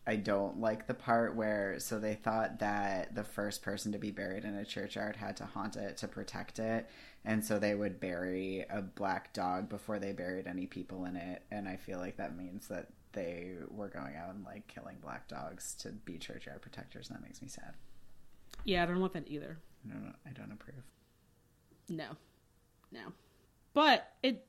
I 0.05 0.15
don't 0.15 0.59
like 0.59 0.87
the 0.87 0.93
part 0.93 1.35
where 1.35 1.79
so 1.79 1.99
they 1.99 2.15
thought 2.15 2.59
that 2.59 3.13
the 3.15 3.23
first 3.23 3.61
person 3.61 3.91
to 3.91 3.99
be 3.99 4.11
buried 4.11 4.43
in 4.43 4.55
a 4.55 4.65
churchyard 4.65 5.15
had 5.15 5.37
to 5.37 5.45
haunt 5.45 5.75
it 5.75 5.97
to 5.97 6.07
protect 6.07 6.59
it, 6.59 6.89
and 7.23 7.45
so 7.45 7.59
they 7.59 7.75
would 7.75 7.99
bury 7.99 8.65
a 8.69 8.81
black 8.81 9.31
dog 9.33 9.69
before 9.69 9.99
they 9.99 10.11
buried 10.11 10.47
any 10.47 10.65
people 10.65 11.05
in 11.05 11.15
it. 11.15 11.43
And 11.51 11.67
I 11.67 11.75
feel 11.77 11.99
like 11.99 12.17
that 12.17 12.35
means 12.35 12.67
that 12.67 12.87
they 13.13 13.53
were 13.69 13.89
going 13.89 14.15
out 14.15 14.33
and 14.33 14.43
like 14.43 14.67
killing 14.67 14.97
black 15.01 15.27
dogs 15.27 15.75
to 15.75 15.89
be 15.89 16.17
churchyard 16.17 16.61
protectors, 16.61 17.09
and 17.09 17.17
that 17.17 17.23
makes 17.23 17.41
me 17.41 17.47
sad. 17.47 17.73
Yeah, 18.65 18.83
I 18.83 18.85
don't 18.87 18.99
want 18.99 19.13
that 19.13 19.27
either. 19.27 19.59
I 19.85 19.93
don't, 19.93 20.15
I 20.25 20.29
don't 20.31 20.51
approve. 20.51 20.83
No, 21.91 22.05
no. 22.91 23.01
But 23.73 24.11
it, 24.23 24.45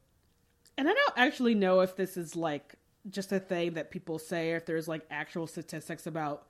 and 0.79 0.89
I 0.89 0.93
don't 0.93 1.13
actually 1.17 1.55
know 1.55 1.81
if 1.81 1.97
this 1.97 2.17
is 2.17 2.37
like 2.37 2.77
just 3.11 3.33
a 3.33 3.41
thing 3.41 3.75
that 3.75 3.91
people 3.91 4.19
say, 4.19 4.53
or 4.53 4.57
if 4.57 4.67
there's 4.67 4.87
like 4.89 5.03
actual 5.11 5.47
statistics 5.47 6.07
about 6.07 6.47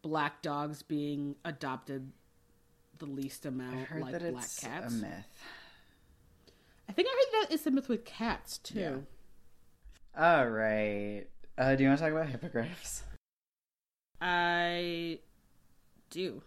black 0.00 0.40
dogs 0.42 0.82
being 0.82 1.36
adopted 1.44 2.10
the 2.98 3.06
least 3.06 3.44
I 3.44 3.50
amount, 3.50 3.80
heard 3.86 4.02
like 4.02 4.12
that 4.12 4.32
black 4.32 4.44
it's 4.44 4.58
cats. 4.60 4.94
a 4.94 4.96
myth. 4.96 5.44
I 6.88 6.92
think 6.92 7.08
I 7.08 7.12
heard 7.12 7.42
that 7.48 7.54
it's 7.54 7.64
the 7.64 7.70
myth 7.70 7.88
with 7.88 8.04
cats 8.04 8.58
too. 8.58 8.78
Yeah. 8.78 8.96
All 10.18 10.48
right. 10.48 11.24
Uh, 11.58 11.74
do 11.76 11.82
you 11.84 11.88
want 11.90 11.98
to 12.00 12.04
talk 12.06 12.12
about 12.12 12.28
hippogriffs? 12.28 13.02
I 14.20 15.18
do. 16.10 16.42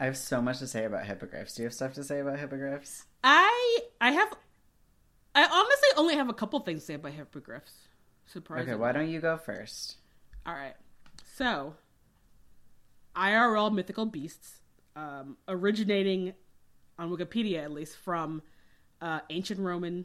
I 0.00 0.04
have 0.04 0.16
so 0.16 0.40
much 0.40 0.60
to 0.60 0.66
say 0.66 0.84
about 0.84 1.06
hippogriffs. 1.06 1.54
Do 1.54 1.62
you 1.62 1.66
have 1.66 1.74
stuff 1.74 1.94
to 1.94 2.04
say 2.04 2.20
about 2.20 2.38
hippogriffs? 2.38 3.04
I 3.24 3.78
I 4.00 4.12
have. 4.12 4.32
I 5.34 5.44
honestly 5.44 5.88
only 5.96 6.16
have 6.16 6.28
a 6.28 6.34
couple 6.34 6.60
things 6.60 6.82
to 6.82 6.86
say 6.86 6.94
about 6.94 7.12
hippogriffs. 7.12 7.88
Surprisingly. 8.26 8.72
Okay, 8.72 8.80
why 8.80 8.92
don't 8.92 9.08
you 9.08 9.20
go 9.20 9.36
first? 9.36 9.96
All 10.46 10.54
right. 10.54 10.74
So, 11.36 11.74
IRL 13.16 13.72
mythical 13.74 14.06
beasts, 14.06 14.58
um, 14.96 15.36
originating 15.48 16.34
on 16.98 17.10
Wikipedia 17.10 17.62
at 17.62 17.72
least 17.72 17.96
from 17.96 18.42
uh, 19.00 19.20
ancient 19.30 19.60
Roman 19.60 20.04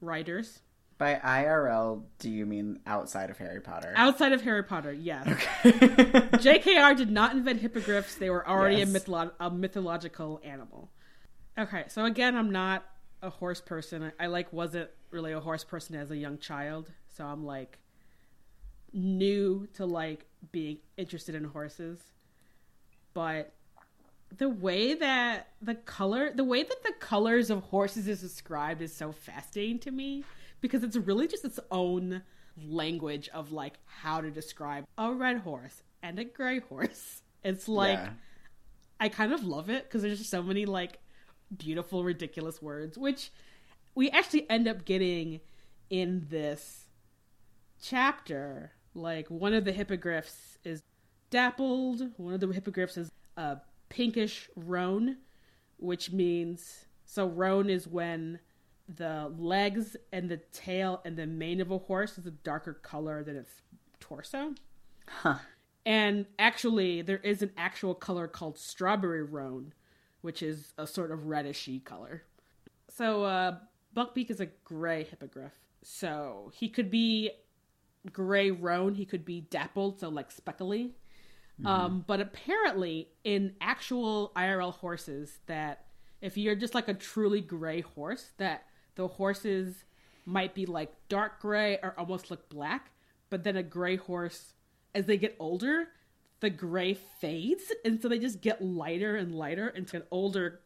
writers 0.00 0.60
By 1.00 1.14
IRL, 1.14 2.02
do 2.18 2.28
you 2.28 2.44
mean 2.44 2.78
outside 2.86 3.30
of 3.30 3.38
Harry 3.38 3.62
Potter? 3.62 3.94
outside 3.96 4.32
of 4.34 4.42
Harry 4.42 4.62
Potter. 4.62 4.92
Yes, 4.92 5.26
Okay. 5.64 6.28
J.K.R. 6.40 6.94
did 6.94 7.10
not 7.10 7.32
invent 7.34 7.62
hippogriffs; 7.62 8.16
they 8.16 8.28
were 8.28 8.46
already 8.46 8.76
Yes. 8.76 8.94
a, 8.94 9.00
mytholo- 9.00 9.32
a 9.40 9.50
mythological 9.50 10.42
animal. 10.44 10.90
Okay, 11.58 11.84
so 11.88 12.04
again, 12.04 12.36
I'm 12.36 12.50
not 12.52 12.84
a 13.22 13.30
horse 13.30 13.62
person. 13.62 14.12
I, 14.20 14.24
I 14.24 14.26
like 14.26 14.52
wasn't 14.52 14.90
really 15.10 15.32
a 15.32 15.40
horse 15.40 15.64
person 15.64 15.96
as 15.96 16.10
a 16.10 16.16
young 16.18 16.36
child, 16.36 16.90
so 17.16 17.24
I'm 17.24 17.44
like 17.46 17.78
new 18.92 19.68
to 19.74 19.86
like 19.86 20.26
being 20.52 20.78
interested 20.98 21.34
in 21.34 21.44
horses. 21.44 21.98
But 23.14 23.54
the 24.36 24.50
way 24.50 24.92
that 24.94 25.48
the 25.62 25.76
color, 25.76 26.30
the 26.34 26.44
way 26.44 26.62
that 26.62 26.82
the 26.84 26.92
colors 27.00 27.48
of 27.48 27.62
horses 27.64 28.06
is 28.06 28.20
described 28.20 28.82
is 28.82 28.94
so 28.94 29.12
fascinating 29.12 29.78
to 29.80 29.90
me 29.90 30.24
because 30.60 30.82
it's 30.82 30.96
really 30.96 31.26
just 31.28 31.44
its 31.44 31.60
own 31.70 32.22
language 32.62 33.28
of 33.32 33.52
like 33.52 33.78
how 33.86 34.20
to 34.20 34.30
describe 34.30 34.84
a 34.98 35.12
red 35.12 35.38
horse 35.38 35.82
and 36.02 36.18
a 36.18 36.24
gray 36.24 36.60
horse. 36.60 37.22
It's 37.42 37.68
like 37.68 37.98
Yeah. 37.98 38.10
I 39.00 39.08
kind 39.08 39.32
of 39.32 39.44
love 39.44 39.70
it 39.70 39.84
because 39.84 40.02
there's 40.02 40.18
just 40.18 40.30
so 40.30 40.42
many 40.42 40.66
like 40.66 40.98
beautiful, 41.56 42.04
ridiculous 42.04 42.60
words, 42.60 42.98
which 42.98 43.30
we 43.94 44.10
actually 44.10 44.48
end 44.50 44.68
up 44.68 44.84
getting 44.84 45.40
in 45.88 46.26
this 46.28 46.84
chapter. 47.82 48.72
Like 48.94 49.28
one 49.28 49.54
of 49.54 49.64
the 49.64 49.72
hippogriffs 49.72 50.58
is 50.64 50.82
dappled, 51.30 52.02
one 52.18 52.34
of 52.34 52.40
the 52.40 52.48
hippogriffs 52.48 52.98
is 52.98 53.10
a 53.38 53.58
pinkish 53.88 54.50
roan, 54.54 55.16
which 55.78 56.12
means 56.12 56.84
so 57.06 57.26
roan 57.26 57.70
is 57.70 57.88
when 57.88 58.40
the 58.96 59.32
legs 59.38 59.96
and 60.12 60.28
the 60.28 60.38
tail 60.52 61.00
and 61.04 61.16
the 61.16 61.26
mane 61.26 61.60
of 61.60 61.70
a 61.70 61.78
horse 61.78 62.18
is 62.18 62.26
a 62.26 62.30
darker 62.30 62.74
color 62.74 63.22
than 63.22 63.36
its 63.36 63.52
torso. 64.00 64.54
Huh. 65.06 65.36
And 65.86 66.26
actually, 66.38 67.02
there 67.02 67.18
is 67.18 67.42
an 67.42 67.52
actual 67.56 67.94
color 67.94 68.28
called 68.28 68.58
strawberry 68.58 69.22
roan, 69.22 69.72
which 70.20 70.42
is 70.42 70.72
a 70.76 70.86
sort 70.86 71.10
of 71.10 71.20
reddishy 71.20 71.82
color. 71.84 72.24
So, 72.88 73.24
uh, 73.24 73.56
Buckbeak 73.96 74.30
is 74.30 74.40
a 74.40 74.46
gray 74.64 75.04
hippogriff. 75.04 75.52
So 75.82 76.52
he 76.54 76.68
could 76.68 76.90
be 76.90 77.30
gray 78.12 78.50
roan, 78.50 78.94
he 78.94 79.06
could 79.06 79.24
be 79.24 79.42
dappled, 79.42 80.00
so 80.00 80.08
like 80.08 80.30
speckly. 80.30 80.94
Um, 81.64 82.04
but 82.06 82.20
apparently, 82.20 83.08
in 83.22 83.54
actual 83.60 84.32
IRL 84.34 84.72
horses, 84.72 85.40
that 85.46 85.84
if 86.22 86.36
you're 86.36 86.54
just 86.54 86.74
like 86.74 86.88
a 86.88 86.94
truly 86.94 87.40
gray 87.40 87.82
horse, 87.82 88.30
that 88.38 88.64
the 88.94 89.08
horses 89.08 89.84
might 90.26 90.54
be 90.54 90.66
like 90.66 90.92
dark 91.08 91.40
gray 91.40 91.78
or 91.82 91.94
almost 91.98 92.30
look 92.30 92.48
black. 92.48 92.90
But 93.30 93.44
then 93.44 93.56
a 93.56 93.62
gray 93.62 93.96
horse, 93.96 94.54
as 94.94 95.06
they 95.06 95.16
get 95.16 95.36
older, 95.38 95.88
the 96.40 96.50
gray 96.50 96.94
fades, 96.94 97.72
and 97.84 98.00
so 98.00 98.08
they 98.08 98.18
just 98.18 98.40
get 98.40 98.62
lighter 98.62 99.16
and 99.16 99.34
lighter 99.34 99.68
into 99.68 99.96
an 99.96 100.02
older 100.10 100.60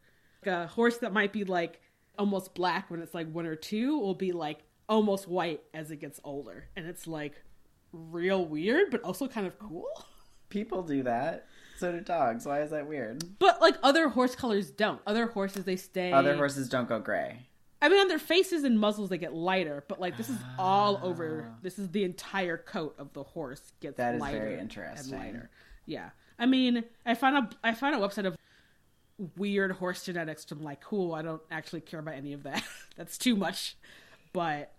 like 0.45 0.53
a 0.53 0.67
horse 0.67 0.97
that 0.97 1.13
might 1.13 1.33
be 1.33 1.43
like 1.43 1.81
almost 2.17 2.53
black 2.53 2.89
when 2.89 3.01
it's 3.01 3.13
like 3.13 3.31
one 3.31 3.45
or 3.45 3.55
two 3.55 3.99
will 3.99 4.13
be 4.13 4.31
like 4.31 4.59
almost 4.87 5.27
white 5.27 5.61
as 5.73 5.91
it 5.91 5.97
gets 5.97 6.19
older, 6.23 6.69
and 6.75 6.87
it's 6.87 7.07
like 7.07 7.43
real 7.91 8.45
weird, 8.45 8.91
but 8.91 9.01
also 9.01 9.27
kind 9.27 9.47
of 9.47 9.57
cool. 9.59 9.89
People 10.49 10.83
do 10.83 11.03
that. 11.03 11.47
So 11.77 11.91
do 11.91 11.99
dogs. 11.99 12.45
Why 12.45 12.61
is 12.61 12.71
that 12.71 12.87
weird? 12.87 13.23
But 13.39 13.59
like 13.61 13.75
other 13.83 14.09
horse 14.09 14.35
colors 14.35 14.71
don't. 14.71 15.01
Other 15.05 15.27
horses 15.27 15.65
they 15.65 15.75
stay. 15.75 16.11
Other 16.11 16.35
horses 16.35 16.69
don't 16.69 16.87
go 16.87 16.99
gray. 16.99 17.47
I 17.85 17.89
mean, 17.89 17.99
on 17.99 18.07
their 18.07 18.17
faces 18.19 18.63
and 18.63 18.79
muzzles 18.79 19.09
they 19.09 19.17
get 19.19 19.33
lighter, 19.33 19.83
but 19.87 19.99
like 19.99 20.17
this 20.17 20.29
is 20.29 20.37
all 20.57 20.99
over. 21.03 21.51
This 21.61 21.77
is 21.77 21.89
the 21.89 22.03
entire 22.03 22.57
coat 22.57 22.95
of 22.97 23.13
the 23.13 23.21
horse 23.23 23.61
gets 23.79 23.97
That 23.97 24.15
is 24.15 24.21
lighter 24.21 24.39
very 24.39 24.53
and 24.53 24.61
interesting. 24.63 25.17
lighter. 25.19 25.49
Yeah, 25.85 26.09
I 26.39 26.47
mean, 26.47 26.83
I 27.05 27.13
found 27.13 27.37
a 27.37 27.49
I 27.63 27.73
found 27.75 27.93
a 27.95 27.99
website 27.99 28.25
of 28.25 28.35
weird 29.37 29.71
horse 29.73 30.03
genetics. 30.03 30.45
I'm 30.51 30.63
like, 30.63 30.81
cool. 30.81 31.13
I 31.13 31.21
don't 31.21 31.41
actually 31.51 31.81
care 31.81 31.99
about 31.99 32.15
any 32.15 32.33
of 32.33 32.43
that. 32.43 32.63
That's 32.97 33.17
too 33.17 33.35
much, 33.35 33.77
but 34.33 34.73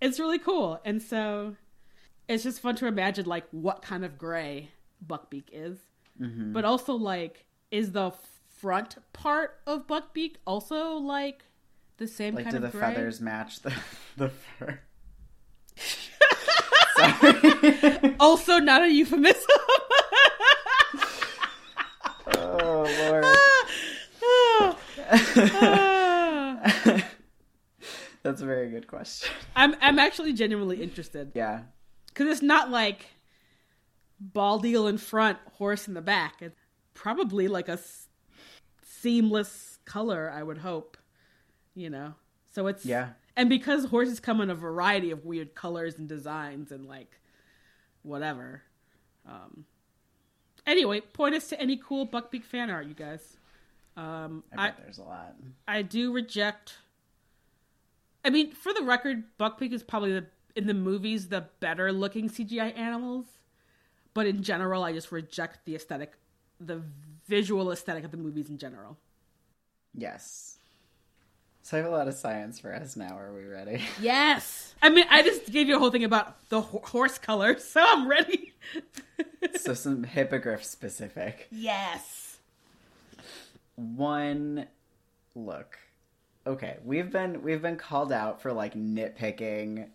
it's 0.00 0.20
really 0.20 0.38
cool, 0.38 0.80
and 0.84 1.00
so 1.02 1.56
it's 2.28 2.44
just 2.44 2.60
fun 2.60 2.76
to 2.76 2.86
imagine 2.86 3.24
like 3.26 3.46
what 3.52 3.80
kind 3.82 4.04
of 4.04 4.18
gray 4.18 4.70
Buckbeak 5.06 5.44
is, 5.52 5.78
Mm-hmm. 6.20 6.52
but 6.52 6.64
also 6.64 6.94
like 6.94 7.44
is 7.70 7.92
the 7.92 8.12
front 8.58 8.96
part 9.12 9.60
of 9.66 9.86
Buckbeak 9.86 10.34
also 10.46 10.94
like 10.94 11.44
the 11.98 12.06
same 12.08 12.34
Like, 12.34 12.44
kind 12.46 12.56
do 12.58 12.64
of 12.64 12.72
the 12.72 12.78
gray? 12.78 12.88
feathers 12.94 13.20
match 13.20 13.60
the 13.60 13.72
the 14.16 14.30
fur? 14.30 14.80
Sorry. 16.96 18.14
Also, 18.20 18.58
not 18.58 18.82
a 18.82 18.88
euphemism. 18.90 19.44
oh 22.34 22.84
lord. 23.10 23.24
That's 28.22 28.42
a 28.42 28.46
very 28.46 28.68
good 28.70 28.86
question. 28.88 29.30
I'm 29.56 29.74
I'm 29.80 29.98
actually 29.98 30.32
genuinely 30.32 30.82
interested 30.82 31.32
Yeah. 31.34 31.62
because 32.08 32.26
it's 32.28 32.42
not 32.42 32.70
like 32.70 33.06
bald 34.20 34.66
eagle 34.66 34.88
in 34.88 34.98
front, 34.98 35.38
horse 35.54 35.86
in 35.88 35.94
the 35.94 36.02
back. 36.02 36.34
It's 36.42 36.58
probably 36.94 37.46
like 37.48 37.68
a 37.68 37.72
s- 37.74 38.08
seamless 38.84 39.78
color. 39.84 40.30
I 40.34 40.42
would 40.42 40.58
hope, 40.58 40.96
you 41.78 41.90
know. 41.90 42.14
So 42.52 42.66
it's 42.66 42.84
Yeah. 42.84 43.10
and 43.36 43.48
because 43.48 43.86
horses 43.86 44.20
come 44.20 44.40
in 44.40 44.50
a 44.50 44.54
variety 44.54 45.10
of 45.10 45.24
weird 45.24 45.54
colors 45.54 45.96
and 45.98 46.08
designs 46.08 46.72
and 46.72 46.86
like 46.86 47.20
whatever. 48.02 48.62
Um. 49.26 49.64
Anyway, 50.66 51.00
point 51.00 51.34
us 51.34 51.48
to 51.48 51.60
any 51.60 51.76
cool 51.82 52.06
Buckbeak 52.06 52.44
fan 52.44 52.68
art, 52.70 52.86
you 52.86 52.94
guys. 52.94 53.36
Um, 53.96 54.44
I 54.56 54.68
I, 54.68 54.72
there's 54.82 54.98
a 54.98 55.02
lot. 55.02 55.34
I 55.66 55.82
do 55.82 56.12
reject. 56.12 56.74
I 58.24 58.30
mean, 58.30 58.52
for 58.52 58.72
the 58.74 58.82
record, 58.82 59.24
Buckbeak 59.38 59.72
is 59.72 59.82
probably 59.82 60.12
the 60.12 60.26
in 60.56 60.66
the 60.66 60.74
movies 60.74 61.28
the 61.28 61.46
better 61.60 61.92
looking 61.92 62.28
CGI 62.28 62.76
animals, 62.76 63.26
but 64.14 64.26
in 64.26 64.42
general, 64.42 64.82
I 64.82 64.92
just 64.92 65.12
reject 65.12 65.64
the 65.64 65.74
aesthetic, 65.76 66.14
the 66.60 66.82
visual 67.26 67.70
aesthetic 67.70 68.04
of 68.04 68.10
the 68.10 68.16
movies 68.16 68.48
in 68.50 68.58
general. 68.58 68.98
Yes. 69.94 70.57
So 71.68 71.76
I 71.76 71.82
have 71.82 71.92
a 71.92 71.94
lot 71.94 72.08
of 72.08 72.14
science 72.14 72.58
for 72.58 72.74
us 72.74 72.96
now. 72.96 73.18
Are 73.18 73.30
we 73.30 73.44
ready? 73.44 73.82
Yes, 74.00 74.74
I 74.80 74.88
mean, 74.88 75.04
I 75.10 75.22
just 75.22 75.52
gave 75.52 75.68
you 75.68 75.76
a 75.76 75.78
whole 75.78 75.90
thing 75.90 76.02
about 76.02 76.48
the 76.48 76.62
ho- 76.62 76.80
horse 76.82 77.18
color, 77.18 77.58
so 77.58 77.84
I'm 77.86 78.08
ready. 78.08 78.54
so 79.60 79.74
some 79.74 80.02
hippogriff 80.02 80.64
specific. 80.64 81.46
yes. 81.50 82.38
One 83.74 84.66
look. 85.34 85.78
Okay, 86.46 86.78
we've 86.86 87.12
been 87.12 87.42
we've 87.42 87.60
been 87.60 87.76
called 87.76 88.12
out 88.12 88.40
for 88.40 88.54
like 88.54 88.72
nitpicking 88.72 89.90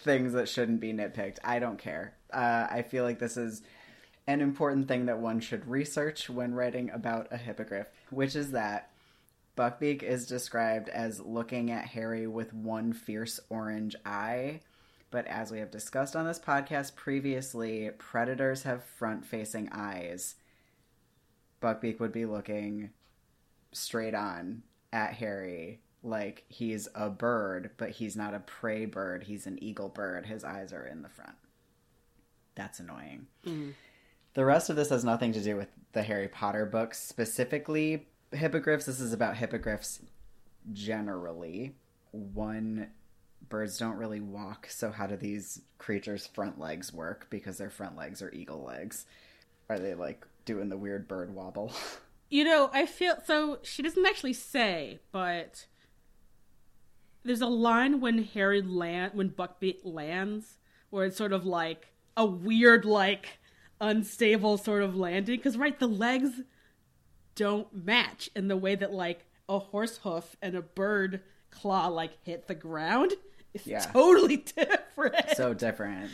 things 0.00 0.32
that 0.32 0.48
shouldn't 0.48 0.80
be 0.80 0.92
nitpicked. 0.92 1.38
I 1.44 1.60
don't 1.60 1.78
care. 1.78 2.14
Uh, 2.32 2.66
I 2.68 2.82
feel 2.82 3.04
like 3.04 3.20
this 3.20 3.36
is 3.36 3.62
an 4.26 4.40
important 4.40 4.88
thing 4.88 5.06
that 5.06 5.20
one 5.20 5.38
should 5.38 5.68
research 5.68 6.28
when 6.28 6.54
writing 6.54 6.90
about 6.90 7.28
a 7.30 7.36
hippogriff, 7.36 7.86
which 8.10 8.34
is 8.34 8.50
that 8.50 8.90
Buckbeak 9.60 10.02
is 10.02 10.26
described 10.26 10.88
as 10.88 11.20
looking 11.20 11.70
at 11.70 11.84
Harry 11.84 12.26
with 12.26 12.54
one 12.54 12.94
fierce 12.94 13.38
orange 13.50 13.94
eye. 14.06 14.60
But 15.10 15.26
as 15.26 15.50
we 15.50 15.58
have 15.58 15.70
discussed 15.70 16.16
on 16.16 16.24
this 16.24 16.38
podcast 16.38 16.96
previously, 16.96 17.90
predators 17.98 18.62
have 18.62 18.82
front 18.82 19.26
facing 19.26 19.68
eyes. 19.70 20.36
Buckbeak 21.60 22.00
would 22.00 22.10
be 22.10 22.24
looking 22.24 22.88
straight 23.72 24.14
on 24.14 24.62
at 24.94 25.12
Harry 25.12 25.82
like 26.02 26.44
he's 26.48 26.88
a 26.94 27.10
bird, 27.10 27.72
but 27.76 27.90
he's 27.90 28.16
not 28.16 28.32
a 28.32 28.40
prey 28.40 28.86
bird. 28.86 29.24
He's 29.24 29.46
an 29.46 29.62
eagle 29.62 29.90
bird. 29.90 30.24
His 30.24 30.42
eyes 30.42 30.72
are 30.72 30.86
in 30.86 31.02
the 31.02 31.10
front. 31.10 31.36
That's 32.54 32.80
annoying. 32.80 33.26
Mm. 33.44 33.74
The 34.32 34.44
rest 34.46 34.70
of 34.70 34.76
this 34.76 34.88
has 34.88 35.04
nothing 35.04 35.34
to 35.34 35.42
do 35.42 35.56
with 35.56 35.68
the 35.92 36.02
Harry 36.02 36.28
Potter 36.28 36.64
books, 36.64 36.98
specifically 37.02 38.06
hippogriffs. 38.32 38.86
This 38.86 39.00
is 39.00 39.12
about 39.12 39.36
hippogriffs 39.36 40.00
generally. 40.72 41.74
One, 42.12 42.88
birds 43.48 43.78
don't 43.78 43.96
really 43.96 44.20
walk, 44.20 44.68
so 44.70 44.90
how 44.90 45.06
do 45.06 45.16
these 45.16 45.62
creatures' 45.78 46.26
front 46.26 46.58
legs 46.58 46.92
work? 46.92 47.28
Because 47.30 47.58
their 47.58 47.70
front 47.70 47.96
legs 47.96 48.22
are 48.22 48.32
eagle 48.32 48.64
legs. 48.64 49.06
Are 49.68 49.78
they 49.78 49.94
like 49.94 50.26
doing 50.44 50.68
the 50.68 50.76
weird 50.76 51.08
bird 51.08 51.34
wobble? 51.34 51.72
You 52.32 52.44
know, 52.44 52.70
I 52.72 52.86
feel 52.86 53.16
so. 53.26 53.58
She 53.64 53.82
doesn't 53.82 54.06
actually 54.06 54.34
say, 54.34 55.00
but 55.10 55.66
there's 57.24 57.40
a 57.40 57.48
line 57.48 58.00
when 58.00 58.22
Harry 58.22 58.62
land 58.62 59.14
when 59.14 59.30
Buckbeak 59.30 59.80
lands, 59.82 60.58
where 60.90 61.06
it's 61.06 61.16
sort 61.16 61.32
of 61.32 61.44
like 61.44 61.88
a 62.16 62.24
weird, 62.24 62.84
like 62.84 63.40
unstable 63.80 64.58
sort 64.58 64.84
of 64.84 64.94
landing. 64.94 65.38
Because 65.38 65.58
right, 65.58 65.76
the 65.76 65.88
legs 65.88 66.42
don't 67.40 67.72
match 67.86 68.28
in 68.36 68.48
the 68.48 68.56
way 68.56 68.74
that 68.74 68.92
like 68.92 69.24
a 69.48 69.58
horse 69.58 69.96
hoof 70.02 70.36
and 70.42 70.54
a 70.54 70.60
bird 70.62 71.22
claw 71.50 71.88
like 71.88 72.12
hit 72.22 72.46
the 72.48 72.54
ground. 72.54 73.14
It's 73.54 73.66
Yeah. 73.66 73.80
totally 73.80 74.36
different. 74.56 75.30
so 75.36 75.54
different. 75.54 76.10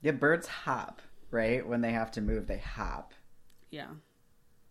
Yeah, 0.00 0.12
birds 0.12 0.46
hop, 0.48 1.02
right? 1.30 1.66
When 1.66 1.82
they 1.82 1.92
have 1.92 2.10
to 2.12 2.20
move, 2.22 2.46
they 2.46 2.58
hop. 2.58 3.12
yeah, 3.70 3.88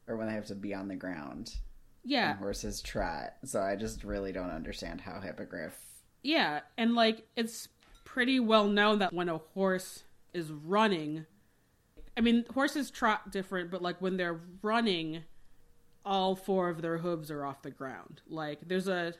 Or 0.08 0.18
when 0.18 0.28
they 0.28 0.34
have 0.34 0.48
to 0.48 0.56
be 0.56 0.74
on 0.74 0.88
the 0.88 0.96
ground. 0.96 1.56
yeah. 2.04 2.32
And 2.32 2.40
horses 2.40 2.82
trot. 2.82 3.34
So 3.46 3.62
I 3.62 3.76
just 3.76 4.04
really 4.04 4.32
don't 4.32 4.50
understand 4.50 5.02
how 5.02 5.22
hippogriff. 5.22 5.78
Yeah, 6.24 6.62
and 6.78 6.96
like 6.96 7.28
it's 7.36 7.68
pretty 8.06 8.40
well 8.40 8.68
known 8.68 9.00
that 9.00 9.14
when 9.14 9.30
a 9.30 9.38
horse 9.54 10.04
is 10.34 10.52
running, 10.52 11.26
I 12.18 12.22
mean, 12.22 12.46
horses 12.54 12.92
trot 12.92 13.32
different, 13.32 13.72
but 13.72 13.82
like 13.82 14.02
when 14.02 14.18
they're 14.18 14.40
running, 14.62 15.24
all 16.06 16.36
four 16.36 16.70
of 16.70 16.82
their 16.82 16.98
hooves 16.98 17.32
are 17.32 17.46
off 17.46 17.62
the 17.62 17.72
ground. 17.72 18.22
Like 18.28 18.60
there's 18.68 18.88
a 18.88 19.14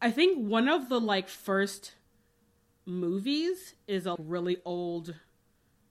I 0.00 0.10
think 0.10 0.38
one 0.48 0.68
of 0.68 0.88
the 0.88 1.00
like 1.00 1.28
first 1.28 1.92
movies 2.86 3.74
is 3.86 4.06
a 4.06 4.16
really 4.18 4.58
old 4.64 5.14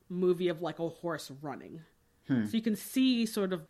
movie 0.09 0.47
of 0.47 0.61
like 0.61 0.79
a 0.79 0.89
horse 0.89 1.31
running. 1.41 1.81
Hmm. 2.27 2.45
So 2.45 2.55
you 2.57 2.63
can 2.63 2.75
see 2.75 3.25
sort 3.25 3.53
of 3.53 3.67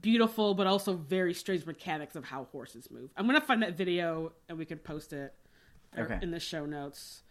beautiful 0.00 0.52
but 0.54 0.66
also 0.66 0.94
very 0.94 1.32
strange 1.32 1.64
mechanics 1.64 2.16
of 2.16 2.24
how 2.24 2.44
horses 2.50 2.90
move. 2.90 3.10
I'm 3.16 3.26
gonna 3.26 3.40
find 3.40 3.62
that 3.62 3.76
video 3.76 4.32
and 4.48 4.58
we 4.58 4.64
can 4.66 4.78
post 4.78 5.12
it 5.12 5.32
Okay. 5.96 6.18
in 6.20 6.30
the 6.30 6.40
show 6.40 6.66
notes. 6.66 7.22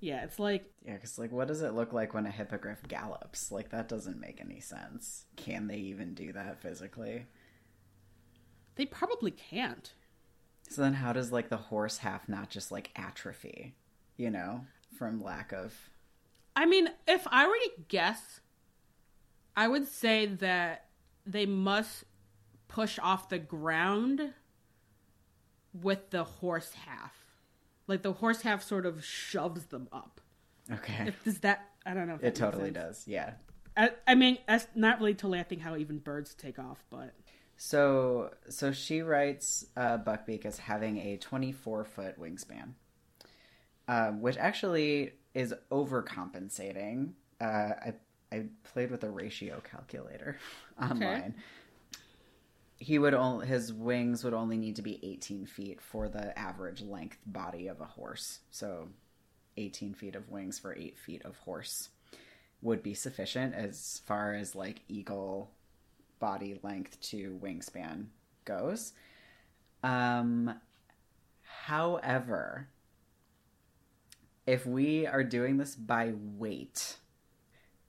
Yeah, 0.00 0.24
it's 0.24 0.38
like 0.38 0.70
Yeah, 0.84 0.94
because, 0.94 1.18
like, 1.18 1.30
what 1.30 1.48
does 1.48 1.62
it 1.62 1.74
look 1.74 1.92
like 1.92 2.14
when 2.14 2.26
a 2.26 2.30
hippogriff 2.30 2.82
gallops? 2.88 3.52
Like, 3.52 3.70
that 3.70 3.88
doesn't 3.88 4.18
make 4.20 4.40
any 4.40 4.60
sense. 4.60 5.26
Can 5.36 5.66
they 5.66 5.76
even 5.76 6.14
do 6.14 6.32
that 6.32 6.60
physically? 6.60 7.26
they 8.76 8.86
probably 8.86 9.30
can't. 9.30 9.92
So 10.70 10.80
then, 10.80 10.94
how 10.94 11.12
does, 11.12 11.30
like, 11.32 11.50
the 11.50 11.56
horse 11.56 11.98
half 11.98 12.28
not 12.28 12.48
just, 12.48 12.72
like, 12.72 12.90
atrophy? 12.96 13.74
You 14.16 14.30
know? 14.30 14.64
From 14.96 15.22
lack 15.22 15.52
of. 15.52 15.90
I 16.56 16.64
mean, 16.64 16.88
if 17.06 17.26
I 17.30 17.46
were 17.46 17.54
to 17.54 17.70
guess, 17.88 18.40
I 19.56 19.68
would 19.68 19.86
say 19.86 20.26
that 20.26 20.86
they 21.26 21.44
must 21.44 22.04
push 22.68 22.98
off 23.02 23.28
the 23.28 23.38
ground 23.38 24.32
with 25.74 26.10
the 26.10 26.24
horse 26.24 26.72
half. 26.72 27.19
Like 27.90 28.02
the 28.02 28.12
horse 28.12 28.42
half 28.42 28.62
sort 28.62 28.86
of 28.86 29.04
shoves 29.04 29.66
them 29.66 29.88
up. 29.92 30.20
Okay. 30.72 31.08
If 31.08 31.24
does 31.24 31.40
that 31.40 31.66
I 31.84 31.92
don't 31.92 32.06
know. 32.06 32.14
If 32.14 32.22
it 32.22 32.34
totally 32.36 32.72
sense. 32.72 32.74
does. 32.74 33.08
Yeah. 33.08 33.32
I, 33.76 33.90
I 34.06 34.14
mean, 34.14 34.38
that's 34.46 34.66
not 34.74 35.00
really 35.00 35.14
totally. 35.14 35.40
I 35.40 35.42
think 35.42 35.60
how 35.60 35.76
even 35.76 35.98
birds 35.98 36.34
take 36.34 36.58
off, 36.58 36.84
but 36.88 37.14
So 37.56 38.30
so 38.48 38.70
she 38.72 39.02
writes 39.02 39.66
uh, 39.76 39.98
Buckbeak 39.98 40.46
as 40.46 40.58
having 40.58 40.98
a 40.98 41.16
24 41.16 41.84
foot 41.84 42.20
wingspan, 42.20 42.74
um, 43.88 44.20
which 44.20 44.36
actually 44.36 45.12
is 45.34 45.52
overcompensating. 45.72 47.12
Uh, 47.40 47.44
I 47.44 47.94
I 48.32 48.44
played 48.62 48.90
with 48.90 49.02
a 49.02 49.10
ratio 49.10 49.60
calculator 49.68 50.38
online. 50.80 51.34
He 52.80 52.98
would 52.98 53.14
only 53.14 53.46
his 53.46 53.72
wings 53.72 54.24
would 54.24 54.34
only 54.34 54.56
need 54.56 54.76
to 54.76 54.82
be 54.82 54.98
18 55.02 55.46
feet 55.46 55.80
for 55.80 56.08
the 56.08 56.36
average 56.36 56.82
length 56.82 57.18
body 57.26 57.68
of 57.68 57.80
a 57.80 57.84
horse. 57.84 58.40
So 58.50 58.88
18 59.56 59.94
feet 59.94 60.16
of 60.16 60.30
wings 60.30 60.58
for 60.58 60.74
8 60.74 60.98
feet 60.98 61.22
of 61.24 61.36
horse 61.38 61.90
would 62.62 62.82
be 62.82 62.94
sufficient 62.94 63.54
as 63.54 64.00
far 64.06 64.34
as 64.34 64.54
like 64.54 64.80
eagle 64.88 65.50
body 66.18 66.58
length 66.62 67.00
to 67.00 67.38
wingspan 67.42 68.06
goes. 68.44 68.92
Um, 69.82 70.54
however, 71.42 72.68
if 74.46 74.66
we 74.66 75.06
are 75.06 75.24
doing 75.24 75.58
this 75.58 75.76
by 75.76 76.12
weight, 76.14 76.96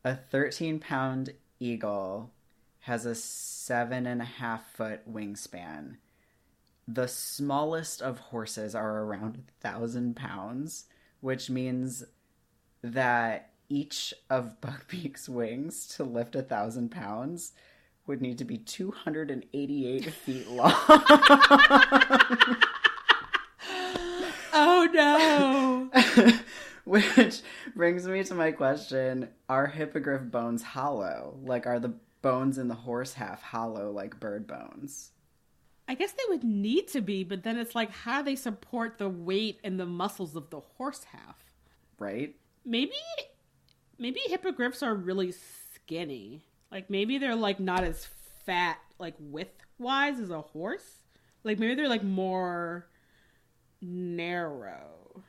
a 0.03 0.15
13 0.15 0.79
pound 0.79 1.33
eagle 1.59 2.31
has 2.81 3.05
a 3.05 3.15
seven 3.15 4.05
and 4.05 4.21
a 4.21 4.25
half 4.25 4.71
foot 4.73 5.11
wingspan. 5.11 5.97
The 6.87 7.07
smallest 7.07 8.01
of 8.01 8.17
horses 8.19 8.75
are 8.75 9.03
around 9.03 9.37
a 9.37 9.41
thousand 9.61 10.15
pounds, 10.15 10.85
which 11.19 11.49
means 11.49 12.03
that 12.81 13.51
each 13.69 14.13
of 14.29 14.59
Buckbeak's 14.61 15.29
wings 15.29 15.87
to 15.95 16.03
lift 16.03 16.35
a 16.35 16.41
thousand 16.41 16.89
pounds 16.89 17.53
would 18.07 18.21
need 18.21 18.39
to 18.39 18.45
be 18.45 18.57
288 18.57 20.11
feet 20.11 20.49
long. 20.49 20.73
oh 24.53 24.89
no! 24.91 25.89
Which 26.83 27.41
brings 27.75 28.07
me 28.07 28.23
to 28.23 28.33
my 28.33 28.51
question 28.51 29.29
Are 29.47 29.67
hippogriff 29.67 30.31
bones 30.31 30.63
hollow? 30.63 31.37
Like, 31.43 31.67
are 31.67 31.79
the 31.79 31.93
bones 32.21 32.57
in 32.57 32.67
the 32.67 32.75
horse 32.75 33.13
half 33.13 33.41
hollow 33.41 33.91
like 33.91 34.19
bird 34.19 34.47
bones? 34.47 35.11
I 35.87 35.95
guess 35.95 36.13
they 36.13 36.23
would 36.29 36.43
need 36.43 36.87
to 36.89 37.01
be, 37.01 37.23
but 37.23 37.43
then 37.43 37.57
it's 37.57 37.75
like 37.75 37.91
how 37.91 38.21
do 38.21 38.25
they 38.25 38.35
support 38.35 38.97
the 38.97 39.09
weight 39.09 39.59
and 39.63 39.79
the 39.79 39.85
muscles 39.85 40.35
of 40.35 40.49
the 40.49 40.61
horse 40.77 41.03
half? 41.05 41.43
Right? 41.99 42.35
Maybe, 42.65 42.93
maybe 43.97 44.19
hippogriffs 44.27 44.83
are 44.83 44.95
really 44.95 45.33
skinny. 45.73 46.43
Like 46.71 46.89
maybe 46.89 47.17
they're 47.17 47.35
like 47.35 47.59
not 47.59 47.83
as 47.83 48.07
fat, 48.45 48.79
like 48.99 49.15
width 49.19 49.61
wise, 49.77 50.19
as 50.19 50.29
a 50.29 50.41
horse. 50.41 51.03
Like 51.43 51.59
maybe 51.59 51.75
they're 51.75 51.89
like 51.89 52.03
more 52.03 52.87
narrow. 53.81 55.23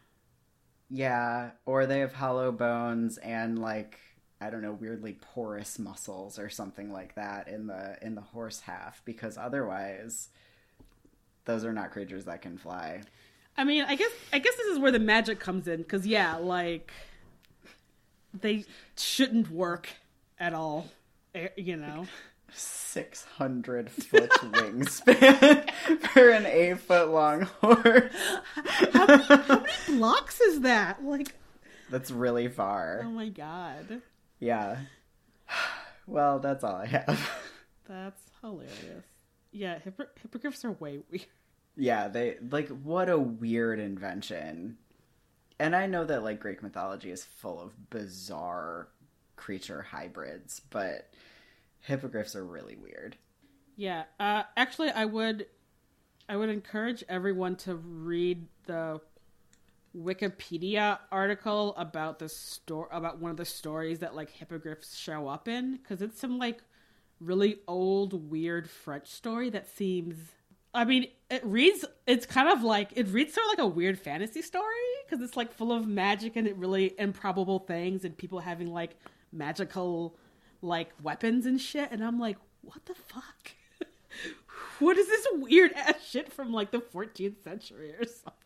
Yeah, 0.89 1.53
or 1.65 1.87
they 1.87 2.01
have 2.01 2.13
hollow 2.13 2.53
bones 2.53 3.17
and 3.19 3.59
like 3.59 3.99
I 4.47 4.51
don't 4.51 4.63
know, 4.63 4.73
weirdly 4.73 5.17
porous 5.21 5.79
muscles 5.79 6.39
or 6.39 6.49
something 6.51 6.93
like 6.93 7.15
that 7.15 7.49
in 7.49 7.67
the 7.67 7.97
in 8.03 8.15
the 8.15 8.21
horse 8.21 8.61
half 8.61 9.01
because 9.05 9.39
otherwise 9.39 10.29
those 11.45 11.65
are 11.65 11.73
not 11.73 11.91
creatures 11.93 12.25
that 12.27 12.43
can 12.43 12.59
fly. 12.59 13.03
I 13.57 13.65
mean, 13.65 13.85
I 13.87 13.95
guess 13.97 14.11
I 14.33 14.39
guess 14.39 14.55
this 14.57 14.67
is 14.69 14.79
where 14.79 14.93
the 14.93 14.99
magic 14.99 15.39
comes 15.41 15.69
in 15.69 15.79
because 15.83 16.07
yeah, 16.07 16.37
like 16.37 16.91
they 18.41 18.65
shouldn't 18.97 19.51
work 19.51 19.89
at 20.41 20.55
all. 20.55 20.89
eh, 21.35 21.49
You 21.57 21.77
know, 21.77 22.07
600 22.55 23.91
foot 23.91 24.31
wingspan 24.31 25.71
for 26.13 26.31
an 26.31 26.47
8 26.47 26.79
foot 26.81 27.09
long 27.11 27.43
horse. 27.61 28.13
how 28.93 29.07
many 29.07 29.99
blocks 29.99 30.41
is 30.41 30.61
that? 30.63 31.05
Like, 31.05 31.35
That's 31.91 32.11
really 32.11 32.49
far. 32.49 33.03
oh 33.05 33.11
my 33.11 33.29
god, 33.29 34.01
Yeah. 34.43 34.79
Well, 36.05 36.41
that's 36.41 36.65
all 36.65 36.75
I 36.75 36.87
have. 36.87 37.31
that's 37.89 38.21
hilarious. 38.41 39.05
Yeah, 39.53 39.79
hippo- 39.79 40.09
hippogriffs 40.21 40.65
are 40.65 40.73
way 40.73 40.99
weird. 41.09 41.27
Yeah, 41.77 42.09
they 42.09 42.39
like 42.51 42.69
what 42.69 43.09
a 43.09 43.17
weird 43.17 43.79
invention. 43.79 44.79
And 45.61 45.77
I 45.77 45.87
know 45.87 46.05
that 46.05 46.25
like 46.25 46.41
Greek 46.41 46.61
mythology 46.61 47.13
is 47.13 47.25
full 47.25 47.61
of 47.61 47.89
bizarre 47.89 48.89
creature 49.37 49.81
hybrids, 49.81 50.61
but 50.71 51.09
hippogriffs 51.79 52.35
are 52.35 52.45
really 52.45 52.75
weird. 52.75 53.17
Yeah, 53.77 54.05
uh, 54.19 54.43
actually, 54.57 54.91
I 54.91 55.05
would, 55.05 55.47
I 56.29 56.37
would 56.37 56.49
encourage 56.49 57.05
everyone 57.09 57.55
to 57.59 57.77
read 57.77 58.49
the 58.67 59.01
Wikipedia 59.97 60.99
article 61.11 61.75
about 61.77 62.19
the 62.19 62.29
store 62.29 62.89
about 62.91 63.19
one 63.19 63.31
of 63.31 63.37
the 63.37 63.45
stories 63.45 63.99
that 63.99 64.15
like 64.15 64.31
hippogriffs 64.31 64.97
show 64.97 65.29
up 65.29 65.49
in 65.49 65.77
because 65.77 66.01
it's 66.01 66.19
some 66.19 66.39
like 66.39 66.63
really 67.21 67.59
old 67.69 68.31
weird 68.31 68.69
French 68.69 69.09
story 69.09 69.51
that 69.51 69.69
seems. 69.69 70.17
I 70.75 70.85
mean, 70.85 71.09
it 71.31 71.45
reads. 71.45 71.85
It's 72.07 72.25
kind 72.25 72.49
of 72.49 72.63
like 72.63 72.91
it 72.97 73.09
reads 73.09 73.35
sort 73.35 73.45
of 73.47 73.51
like 73.51 73.59
a 73.59 73.67
weird 73.67 73.99
fantasy 73.99 74.43
story 74.43 74.65
because 75.05 75.23
it's 75.23 75.37
like 75.37 75.53
full 75.53 75.73
of 75.73 75.87
magic 75.87 76.37
and 76.37 76.47
it 76.47 76.57
really 76.57 76.95
improbable 76.99 77.59
things 77.59 78.05
and 78.05 78.17
people 78.17 78.41
having 78.41 78.73
like 78.73 78.97
magical 79.33 80.17
like 80.63 80.91
weapons 81.03 81.45
and 81.45 81.61
shit. 81.61 81.91
And 81.91 82.03
I'm 82.03 82.19
like, 82.19 82.39
what 82.63 82.85
the 82.87 82.95
fuck? 82.95 83.53
what 84.79 84.97
is 84.97 85.09
this 85.09 85.27
weird 85.33 85.73
ass 85.73 86.03
shit 86.09 86.33
from 86.33 86.53
like 86.53 86.71
the 86.71 86.81
14th 86.81 87.43
century 87.45 87.93
or 87.93 88.07
something? 88.07 88.42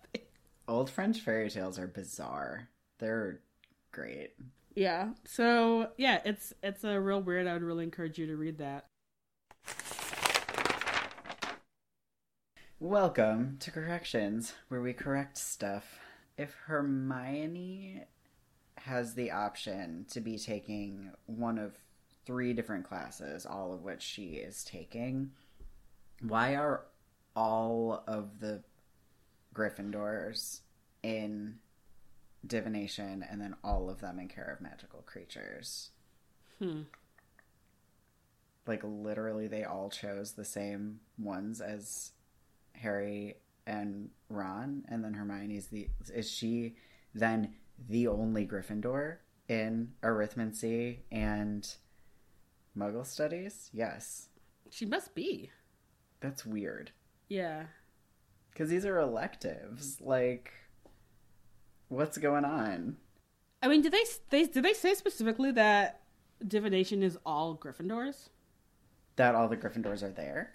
Old 0.69 0.91
French 0.91 1.21
fairy 1.21 1.49
tales 1.49 1.79
are 1.79 1.87
bizarre. 1.87 2.69
They're 2.99 3.41
great. 3.93 4.33
Yeah. 4.75 5.11
So 5.25 5.91
yeah, 5.97 6.21
it's 6.25 6.53
it's 6.61 6.83
a 6.83 7.01
real 7.01 7.23
weird. 7.23 7.47
I 7.47 7.53
would 7.53 7.63
really 7.63 7.85
encourage 7.85 8.19
you 8.19 8.27
to 8.27 8.37
read 8.37 8.59
that. 8.59 8.87
Welcome 12.81 13.59
to 13.61 13.71
Corrections, 13.71 14.55
where 14.67 14.83
we 14.83 14.93
correct 14.93 15.39
stuff. 15.39 16.01
If 16.37 16.55
Hermione 16.67 18.03
has 18.79 19.15
the 19.15 19.31
option 19.31 20.05
to 20.11 20.21
be 20.21 20.37
taking 20.37 21.13
one 21.27 21.59
of 21.59 21.79
three 22.27 22.53
different 22.53 22.89
classes, 22.89 23.47
all 23.47 23.73
of 23.73 23.83
which 23.83 24.03
she 24.03 24.31
is 24.31 24.65
taking, 24.65 25.31
why 26.21 26.57
are 26.57 26.83
all 27.37 28.03
of 28.09 28.41
the 28.41 28.63
Gryffindors 29.57 30.61
in 31.03 31.57
divination 32.47 33.25
and 33.29 33.41
then 33.41 33.57
all 33.65 33.89
of 33.89 34.01
them 34.01 34.19
in 34.19 34.29
care 34.29 34.53
of 34.55 34.61
magical 34.61 35.01
creatures? 35.07 35.91
Hmm. 36.59 36.83
Like, 38.67 38.83
literally, 38.85 39.47
they 39.47 39.65
all 39.65 39.89
chose 39.91 40.33
the 40.33 40.45
same 40.45 41.01
ones 41.19 41.61
as 41.61 42.13
Harry 42.75 43.37
and 43.67 44.11
Ron, 44.29 44.85
and 44.89 45.05
then 45.05 45.15
Hermione's 45.15 45.69
the 45.69 45.89
is 46.15 46.31
she 46.31 46.77
then 47.15 47.55
the 47.89 48.09
only 48.09 48.47
Gryffindor 48.47 49.17
in 49.49 49.93
arithmancy 50.03 50.99
and 51.13 51.69
Muggle 52.77 53.07
studies? 53.07 53.71
Yes, 53.73 54.29
She 54.71 54.85
must 54.85 55.15
be. 55.15 55.51
that's 56.21 56.45
weird 56.45 56.91
Yeah. 57.29 57.65
Because 58.57 58.71
these 58.71 58.87
are 58.87 58.99
electives. 58.99 60.01
Like, 60.01 60.51
what's 61.89 62.17
going 62.17 62.47
on? 62.47 62.97
I 63.63 63.69
mean, 63.69 63.83
did 63.83 63.93
they 63.93 64.05
they 64.31 64.45
did 64.47 64.65
they 64.65 64.73
say 64.73 64.95
specifically 64.95 65.53
that 65.53 66.01
divination 66.47 67.03
is 67.03 67.19
all 67.27 67.57
Gryffindors? 67.57 68.31
That 69.17 69.35
all 69.35 69.49
the 69.49 69.59
Gryffindors 69.59 70.03
are 70.03 70.11
there? 70.11 70.55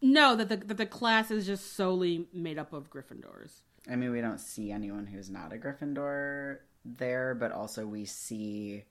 No, 0.00 0.34
that 0.34 0.48
the 0.48 0.56
that 0.56 0.78
the 0.78 0.86
class 0.86 1.30
is 1.30 1.44
just 1.46 1.76
solely 1.76 2.26
made 2.32 2.58
up 2.58 2.72
of 2.72 2.90
Gryffindors. 2.90 3.60
I 3.90 3.96
mean, 3.96 4.10
we 4.10 4.22
don't 4.22 4.40
see 4.40 4.72
anyone 4.72 5.06
who's 5.06 5.28
not 5.28 5.52
a 5.52 5.56
Gryffindor 5.56 6.58
there, 6.86 7.34
but 7.34 7.52
also 7.52 7.86
we 7.86 8.06
see 8.06 8.84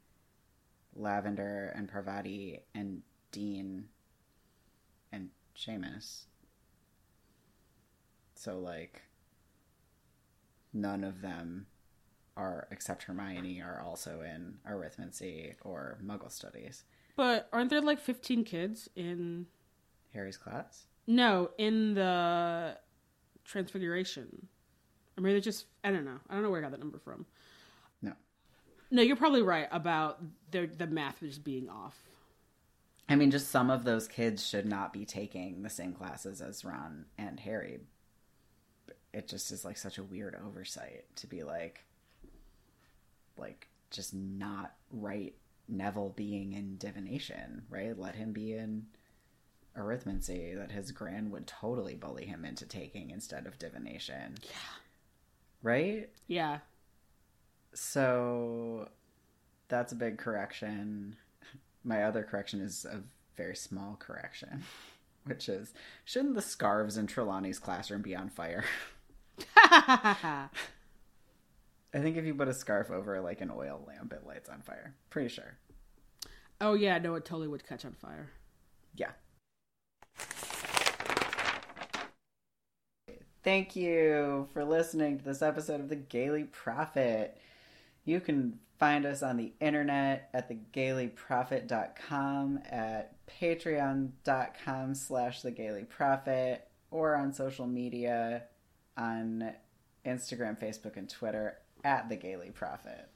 Lavender 0.96 1.74
and 1.76 1.90
Parvati 1.90 2.60
and 2.76 3.02
Dean 3.32 3.86
and 5.12 5.30
Seamus. 5.58 6.26
So, 8.42 8.58
like, 8.58 9.04
none 10.74 11.04
of 11.04 11.22
them 11.22 11.68
are, 12.36 12.68
except 12.72 13.04
Hermione, 13.04 13.62
are 13.62 13.80
also 13.80 14.22
in 14.22 14.56
arithmancy 14.68 15.54
or 15.64 16.00
Muggle 16.04 16.32
studies. 16.32 16.84
But 17.16 17.48
aren't 17.54 17.70
there 17.70 17.82
like 17.82 18.00
15 18.00 18.44
kids 18.44 18.90
in 18.96 19.46
Harry's 20.12 20.38
class? 20.38 20.88
No, 21.06 21.52
in 21.60 21.94
the 21.94 22.78
Transfiguration. 23.46 24.48
I 25.16 25.22
mean, 25.22 25.36
they 25.36 25.40
just 25.40 25.68
I 25.84 25.92
don't 25.92 26.06
know. 26.06 26.18
I 26.28 26.34
don't 26.34 26.42
know 26.42 26.50
where 26.50 26.62
I 26.62 26.64
got 26.64 26.72
that 26.72 26.80
number 26.80 26.98
from. 26.98 27.28
No. 28.02 28.14
No, 28.90 29.04
you're 29.04 29.18
probably 29.18 29.44
right 29.44 29.68
about 29.72 30.20
the 30.50 30.66
the 30.66 30.88
math 30.88 31.20
just 31.20 31.44
being 31.44 31.70
off. 31.70 31.96
I 33.08 33.16
mean, 33.16 33.30
just 33.30 33.52
some 33.52 33.70
of 33.70 33.84
those 33.84 34.08
kids 34.08 34.44
should 34.44 34.66
not 34.66 34.94
be 34.94 35.06
taking 35.06 35.62
the 35.62 35.70
same 35.70 35.94
classes 35.94 36.42
as 36.42 36.66
Ron 36.66 37.06
and 37.20 37.40
Harry. 37.42 37.82
It 39.14 39.28
just 39.28 39.52
is 39.52 39.66
like 39.66 39.78
such 39.78 39.98
a 39.98 40.04
weird 40.04 40.36
oversight 40.46 41.06
to 41.18 41.28
be 41.28 41.44
like, 41.44 41.84
like, 43.38 43.68
just 43.90 44.14
not 44.14 44.74
right 44.92 45.36
Neville 45.68 46.14
being 46.16 46.54
in 46.54 46.78
divination, 46.78 47.64
right? 47.70 47.98
Let 47.98 48.16
him 48.16 48.32
be 48.34 48.54
in 48.54 48.86
arithmancy 49.78 50.56
that 50.58 50.72
his 50.72 50.92
grand 50.92 51.32
would 51.32 51.48
totally 51.48 51.96
bully 51.96 52.26
him 52.26 52.46
into 52.46 52.66
taking 52.66 53.12
instead 53.12 53.48
of 53.48 53.58
divination. 53.58 54.36
Yeah. 54.44 54.52
Right? 55.64 56.10
Yeah. 56.28 56.60
So 57.74 58.90
that's 59.68 59.94
a 59.94 59.96
big 59.96 60.18
correction. 60.18 61.16
My 61.84 62.04
other 62.04 62.24
correction 62.24 62.62
is 62.62 62.86
a 62.86 63.02
very 63.38 63.56
small 63.56 63.96
correction, 63.98 64.64
which 65.24 65.48
is 65.48 65.74
shouldn't 66.04 66.36
the 66.36 66.42
scarves 66.42 66.98
in 66.98 67.08
Trelawney's 67.08 67.60
classroom 67.60 68.02
be 68.02 68.16
on 68.16 68.30
fire? 68.30 68.64
I 71.94 71.94
think 71.94 72.18
if 72.18 72.26
you 72.26 72.34
put 72.34 72.48
a 72.48 72.54
scarf 72.54 72.90
over 72.90 73.20
like 73.22 73.42
an 73.42 73.52
oil 73.54 73.84
lamp, 73.88 74.14
it 74.14 74.26
lights 74.26 74.50
on 74.50 74.62
fire. 74.62 74.96
Pretty 75.10 75.30
sure. 75.30 75.58
oh 76.60 76.74
yeah, 76.74 76.98
no, 77.00 77.16
it 77.16 77.26
totally 77.26 77.48
would 77.48 77.68
catch 77.68 77.86
on 77.86 77.94
fire. 77.94 78.30
Yeah. 78.96 79.12
Thank 83.44 83.76
you 83.76 84.48
for 84.54 84.64
listening 84.64 85.18
to 85.18 85.26
this 85.26 85.42
episode 85.42 85.80
of 85.80 85.90
The 85.90 85.96
Gayly 85.96 86.44
Prophet. 86.44 87.40
You 88.06 88.20
can 88.20 88.60
find 88.78 89.04
us 89.06 89.24
on 89.24 89.38
the 89.38 89.54
internet 89.60 90.30
at 90.34 90.48
thegaylyprophet.com, 90.50 92.60
at 92.70 93.16
patreon.com 93.28 94.96
slash 94.96 95.42
thegaylyprophet, 95.42 96.60
or 96.92 97.16
on 97.16 97.34
social 97.34 97.66
media 97.66 98.44
on 98.98 99.52
Instagram, 100.06 100.60
Facebook, 100.60 100.98
and 100.98 101.10
Twitter 101.10 101.58
at 101.84 102.10
The 102.10 102.16
Gayly 102.16 102.52
Prophet. 102.52 103.10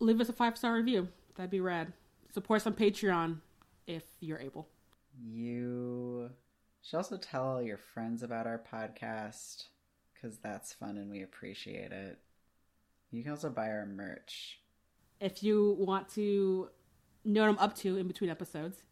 Leave 0.00 0.20
us 0.20 0.28
a 0.28 0.32
five 0.32 0.56
star 0.56 0.74
review. 0.74 1.08
That'd 1.36 1.50
be 1.50 1.60
rad. 1.60 1.92
Support 2.32 2.62
us 2.62 2.66
on 2.66 2.74
Patreon 2.74 3.38
if 3.86 4.04
you're 4.20 4.38
able. 4.38 4.68
You 5.20 6.30
should 6.82 6.96
also 6.96 7.16
tell 7.16 7.44
all 7.44 7.62
your 7.62 7.78
friends 7.78 8.22
about 8.22 8.46
our 8.46 8.62
podcast 8.72 9.64
because 10.14 10.38
that's 10.38 10.72
fun 10.72 10.96
and 10.96 11.10
we 11.10 11.22
appreciate 11.22 11.92
it. 11.92 12.18
You 13.10 13.22
can 13.22 13.32
also 13.32 13.50
buy 13.50 13.68
our 13.70 13.86
merch. 13.86 14.60
If 15.20 15.42
you 15.42 15.76
want 15.78 16.08
to 16.10 16.68
know 17.24 17.42
what 17.42 17.50
I'm 17.50 17.58
up 17.58 17.74
to 17.76 17.96
in 17.96 18.06
between 18.06 18.30
episodes, 18.30 18.82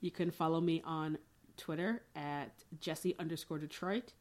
you 0.00 0.10
can 0.10 0.30
follow 0.30 0.60
me 0.60 0.82
on 0.84 1.18
Twitter 1.56 2.02
at 2.14 2.64
Jesse 2.80 3.14
underscore 3.18 3.58
Detroit 3.58 4.12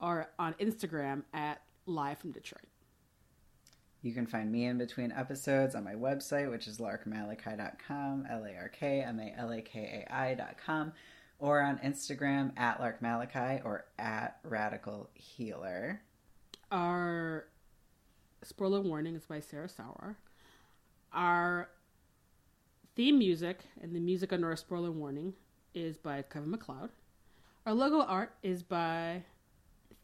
or 0.00 0.30
on 0.38 0.54
Instagram 0.54 1.22
at 1.32 1.62
Live 1.86 2.18
from 2.18 2.32
Detroit. 2.32 2.66
You 4.02 4.14
can 4.14 4.26
find 4.26 4.50
me 4.50 4.64
in 4.64 4.78
between 4.78 5.12
episodes 5.12 5.74
on 5.74 5.84
my 5.84 5.94
website, 5.94 6.50
which 6.50 6.66
is 6.66 6.78
larkmalakai.com, 6.78 8.26
L 8.30 8.44
A 8.44 8.56
R 8.56 8.68
K 8.68 9.02
M 9.02 9.20
A 9.20 9.34
L 9.36 9.52
A 9.52 9.60
K 9.60 10.06
A 10.08 10.14
I.com, 10.14 10.92
or 11.38 11.60
on 11.60 11.78
Instagram 11.78 12.58
at 12.58 12.80
larkmalakai 12.80 13.64
or 13.64 13.84
at 13.98 14.38
radical 14.42 15.10
healer. 15.12 16.00
Our 16.70 17.46
spoiler 18.42 18.80
warning 18.80 19.16
is 19.16 19.26
by 19.26 19.40
Sarah 19.40 19.68
Sauer. 19.68 20.16
Our 21.12 21.68
theme 22.96 23.18
music 23.18 23.60
and 23.82 23.94
the 23.94 24.00
music 24.00 24.32
under 24.32 24.48
our 24.48 24.56
spoiler 24.56 24.90
warning 24.90 25.34
is 25.74 25.98
by 25.98 26.22
Kevin 26.22 26.50
MacLeod. 26.50 26.90
Our 27.66 27.74
logo 27.74 28.02
art 28.02 28.34
is 28.42 28.62
by 28.62 29.24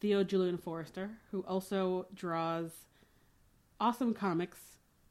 Theo 0.01 0.25
Julian 0.25 0.59
Forrester, 0.59 1.11
who 1.31 1.45
also 1.47 2.07
draws 2.15 2.71
awesome 3.81 4.13
comics 4.15 4.59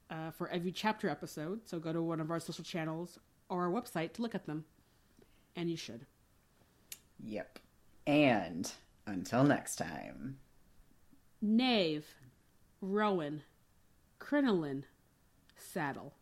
uh, 0.09 0.31
for 0.31 0.47
every 0.49 0.71
chapter 0.71 1.09
episode. 1.09 1.61
So 1.65 1.79
go 1.79 1.91
to 1.93 2.01
one 2.01 2.19
of 2.19 2.31
our 2.31 2.39
social 2.39 2.63
channels 2.63 3.19
or 3.49 3.65
our 3.65 3.71
website 3.71 4.13
to 4.13 4.21
look 4.21 4.35
at 4.35 4.45
them. 4.45 4.65
And 5.55 5.69
you 5.69 5.77
should. 5.77 6.05
Yep. 7.23 7.59
And 8.05 8.71
until 9.07 9.43
next 9.43 9.77
time, 9.77 10.37
Knave, 11.41 12.05
Rowan, 12.81 13.43
Crinoline, 14.19 14.85
Saddle. 15.57 16.13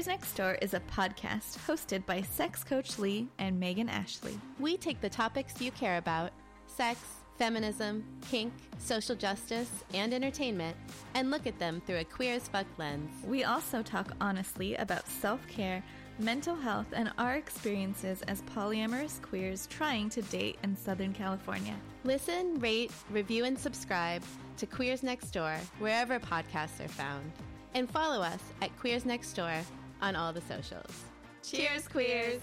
Queers 0.00 0.06
Next 0.06 0.32
Door 0.32 0.54
is 0.62 0.72
a 0.72 0.80
podcast 0.80 1.58
hosted 1.66 2.06
by 2.06 2.22
sex 2.22 2.64
coach 2.64 2.98
Lee 2.98 3.28
and 3.38 3.60
Megan 3.60 3.90
Ashley. 3.90 4.40
We 4.58 4.78
take 4.78 5.02
the 5.02 5.10
topics 5.10 5.60
you 5.60 5.70
care 5.72 5.98
about 5.98 6.32
sex, 6.66 7.00
feminism, 7.36 8.02
kink, 8.30 8.50
social 8.78 9.14
justice, 9.14 9.68
and 9.92 10.14
entertainment 10.14 10.74
and 11.12 11.30
look 11.30 11.46
at 11.46 11.58
them 11.58 11.82
through 11.84 11.98
a 11.98 12.04
queer 12.04 12.36
as 12.36 12.48
fuck 12.48 12.64
lens. 12.78 13.10
We 13.26 13.44
also 13.44 13.82
talk 13.82 14.12
honestly 14.22 14.74
about 14.76 15.06
self 15.06 15.46
care, 15.48 15.82
mental 16.18 16.56
health, 16.56 16.94
and 16.94 17.12
our 17.18 17.34
experiences 17.34 18.22
as 18.22 18.40
polyamorous 18.56 19.20
queers 19.20 19.66
trying 19.66 20.08
to 20.10 20.22
date 20.22 20.56
in 20.64 20.78
Southern 20.78 21.12
California. 21.12 21.76
Listen, 22.04 22.58
rate, 22.58 22.90
review, 23.10 23.44
and 23.44 23.58
subscribe 23.58 24.22
to 24.56 24.64
Queers 24.64 25.02
Next 25.02 25.32
Door 25.32 25.56
wherever 25.78 26.18
podcasts 26.18 26.82
are 26.82 26.88
found. 26.88 27.30
And 27.74 27.88
follow 27.88 28.22
us 28.22 28.40
at 28.62 28.76
Queers 28.78 29.04
Next 29.04 29.34
Door 29.34 29.60
on 30.02 30.16
all 30.16 30.32
the 30.32 30.40
socials. 30.42 31.04
Cheers, 31.42 31.88
queers! 31.88 32.42